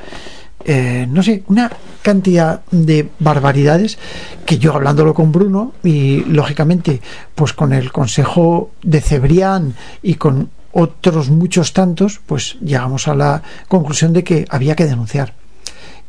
[0.65, 3.97] Eh, no sé, una cantidad de barbaridades
[4.45, 6.99] que yo hablándolo con Bruno y lógicamente
[7.35, 13.43] pues con el consejo de Cebrián y con otros muchos tantos pues llegamos a la
[13.67, 15.33] conclusión de que había que denunciar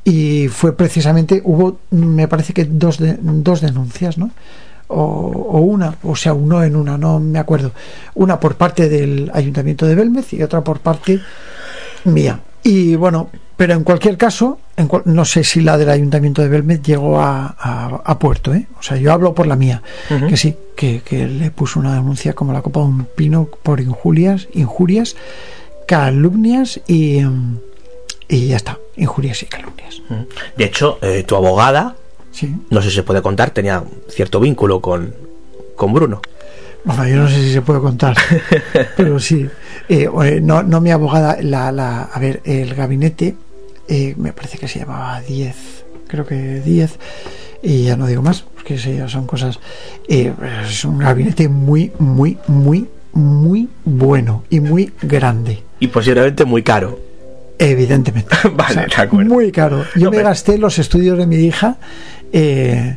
[0.03, 4.31] y fue precisamente hubo me parece que dos, de, dos denuncias no
[4.89, 7.73] o, o, una, o sea, uno en una, no me acuerdo.
[8.15, 11.21] Una por parte del Ayuntamiento de Belmez y otra por parte
[12.05, 12.41] mía.
[12.63, 16.49] Y bueno, pero en cualquier caso, en cual, no sé si la del Ayuntamiento de
[16.49, 18.67] Belmez llegó a, a, a puerto, ¿eh?
[18.79, 20.29] O sea, yo hablo por la mía, uh -huh.
[20.29, 23.81] que sí, que, que, le puso una denuncia como la copa de un pino por
[23.81, 25.17] injurias, injurias,
[25.87, 27.21] calumnias y,
[28.29, 30.03] y ya está, injurias y calumnias.
[30.57, 31.97] De hecho, eh, tu abogada
[32.39, 32.55] Sí.
[32.71, 35.13] no sé si se puede contar, tenía cierto vínculo con,
[35.75, 36.21] con Bruno.
[36.85, 38.17] Bueno, yo no sé si se puede contar,
[38.97, 39.49] pero sí.
[39.89, 40.09] Eh,
[40.41, 43.35] no, no mi abogada, la, la, a ver, el gabinete,
[43.89, 45.57] eh, me parece que se llamaba 10,
[46.07, 46.99] creo que 10,
[47.63, 49.59] y ya no digo más, porque son cosas.
[50.07, 50.33] Eh,
[50.65, 55.65] es un gabinete muy, muy, muy, muy bueno y muy grande.
[55.81, 57.01] Y posiblemente muy caro.
[57.59, 58.35] Evidentemente.
[58.55, 59.35] vale, o sea, de acuerdo.
[59.35, 59.85] Muy caro.
[59.97, 60.29] Yo no, me pero...
[60.29, 61.77] gasté los estudios de mi hija.
[62.33, 62.97] Eh,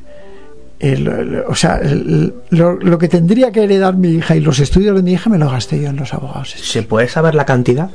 [0.80, 4.60] el, el, o sea, el, lo, lo, que tendría que heredar mi hija y los
[4.60, 6.52] estudios de mi hija me los gasté yo en los abogados.
[6.52, 7.92] ¿Se puede saber la cantidad?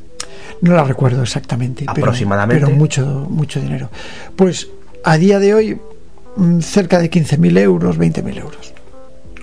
[0.61, 1.85] No la recuerdo exactamente.
[1.87, 2.61] Aproximadamente.
[2.61, 3.91] Pero, pero mucho, mucho dinero.
[4.37, 4.69] Pues
[5.05, 5.79] a día de hoy,
[6.37, 8.73] mm, cerca de 15.000 euros, 20.000 euros.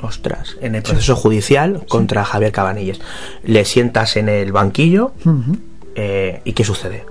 [0.02, 1.22] Ostras, en el proceso sí.
[1.22, 2.32] judicial contra sí.
[2.32, 3.00] Javier Cabanilles.
[3.44, 5.60] Le sientas en el banquillo uh -huh.
[5.96, 7.06] eh, y ¿qué sucede?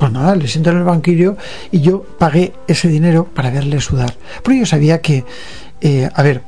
[0.00, 1.36] Pues nada, le siento en el banquillo
[1.70, 4.14] y yo pagué ese dinero para verle sudar.
[4.42, 5.26] Porque yo sabía que,
[5.82, 6.42] eh, a ver,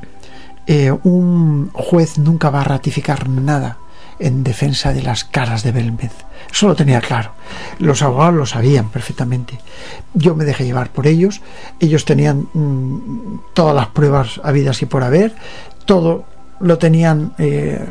[0.65, 3.77] eh, un juez nunca va a ratificar nada
[4.17, 6.13] en defensa de las caras de Belmez.
[6.51, 7.33] Eso lo tenía claro.
[7.77, 9.59] Los abogados lo sabían perfectamente.
[10.15, 11.41] Yo me dejé llevar por ellos.
[11.79, 15.35] Ellos tenían mmm, todas las pruebas habidas y por haber.
[15.85, 16.25] Todo
[16.59, 17.85] lo tenían eh,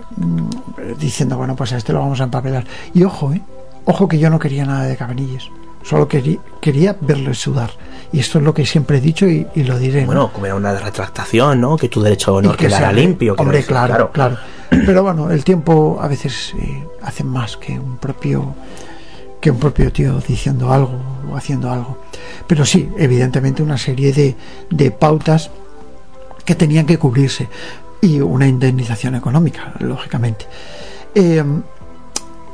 [0.98, 2.64] diciendo, bueno, pues a este lo vamos a empapelar.
[2.94, 3.40] Y ojo, ¿eh?
[3.84, 5.50] Ojo que yo no quería nada de Cabanilles,
[5.82, 7.70] solo quería, quería verle sudar.
[8.12, 10.04] Y esto es lo que siempre he dicho y, y lo diré.
[10.04, 10.32] Bueno, ¿no?
[10.32, 11.76] como era una retractación, ¿no?
[11.76, 13.34] Que tu derecho a honor quedara sea, limpio.
[13.38, 14.36] Hombre, claro, claro,
[14.70, 18.54] Pero bueno, el tiempo a veces eh, hace más que un propio
[19.40, 20.94] que un propio tío diciendo algo
[21.28, 21.98] o haciendo algo.
[22.46, 24.36] Pero sí, evidentemente una serie de,
[24.70, 25.50] de pautas
[26.44, 27.48] que tenían que cubrirse
[28.00, 30.46] y una indemnización económica, lógicamente.
[31.14, 31.42] Eh,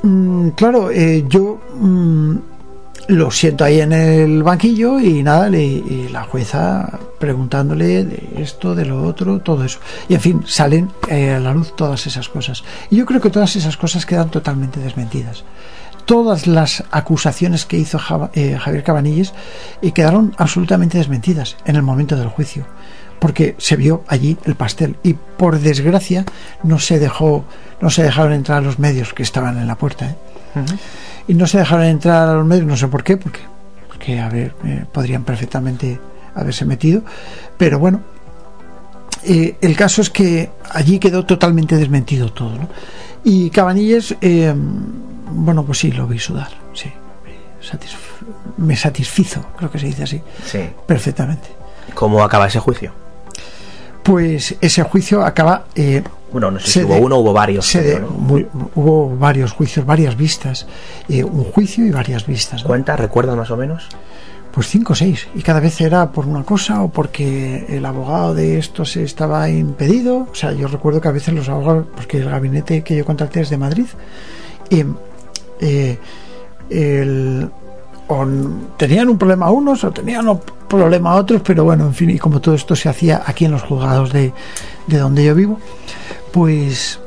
[0.02, 2.36] Mm, claro, eh, yo mm,
[3.09, 8.85] lo siento ahí en el banquillo y nada, y la jueza preguntándole de esto, de
[8.85, 9.81] lo otro, todo eso.
[10.09, 12.65] Y en fin, salen eh, a la luz todas esas cosas.
[12.91, 15.44] Y yo creo que todas esas cosas quedan totalmente desmentidas.
[16.05, 17.99] Todas las acusaciones que hizo
[18.33, 19.35] eh, Javier Cabanilles
[19.83, 22.67] eh, quedaron absolutamente desmentidas en el momento del juicio
[23.19, 26.25] porque se vio allí el pastel y por desgracia
[26.63, 27.45] no se dejó
[27.81, 30.15] no se dejaron entrar los medios que estaban en la puerta ¿eh?
[30.55, 30.79] uh -huh.
[31.29, 33.41] y no se dejaron entrar a los medios no sé por qué porque
[33.89, 35.99] porque a ver eh, podrían perfectamente
[36.35, 37.03] haberse metido
[37.57, 38.01] pero bueno
[39.25, 42.69] eh, el caso es que allí quedó totalmente desmentido todo ¿no?
[43.25, 44.55] y Cabanilles eh,
[45.31, 46.93] bueno pues sí lo vi sudar sí
[47.61, 48.23] satisf
[48.57, 50.61] me satisfizo creo que se dice así sí.
[50.87, 51.59] perfectamente
[51.95, 52.93] ¿Cómo acaba ese juicio?
[54.09, 57.83] Pues ese juicio acaba eh, bueno no sé si hubo de, uno hubo varios se
[57.83, 58.09] de, ¿no?
[58.09, 60.67] muy, hubo varios juicios varias vistas
[61.09, 62.69] eh, un juicio y varias vistas ¿no?
[62.69, 63.89] cuenta recuerda más o menos
[64.51, 65.28] pues cinco o seis.
[65.37, 69.49] Y cada vez era por una cosa o porque el abogado de esto se estaba
[69.49, 70.27] impedido.
[70.33, 73.43] O sea, yo recuerdo que a veces los abogados, porque el gabinete que yo contraté
[73.43, 73.87] es de Madrid,
[74.70, 74.85] y
[75.61, 75.99] eh,
[76.70, 77.51] el,
[78.09, 78.27] o
[78.77, 82.41] tenían un problema unos o tenían un problema otros, pero bueno, en fin, y como
[82.41, 84.33] todo esto se hacía aquí en los juzgados de,
[84.87, 85.59] de donde yo vivo,
[86.33, 87.01] pues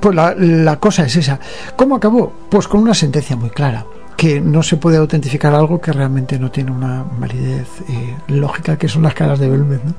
[0.00, 1.40] pues la, la, cosa es esa.
[1.76, 2.32] ¿Cómo acabó?
[2.48, 3.84] Pues con una sentencia muy clara,
[4.16, 8.88] que no se puede autentificar algo que realmente no tiene una validez eh, lógica, que
[8.88, 9.94] son las caras de Belmez, ¿no?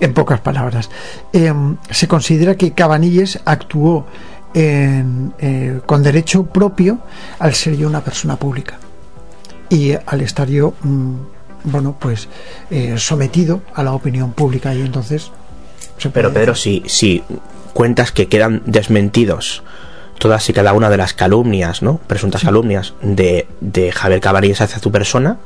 [0.00, 0.90] en pocas palabras.
[1.32, 1.52] Eh,
[1.90, 4.06] se considera que Cabanilles actuó
[4.54, 6.98] en, eh, con derecho propio
[7.38, 8.78] al ser yo una persona pública
[9.74, 11.14] y al estar yo, mmm,
[11.64, 12.28] bueno, pues
[12.96, 15.30] sometido a la opinión pública y entonces...
[16.12, 17.22] Pero Pedro, si, si
[17.72, 19.62] cuentas que quedan desmentidos
[20.18, 21.98] todas y cada una de las calumnias, ¿no?
[21.98, 25.38] Presuntas calumnias de, de Javier Cabanillas hacia tu persona,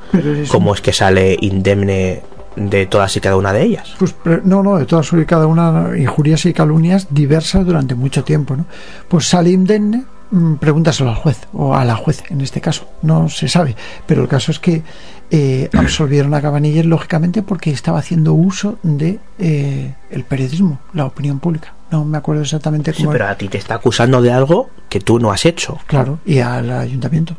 [0.49, 2.23] ¿cómo es que sale indemne
[2.57, 3.95] de todas y cada una de ellas?
[3.99, 8.57] Pues no, no, de todas y cada una injurias y calumnias diversas durante mucho tiempo,
[8.57, 8.67] ¿no?
[9.09, 10.18] Pues sale indemne, mm,
[10.61, 13.77] pregúntaselo al juez o a la juez en este caso, no se sabe,
[14.07, 14.83] pero el caso es que
[15.31, 21.39] eh, absolvieron a Cabanillas lógicamente porque estaba haciendo uso de eh, el periodismo, la opinión
[21.39, 21.73] pública.
[21.91, 23.11] No me acuerdo exactamente cómo.
[23.11, 25.79] Sí, pero a ti te está acusando de algo que tú no has hecho.
[25.87, 27.35] Claro, y al ayuntamiento.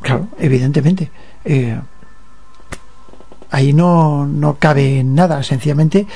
[0.00, 1.10] Claro, evidentemente.
[1.44, 1.80] Eh,
[3.50, 5.42] ahí no, no cabe nada.
[5.42, 6.06] Sencillamente,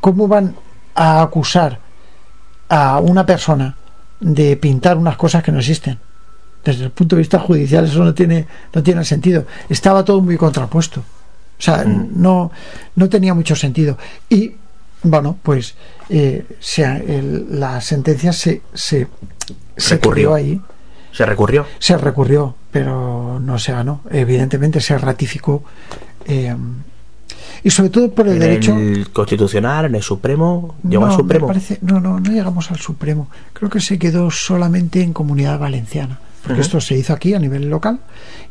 [0.00, 0.56] ¿cómo van
[0.94, 1.78] a acusar
[2.70, 3.76] a una persona
[4.20, 5.98] de pintar unas cosas que no existen?
[6.64, 9.46] Desde el punto de vista judicial eso no tiene, no tiene sentido.
[9.68, 11.00] Estaba todo muy contrapuesto.
[11.00, 12.10] O sea, mm.
[12.14, 12.50] no,
[12.94, 13.96] no tenía mucho sentido.
[14.28, 14.54] Y
[15.02, 15.74] bueno, pues
[16.08, 16.44] eh,
[16.76, 19.08] el, la sentencia se, se,
[19.76, 20.60] se recurrió ahí.
[21.12, 21.66] ¿Se recurrió?
[21.78, 24.02] Se recurrió, pero no se ganó.
[24.10, 25.64] Evidentemente se ratificó.
[26.26, 26.54] Eh,
[27.64, 28.76] y sobre todo por el ¿En derecho.
[28.76, 30.76] el constitucional, en el Supremo?
[30.88, 31.46] ¿Llegó no, al Supremo?
[31.46, 33.28] me parece- no, no, no llegamos al Supremo.
[33.52, 36.18] Creo que se quedó solamente en Comunidad Valenciana.
[36.44, 38.00] Porque esto se hizo aquí a nivel local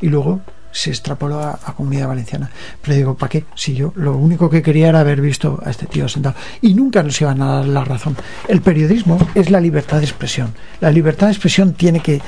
[0.02, 2.52] y luego se extrapoló a, a Comunidad Valenciana.
[2.82, 3.46] Pero digo, ¿para qué?
[3.56, 6.36] Si yo lo único que quería era haber visto a este tío sentado.
[6.62, 8.16] Y nunca nos iban a dar la razón.
[8.48, 10.54] El periodismo es la libertad de expresión.
[10.80, 12.22] La libertad de expresión tiene que,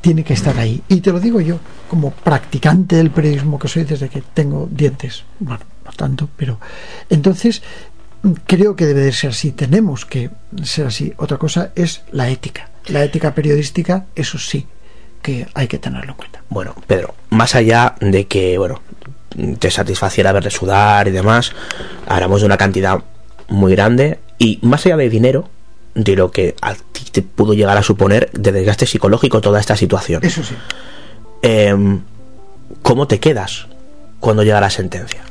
[0.00, 0.82] tiene que estar ahí.
[0.88, 1.58] Y te lo digo yo,
[1.90, 5.24] como practicante del periodismo que soy desde que tengo dientes.
[5.40, 6.58] Bueno, no tanto, pero.
[7.08, 7.62] Entonces,
[8.46, 9.52] creo que debe de ser así.
[9.52, 10.30] Tenemos que
[10.62, 11.14] ser así.
[11.16, 12.70] Otra cosa es la ética.
[12.86, 14.66] La ética periodística, eso sí,
[15.22, 16.42] que hay que tenerlo en cuenta.
[16.48, 18.80] Bueno, Pedro, más allá de que, bueno,
[19.58, 21.52] te satisfaciera verle sudar y demás,
[22.06, 23.02] hablamos de una cantidad
[23.48, 25.48] muy grande y más allá de dinero,
[25.94, 29.76] de lo que a ti te pudo llegar a suponer de desgaste psicológico toda esta
[29.76, 30.24] situación.
[30.24, 30.54] Eso sí.
[31.42, 32.02] Em,
[32.82, 33.66] ¿Cómo te quedas
[34.20, 35.22] cuando llega la sentencia?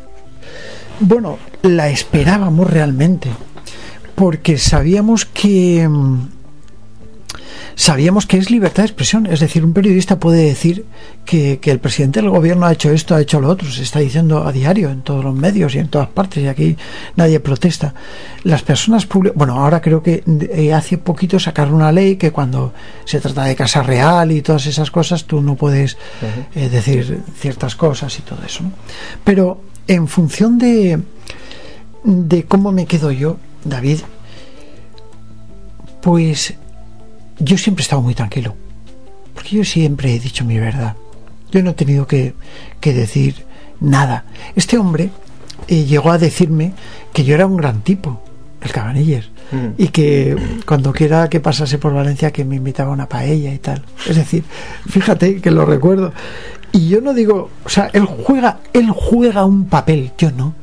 [1.00, 3.30] Bueno, la esperábamos realmente,
[4.16, 6.28] porque sabíamos que mm,
[7.76, 10.86] sabíamos que es libertad de expresión, es decir, un periodista puede decir
[11.26, 14.00] que, que el presidente del gobierno ha hecho esto, ha hecho lo otro, se está
[14.00, 16.78] diciendo a diario en todos los medios y en todas partes y aquí
[17.18, 17.94] nadie protesta.
[18.44, 22.74] Las personas públicas, bueno, ahora creo que eh, hace poquito sacaron una ley que cuando
[23.04, 25.98] se trata de casa real y todas esas cosas tú no puedes
[26.56, 28.64] eh, decir ciertas cosas y todo eso.
[28.64, 28.72] ¿no?
[29.26, 31.00] Pero en función de,
[32.04, 34.00] de cómo me quedo yo, David,
[36.02, 36.54] pues
[37.40, 38.56] yo siempre he estado muy tranquilo,
[39.34, 40.96] porque yo siempre he dicho mi verdad.
[41.52, 42.34] Yo no he tenido que,
[42.80, 43.46] que decir
[43.80, 44.26] nada.
[44.56, 45.10] Este hombre
[45.68, 46.74] eh, llegó a decirme
[47.14, 48.22] que yo era un gran tipo,
[48.62, 49.30] el Cabanilles,
[49.78, 53.60] y que cuando quiera que pasase por Valencia que me invitaba a una paella y
[53.60, 53.84] tal.
[54.10, 54.44] Es decir,
[54.90, 56.14] fíjate que lo recuerdo.
[56.76, 60.54] Y yo no digo, o sea, él juega, él juega un papel, yo no.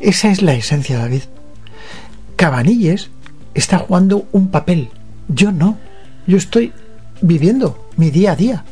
[0.00, 1.22] Esa es la esencia, David.
[2.34, 3.10] Cabanilles
[3.54, 4.90] está jugando un papel,
[5.28, 5.78] yo no.
[6.26, 6.72] Yo estoy
[7.20, 8.64] viviendo mi día a día.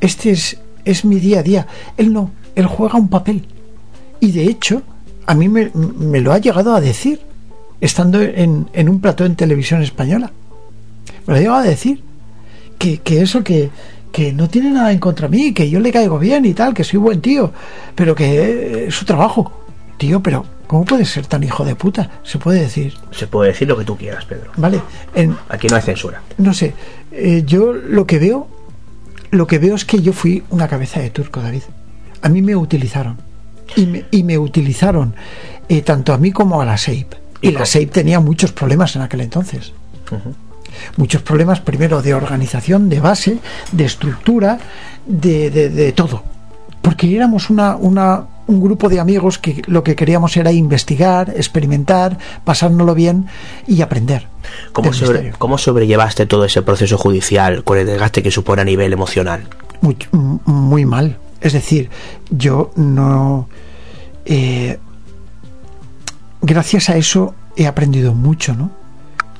[0.00, 1.66] Este es, es mi día a día.
[1.98, 3.44] Él no, él juega un papel.
[4.18, 4.80] Y de hecho,
[5.26, 7.20] a mí me, me lo ha llegado a decir,
[7.82, 10.32] estando en, en un plató en televisión española.
[11.26, 12.02] Me lo ha llegado a decir.
[12.78, 13.70] Que, que eso, que,
[14.12, 16.84] que no tiene nada en contra mí, que yo le caigo bien y tal, que
[16.84, 17.52] soy buen tío,
[17.94, 19.60] pero que es su trabajo.
[19.96, 22.10] Tío, pero ¿cómo puede ser tan hijo de puta?
[22.22, 22.94] Se puede decir.
[23.10, 24.52] Se puede decir lo que tú quieras, Pedro.
[24.56, 24.80] Vale,
[25.14, 26.22] en, Aquí no hay censura.
[26.38, 26.74] no sé,
[27.10, 28.48] eh, yo lo que veo,
[29.30, 31.62] lo que veo es que yo fui una cabeza de turco, David.
[32.20, 33.16] A mí me utilizaron.
[33.74, 35.14] Y me, y me utilizaron
[35.68, 37.14] eh, tanto a mí como a la SEIP.
[37.40, 39.72] Y la SEIP tenía muchos problemas en aquel entonces.
[40.96, 43.38] Muchos problemas primero de organización, de base,
[43.72, 44.58] de estructura,
[45.06, 46.22] de, de, de todo.
[46.80, 52.18] Porque éramos una, una, un grupo de amigos que lo que queríamos era investigar, experimentar,
[52.44, 53.26] pasárnoslo bien
[53.66, 54.26] y aprender.
[54.72, 55.32] ¿Cómo, sobre-.
[55.38, 59.48] ¿Cómo sobrellevaste todo ese proceso judicial con el desgaste que supone a nivel emocional?
[59.82, 59.96] muy,
[60.46, 61.18] muy mal.
[61.40, 61.90] Es decir,
[62.30, 63.48] yo no...
[64.24, 64.78] eh,
[66.40, 68.70] gracias a eso he aprendido mucho, ¿no?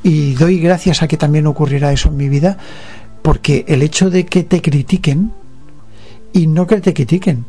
[0.02, 2.58] Y doy gracias a que también ocurriera eso en mi vida,
[3.22, 5.32] porque el hecho de que te critiquen,
[6.32, 7.44] y no que te critiquen,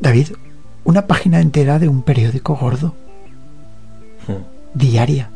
[0.00, 0.28] David,
[0.84, 2.94] una página entera de un periódico gordo,
[4.74, 5.30] diaria,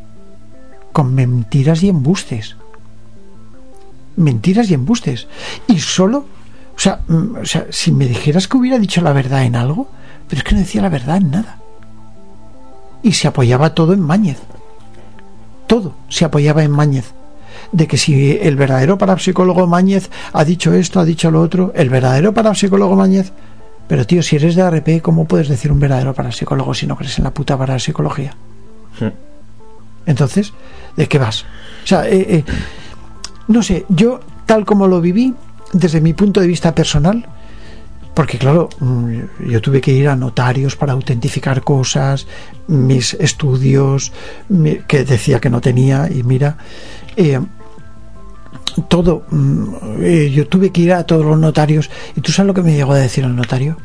[0.91, 2.57] con mentiras y embustes.
[4.15, 5.27] Mentiras y embustes.
[5.67, 6.25] Y solo,
[6.75, 9.89] o sea, mm, o sea, si me dijeras que hubiera dicho la verdad en algo,
[10.27, 11.59] pero es que no decía la verdad en nada.
[13.03, 14.37] Y se apoyaba todo en Mañez.
[15.71, 17.13] Todo se apoyaba en Mañez.
[17.71, 21.89] De que si el verdadero parapsicólogo Mañez ha dicho esto, ha dicho lo otro, el
[21.89, 23.31] verdadero parapsicólogo Mañez.
[23.87, 27.17] Pero tío, si eres de RP, ¿cómo puedes decir un verdadero parapsicólogo si no crees
[27.19, 28.35] en la puta parapsicología?
[30.05, 30.51] Entonces,
[30.97, 31.45] ¿de qué vas?
[31.85, 32.43] O sea, eh, eh,
[33.47, 35.33] no sé, yo tal como lo viví,
[35.71, 37.25] desde mi punto de vista personal,
[38.13, 42.27] porque claro, mm, yo tuve que ir a notarios para autentificar cosas,
[42.67, 44.11] mis estudios,
[44.87, 46.57] que decía que no tenía, y mira,
[47.15, 47.39] eh,
[48.89, 52.53] todo, mm, eh, yo tuve que ir a todos los notarios, y tú sabes lo
[52.53, 53.77] que me llegó a decir el notario.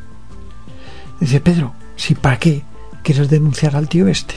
[1.21, 2.63] Dice, Pedro, si para qué
[3.03, 4.35] quieres denunciar al tío este.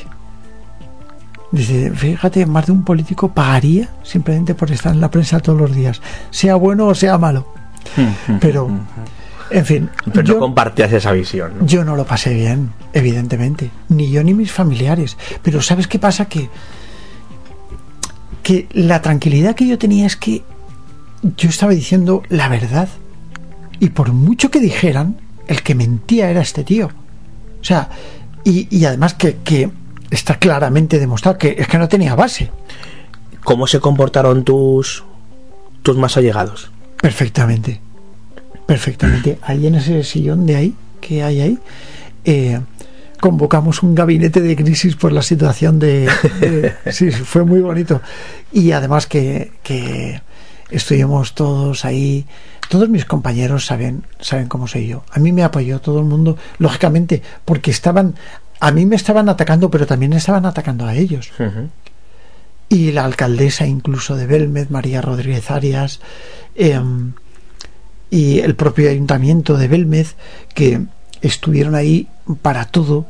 [1.51, 5.76] Dice, fíjate, más de un político pagaría simplemente por estar en la prensa todos los
[5.76, 7.48] días, sea bueno o sea malo.
[8.40, 8.69] Pero,
[9.51, 11.53] en fin, Pero yo, no compartías esa visión.
[11.59, 11.65] ¿no?
[11.65, 13.71] yo no lo pasé bien, evidentemente.
[13.89, 15.17] Ni yo ni mis familiares.
[15.41, 16.25] Pero ¿sabes qué pasa?
[16.25, 16.49] Que,
[18.43, 20.43] que la tranquilidad que yo tenía es que
[21.37, 22.89] yo estaba diciendo la verdad.
[23.79, 26.89] Y por mucho que dijeran, el que mentía era este tío.
[27.61, 27.89] O sea,
[28.43, 29.69] y, y además que, que
[30.11, 32.51] está claramente demostrado que es que no tenía base.
[33.43, 35.03] ¿Cómo se comportaron tus,
[35.81, 36.71] tus más allegados?
[37.01, 37.81] Perfectamente.
[38.69, 39.39] Perfectamente.
[39.41, 41.57] Ahí en ese sillón de ahí, que hay ahí,
[42.23, 42.59] eh,
[43.19, 46.07] convocamos un gabinete de crisis por la situación de...
[46.39, 48.01] de- sí, fue muy bonito.
[48.53, 50.22] Y además que, que
[50.69, 52.25] estuvimos todos ahí.
[52.69, 55.03] Todos mis compañeros saben, saben cómo soy yo.
[55.11, 58.14] A mí me apoyó todo el mundo, lógicamente, porque estaban...
[58.59, 61.31] A mí me estaban atacando, pero también estaban atacando a ellos
[62.67, 66.01] y la alcaldesa incluso de Belmez, María Rodríguez Arias,
[66.56, 67.14] em,
[68.09, 70.15] y el propio ayuntamiento de Belmez,
[70.53, 70.81] que
[71.21, 72.07] estuvieron ahí
[72.41, 73.05] para todo,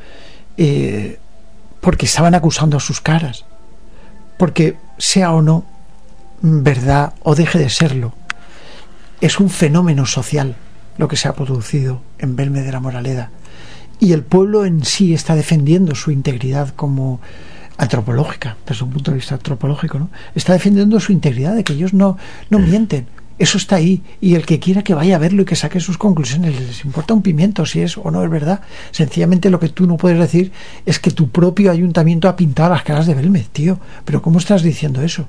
[0.57, 1.19] eh,
[1.81, 3.45] porque estaban acusando a sus caras.
[4.37, 5.65] Porque sea o no
[6.41, 8.13] verdad o deje de serlo,
[9.21, 10.55] es un fenómeno social
[10.97, 13.31] lo que se ha producido en Belmez de la Moraleda.
[13.99, 17.19] Y el pueblo en sí está defendiendo su integridad como
[17.77, 20.09] antropológica, desde un punto de vista antropológico, ¿no?
[20.35, 22.17] Está defendiendo su integridad, de que ellos no,
[22.49, 23.07] no mienten.
[23.39, 24.03] Eso está ahí.
[24.19, 27.13] Y el que quiera que vaya a verlo y que saque sus conclusiones, les importa
[27.13, 28.59] un pimiento si es o no es verdad.
[28.91, 30.51] Sencillamente lo que tú no puedes decir
[30.85, 33.79] es que tu propio ayuntamiento ha pintado las caras de Belmez, tío.
[34.03, 35.25] Pero ¿cómo estás diciendo eso?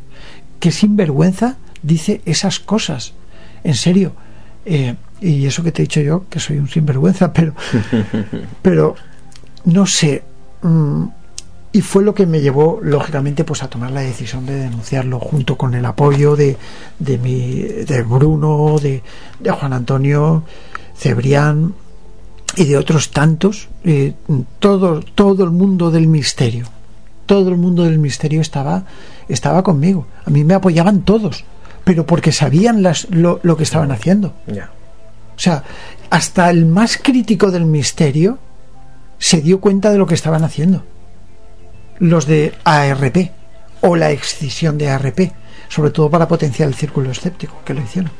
[0.59, 3.15] Que sinvergüenza dice esas cosas.
[3.63, 4.13] En serio.
[4.67, 7.55] Eh, y eso que te he dicho yo, que soy un sinvergüenza, pero
[8.61, 8.97] pero
[9.65, 10.23] no sé
[10.63, 11.05] mm,
[11.73, 15.57] y fue lo que me llevó lógicamente pues a tomar la decisión de denunciarlo junto
[15.57, 16.57] con el apoyo de,
[16.99, 19.03] de mi de Bruno de,
[19.39, 20.43] de Juan Antonio
[20.97, 21.75] Cebrián
[22.57, 24.15] y de otros tantos eh,
[24.59, 26.67] todo todo el mundo del misterio
[27.27, 28.85] todo el mundo del misterio estaba
[29.29, 31.45] estaba conmigo a mí me apoyaban todos
[31.85, 34.71] pero porque sabían las, lo, lo que estaban haciendo Ya.
[35.37, 35.63] o sea,
[36.11, 38.39] hasta el más crítico del misterio
[39.19, 40.83] se dio cuenta de lo que estaban haciendo.
[42.01, 43.31] Los de ARP
[43.83, 45.33] o la excisión de ARP,
[45.69, 48.11] sobre todo para potenciar el círculo escéptico, que lo hicieron.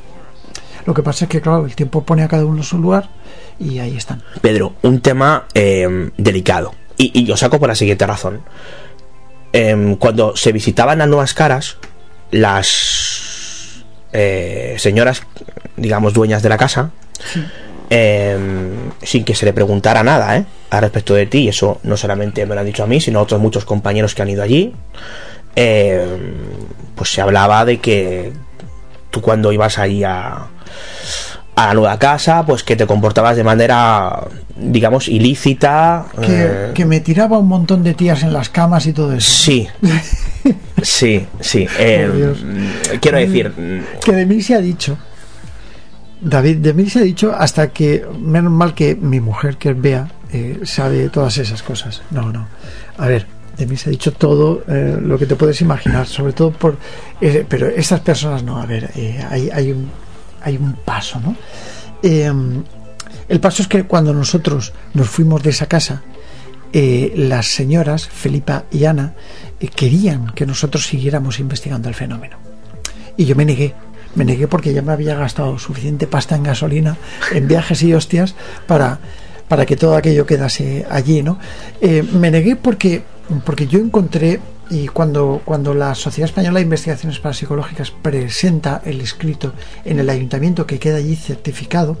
[0.85, 3.09] Lo que pasa es que, claro, el tiempo pone a cada uno en su lugar
[3.59, 4.23] y ahí están.
[4.41, 6.73] Pedro, un tema eh, delicado.
[6.97, 8.41] Y, y lo saco por la siguiente razón.
[9.53, 11.77] Em, cuando se visitaban a nuevas caras,
[12.31, 15.23] las eh, señoras,
[15.75, 16.91] digamos, dueñas de la casa,
[17.93, 20.45] em, sin que se le preguntara nada, ¿eh?
[20.69, 23.19] Al respecto de ti, y eso no solamente me lo han dicho a mí, sino
[23.19, 24.73] a otros muchos compañeros que han ido allí,
[25.57, 26.33] em,
[26.95, 28.31] pues se hablaba de que
[29.09, 30.47] tú cuando ibas ahí a,
[31.55, 34.23] a la nueva casa, pues que te comportabas de manera,
[34.55, 36.05] digamos, ilícita.
[36.21, 39.29] Que, eh, que me tiraba un montón de tías en las camas y todo eso.
[39.29, 39.67] Sí.
[40.83, 41.67] Sí, sí.
[41.77, 42.39] Dios.
[42.99, 44.97] quiero decir, mm, que de mí se ha dicho
[46.21, 49.81] David, de mí se ha dicho hasta que menos mal que mi mujer que es
[49.81, 52.03] Bea eh, sabe todas esas cosas.
[52.11, 52.47] No, no,
[52.97, 56.33] a ver de mí se ha dicho todo eh, lo que te puedes imaginar sobre
[56.33, 56.77] todo por
[57.19, 59.89] eh, pero estas personas no, a ver eh, hay, hay, un,
[60.41, 61.35] hay un paso ¿no?
[62.01, 62.31] Eh,
[63.29, 66.01] el paso es que cuando nosotros nos fuimos de esa casa
[66.73, 69.13] las señoras Felipa y Ana
[69.75, 72.37] querían que nosotros siguiéramos investigando el fenómeno.
[73.17, 73.73] Y yo me negué
[74.15, 76.97] me negué porque ya me había gastado suficiente pasta en gasolina
[77.31, 78.35] en viajes y hostias
[78.67, 78.99] para
[79.47, 81.37] para que todo aquello quedase allí no
[81.81, 83.03] Eh, me negué porque
[83.45, 89.53] porque yo encontré y cuando, cuando la Sociedad Española de Investigaciones Parapsicológicas presenta el escrito
[89.83, 91.97] en el ayuntamiento que queda allí certificado,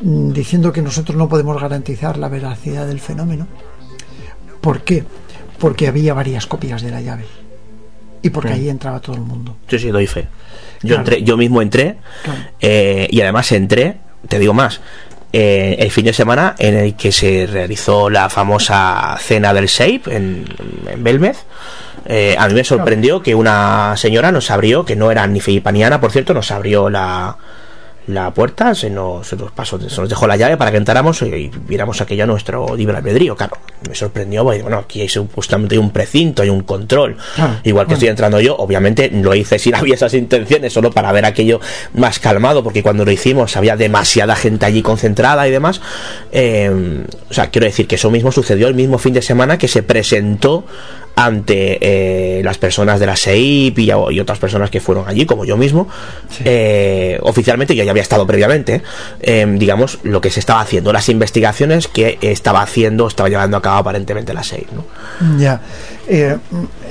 [0.00, 3.46] mm, diciendo que nosotros no podemos garantizar la veracidad del fenómeno,
[4.62, 5.04] ¿por qué?
[5.58, 7.26] Porque había varias copias de la llave
[8.22, 8.52] y porque Mm.
[8.54, 9.56] ahí entraba todo el mundo.
[9.68, 10.26] sí, sí, doy fe.
[10.82, 11.00] Yo, Claro.
[11.00, 12.40] entré, yo mismo entré Claro.
[12.60, 13.96] eh, y además entré,
[14.28, 14.80] te digo más,
[15.32, 20.02] eh, el fin de semana en el que se realizó la famosa cena del Shape
[20.14, 20.44] en,
[20.90, 21.38] en Belmez.
[22.06, 26.00] eh, a mí me sorprendió que una señora nos abrió, que no era ni filipaniana,
[26.00, 27.36] por cierto, nos abrió la,
[28.06, 31.22] la puerta, se nos, se nos pasó, se nos dejó la llave para que entráramos
[31.22, 33.34] y, y viéramos aquello a nuestro libre albedrío.
[33.34, 33.56] Claro,
[33.88, 37.16] me sorprendió, bueno, aquí hay supuestamente hay un precinto, hay un control.
[37.34, 37.94] Claro, Igual que bueno.
[37.94, 41.60] estoy entrando yo, obviamente lo hice sin había esas intenciones, solo para ver aquello
[41.94, 45.80] más calmado, porque cuando lo hicimos había demasiada gente allí concentrada y demás.
[46.32, 49.68] Eh, o sea, quiero decir que eso mismo sucedió el mismo fin de semana que
[49.68, 50.64] se presentó
[51.16, 55.46] ante eh, las personas de la SEIP y, y otras personas que fueron allí, como
[55.46, 55.88] yo mismo,
[56.44, 58.82] eh, oficialmente, yo ya había estado previamente,
[59.20, 63.62] eh, digamos, lo que se estaba haciendo, las investigaciones que estaba haciendo, estaba llevando a
[63.62, 64.68] cabo aparentemente la SEIP.
[64.72, 65.38] ¿no?
[65.38, 65.62] Ya,
[66.06, 66.36] eh,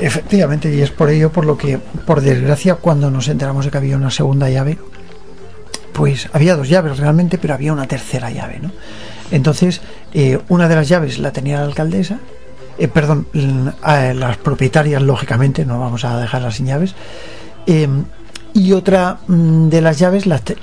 [0.02, 3.78] efectivamente, y es por ello por lo que, por desgracia, cuando nos enteramos de que
[3.78, 4.80] había una segunda llave,
[5.94, 8.72] pues había dos llaves realmente, pero había una tercera llave, ¿no?
[9.30, 9.82] Entonces,
[10.50, 12.20] una de las llaves la tenía la alcaldesa,
[12.78, 16.96] eh, perdón, eh, las propietarias, lógicamente, no vamos a dejarlas sin llaves,
[17.68, 17.88] eh,
[18.54, 20.58] y otra mm, de las llaves las te-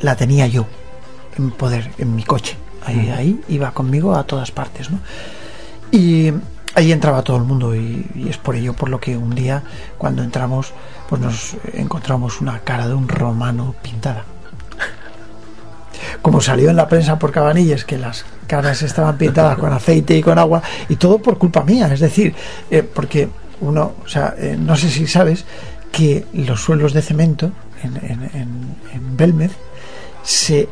[0.00, 0.66] la tenía yo
[1.36, 2.56] en poder, en mi coche.
[2.84, 4.98] Ahí, ahí iba conmigo a todas partes, ¿no?
[5.92, 6.32] Y
[6.74, 9.62] ahí entraba todo el mundo y, y es por ello por lo que un día
[9.98, 10.72] cuando entramos
[11.08, 14.24] pues nos encontramos una cara de un romano pintada.
[16.22, 20.22] Como salió en la prensa por Cabanillas que las caras estaban pintadas con aceite y
[20.22, 22.34] con agua y todo por culpa mía, es decir,
[22.70, 23.28] eh, porque
[23.60, 25.44] uno, o sea, eh, no sé si sabes
[25.92, 27.50] que los suelos de cemento
[27.82, 29.52] en, en, en- en Belmez
[30.22, 30.68] se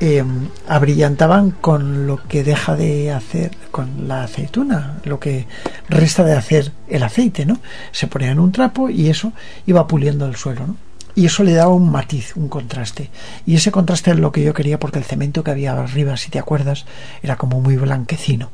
[0.00, 0.24] eh,
[0.68, 5.46] abrillantaban con lo que deja de hacer con la aceituna, lo que
[5.88, 7.58] resta de hacer el aceite, ¿no?
[7.92, 9.32] Se ponía en un trapo y eso
[9.66, 10.76] iba puliendo el suelo, ¿no?
[11.14, 13.10] Y eso le daba un matiz, un contraste.
[13.46, 16.30] Y ese contraste es lo que yo quería porque el cemento que había arriba, si
[16.30, 16.86] te acuerdas,
[17.22, 18.50] era como muy blanquecino.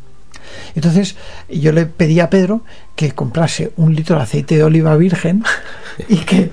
[0.74, 1.16] Entonces
[1.48, 2.62] yo le pedí a Pedro
[2.96, 5.44] que comprase un litro de aceite de oliva virgen
[6.08, 6.50] y que,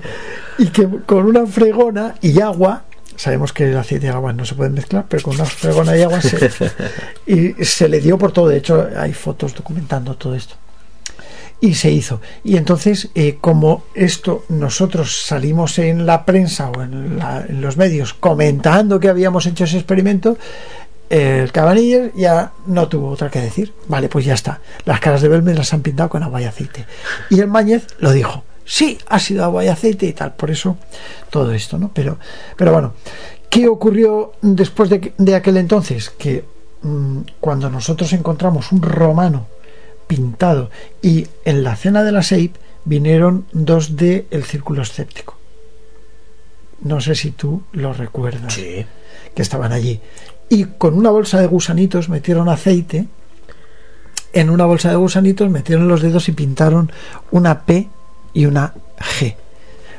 [0.58, 2.84] y que con una fregona y agua,
[3.16, 6.02] sabemos que el aceite y agua no se pueden mezclar, pero con una fregona y
[6.02, 6.50] agua se,
[7.26, 8.48] y se le dio por todo.
[8.48, 10.56] De hecho, hay fotos documentando todo esto.
[11.60, 12.20] Y se hizo.
[12.44, 17.76] Y entonces, eh, como esto nosotros salimos en la prensa o en, la- en los
[17.78, 20.36] medios comentando que habíamos hecho ese experimento,
[21.08, 23.72] el Cabanillas ya no tuvo otra que decir.
[23.88, 24.60] Vale, pues ya está.
[24.84, 26.84] Las caras de Belmez las han pintado con agua y aceite.
[27.30, 28.44] Y el Mañez lo dijo.
[28.64, 30.34] Sí, ha sido agua y aceite y tal.
[30.34, 30.76] Por eso
[31.30, 31.90] todo esto, ¿no?
[31.94, 32.18] Pero,
[32.56, 32.94] pero bueno,
[33.48, 36.10] ¿qué ocurrió después de, de aquel entonces?
[36.10, 36.44] Que
[36.82, 39.46] mm, cuando nosotros encontramos un romano
[40.06, 40.70] pintado
[41.02, 45.36] y en la cena de la SEIP vinieron dos de el círculo escéptico.
[46.82, 48.54] No sé si tú lo recuerdas.
[48.54, 48.86] Sí.
[49.34, 50.00] Que estaban allí.
[50.48, 53.06] Y con una bolsa de gusanitos metieron aceite.
[54.32, 56.92] En una bolsa de gusanitos metieron los dedos y pintaron
[57.30, 57.88] una P
[58.34, 59.34] y una G.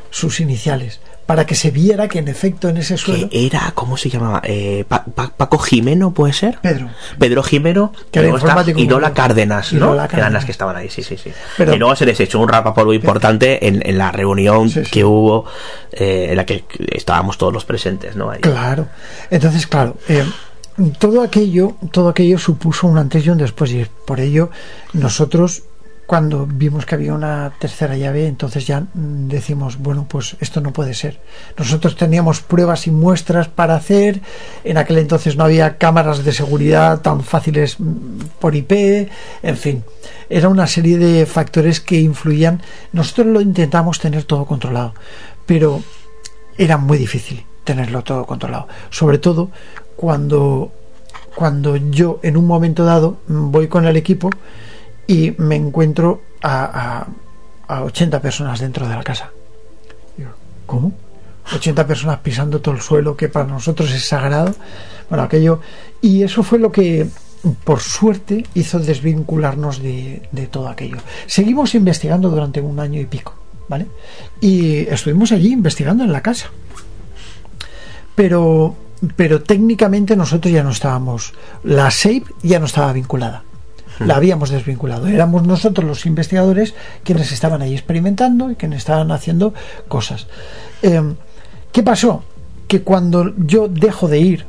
[0.09, 1.01] Sus iniciales.
[1.27, 3.29] Para que se viera que en efecto en ese suelo.
[3.29, 4.41] Que era, ¿cómo se llamaba?
[4.45, 6.57] Eh, Pa- Pa- Paco Jimeno, ¿puede ser?
[6.61, 6.89] Pedro.
[7.19, 9.79] Pedro Jimeno Que era informático y Lola Cárdenas, ¿no?
[9.87, 10.33] Lola Eran Cárdenas.
[10.33, 11.31] las que estaban ahí, sí, sí, sí.
[11.57, 15.45] Pero- y luego se les echó un rapapolvo importante en, en la reunión que hubo,
[15.91, 18.31] eh, en la que estábamos todos los presentes, ¿no?
[18.31, 18.39] Ahí.
[18.39, 18.87] Claro.
[19.29, 20.23] Entonces, claro, eh,
[20.97, 24.49] todo aquello, todo aquello supuso un antes y un después y por ello
[24.93, 25.63] nosotros
[26.07, 30.71] cuando vimos que había una tercera llave, entonces ya mm, decimos, bueno, pues esto no
[30.71, 31.19] puede ser.
[31.57, 34.21] Nosotros teníamos pruebas y muestras para hacer,
[34.63, 39.09] en aquel entonces no había cámaras de seguridad tan fáciles mm, por IP,
[39.43, 39.83] en fin,
[40.29, 42.61] era una serie de factores que influían.
[42.93, 44.93] Nosotros lo intentamos tener todo controlado,
[45.45, 45.83] pero
[46.57, 49.51] era muy difícil tenerlo todo controlado, sobre todo
[49.97, 50.71] cuando
[51.35, 54.29] cuando yo en un momento dado mm, voy con el equipo
[55.07, 57.07] y me encuentro a,
[57.67, 59.31] a, 80 personas dentro de la casa.
[60.65, 60.91] ¿Cómo?
[61.53, 64.53] 80 personas pisando todo el suelo que para nosotros es sagrado.
[65.09, 65.61] Bueno, aquello.
[66.01, 67.07] Y eso fue lo que,
[67.63, 70.97] por suerte, hizo desvincularnos de, de todo aquello.
[71.25, 73.33] Seguimos investigando durante un año y pico,
[73.69, 73.87] ¿vale?
[74.41, 76.51] Y estuvimos allí investigando en la casa.
[78.13, 78.75] Pero,
[79.15, 81.33] pero técnicamente nosotros ya no estábamos.
[81.63, 83.43] La SAFE ya no estaba vinculada
[83.99, 85.07] la habíamos desvinculado.
[85.07, 89.53] Éramos nosotros los investigadores quienes estaban ahí experimentando y quienes estaban haciendo
[89.87, 90.27] cosas.
[90.81, 91.01] Eh,
[91.71, 92.23] ¿Qué pasó?
[92.67, 94.45] Que cuando yo dejo de ir,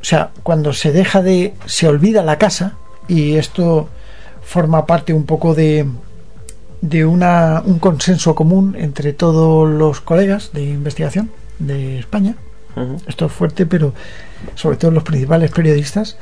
[0.00, 2.74] o sea, cuando se deja de, se olvida la casa,
[3.08, 3.88] y esto
[4.42, 5.86] forma parte un poco de,
[6.80, 12.36] de una, un consenso común entre todos los colegas de investigación de España.
[13.06, 13.92] Esto es fuerte, pero
[14.54, 16.16] sobre todo los principales periodistas.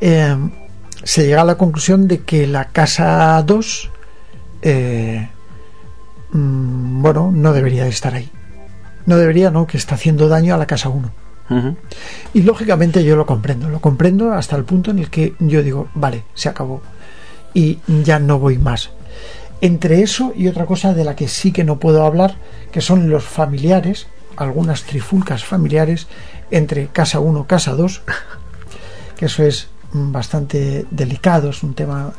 [0.00, 0.34] Eh,
[1.04, 3.90] se llega a la conclusión de que la casa 2
[4.62, 5.28] eh,
[6.32, 8.30] mm, bueno no debería estar ahí.
[9.06, 11.24] No debería no que está haciendo daño a la casa 1
[12.32, 15.88] y lógicamente yo lo comprendo lo comprendo hasta el punto en el que yo digo
[15.94, 16.80] vale se acabó
[17.52, 18.90] y ya no voy más
[19.60, 22.36] entre eso y otra cosa de la que sí que no puedo hablar
[22.72, 26.06] que son los familiares algunas trifulcas familiares
[26.50, 28.02] entre casa 1 casa 2
[29.18, 32.12] que eso es bastante delicado, es un tema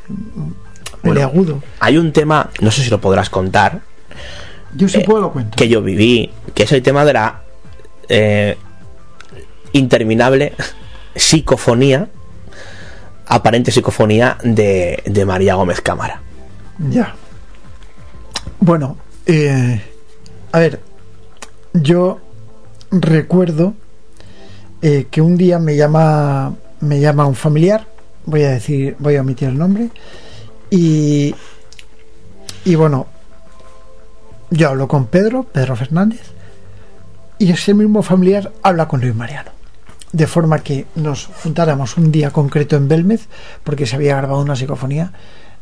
[1.04, 1.62] muy agudo.
[1.80, 3.82] Hay un tema, no sé si lo podrás contar.
[4.76, 5.56] Yo sí puedo lo cuento.
[5.56, 7.42] Que yo viví, que es el tema de la
[8.10, 8.58] eh,
[9.74, 10.54] interminable
[11.16, 12.08] psicofonía,
[13.28, 16.22] aparente psicofonía de, de María Gómez Cámara.
[16.90, 17.16] Ya.
[18.60, 19.82] Bueno, eh,
[20.52, 20.82] a ver,
[21.74, 22.20] yo
[22.92, 23.74] recuerdo
[24.82, 27.86] eh, que un día me llama me llama un familiar,
[28.26, 29.90] voy a decir, voy a omitir el nombre,
[30.70, 31.36] y,
[32.64, 33.08] y bueno,
[34.50, 36.22] yo hablo con Pedro, Pedro Fernández,
[37.38, 39.52] y ese mismo familiar habla con Luis Mariano.
[40.12, 43.28] De forma que nos juntáramos un día concreto en Belmez,
[43.64, 45.12] porque se había grabado una psicofonía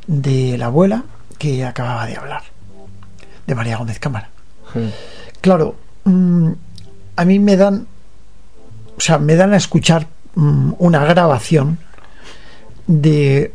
[0.05, 1.03] de la abuela
[1.39, 2.43] que acababa de hablar,
[3.47, 4.29] de María Gómez Cámara.
[5.41, 6.51] Claro, mm,
[7.15, 7.87] a mí me dan,
[8.97, 11.77] o sea, me dan a escuchar una grabación
[12.87, 13.53] de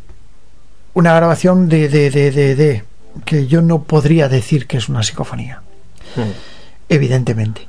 [0.93, 2.83] una grabación de, de, de, de,
[3.25, 5.61] que yo no podría decir que es una psicofonía
[6.15, 6.31] hmm.
[6.89, 7.67] evidentemente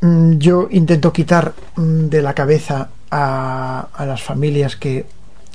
[0.00, 5.06] mm, yo intento quitar mm, de la cabeza a, a, las familias que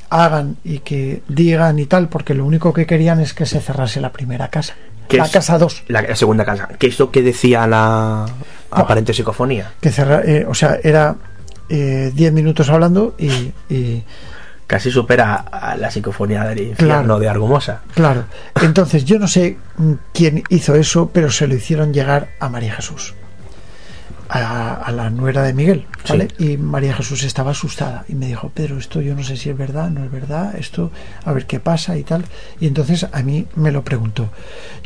[0.10, 4.00] hagan y que digan y tal porque lo único que querían es que se cerrase
[4.00, 4.76] la primera casa
[5.10, 8.26] la casa 2 la, segunda casa ¿qué es lo que decía la
[8.72, 9.74] aparente psicofonía?
[9.80, 11.16] que cerra, eh, o sea era
[11.70, 14.04] 10 eh, minutos hablando y,
[14.68, 17.82] casi supera a la psicofonía del infierno de Argumosa.
[17.94, 18.26] Claro.
[18.62, 19.58] Entonces, yo no sé
[20.14, 23.14] quién hizo eso, pero se lo hicieron llegar a María Jesús,
[24.30, 26.30] a, la nuera de Miguel, ¿vale?
[26.40, 29.58] Y María Jesús estaba asustada y me dijo, Pedro, esto yo no sé si es
[29.58, 30.92] verdad, no es verdad, esto,
[31.24, 32.26] a ver qué pasa y tal.
[32.60, 34.30] Y entonces a mí me lo preguntó.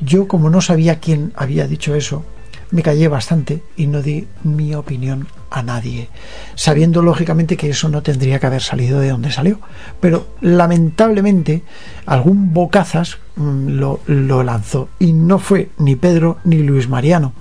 [0.01, 2.25] Yo, como no sabía quién había dicho eso,
[2.71, 6.09] me callé bastante y no di mi opinión a nadie,
[6.55, 9.59] sabiendo lógicamente que eso no tendría que haber salido de donde salió.
[9.99, 11.63] Pero lamentablemente
[12.05, 17.33] algún bocazas mm, lo, lo, lanzó y no fue ni Pedro ni Luis Mariano,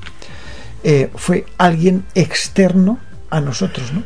[0.84, 2.98] eh, fue alguien externo
[3.30, 3.92] a nosotros.
[3.92, 4.04] ¿no?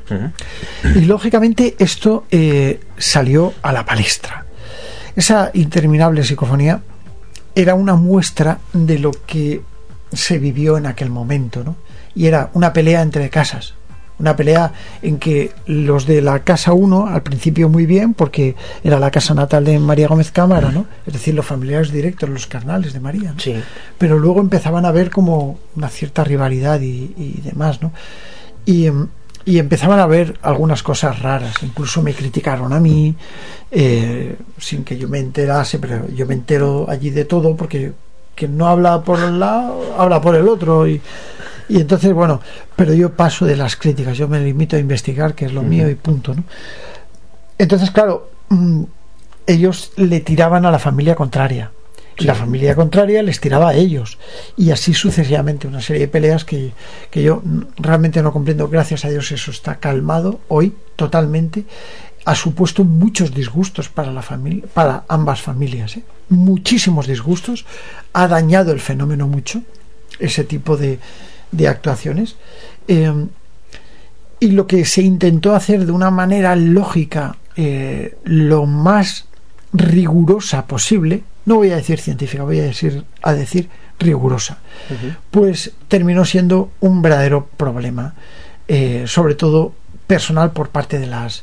[0.95, 4.47] Y lógicamente esto eh, salió a la palestra.
[5.15, 6.81] Esa interminable psicofonía
[7.55, 9.61] era una muestra de lo que
[10.13, 11.77] se vivió en aquel momento, ¿no?
[12.15, 13.75] Y era una pelea entre casas,
[14.21, 14.73] una pelea
[15.03, 19.35] en que los de la casa 1 al principio muy bien porque era la casa
[19.35, 23.35] natal de María Gómez Cámara no es decir los familiares directos los carnales de María
[23.39, 23.55] sí.
[23.99, 27.93] pero luego empezaban a ver como una cierta rivalidad y, demás no
[28.67, 28.89] y,
[29.47, 33.17] y, empezaban a ver algunas cosas raras incluso me criticaron a mí
[33.71, 37.93] eh, sin que yo me enterase pero yo me entero allí de todo porque
[38.41, 40.89] quien no habla por un lado, habla por el otro.
[40.89, 41.01] Y,
[41.69, 42.41] y entonces, bueno,
[42.75, 45.91] pero yo paso de las críticas, yo me limito a investigar, que es lo mío
[45.91, 46.35] y punto.
[46.35, 46.43] ¿no?
[47.59, 48.85] Entonces, claro, mm,
[49.47, 51.71] ellos le tiraban a la familia contraria.
[52.19, 54.19] y la familia contraria les tiraba a ellos
[54.55, 56.73] y así sucesivamente una serie de peleas que,
[57.11, 57.43] que yo
[57.79, 61.65] realmente no comprendo gracias a Dios eso está calmado hoy totalmente
[62.27, 66.03] ha supuesto muchos disgustos para la familia para ambas familias ¿eh?
[66.31, 67.67] Muchísimos disgustos
[68.13, 69.63] ha dañado el fenómeno mucho
[70.19, 70.99] ese tipo de,
[71.53, 72.37] de actuaciones
[72.89, 73.13] eh,
[74.39, 79.27] y lo que se intentó hacer de una manera lógica eh, lo más
[79.73, 83.69] rigurosa posible no voy a decir científica, voy a decir, a decir
[83.99, 84.59] rigurosa,
[85.31, 88.15] pues terminó siendo un verdadero problema,
[88.69, 89.75] eh, sobre todo
[90.07, 91.43] personal por parte de las,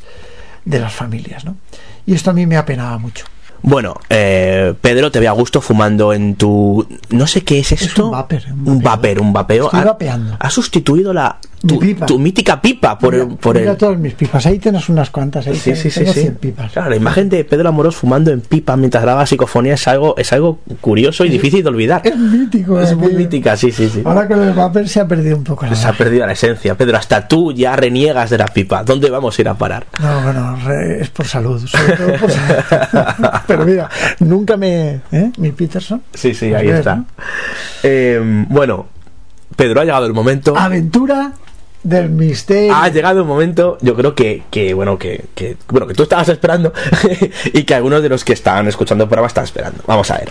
[0.65, 1.45] de las familias.
[1.45, 1.57] ¿no?
[2.05, 3.25] Y esto a mí me apenaba mucho.
[3.61, 6.85] Bueno, eh, Pedro, te ve a gusto fumando en tu...
[7.09, 8.05] No sé qué es esto.
[8.05, 8.41] un vapor.
[8.65, 9.65] Un vapor, un vapeo.
[9.65, 10.37] Estoy Ha- vapeando.
[10.39, 11.37] Ha sustituido la...
[11.67, 12.05] Tu, pipa.
[12.05, 13.77] tu mítica pipa por, Mira, por mira el...
[13.77, 14.45] todas mis pipas.
[14.45, 15.47] Ahí tienes unas cuantas.
[15.47, 16.21] Ahí Sí, tengo- sí, sí, tengo sí.
[16.21, 16.71] 100 pipas.
[16.71, 20.31] Claro, la imagen de Pedro Amorós fumando en pipa mientras graba psicofonía es algo, es
[20.33, 22.03] algo curioso y difícil de olvidar.
[22.05, 22.79] Es mítico.
[22.79, 23.19] Es muy aquello.
[23.19, 24.03] mítica, sí, sí, sí.
[24.05, 26.75] Ahora con el vapor se ha perdido un poco la Se ha perdido la esencia.
[26.77, 28.83] Pedro, hasta tú ya reniegas de la pipa.
[28.83, 29.87] ¿Dónde vamos a ir a parar?
[29.99, 31.65] No, bueno, re- es por salud.
[31.67, 32.55] sobre todo por salud.
[33.47, 35.01] Pero mira, nunca me.
[35.11, 35.31] ¿eh?
[35.37, 36.01] Mi Peterson.
[36.13, 36.95] Sí, sí, ahí está.
[36.97, 37.05] ¿no?
[37.83, 38.87] Eh, bueno,
[39.55, 40.57] Pedro, ha llegado el momento.
[40.57, 41.31] Aventura
[41.83, 42.75] del misterio.
[42.75, 46.27] Ha llegado el momento, yo creo que, que bueno, que, que- bueno, que tú estabas
[46.29, 46.73] esperando
[47.53, 49.83] y que algunos de los que estaban escuchando el programa están esperando.
[49.87, 50.29] Vamos a ver.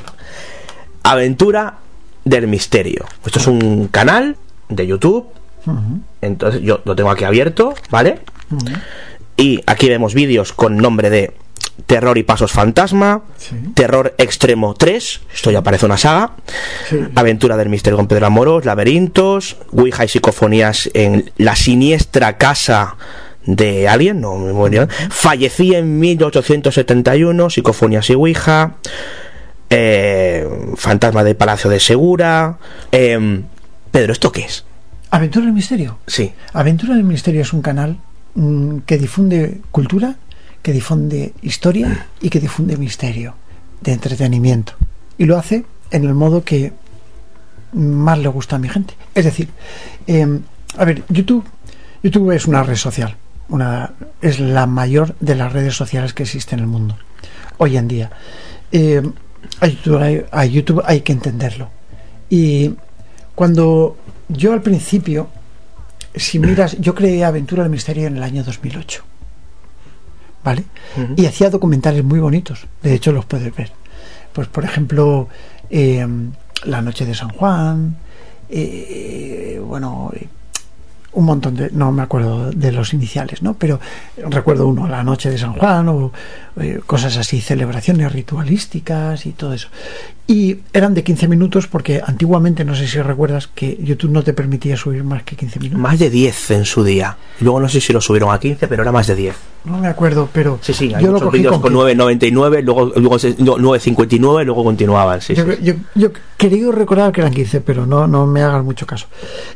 [1.03, 1.79] Aventura
[2.25, 3.05] del misterio.
[3.25, 4.37] Esto es un canal
[4.69, 5.27] de YouTube.
[6.21, 8.21] Entonces yo lo tengo aquí abierto, ¿vale?
[9.37, 11.33] Y aquí vemos vídeos con nombre de
[11.85, 13.55] Terror y Pasos Fantasma, Sí.
[13.75, 16.33] Terror Extremo 3, esto ya parece una saga,
[16.89, 16.99] Sí.
[17.15, 22.97] Aventura del Misterio con Pedro Amoros, Laberintos, Ouija y Psicofonías en La Siniestra Casa
[23.45, 24.89] de Alien, no me voy a liar.
[25.11, 28.75] Fallecí en 1871, Psicofonías y Ouija,
[29.71, 32.59] eh, Fantasma del Palacio de Segura.
[32.93, 33.43] eh,
[33.91, 34.65] Pedro, ¿esto qué es?
[35.11, 35.99] Aventura del misterio.
[36.07, 36.33] Sí.
[36.53, 37.97] Aventura del Misterio es un canal
[38.35, 40.17] mm, que difunde cultura,
[40.67, 43.37] que difunde historia y que difunde misterio,
[43.83, 44.73] de entretenimiento.
[45.17, 46.73] Y lo hace en el modo que
[47.73, 48.95] más le gusta a mi gente.
[49.15, 49.49] Es decir,
[50.09, 50.41] eh,
[50.77, 51.45] a ver, YouTube,
[52.03, 53.15] YouTube es una red social,
[53.49, 56.99] una, es la mayor de las redes sociales que existe en el mundo
[57.59, 58.11] hoy en día.
[58.73, 59.09] Eh,
[59.61, 61.71] a, YouTube hay, a YouTube hay que entenderlo.
[62.29, 62.75] Y
[63.37, 63.97] cuando
[64.29, 65.29] yo al principio,
[66.17, 69.05] si miras, yo creé Aventura del Misterio en el año 2008.
[70.47, 70.65] ¿Vale?
[71.17, 72.67] Y hacía documentales muy bonitos.
[72.81, 73.73] De hecho, los puedes ver.
[74.33, 75.29] Pues, por ejemplo,
[75.71, 76.07] eh,
[76.65, 77.97] La Noche de San Juan.
[78.49, 80.13] eh, bueno,
[81.17, 81.71] un montón de.
[81.73, 83.55] No me acuerdo de los iniciales, ¿no?
[83.55, 83.81] Pero
[84.31, 86.13] recuerdo uno, La Noche de San Juan, o
[86.61, 89.69] eh, cosas así, celebraciones ritualísticas y todo eso.
[90.29, 94.33] Y eran de 15 minutos porque antiguamente, no sé si recuerdas, que YouTube no te
[94.33, 95.81] permitía subir más que 15 minutos.
[95.81, 97.17] Más de 10 en su día.
[97.41, 99.37] Luego no sé si lo subieron a 15, pero era más de 10.
[99.67, 103.19] No me acuerdo, pero Sí, sí, hay yo muchos vídeos con con 9.99, luego, luego
[103.19, 105.21] se- no, 9.59, luego continuaban.
[105.21, 105.59] Sí, yo, sí.
[105.63, 109.07] yo, yo quería recordar que eran 15, pero no, no me hagas mucho caso.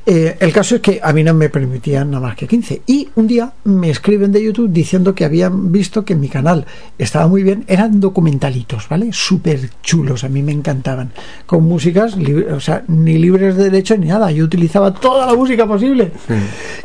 [0.06, 2.82] Eh, el caso es que a mí no me permitían nada más que 15.
[2.86, 6.64] Y un día me escriben de YouTube diciendo que habían visto que mi canal
[6.98, 7.64] estaba muy bien.
[7.66, 9.10] Eran documentalitos, ¿vale?
[9.12, 11.10] Súper chulos, a mí me encantaban.
[11.46, 12.16] Con músicas,
[12.54, 14.30] o sea, ni libres de derecho ni nada.
[14.30, 16.12] Yo utilizaba toda la música posible.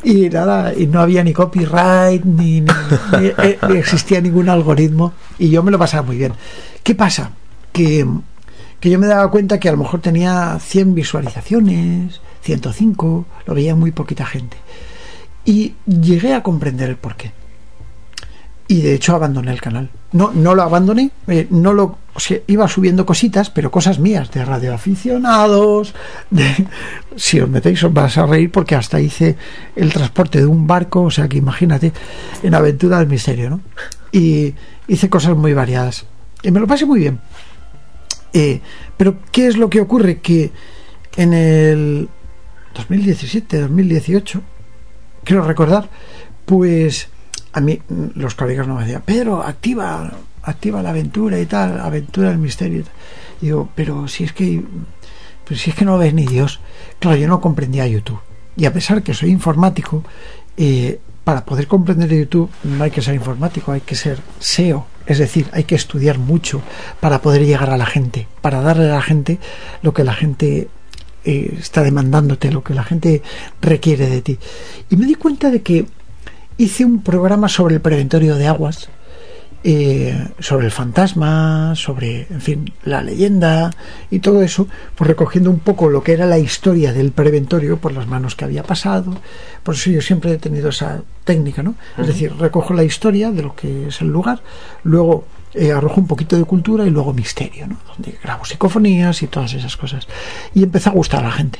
[0.03, 2.67] Y nada, y no había ni copyright, ni, ni-
[3.19, 5.13] ni- eh, ni existía ningún algoritmo.
[5.39, 6.33] Y yo me lo pasaba muy bien.
[6.83, 7.31] ¿Qué pasa?
[7.71, 8.05] Que
[8.79, 13.75] que yo me daba cuenta que a lo mejor tenía 100 visualizaciones, 105, lo veía
[13.75, 14.57] muy poquita gente.
[15.43, 17.31] Y llegué a comprender el porqué.
[18.67, 19.89] Y de hecho abandoné el canal.
[20.11, 21.97] No, no lo abandoné, eh, no lo
[22.47, 25.93] iba subiendo cositas, pero cosas mías, de radioaficionados,
[26.29, 26.67] de
[27.15, 29.35] si os metéis os vas a reír porque hasta hice
[29.75, 31.91] el transporte de un barco, o sea que imagínate,
[32.41, 33.61] en Aventura del Misterio, ¿no?
[34.11, 34.53] Y
[34.87, 36.05] hice cosas muy variadas.
[36.41, 37.19] Y me lo pasé muy bien.
[38.33, 38.61] Eh,
[38.97, 40.19] pero, ¿qué es lo que ocurre?
[40.19, 40.51] Que
[41.17, 42.09] en el
[42.75, 44.41] 2017, 2018,
[45.23, 45.89] quiero recordar,
[46.45, 47.09] pues
[47.53, 47.81] a mí
[48.15, 50.11] los colegas no me decían, Pedro, activa,
[50.43, 52.79] activa la aventura y tal, aventura del misterio.
[52.79, 52.93] y tal".
[53.41, 54.63] Y digo, pero si es que,
[55.47, 56.59] pero si es que no ves ni Dios.
[56.99, 58.19] Claro, yo no comprendía YouTube.
[58.57, 60.03] Y a pesar que soy informático,
[60.57, 64.85] eh, para poder comprender YouTube no hay que ser informático, hay que ser SEO.
[65.07, 66.61] Es decir, hay que estudiar mucho
[66.99, 69.39] para poder llegar a la gente, para darle a la gente
[69.81, 70.67] lo que la gente
[71.25, 73.21] eh, está demandándote, lo que la gente
[73.61, 74.39] requiere de ti.
[74.89, 75.85] Y me di cuenta de que
[76.57, 78.89] hice un programa sobre el preventorio de aguas
[79.67, 83.71] eh, sobre el fantasma, sobre, en fin, la leyenda
[84.11, 87.91] y todo eso, pues recogiendo un poco lo que era la historia del preventorio por
[87.91, 89.17] las manos que había pasado.
[89.63, 91.73] Por eso yo siempre he tenido esa técnica, ¿no?
[91.97, 94.43] Es decir, recojo la historia de lo que es el lugar,
[94.83, 95.25] luego
[95.55, 97.77] eh, arrojo un poquito de cultura y luego misterio, ¿no?
[97.87, 100.07] Donde grabo psicofonías y todas esas cosas.
[100.53, 101.59] Y empezó a gustar a la gente.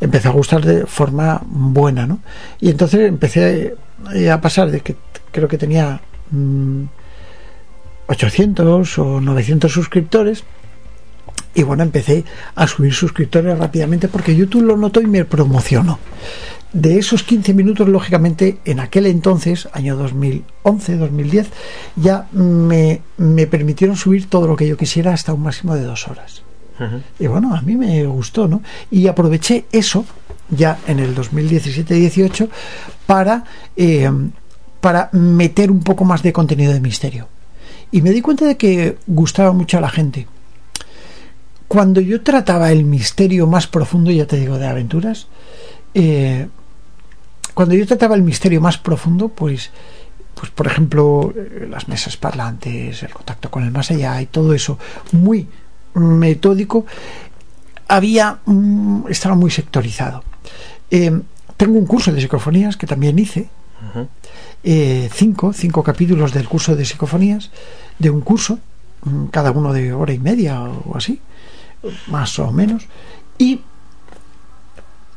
[0.00, 2.20] Empezó a gustar de forma buena, ¿no?
[2.60, 3.74] Y entonces empecé
[4.14, 4.96] eh, a pasar de que
[5.32, 6.00] creo que tenía
[6.30, 6.84] mm,
[8.06, 10.44] 800 o 900 suscriptores.
[11.54, 12.24] Y bueno, empecé
[12.54, 15.98] a subir suscriptores rápidamente porque YouTube lo notó y me promocionó.
[16.72, 21.48] De esos 15 minutos, lógicamente, en aquel entonces, año 2011, 2010,
[21.96, 26.08] ya me, me permitieron subir todo lo que yo quisiera hasta un máximo de dos
[26.08, 26.42] horas.
[27.18, 28.62] Y bueno, a mí me gustó, ¿no?
[28.90, 30.04] Y aproveché eso
[30.50, 32.48] ya en el 2017-18
[33.06, 33.44] para,
[33.76, 34.10] eh,
[34.80, 37.28] para meter un poco más de contenido de misterio.
[37.90, 40.26] Y me di cuenta de que gustaba mucho a la gente.
[41.72, 45.26] Cuando yo trataba el misterio más profundo, ya te digo, de aventuras,
[45.94, 46.46] eh,
[47.54, 49.70] cuando yo trataba el misterio más profundo, pues,
[50.34, 54.52] pues por ejemplo, eh, las mesas parlantes, el contacto con el más allá y todo
[54.52, 54.78] eso,
[55.12, 55.48] muy
[55.94, 56.84] metódico,
[57.88, 58.40] había
[59.08, 60.24] estaba muy sectorizado.
[60.90, 61.22] Eh,
[61.56, 63.48] tengo un curso de psicofonías que también hice,
[64.62, 67.50] eh, cinco, cinco capítulos del curso de psicofonías,
[67.98, 68.58] de un curso,
[69.04, 71.18] mm, cada uno de hora y media o así,
[72.08, 72.84] más o menos,
[73.38, 73.60] y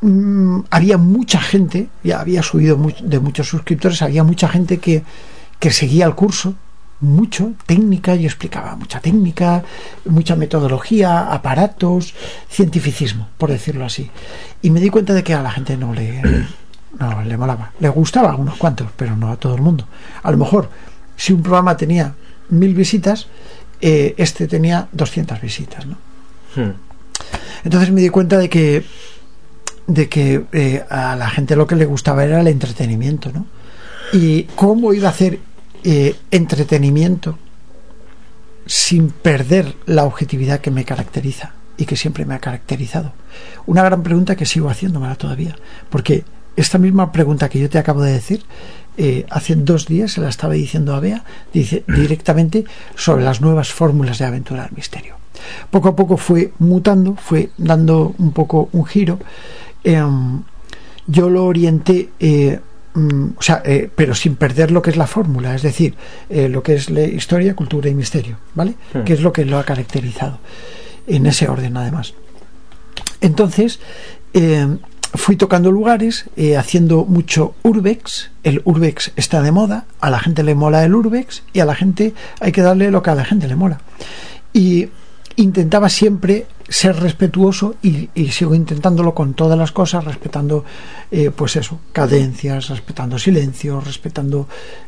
[0.01, 5.03] mm, había mucha gente, ya había subido de muchos suscriptores, había mucha gente que,
[5.59, 6.55] que seguía el curso,
[7.01, 9.63] mucho técnica, yo explicaba mucha técnica,
[10.05, 12.13] mucha metodología, aparatos,
[12.49, 14.09] cientificismo, por decirlo así.
[14.61, 16.21] Y me di cuenta de que a la gente no le,
[16.99, 17.71] no le molaba.
[17.79, 19.87] Le gustaba a unos cuantos, pero no a todo el mundo.
[20.23, 20.69] A lo mejor,
[21.17, 22.15] si un programa tenía
[22.49, 23.27] mil visitas,
[23.81, 25.97] eh, este tenía 200 visitas, ¿no?
[27.63, 28.83] Entonces me di cuenta de que
[29.87, 33.45] de que eh, a la gente lo que le gustaba era el entretenimiento, ¿no?
[34.13, 35.39] Y cómo iba a hacer
[35.83, 37.37] eh, entretenimiento
[38.65, 43.13] sin perder la objetividad que me caracteriza y que siempre me ha caracterizado.
[43.65, 45.55] Una gran pregunta que sigo haciéndomela todavía,
[45.89, 46.23] porque
[46.55, 48.43] esta misma pregunta que yo te acabo de decir,
[48.97, 52.65] eh, hace dos días se la estaba diciendo a Bea dice, directamente
[52.95, 55.15] sobre las nuevas fórmulas de aventura al misterio.
[55.69, 59.19] Poco a poco fue mutando, fue dando un poco un giro.
[59.83, 60.41] Em,
[61.07, 62.59] yo lo orienté, eh,
[62.93, 65.95] mm, o sea, eh, pero sin perder lo que es la fórmula, es decir,
[66.29, 68.75] lo que es la historia, cultura y misterio, ¿vale?
[68.93, 69.03] Hmm.
[69.03, 70.39] Que es lo que lo ha caracterizado,
[71.05, 72.13] en ese orden además.
[73.21, 73.79] Entonces,
[74.33, 74.67] eh,
[75.17, 78.31] fui tocando lugares, eh, haciendo mucho urbex.
[78.43, 81.75] El urbex está de moda, a la gente le mola el urbex y a la
[81.75, 83.81] gente hay que darle lo que a la gente le mola.
[84.53, 84.89] Y
[85.37, 90.65] intentaba siempre ser respetuoso y, sigo intentándolo con todas las cosas, respetando,
[91.11, 94.47] eh, pues eso, cadencias, respetando silencio, respetando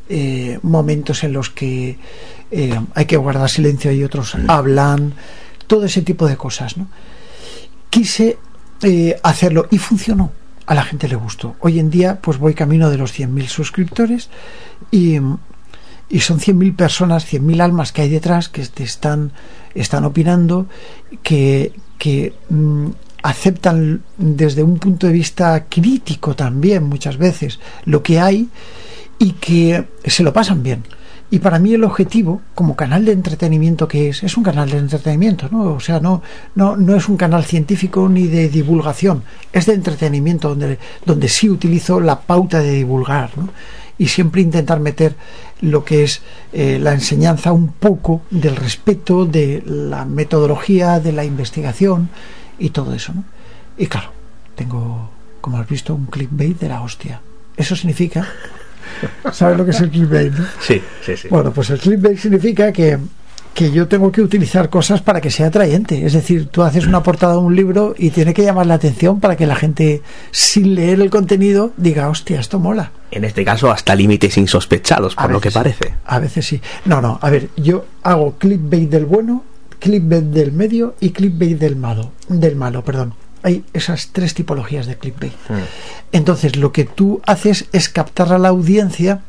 [0.10, 2.00] eh, momentos en los que
[2.94, 5.14] hay que guardar silencio y otros hablan,
[5.68, 6.88] todo ese tipo de cosas, ¿no?
[7.90, 8.38] quise
[8.84, 10.32] eh, hacerlo y funcionó.
[10.66, 11.56] A la gente le gustó.
[11.62, 14.30] Hoy en día, pues voy camino de los 100.000 suscriptores
[14.92, 15.18] y,
[16.10, 19.32] y son 100.000 personas, 100.000 almas que hay detrás que te están,
[19.74, 20.68] están opinando,
[21.24, 22.88] que, que mm,
[23.24, 28.50] aceptan desde un punto de vista crítico también muchas veces lo que hay
[29.20, 30.84] y que se lo pasan bien.
[31.30, 34.78] Y para mí el objetivo, como canal de entretenimiento que es, es un canal de
[34.78, 35.74] entretenimiento, ¿no?
[35.74, 36.22] O sea, no,
[36.56, 41.50] no, no es un canal científico ni de divulgación, es de entretenimiento donde, donde sí
[41.50, 43.50] utilizo la pauta de divulgar, ¿no?
[43.98, 45.16] Y siempre intentar meter
[45.60, 46.22] lo que es
[46.54, 52.10] eh, la enseñanza un poco del respeto, de la metodología, de la investigación
[52.58, 53.26] y todo eso, ¿no?
[53.78, 54.12] Y claro,
[54.56, 55.10] tengo,
[55.42, 57.22] como has visto, un clickbait de la hostia.
[57.58, 58.28] Eso significa
[59.32, 60.34] ¿Sabes lo que es el clickbait?
[60.34, 60.46] no?
[60.60, 61.28] Sí, sí, sí.
[61.30, 62.98] Bueno, pues el clickbait significa que,
[63.54, 66.06] que yo tengo que utilizar cosas para que sea atrayente.
[66.06, 69.20] Es decir, tú haces una portada de un libro y tiene que llamar la atención
[69.20, 70.02] para que la gente,
[70.32, 72.92] sin leer el contenido, diga, hostia, esto mola.
[73.10, 75.94] En este caso, hasta límites insospechados, por A lo que veces parece.
[76.06, 76.62] A veces sí.
[76.86, 79.44] No, no, a ver, yo hago clickbait del bueno,
[79.80, 82.12] clickbait del medio y clickbait del malo.
[82.28, 83.14] Del malo, perdón.
[83.44, 85.34] Hay esas tres tipologías de clickbait.
[86.12, 89.22] Entonces, lo que tú haces es captar a la audiencia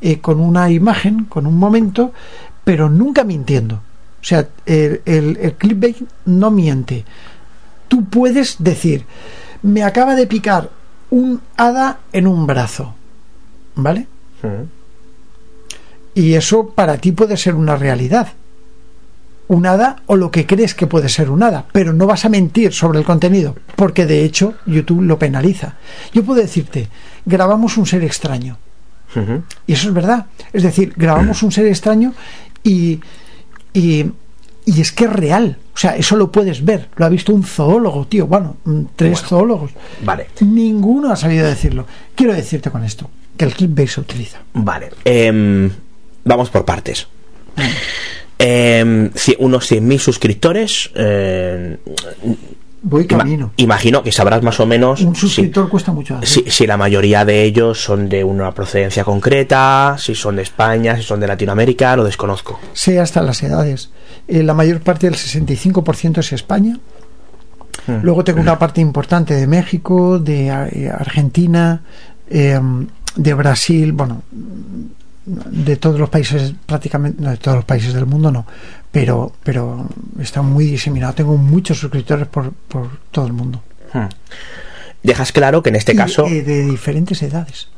[0.00, 2.12] eh, con una imagen, con un momento,
[2.64, 3.76] pero nunca mintiendo.
[3.76, 7.04] O sea, el, el, el clickbait no miente.
[7.88, 9.04] Tú puedes decir,
[9.62, 10.70] me acaba de picar
[11.10, 12.94] un hada en un brazo.
[13.74, 14.06] ¿Vale?
[16.14, 18.28] Y eso para ti puede ser una realidad.
[19.48, 22.28] Un hada o lo que crees que puede ser un hada, pero no vas a
[22.28, 25.76] mentir sobre el contenido, porque de hecho YouTube lo penaliza.
[26.12, 26.88] Yo puedo decirte,
[27.24, 28.58] grabamos un ser extraño.
[29.66, 30.26] Y eso es verdad.
[30.52, 32.12] Es decir, grabamos un ser extraño
[32.62, 33.00] y,
[33.72, 34.04] y,
[34.66, 35.56] y es que es real.
[35.74, 36.88] O sea, eso lo puedes ver.
[36.96, 38.26] Lo ha visto un zoólogo, tío.
[38.26, 39.70] Bueno, mm, tres zoólogos.
[40.04, 40.26] Vale.
[40.40, 41.86] Ninguno ha sabido decirlo.
[42.14, 43.08] Quiero decirte con esto
[43.38, 44.38] que el clickbait se utiliza.
[44.52, 44.90] Vale.
[45.04, 45.70] em,
[46.24, 47.06] vamos por partes.
[48.38, 50.90] Ci- unos 100.000 suscriptores.
[50.94, 51.76] eh,
[52.82, 53.52] Voy camino.
[53.56, 56.28] imagino que sabrás más o menos Un si, suscriptor cuesta mucho hacer.
[56.28, 60.96] si- si la mayoría de ellos son de una procedencia concreta, si son de España,
[60.96, 62.60] si son de Latinoamérica, lo desconozco.
[62.74, 63.90] Sé hasta las edades.
[64.28, 66.78] Eh, la mayor parte del 65% es España.
[67.88, 68.00] Hmm.
[68.02, 71.82] Luego tengo una parte importante de México, de eh, Argentina,
[72.30, 72.60] eh,
[73.16, 74.22] de Brasil, bueno,
[75.26, 78.46] de todos los países, prácticamente, no de todos los países del mundo no,
[78.92, 79.88] pero, pero
[80.20, 81.14] está muy diseminado.
[81.14, 83.62] Tengo muchos suscriptores por, por todo el mundo.
[83.92, 84.06] Hmm.
[85.02, 86.26] Dejas claro que en este Y, caso.
[86.26, 87.68] eh, de diferentes edades.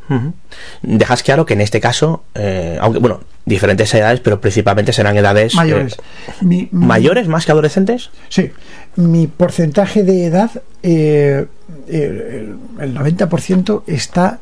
[0.83, 5.53] Dejas claro que en este caso, eh, aunque bueno, diferentes edades, pero principalmente serán edades
[5.53, 5.97] eh, Mayores.
[6.41, 8.09] Mi- mi- mayores más que adolescentes.
[8.31, 8.51] Sí,
[8.97, 10.51] mi porcentaje de edad,
[10.83, 11.47] eh,
[11.89, 12.47] eh,
[12.79, 14.39] el, el 90% está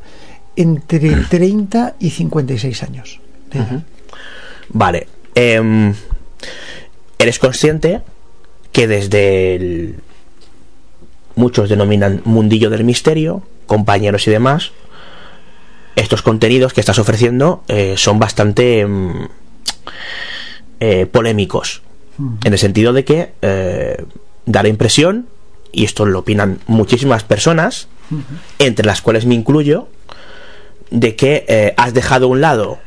[0.57, 3.21] entre 30 y 56 años.
[3.53, 3.85] de edad.
[4.69, 5.07] Vale.
[5.35, 5.95] em,
[7.19, 8.01] eres consciente
[8.73, 9.97] que desde el
[11.37, 14.73] muchos denominan mundillo del misterio, compañeros y demás,
[15.95, 19.29] estos contenidos que estás ofreciendo eh, son bastante em,
[20.81, 21.83] eh, polémicos.
[22.45, 24.03] En el sentido de que eh,
[24.47, 25.27] da la impresión,
[25.71, 27.89] y esto lo opinan muchísimas personas,
[28.59, 29.89] entre las cuales me incluyo,
[30.91, 32.79] de que eh, has dejado a un lado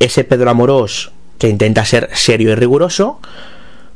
[0.00, 3.20] ese Pedro Amorós que intenta ser serio y riguroso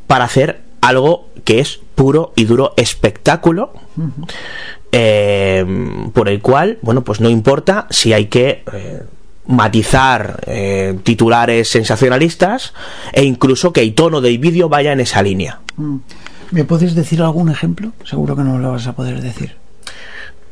[0.07, 3.73] para hacer algo que es puro y duro espectáculo
[4.91, 5.65] eh,
[6.13, 9.03] por el cual, bueno, pues no importa si hay que eh,
[9.47, 12.75] matizar eh, titulares sensacionalistas
[13.13, 15.61] e incluso que el tono del vídeo vaya en esa línea.
[15.77, 15.97] Mm.
[16.51, 17.93] ¿Me puedes decir algún ejemplo?
[18.05, 19.57] Seguro que no lo vas a poder decir.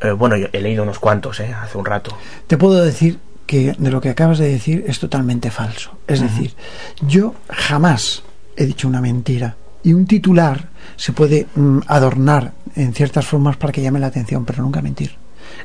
[0.00, 2.16] Eh, bueno, yo he leído unos cuantos eh, hace un rato.
[2.46, 5.90] Te puedo decir que de lo que acabas de decir es totalmente falso.
[6.06, 6.54] Es decir,
[7.00, 8.22] yo jamás
[8.56, 9.56] he dicho una mentira.
[9.82, 14.44] Y un titular se puede mm, adornar en ciertas formas para que llame la atención,
[14.44, 15.16] pero nunca mentir.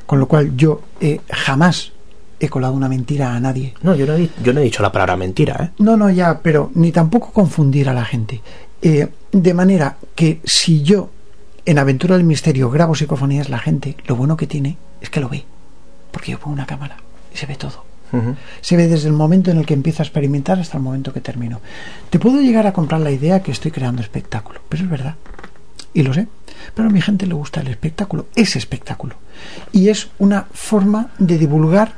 [0.06, 1.92] Con lo cual yo eh, jamás
[2.40, 3.74] he colado una mentira a nadie.
[3.82, 5.70] No, yo no he, yo no he dicho la palabra mentira, ¿eh?
[5.80, 8.42] No, no, ya, pero ni tampoco confundir a la gente.
[8.82, 11.10] Eh, de manera que si yo
[11.66, 15.30] en Aventura del Misterio grabo psicofonías, la gente lo bueno que tiene es que lo
[15.30, 15.46] ve.
[16.12, 16.98] Porque yo pongo una cámara
[17.34, 17.84] y se ve todo.
[18.62, 21.20] Se ve desde el momento en el que empiezo a experimentar hasta el momento que
[21.20, 21.60] termino.
[22.10, 25.16] Te puedo llegar a comprar la idea que estoy creando espectáculo, pero es verdad.
[25.94, 26.30] Y lo sé.
[26.74, 29.16] Pero a mi gente le gusta el espectáculo, ese espectáculo.
[29.74, 31.94] Y es una forma de divulgar,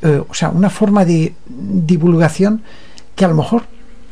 [0.00, 2.62] eh, o sea, una forma de divulgación
[3.14, 3.64] que a lo mejor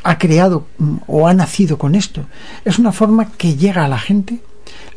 [0.02, 2.26] ha creado mm, o ha nacido con esto.
[2.66, 4.40] Es una forma que llega a la gente,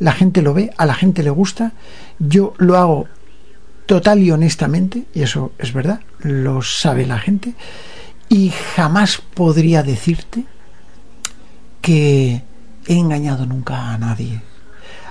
[0.00, 1.72] la gente lo ve, a la gente le gusta.
[2.18, 3.06] Yo lo hago
[3.86, 7.54] total y honestamente, y eso es verdad, lo sabe la gente,
[8.28, 10.44] y jamás podría decirte
[11.80, 12.42] que
[12.86, 14.42] he engañado nunca a nadie.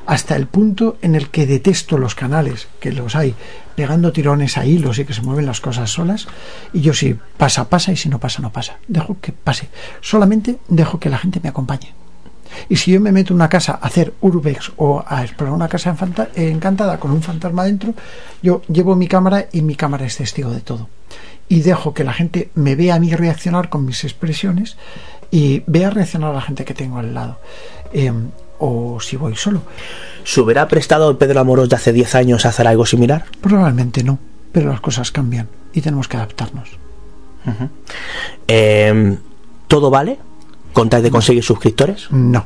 [0.05, 3.35] Hasta el punto en el que detesto los canales, que los hay,
[3.75, 6.27] pegando tirones a hilos y que se mueven las cosas solas,
[6.73, 8.77] y yo si pasa, pasa, y si no pasa, no pasa.
[8.87, 9.69] Dejo que pase.
[10.01, 11.93] Solamente dejo que la gente me acompañe.
[12.67, 15.67] Y si yo me meto en una casa a hacer urbex o a explorar una
[15.67, 15.95] casa
[16.35, 17.93] encantada con un fantasma dentro,
[18.41, 20.89] yo llevo mi cámara y mi cámara es testigo de todo.
[21.47, 24.77] Y dejo que la gente me vea a mí reaccionar con mis expresiones
[25.31, 27.39] y vea reaccionar a la gente que tengo al lado.
[27.93, 28.11] Eh,
[28.59, 29.61] o si voy solo.
[30.23, 33.25] ¿Se hubiera prestado Pedro Amorós de hace 10 años a hacer algo similar?
[33.41, 34.19] Probablemente no,
[34.51, 36.69] pero las cosas cambian y tenemos que adaptarnos.
[38.47, 39.17] Eh,
[39.67, 40.19] ¿Todo vale?
[40.73, 42.11] ¿Con tal de conseguir suscriptores?
[42.11, 42.45] No.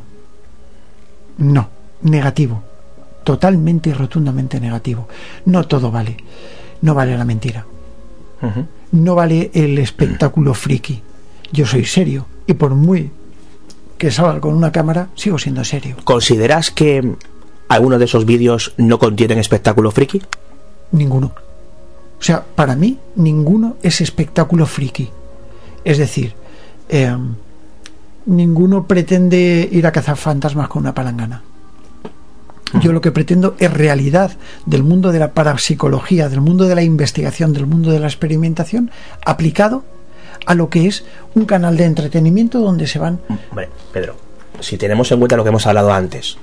[1.37, 1.69] No.
[2.01, 2.63] Negativo.
[3.23, 5.07] Totalmente y rotundamente negativo.
[5.45, 6.17] No todo vale.
[6.81, 7.65] No vale la mentira.
[8.91, 11.01] No vale el espectáculo friki.
[11.51, 13.09] Yo soy serio y por muy
[13.97, 15.95] que salga con una cámara, sigo siendo serio.
[16.03, 17.15] ¿Consideras que
[17.69, 20.21] algunos de esos vídeos no contienen espectáculo friki?
[20.91, 21.31] Ninguno.
[22.19, 25.09] O sea, para mí, ninguno es espectáculo friki.
[25.85, 26.33] Es decir,
[26.89, 27.15] eh,
[28.25, 31.43] ninguno pretende ir a cazar fantasmas con una palangana.
[32.81, 34.31] Yo lo que pretendo es realidad
[34.65, 38.89] del mundo de la parapsicología, del mundo de la investigación, del mundo de la experimentación,
[39.25, 39.83] aplicado
[40.45, 43.19] a lo que es un canal de entretenimiento donde se van...
[43.51, 44.15] Hombre, Pedro,
[44.59, 46.37] si tenemos en cuenta lo que hemos hablado antes,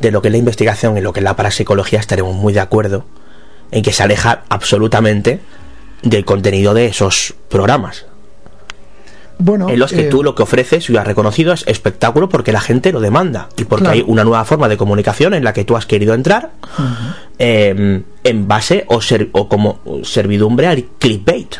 [0.00, 2.60] de lo que es la investigación y lo que es la parapsicología, estaremos muy de
[2.60, 3.04] acuerdo
[3.72, 5.40] en que se aleja absolutamente
[6.02, 8.06] del contenido de esos programas.
[9.38, 12.28] Bueno, en los que eh, tú lo que ofreces, y lo has reconocido, es espectáculo
[12.28, 13.94] porque la gente lo demanda y porque Claro.
[13.98, 16.52] hay una nueva forma de comunicación en la que tú has querido entrar
[17.38, 21.56] eh, en base o, ser- o como servidumbre al clickbait.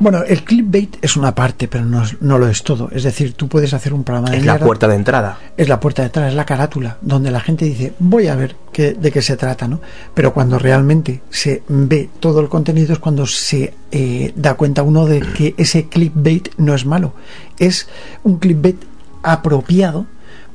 [0.00, 2.88] Bueno, el clickbait es una parte, pero no, es- no lo es todo.
[2.90, 5.38] Es decir, tú puedes hacer un programa de Es la puerta de entrada.
[5.56, 8.56] es la puerta de atrás, es la carátula, donde la gente dice, voy a ver
[8.72, 9.80] qué, de qué se trata, ¿no?
[10.14, 15.04] Pero cuando realmente se ve todo el contenido es cuando se eh, da cuenta uno
[15.06, 17.12] de que ese clickbait no es malo.
[17.58, 17.86] Es
[18.24, 18.76] un clickbait
[19.22, 20.06] apropiado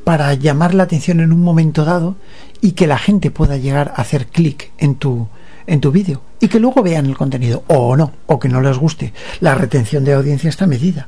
[0.03, 2.15] para llamar la atención en un momento dado
[2.61, 5.27] y que la gente pueda llegar a hacer clic en tu
[5.67, 8.77] en tu vídeo y que luego vean el contenido o no o que no les
[8.77, 11.07] guste la retención de audiencia está medida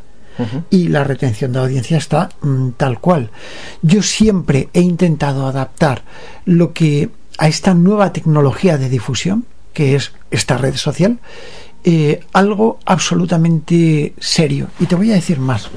[0.70, 3.32] y la retención de audiencia está mm, tal cual.
[3.82, 6.04] Yo siempre he intentado adaptar
[6.46, 11.20] lo que a esta nueva tecnología de difusión, que es esta red social,
[11.84, 14.68] eh, algo absolutamente serio.
[14.80, 15.70] Y te voy a decir más.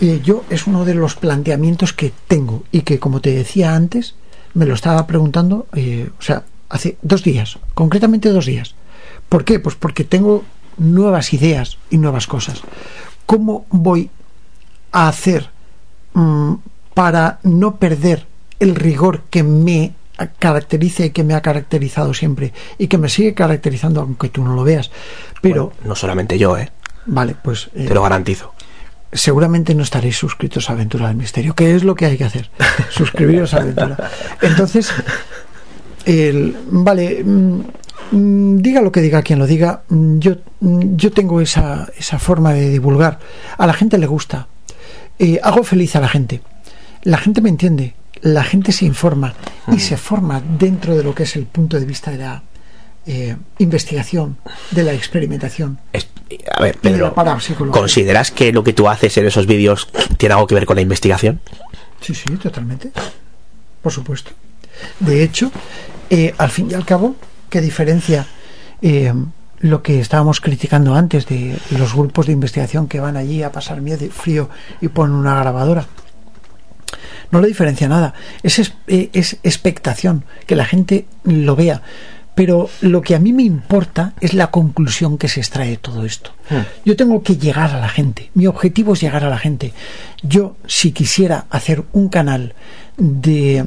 [0.00, 4.14] Eh, yo es uno de los planteamientos que tengo y que, como te decía antes,
[4.54, 8.74] me lo estaba preguntando, eh, o sea, hace dos días, concretamente dos días.
[9.28, 9.58] ¿Por qué?
[9.58, 10.44] Pues porque tengo
[10.76, 12.62] nuevas ideas y nuevas cosas.
[13.26, 14.10] ¿Cómo voy
[14.92, 15.50] a hacer
[16.14, 16.54] mm,
[16.94, 18.26] para no perder
[18.60, 19.92] el rigor que me
[20.38, 24.54] caracteriza y que me ha caracterizado siempre y que me sigue caracterizando aunque tú no
[24.54, 24.90] lo veas?
[25.42, 26.70] Pero, No solamente yo, ¿eh?
[27.06, 27.70] vale, pues...
[27.74, 28.52] eh, Te lo garantizo.
[29.12, 31.54] seguramente no estaréis suscritos a Aventura del Misterio.
[31.54, 32.50] ¿Qué es lo que hay que hacer?
[32.90, 34.10] Suscribiros a Aventura.
[34.42, 34.92] Entonces,
[36.08, 37.60] el, vale, mm,
[38.12, 42.54] mm, diga lo que diga quien lo diga, mm, yo, yo tengo esa, esa forma
[42.54, 43.18] de divulgar.
[43.58, 44.48] A la gente le gusta.
[45.18, 46.40] Eh, hago feliz a la gente.
[47.02, 47.94] La gente me entiende.
[48.22, 49.34] La gente se informa
[49.70, 52.42] y se forma dentro de lo que es el punto de vista de la
[53.06, 54.38] eh, investigación,
[54.72, 55.78] de la experimentación.
[56.50, 57.14] A ver, Pedro.
[57.70, 60.82] ¿consideras que lo que tú haces en esos vídeos tiene algo que ver con la
[60.82, 61.40] investigación?
[62.00, 62.90] Sí, sí, totalmente.
[63.82, 64.32] Por supuesto.
[65.00, 65.52] De hecho,
[66.10, 67.16] eh, al fin y al cabo,
[67.50, 68.26] ¿qué diferencia
[68.82, 69.12] eh,
[69.60, 73.80] lo que estábamos criticando antes de los grupos de investigación que van allí a pasar
[73.80, 74.48] miedo y frío
[74.80, 75.86] y ponen una grabadora?
[77.30, 78.14] No le diferencia nada.
[78.42, 81.82] Es, es, eh, es expectación, que la gente lo vea.
[82.34, 86.04] Pero lo que a mí me importa es la conclusión que se extrae de todo
[86.04, 86.30] esto.
[86.84, 88.30] Yo tengo que llegar a la gente.
[88.34, 89.72] Mi objetivo es llegar a la gente.
[90.22, 92.54] Yo, si quisiera hacer un canal
[92.96, 93.66] de,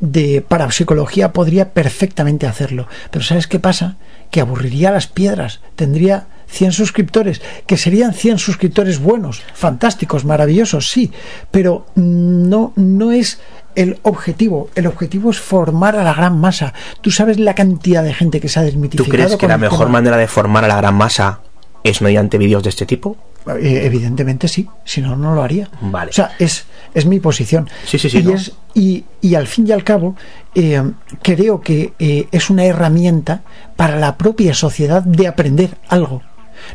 [0.00, 2.86] de parapsicología, podría perfectamente hacerlo.
[3.10, 3.96] Pero ¿sabes qué pasa?
[4.30, 5.60] Que aburriría las piedras.
[5.76, 11.12] Tendría 100 suscriptores, que serían 100 suscriptores buenos, fantásticos, maravillosos, sí.
[11.50, 13.40] Pero no, no es
[13.76, 14.68] el objetivo.
[14.74, 16.74] El objetivo es formar a la gran masa.
[17.00, 19.12] Tú sabes la cantidad de gente que se ha ¿Tú desmitificado.
[19.12, 19.90] crees que la mejor tema?
[19.90, 21.40] manera de formar a la gran masa
[21.84, 23.16] es mediante vídeos de este tipo?
[23.58, 25.68] Eh, evidentemente sí, si no, no lo haría.
[25.80, 26.10] Vale.
[26.10, 27.68] O sea, es, es mi posición.
[27.86, 28.34] Sí, sí, sí, Y, no.
[28.34, 30.14] es- y, y al fin y al cabo,
[30.54, 30.82] eh,
[31.22, 33.42] creo que eh, es una herramienta
[33.76, 36.22] para la propia sociedad de aprender algo.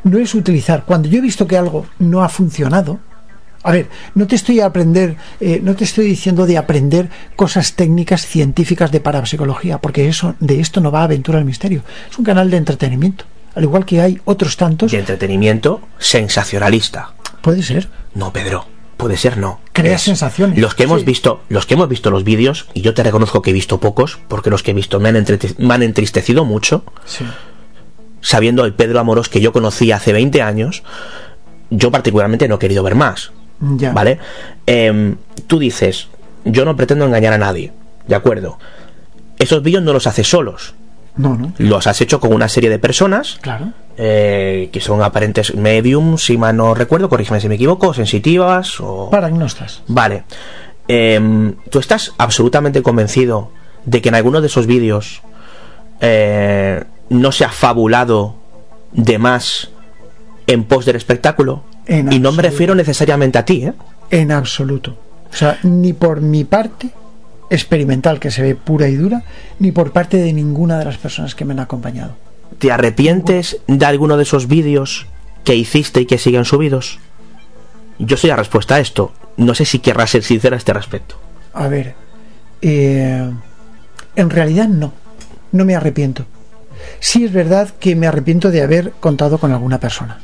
[0.03, 0.83] No es utilizar.
[0.85, 2.99] Cuando yo he visto que algo no ha funcionado,
[3.61, 7.73] a ver, no te estoy a aprender, eh, no te estoy diciendo de aprender cosas
[7.73, 11.81] técnicas científicas de parapsicología, porque eso, de esto no va Aventura al Misterio.
[12.09, 13.25] Es un canal de entretenimiento.
[13.55, 14.91] Al igual que hay otros tantos.
[14.91, 17.13] De entretenimiento sensacionalista.
[17.41, 17.87] Puede ser.
[18.13, 18.65] No, Pedro.
[18.97, 19.59] Puede ser no.
[19.73, 20.57] Crea Es- sensaciones.
[20.59, 21.05] Los que hemos Sí.
[21.05, 24.19] visto, los que hemos visto los vídeos, y yo te reconozco que he visto pocos,
[24.29, 27.25] porque los que he visto me han, entrete- me han entristecido mucho, Sí.
[28.21, 30.83] sabiendo el Pedro Amorós que yo conocí hace 20 años,
[31.69, 33.31] yo particularmente no he querido ver más.
[33.59, 33.91] Ya.
[33.93, 34.19] ¿Vale?
[34.65, 35.17] Em,
[35.47, 36.07] tú dices,
[36.45, 37.71] yo no pretendo engañar a nadie,
[38.07, 38.59] ¿de acuerdo?
[39.39, 40.73] Esos vídeos no los haces solos,
[41.17, 41.53] No, no.
[41.57, 43.67] los has hecho con una serie de personas Claro.
[43.97, 49.09] eh, que son aparentes mediums, si mal no recuerdo, corrígeme si me equivoco, sensitivas o...
[49.09, 49.81] Paragnostas.
[49.87, 50.23] Vale.
[50.87, 53.49] Em, ¿Tú estás absolutamente convencido
[53.85, 55.21] de que en alguno de esos vídeos
[56.01, 58.35] eh, no se ha fabulado
[58.91, 59.69] de más
[60.47, 61.63] en pos del espectáculo?
[61.87, 63.73] En y no me refiero necesariamente a ti, ¿eh?
[64.11, 64.95] En absoluto.
[65.31, 66.89] O sea, ni por mi parte
[67.49, 69.23] experimental, que se ve pura y dura,
[69.59, 72.15] ni por parte de ninguna de las personas que me han acompañado.
[72.59, 75.07] ¿Te arrepientes de alguno de esos vídeos
[75.43, 76.99] que hiciste y que siguen subidos?
[77.99, 79.11] Yo soy la respuesta a esto.
[79.37, 81.15] No sé si querrás ser sincera a este respecto.
[81.53, 81.95] A ver,
[82.61, 83.29] eh,
[84.15, 84.93] en realidad no,
[85.51, 86.25] no me arrepiento.
[86.99, 90.19] Sí es verdad que me arrepiento de haber contado con alguna persona.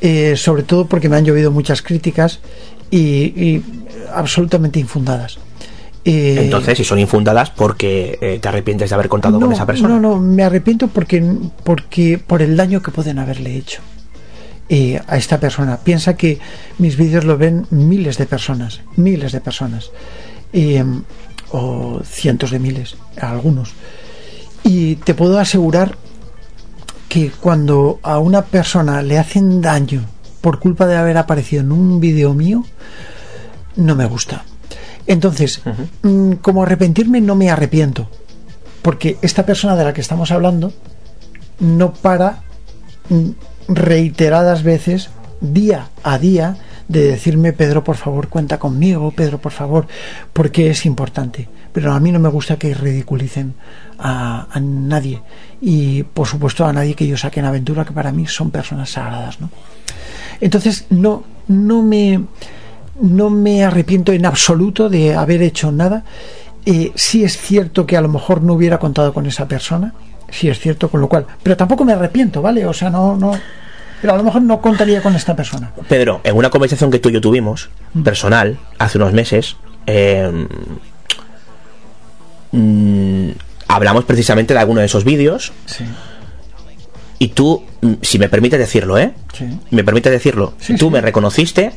[0.00, 2.40] eh, sobre todo porque me han llovido muchas críticas
[2.90, 3.00] y,
[3.42, 3.64] y
[4.12, 5.38] absolutamente infundadas.
[6.04, 9.64] Eh, Entonces, si son infundadas, porque eh, te arrepientes de haber contado no, con esa
[9.64, 9.88] persona?
[9.88, 11.24] No, no, me arrepiento porque,
[11.64, 13.80] porque por el daño que pueden haberle hecho
[14.68, 15.78] eh, a esta persona.
[15.78, 16.38] Piensa que
[16.78, 19.90] mis vídeos lo ven miles de personas, miles de personas,
[20.52, 20.84] eh,
[21.50, 23.72] o cientos de miles, algunos.
[24.62, 25.96] Y te puedo asegurar
[27.08, 30.02] que cuando a una persona le hacen daño
[30.40, 32.64] por culpa de haber aparecido en un vídeo mío,
[33.76, 34.44] no me gusta.
[35.06, 35.62] Entonces,
[36.02, 38.08] mm, como arrepentirme, no me arrepiento.
[38.82, 40.72] Porque esta persona de la que estamos hablando
[41.58, 42.42] no para
[43.08, 43.30] mm,
[43.68, 45.10] reiteradas veces,
[45.40, 46.56] día a día,
[46.88, 49.86] de decirme, Pedro, por favor, cuenta conmigo, Pedro, por favor,
[50.32, 51.48] porque es importante.
[51.72, 53.54] Pero a mí no me gusta que ridiculicen
[53.98, 55.22] a, a nadie.
[55.60, 58.90] Y, por supuesto, a nadie que yo saque en aventura, que para mí son personas
[58.90, 59.50] sagradas, ¿no?
[60.40, 62.20] Entonces, no, no me
[63.00, 66.04] no me arrepiento en absoluto de haber hecho nada.
[66.66, 69.92] Eh, sí es cierto que a lo mejor no hubiera contado con esa persona,
[70.30, 72.64] sí es cierto, con lo cual, pero tampoco me arrepiento, ¿vale?
[72.64, 73.32] O sea, no, no,
[74.00, 75.72] pero a lo mejor no contaría con esta persona.
[75.88, 77.68] Pedro, en una conversación que tú y yo tuvimos,
[78.02, 79.56] personal, hace unos meses,
[79.86, 80.46] eh,
[82.52, 83.28] mm,
[83.68, 85.52] hablamos precisamente de alguno de esos vídeos.
[85.66, 85.84] Sí.
[87.18, 89.12] Y tú, mm, si me permites decirlo, ¿eh?
[89.32, 89.46] Sí.
[89.70, 90.54] Me permite decirlo.
[90.58, 91.72] Sí, tú me reconociste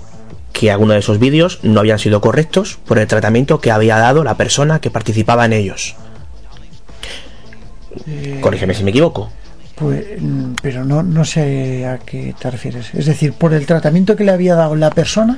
[0.59, 4.23] que algunos de esos vídeos no habían sido correctos por el tratamiento que había dado
[4.23, 5.95] la persona que participaba en ellos.
[8.07, 9.29] Eh, Corrígeme si me equivoco.
[9.75, 12.91] Pues, mm, pero no, no sé a qué te refieres.
[12.95, 15.37] Es decir, por el tratamiento que le había dado la persona.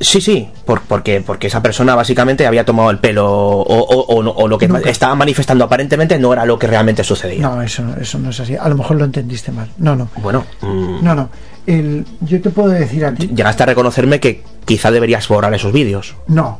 [0.00, 4.48] Sí, sí, por- porque, porque esa persona básicamente había tomado el pelo o, o- o
[4.48, 4.88] lo que Nunca.
[4.90, 7.40] estaba manifestando aparentemente no era lo que realmente sucedía.
[7.42, 8.56] No, eso, eso no es así.
[8.56, 9.68] A lo mejor lo entendiste mal.
[9.78, 10.08] No, no.
[10.16, 11.28] Bueno, mm, No, no.
[11.66, 13.28] El, yo te puedo decir a ti.
[13.28, 16.14] llegaste a reconocerme que quizá deberías borrar esos vídeos.
[16.28, 16.58] No,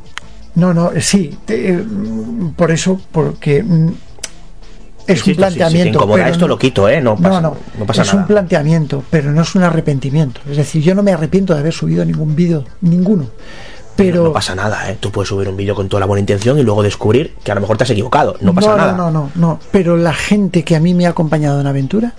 [0.57, 1.85] no, no, eh, sí, te- eh,
[2.57, 3.89] por eso, porque mm,
[5.07, 5.78] es Insisto, un si- planteamiento.
[5.78, 7.01] Si, te incomoda pero esto, no- lo quito, ¿eh?
[7.01, 8.20] No No, pasa, no, no pasa es nada.
[8.20, 10.41] un planteamiento, pero no es un arrepentimiento.
[10.51, 13.26] Es decir, yo no me arrepiento de haber subido ningún vídeo, ninguno.
[13.94, 14.99] Pero No pasa nada, ¿eh?
[15.01, 17.55] Tú puedes subir un vídeo con toda la buena intención y luego descubrir que a
[17.55, 18.36] lo mejor te has equivocado.
[18.43, 18.93] No pasa no, nada.
[18.93, 19.60] No, no, no, no.
[19.70, 22.12] Pero la gente que a mí me ha acompañado en aventura,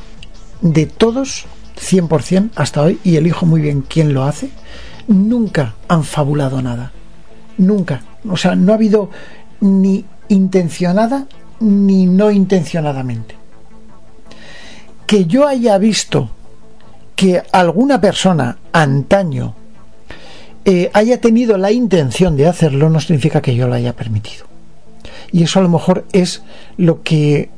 [0.61, 1.45] de todos,
[1.79, 4.49] 100% hasta hoy, y elijo muy bien quién lo hace,
[5.07, 6.91] nunca han fabulado nada.
[7.57, 8.01] Nunca.
[8.29, 9.09] O sea, no ha habido
[9.61, 11.27] ni intencionada
[11.59, 13.35] ni no intencionadamente.
[15.05, 16.29] Que yo haya visto
[17.15, 19.55] que alguna persona antaño
[20.65, 24.45] eh, haya tenido la intención de hacerlo no significa que yo lo haya permitido.
[25.31, 26.43] Y eso a lo mejor es
[26.77, 27.49] lo que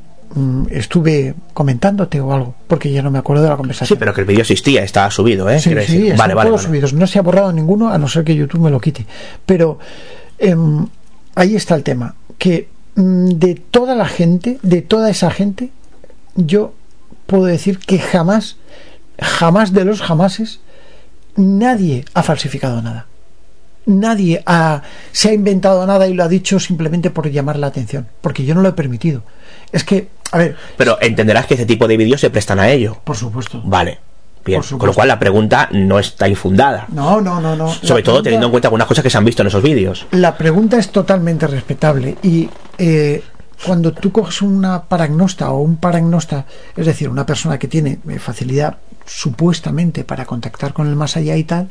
[0.70, 3.98] estuve comentándote o algo, porque ya no me acuerdo de la Sí, conversación.
[3.98, 5.58] pero que el vídeo existía, estaba subido, ¿eh?
[5.58, 6.68] Sí, sí, están Vale, vale, todos vale.
[6.68, 6.92] subidos.
[6.92, 9.06] No se ha borrado ninguno, a no ser que YouTube me lo quite.
[9.44, 9.78] Pero
[10.38, 10.86] em,
[11.34, 15.70] ahí está el tema, que mm, de toda la gente, de toda esa gente,
[16.36, 16.74] yo
[17.26, 18.56] puedo decir que jamás,
[19.20, 20.60] jamás de los jamases,
[21.36, 23.06] nadie ha falsificado nada.
[23.86, 28.06] Nadie ha- se ha inventado nada y lo ha dicho simplemente por llamar la atención,
[28.20, 29.22] porque yo no lo he permitido.
[29.72, 32.98] Es que, a ver, Pero entenderás que ese tipo de vídeos se prestan a ello.
[33.04, 33.60] por supuesto.
[33.64, 33.98] Vale.
[34.44, 34.62] Bien.
[34.62, 36.86] Con lo cual la pregunta no está infundada.
[36.88, 37.68] No, no, no, no.
[37.68, 39.62] Sobre La todo pregunta- teniendo en cuenta algunas cosas que se han visto en esos
[39.62, 40.06] vídeos.
[40.12, 43.22] La pregunta es totalmente respetable y eh,
[43.66, 48.18] cuando tú coges una paragnosta o un paragnosta, es decir, una persona que tiene eh,
[48.18, 51.68] facilidad supuestamente para contactar con el más allá y tal,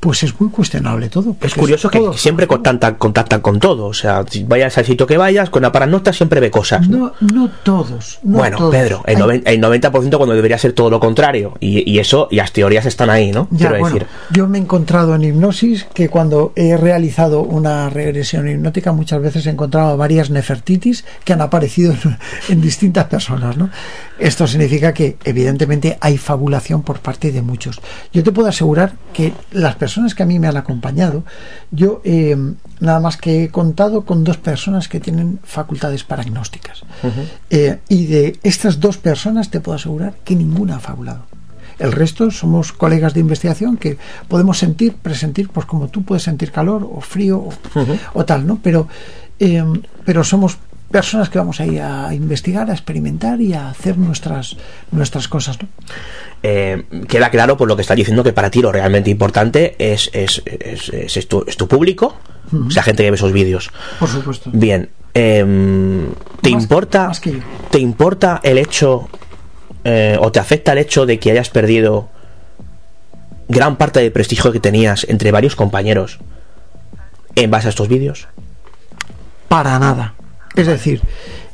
[0.00, 1.36] pues es muy cuestionable todo.
[1.42, 3.84] Es curioso que todo- siempre contactan, contactan con todo.
[3.86, 6.88] O sea, si vayas al sitio que vayas, con la paranota siempre ve cosas.
[6.88, 7.12] ¿no?
[7.20, 8.18] No, no todos.
[8.22, 8.74] no bueno, todos.
[8.74, 11.52] Pedro, el, noven- el 90% cuando debería ser todo lo contrario.
[11.60, 13.46] Y, y eso, y las teorías están ahí, ¿no?
[13.50, 14.06] Ya, Quiero bueno, decir.
[14.32, 19.46] yo me he encontrado en hipnosis que cuando he realizado una regresión hipnótica muchas veces
[19.46, 22.16] he encontrado varias nefertitis que han aparecido en,
[22.48, 23.58] en distintas personas.
[23.58, 23.68] ¿no?
[24.18, 27.80] Esto significa que evidentemente hay fabulación por parte de muchos.
[28.14, 31.24] Yo te puedo asegurar que las personas que a mí me han acompañado,
[31.70, 32.36] yo eh,
[32.80, 36.82] nada más que he contado con dos personas que tienen facultades paragnósticas.
[37.50, 41.24] Eh, y de estas dos personas te puedo asegurar que ninguna ha fabulado.
[41.78, 43.96] El resto somos colegas de investigación que
[44.28, 47.52] podemos sentir, presentir, pues como tú puedes sentir calor o frío o,
[48.12, 48.60] o tal, ¿no?
[48.62, 48.86] Pero,
[49.38, 49.64] eh,
[50.04, 50.58] pero somos
[50.90, 54.56] personas que vamos a ir a investigar, a experimentar y a hacer nuestras,
[54.90, 55.68] nuestras cosas, ¿no?
[56.42, 60.10] eh, queda claro por lo que estás diciendo que para ti lo realmente importante es,
[60.12, 62.16] es, es, es- tu, es tu público,
[62.66, 63.70] o sea, gente que ve esos vídeos.
[64.00, 64.50] Por supuesto.
[64.52, 66.06] Bien, em,
[66.42, 67.38] ¿te Más- importa más que yo.
[67.70, 69.08] te importa el hecho
[69.84, 72.08] eh, o te afecta el hecho de que hayas perdido
[73.48, 76.18] gran parte del prestigio que tenías entre varios compañeros
[77.36, 78.26] en base a estos vídeos?
[79.48, 80.14] Para nada.
[80.54, 81.00] Es decir,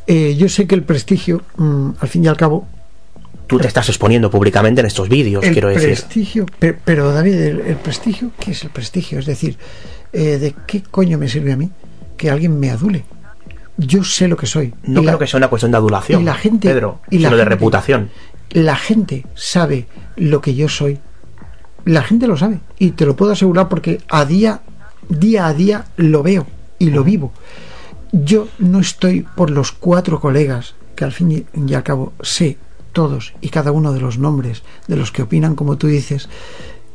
[0.06, 2.66] eh, yo sé que el prestigio, mm, al fin y al cabo,
[3.46, 5.84] Tú te estás exponiendo públicamente en estos vídeos, el quiero decir.
[5.90, 9.20] prestigio, pe- pero, David, el, el prestigio, ¿qué es el prestigio?
[9.20, 9.56] Es decir,
[10.12, 11.70] eh, ¿de qué coño me sirve a mí
[12.16, 13.04] que alguien me adule?
[13.76, 14.74] Yo sé lo que soy.
[14.82, 17.18] No Y la- creo que sea una cuestión de adulación, y la gente, Pedro, y
[17.20, 18.10] la sino de reputación.
[18.50, 20.98] La gente sabe lo que yo soy.
[21.84, 22.58] La gente lo sabe.
[22.80, 24.60] Y te lo puedo asegurar porque a día,
[25.08, 26.48] día a día lo veo
[26.80, 27.32] y lo vivo.
[28.24, 32.56] Yo no estoy por los cuatro colegas que al fin y- al cabo sé
[32.92, 36.28] todos y cada uno de los nombres de los que opinan como tú dices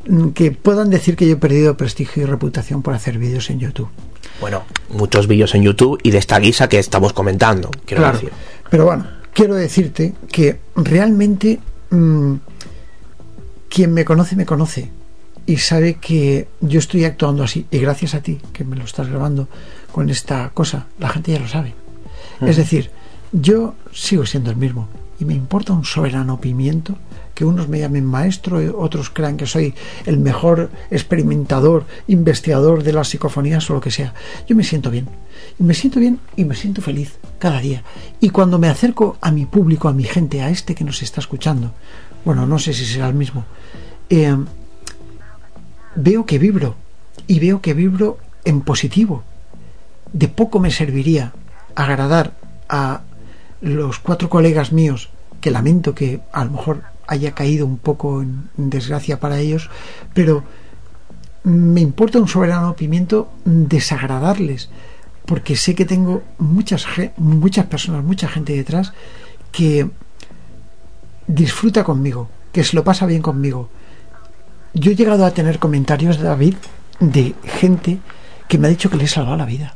[0.07, 3.59] mm, que puedan decir que yo he perdido prestigio y reputación por hacer vídeos en
[3.59, 3.89] YouTube.
[4.39, 8.17] Bueno, muchos vídeos en YouTube y de esta guisa que estamos comentando, quiero Claro.
[8.17, 8.31] decir.
[8.71, 11.59] Pero bueno, quiero decirte que realmente
[11.91, 12.33] mm,
[13.69, 14.89] quien me conoce, me conoce
[15.45, 17.65] y sabe que yo estoy actuando así.
[17.71, 19.47] Y gracias a ti, que me lo estás grabando
[19.91, 21.73] con esta cosa, la gente ya lo sabe.
[22.41, 22.91] Es decir,
[23.31, 24.87] yo sigo siendo el mismo
[25.19, 26.97] y me importa un soberano pimiento
[27.33, 29.73] que unos me llamen maestro y otros crean que soy
[30.05, 34.13] el mejor experimentador, investigador de las psicofonías o lo que sea.
[34.47, 35.07] Yo me siento bien.
[35.59, 37.83] Y me siento bien y me siento feliz cada día.
[38.19, 41.21] Y cuando me acerco a mi público, a mi gente, a este que nos está
[41.21, 41.71] escuchando,
[42.25, 43.45] bueno, no sé si será el mismo,
[44.09, 44.35] eh,
[45.95, 46.75] veo que vibro
[47.27, 49.23] y veo que vibro en positivo.
[50.13, 51.33] De poco me serviría
[51.75, 52.33] agradar
[52.67, 53.01] a
[53.61, 55.09] los cuatro colegas míos
[55.39, 59.69] que lamento que a lo mejor haya caído un poco en desgracia para ellos,
[60.13, 60.43] pero
[61.43, 64.69] me importa un soberano pimiento desagradarles,
[65.25, 66.85] porque sé que tengo muchas,
[67.17, 68.93] muchas personas, mucha gente detrás
[69.51, 69.89] que
[71.27, 73.69] disfruta conmigo, que se lo pasa bien conmigo.
[74.73, 76.55] Yo he llegado a tener comentarios, David,
[76.99, 77.99] de gente
[78.47, 79.75] que me ha dicho que le he salvado la vida.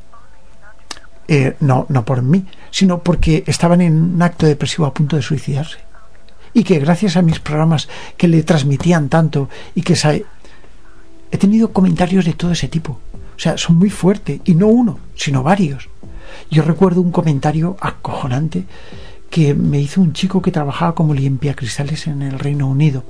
[1.28, 5.22] Eh, no, no por mí, sino porque estaban en un acto depresivo a punto de
[5.24, 5.78] suicidarse.
[6.54, 11.72] Y que gracias a mis programas que le transmitían tanto y que sa- he tenido
[11.74, 13.00] comentarios de todo ese tipo.
[13.36, 15.90] O sea, son muy fuertes, y no uno, sino varios.
[16.52, 18.66] Yo recuerdo un comentario acojonante
[19.30, 23.04] que me hizo un chico que trabajaba como limpiacristales en el Reino Unido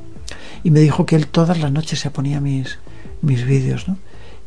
[0.64, 2.80] y me dijo que él todas las noches se ponía mis,
[3.22, 3.98] mis vídeos, ¿no?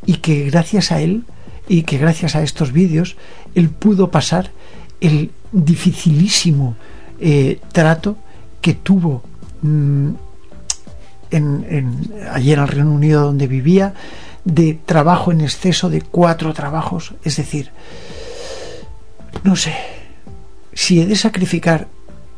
[0.07, 1.25] Y que gracias a él
[1.69, 3.17] y que gracias a estos vídeos
[3.55, 4.51] él pudo pasar
[5.01, 6.77] el dificilísimo
[7.21, 8.17] eh, trato
[8.61, 9.23] que tuvo
[9.63, 10.11] mm,
[11.31, 13.95] en, allí en el Reino Unido donde vivía
[14.45, 17.15] de trabajo en exceso de cuatro trabajos.
[17.23, 17.71] Es decir
[19.45, 19.75] no sé
[20.73, 21.87] si he de sacrificar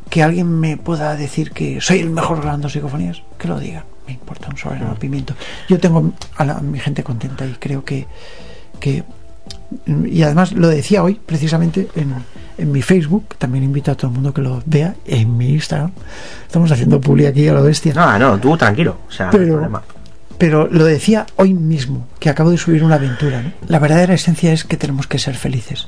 [0.09, 3.85] que alguien me pueda decir que soy el mejor grabando psicofonías que lo diga.
[4.05, 5.35] Me importa un soberano pimiento
[5.69, 8.07] yo tengo a, a mi gente contenta y creo que
[8.81, 9.03] que
[10.05, 12.13] y además lo decía hoy precisamente en,
[12.57, 15.91] en mi Facebook también invito a todo el mundo que lo vea en mi Instagram
[16.45, 18.97] estamos haciendo publi aquí a la bestia No, no, tú tranquilo.
[19.07, 19.81] O sea, no hay Pero- problema.
[20.37, 23.41] pero lo decía hoy mismo, que acabo de subir una aventura.
[23.43, 23.51] ¿no?
[23.67, 25.87] La verdadera esencia es que tenemos que ser felices.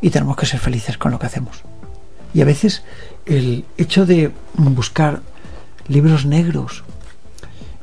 [0.00, 1.62] Y tenemos que ser felices con lo que hacemos.
[2.32, 2.82] Y a veces
[3.26, 5.20] el hecho de buscar
[5.88, 6.84] libros negros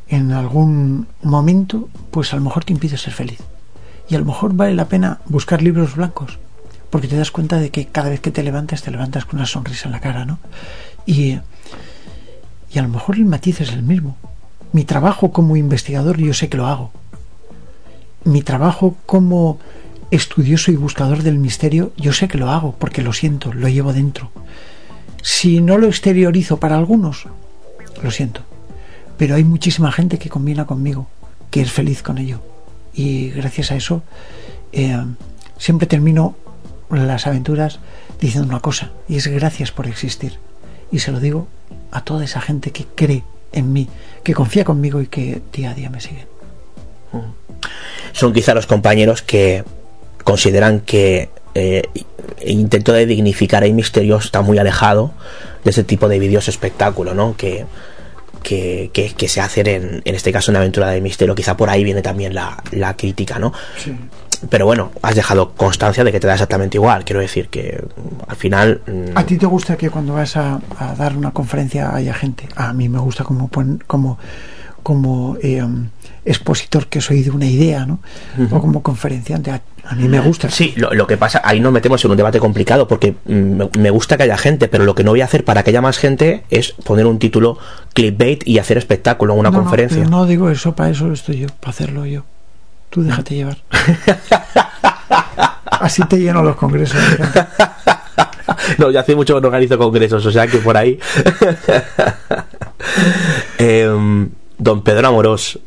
[0.08, 3.40] en algún momento, pues a lo mejor te impide ser feliz.
[4.10, 6.38] Y a lo mejor vale la pena buscar libros blancos,
[6.90, 9.48] porque te das cuenta de que cada vez que te levantas, te levantas con una
[9.48, 10.40] sonrisa en la cara, ¿no?
[11.06, 11.40] Y,
[12.72, 14.18] y a lo mejor el matiz es el mismo.
[14.74, 16.92] Mi trabajo como investigador yo sé que lo hago.
[18.24, 19.60] Mi trabajo como
[20.12, 23.94] estudioso y buscador del misterio yo sé que lo hago porque lo siento, lo llevo
[23.94, 24.32] dentro.
[25.22, 27.26] Si no lo exteriorizo para algunos,
[28.04, 28.42] lo siento.
[29.18, 31.08] Pero hay muchísima gente que combina conmigo,
[31.50, 32.42] que es feliz con ello.
[32.96, 34.04] Y gracias a eso
[34.72, 34.98] eh,
[35.58, 36.36] siempre termino
[36.90, 37.80] las aventuras
[38.20, 40.40] diciendo una cosa, y es gracias por existir.
[40.92, 41.48] Y se lo digo
[41.92, 43.88] a toda esa gente que cree en mí,
[44.24, 46.28] que confía conmigo y que día a día me sigue.
[48.14, 49.64] Son quizá los compañeros que
[50.24, 51.84] consideran que eh,
[52.46, 55.12] intento de dignificar el misterio está muy alejado
[55.64, 57.36] de ese tipo de vídeos espectáculo, ¿no?
[57.38, 57.66] Que,
[58.46, 61.34] que, que- que se hacen en, en este caso en Aventura del Misterio.
[61.36, 63.52] Quizá por ahí viene también la, la crítica, ¿no?
[64.50, 67.04] Pero bueno, has dejado constancia de que te da exactamente igual.
[67.06, 68.82] Quiero decir que mm, al final.
[68.86, 72.48] mm, ¿A ti te gusta que cuando vas a, a dar una conferencia haya gente?
[72.56, 74.20] A mí me gusta como, pon- como
[74.86, 75.88] como eh, um,
[76.26, 77.98] expositor que soy de una idea, ¿no?
[78.52, 79.50] O como conferenciante.
[79.50, 80.48] A, a mí me gusta.
[80.52, 83.70] Sí, lo, lo que pasa, ahí nos metemos en un debate complicado porque mm, me,
[83.80, 85.82] me gusta que haya gente, pero lo que no voy a hacer para que haya
[85.82, 87.58] más gente es poner un título
[87.96, 90.04] clickbait y hacer espectáculo en una No, conferencia.
[90.06, 92.22] no digo eso, para eso estoy yo, para hacerlo yo.
[92.92, 93.58] Tú déjate llevar.
[95.66, 97.00] Así te lleno los congresos.
[98.78, 101.00] No, ya hace mucho que no organizo congresos, o sea que por ahí.
[103.58, 105.60] Em, don Pedro Amorós,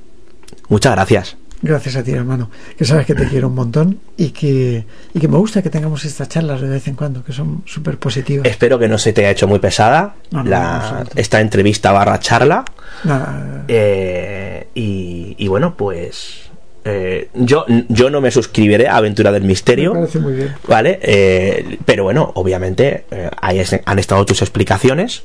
[0.69, 1.37] muchas gracias.
[1.61, 2.51] Gracias a ti, hermano.
[2.77, 6.05] Que sabes que te quiero un montón y que, y que me gusta que tengamos
[6.05, 8.47] estas charlas de vez en cuando, que son súper positivas.
[8.47, 11.91] Espero que no se te haya hecho muy pesada No, no, en la, esta entrevista
[11.91, 12.65] barra charla.
[13.03, 16.43] Nada, Eh, y, y bueno, pues
[16.85, 19.95] eh, yo, yo no me suscribiré a Aventura del Misterio.
[19.95, 20.55] me parece muy bien.
[20.69, 21.01] ¿Vale?
[21.03, 25.25] Eh, pero bueno, obviamente eh, ahí es- han estado tus explicaciones,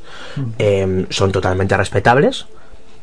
[0.57, 2.47] eh, son totalmente respetables.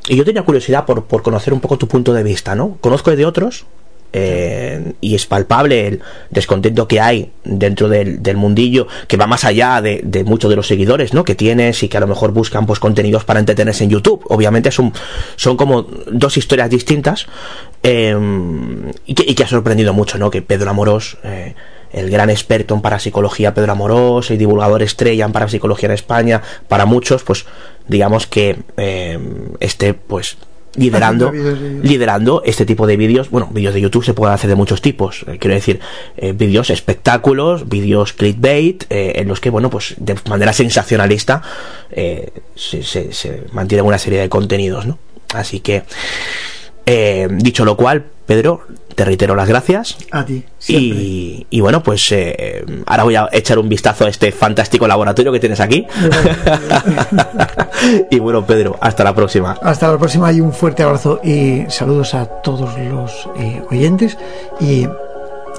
[0.09, 2.79] Y yo tenía curiosidad por, por conocer un poco tu punto de vista, ¿no?
[2.81, 3.67] Conozco de otros
[4.13, 9.45] eh, y es palpable el descontento que hay dentro del, del mundillo que va más
[9.45, 11.23] allá de, de muchos de los seguidores, ¿no?
[11.23, 14.25] Que tienes y que a lo mejor buscan pues contenidos para entretenerse en YouTube.
[14.29, 14.93] Obviamente son,
[15.37, 17.27] son como dos historias distintas
[17.83, 18.17] eh,
[19.07, 20.31] y, que, y que ha sorprendido mucho, ¿no?
[20.31, 21.19] Que Pedro Amorós...
[21.23, 21.55] eh,
[21.93, 26.87] el gran experto en parapsicología Pedro Amorós, el divulgador estrella en parapsicología en España, para
[26.87, 27.47] muchos, pues
[27.89, 29.19] digamos que eh,
[29.61, 30.37] esté pues
[30.77, 31.33] liderando
[31.83, 33.31] liderando este tipo de vídeos.
[33.31, 35.25] Bueno vídeos de YouTube se pueden hacer de muchos tipos.
[35.27, 35.81] Eh, quiero decir
[36.17, 41.43] eh, vídeos espectáculos vídeos clickbait eh, en los que bueno pues de manera sensacionalista
[41.91, 44.99] se, se, se mantiene una serie de contenidos no
[45.35, 45.83] así que
[46.93, 48.63] eh, dicho lo cual Pedro
[48.97, 50.45] te reitero las gracias A ti.
[50.69, 55.33] y, y bueno, pues eh, ahora voy a echar un vistazo a este fantástico laboratorio
[55.33, 55.87] que tienes aquí.
[58.11, 59.57] y bueno, Pedro, hasta la próxima.
[59.63, 64.19] Hasta la próxima y un fuerte abrazo y saludos a todos los eh, oyentes
[64.61, 64.87] y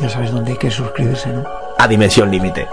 [0.02, 1.44] ya sabes dónde hay que suscribirse, ¿no?
[1.78, 2.68] A Dimensión Límite.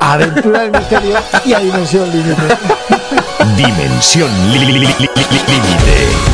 [0.00, 2.42] A Aventura del Misterio y a Dimensión Límite.
[3.56, 5.08] Dimensión li- li- li- li- li-
[5.48, 6.27] límite.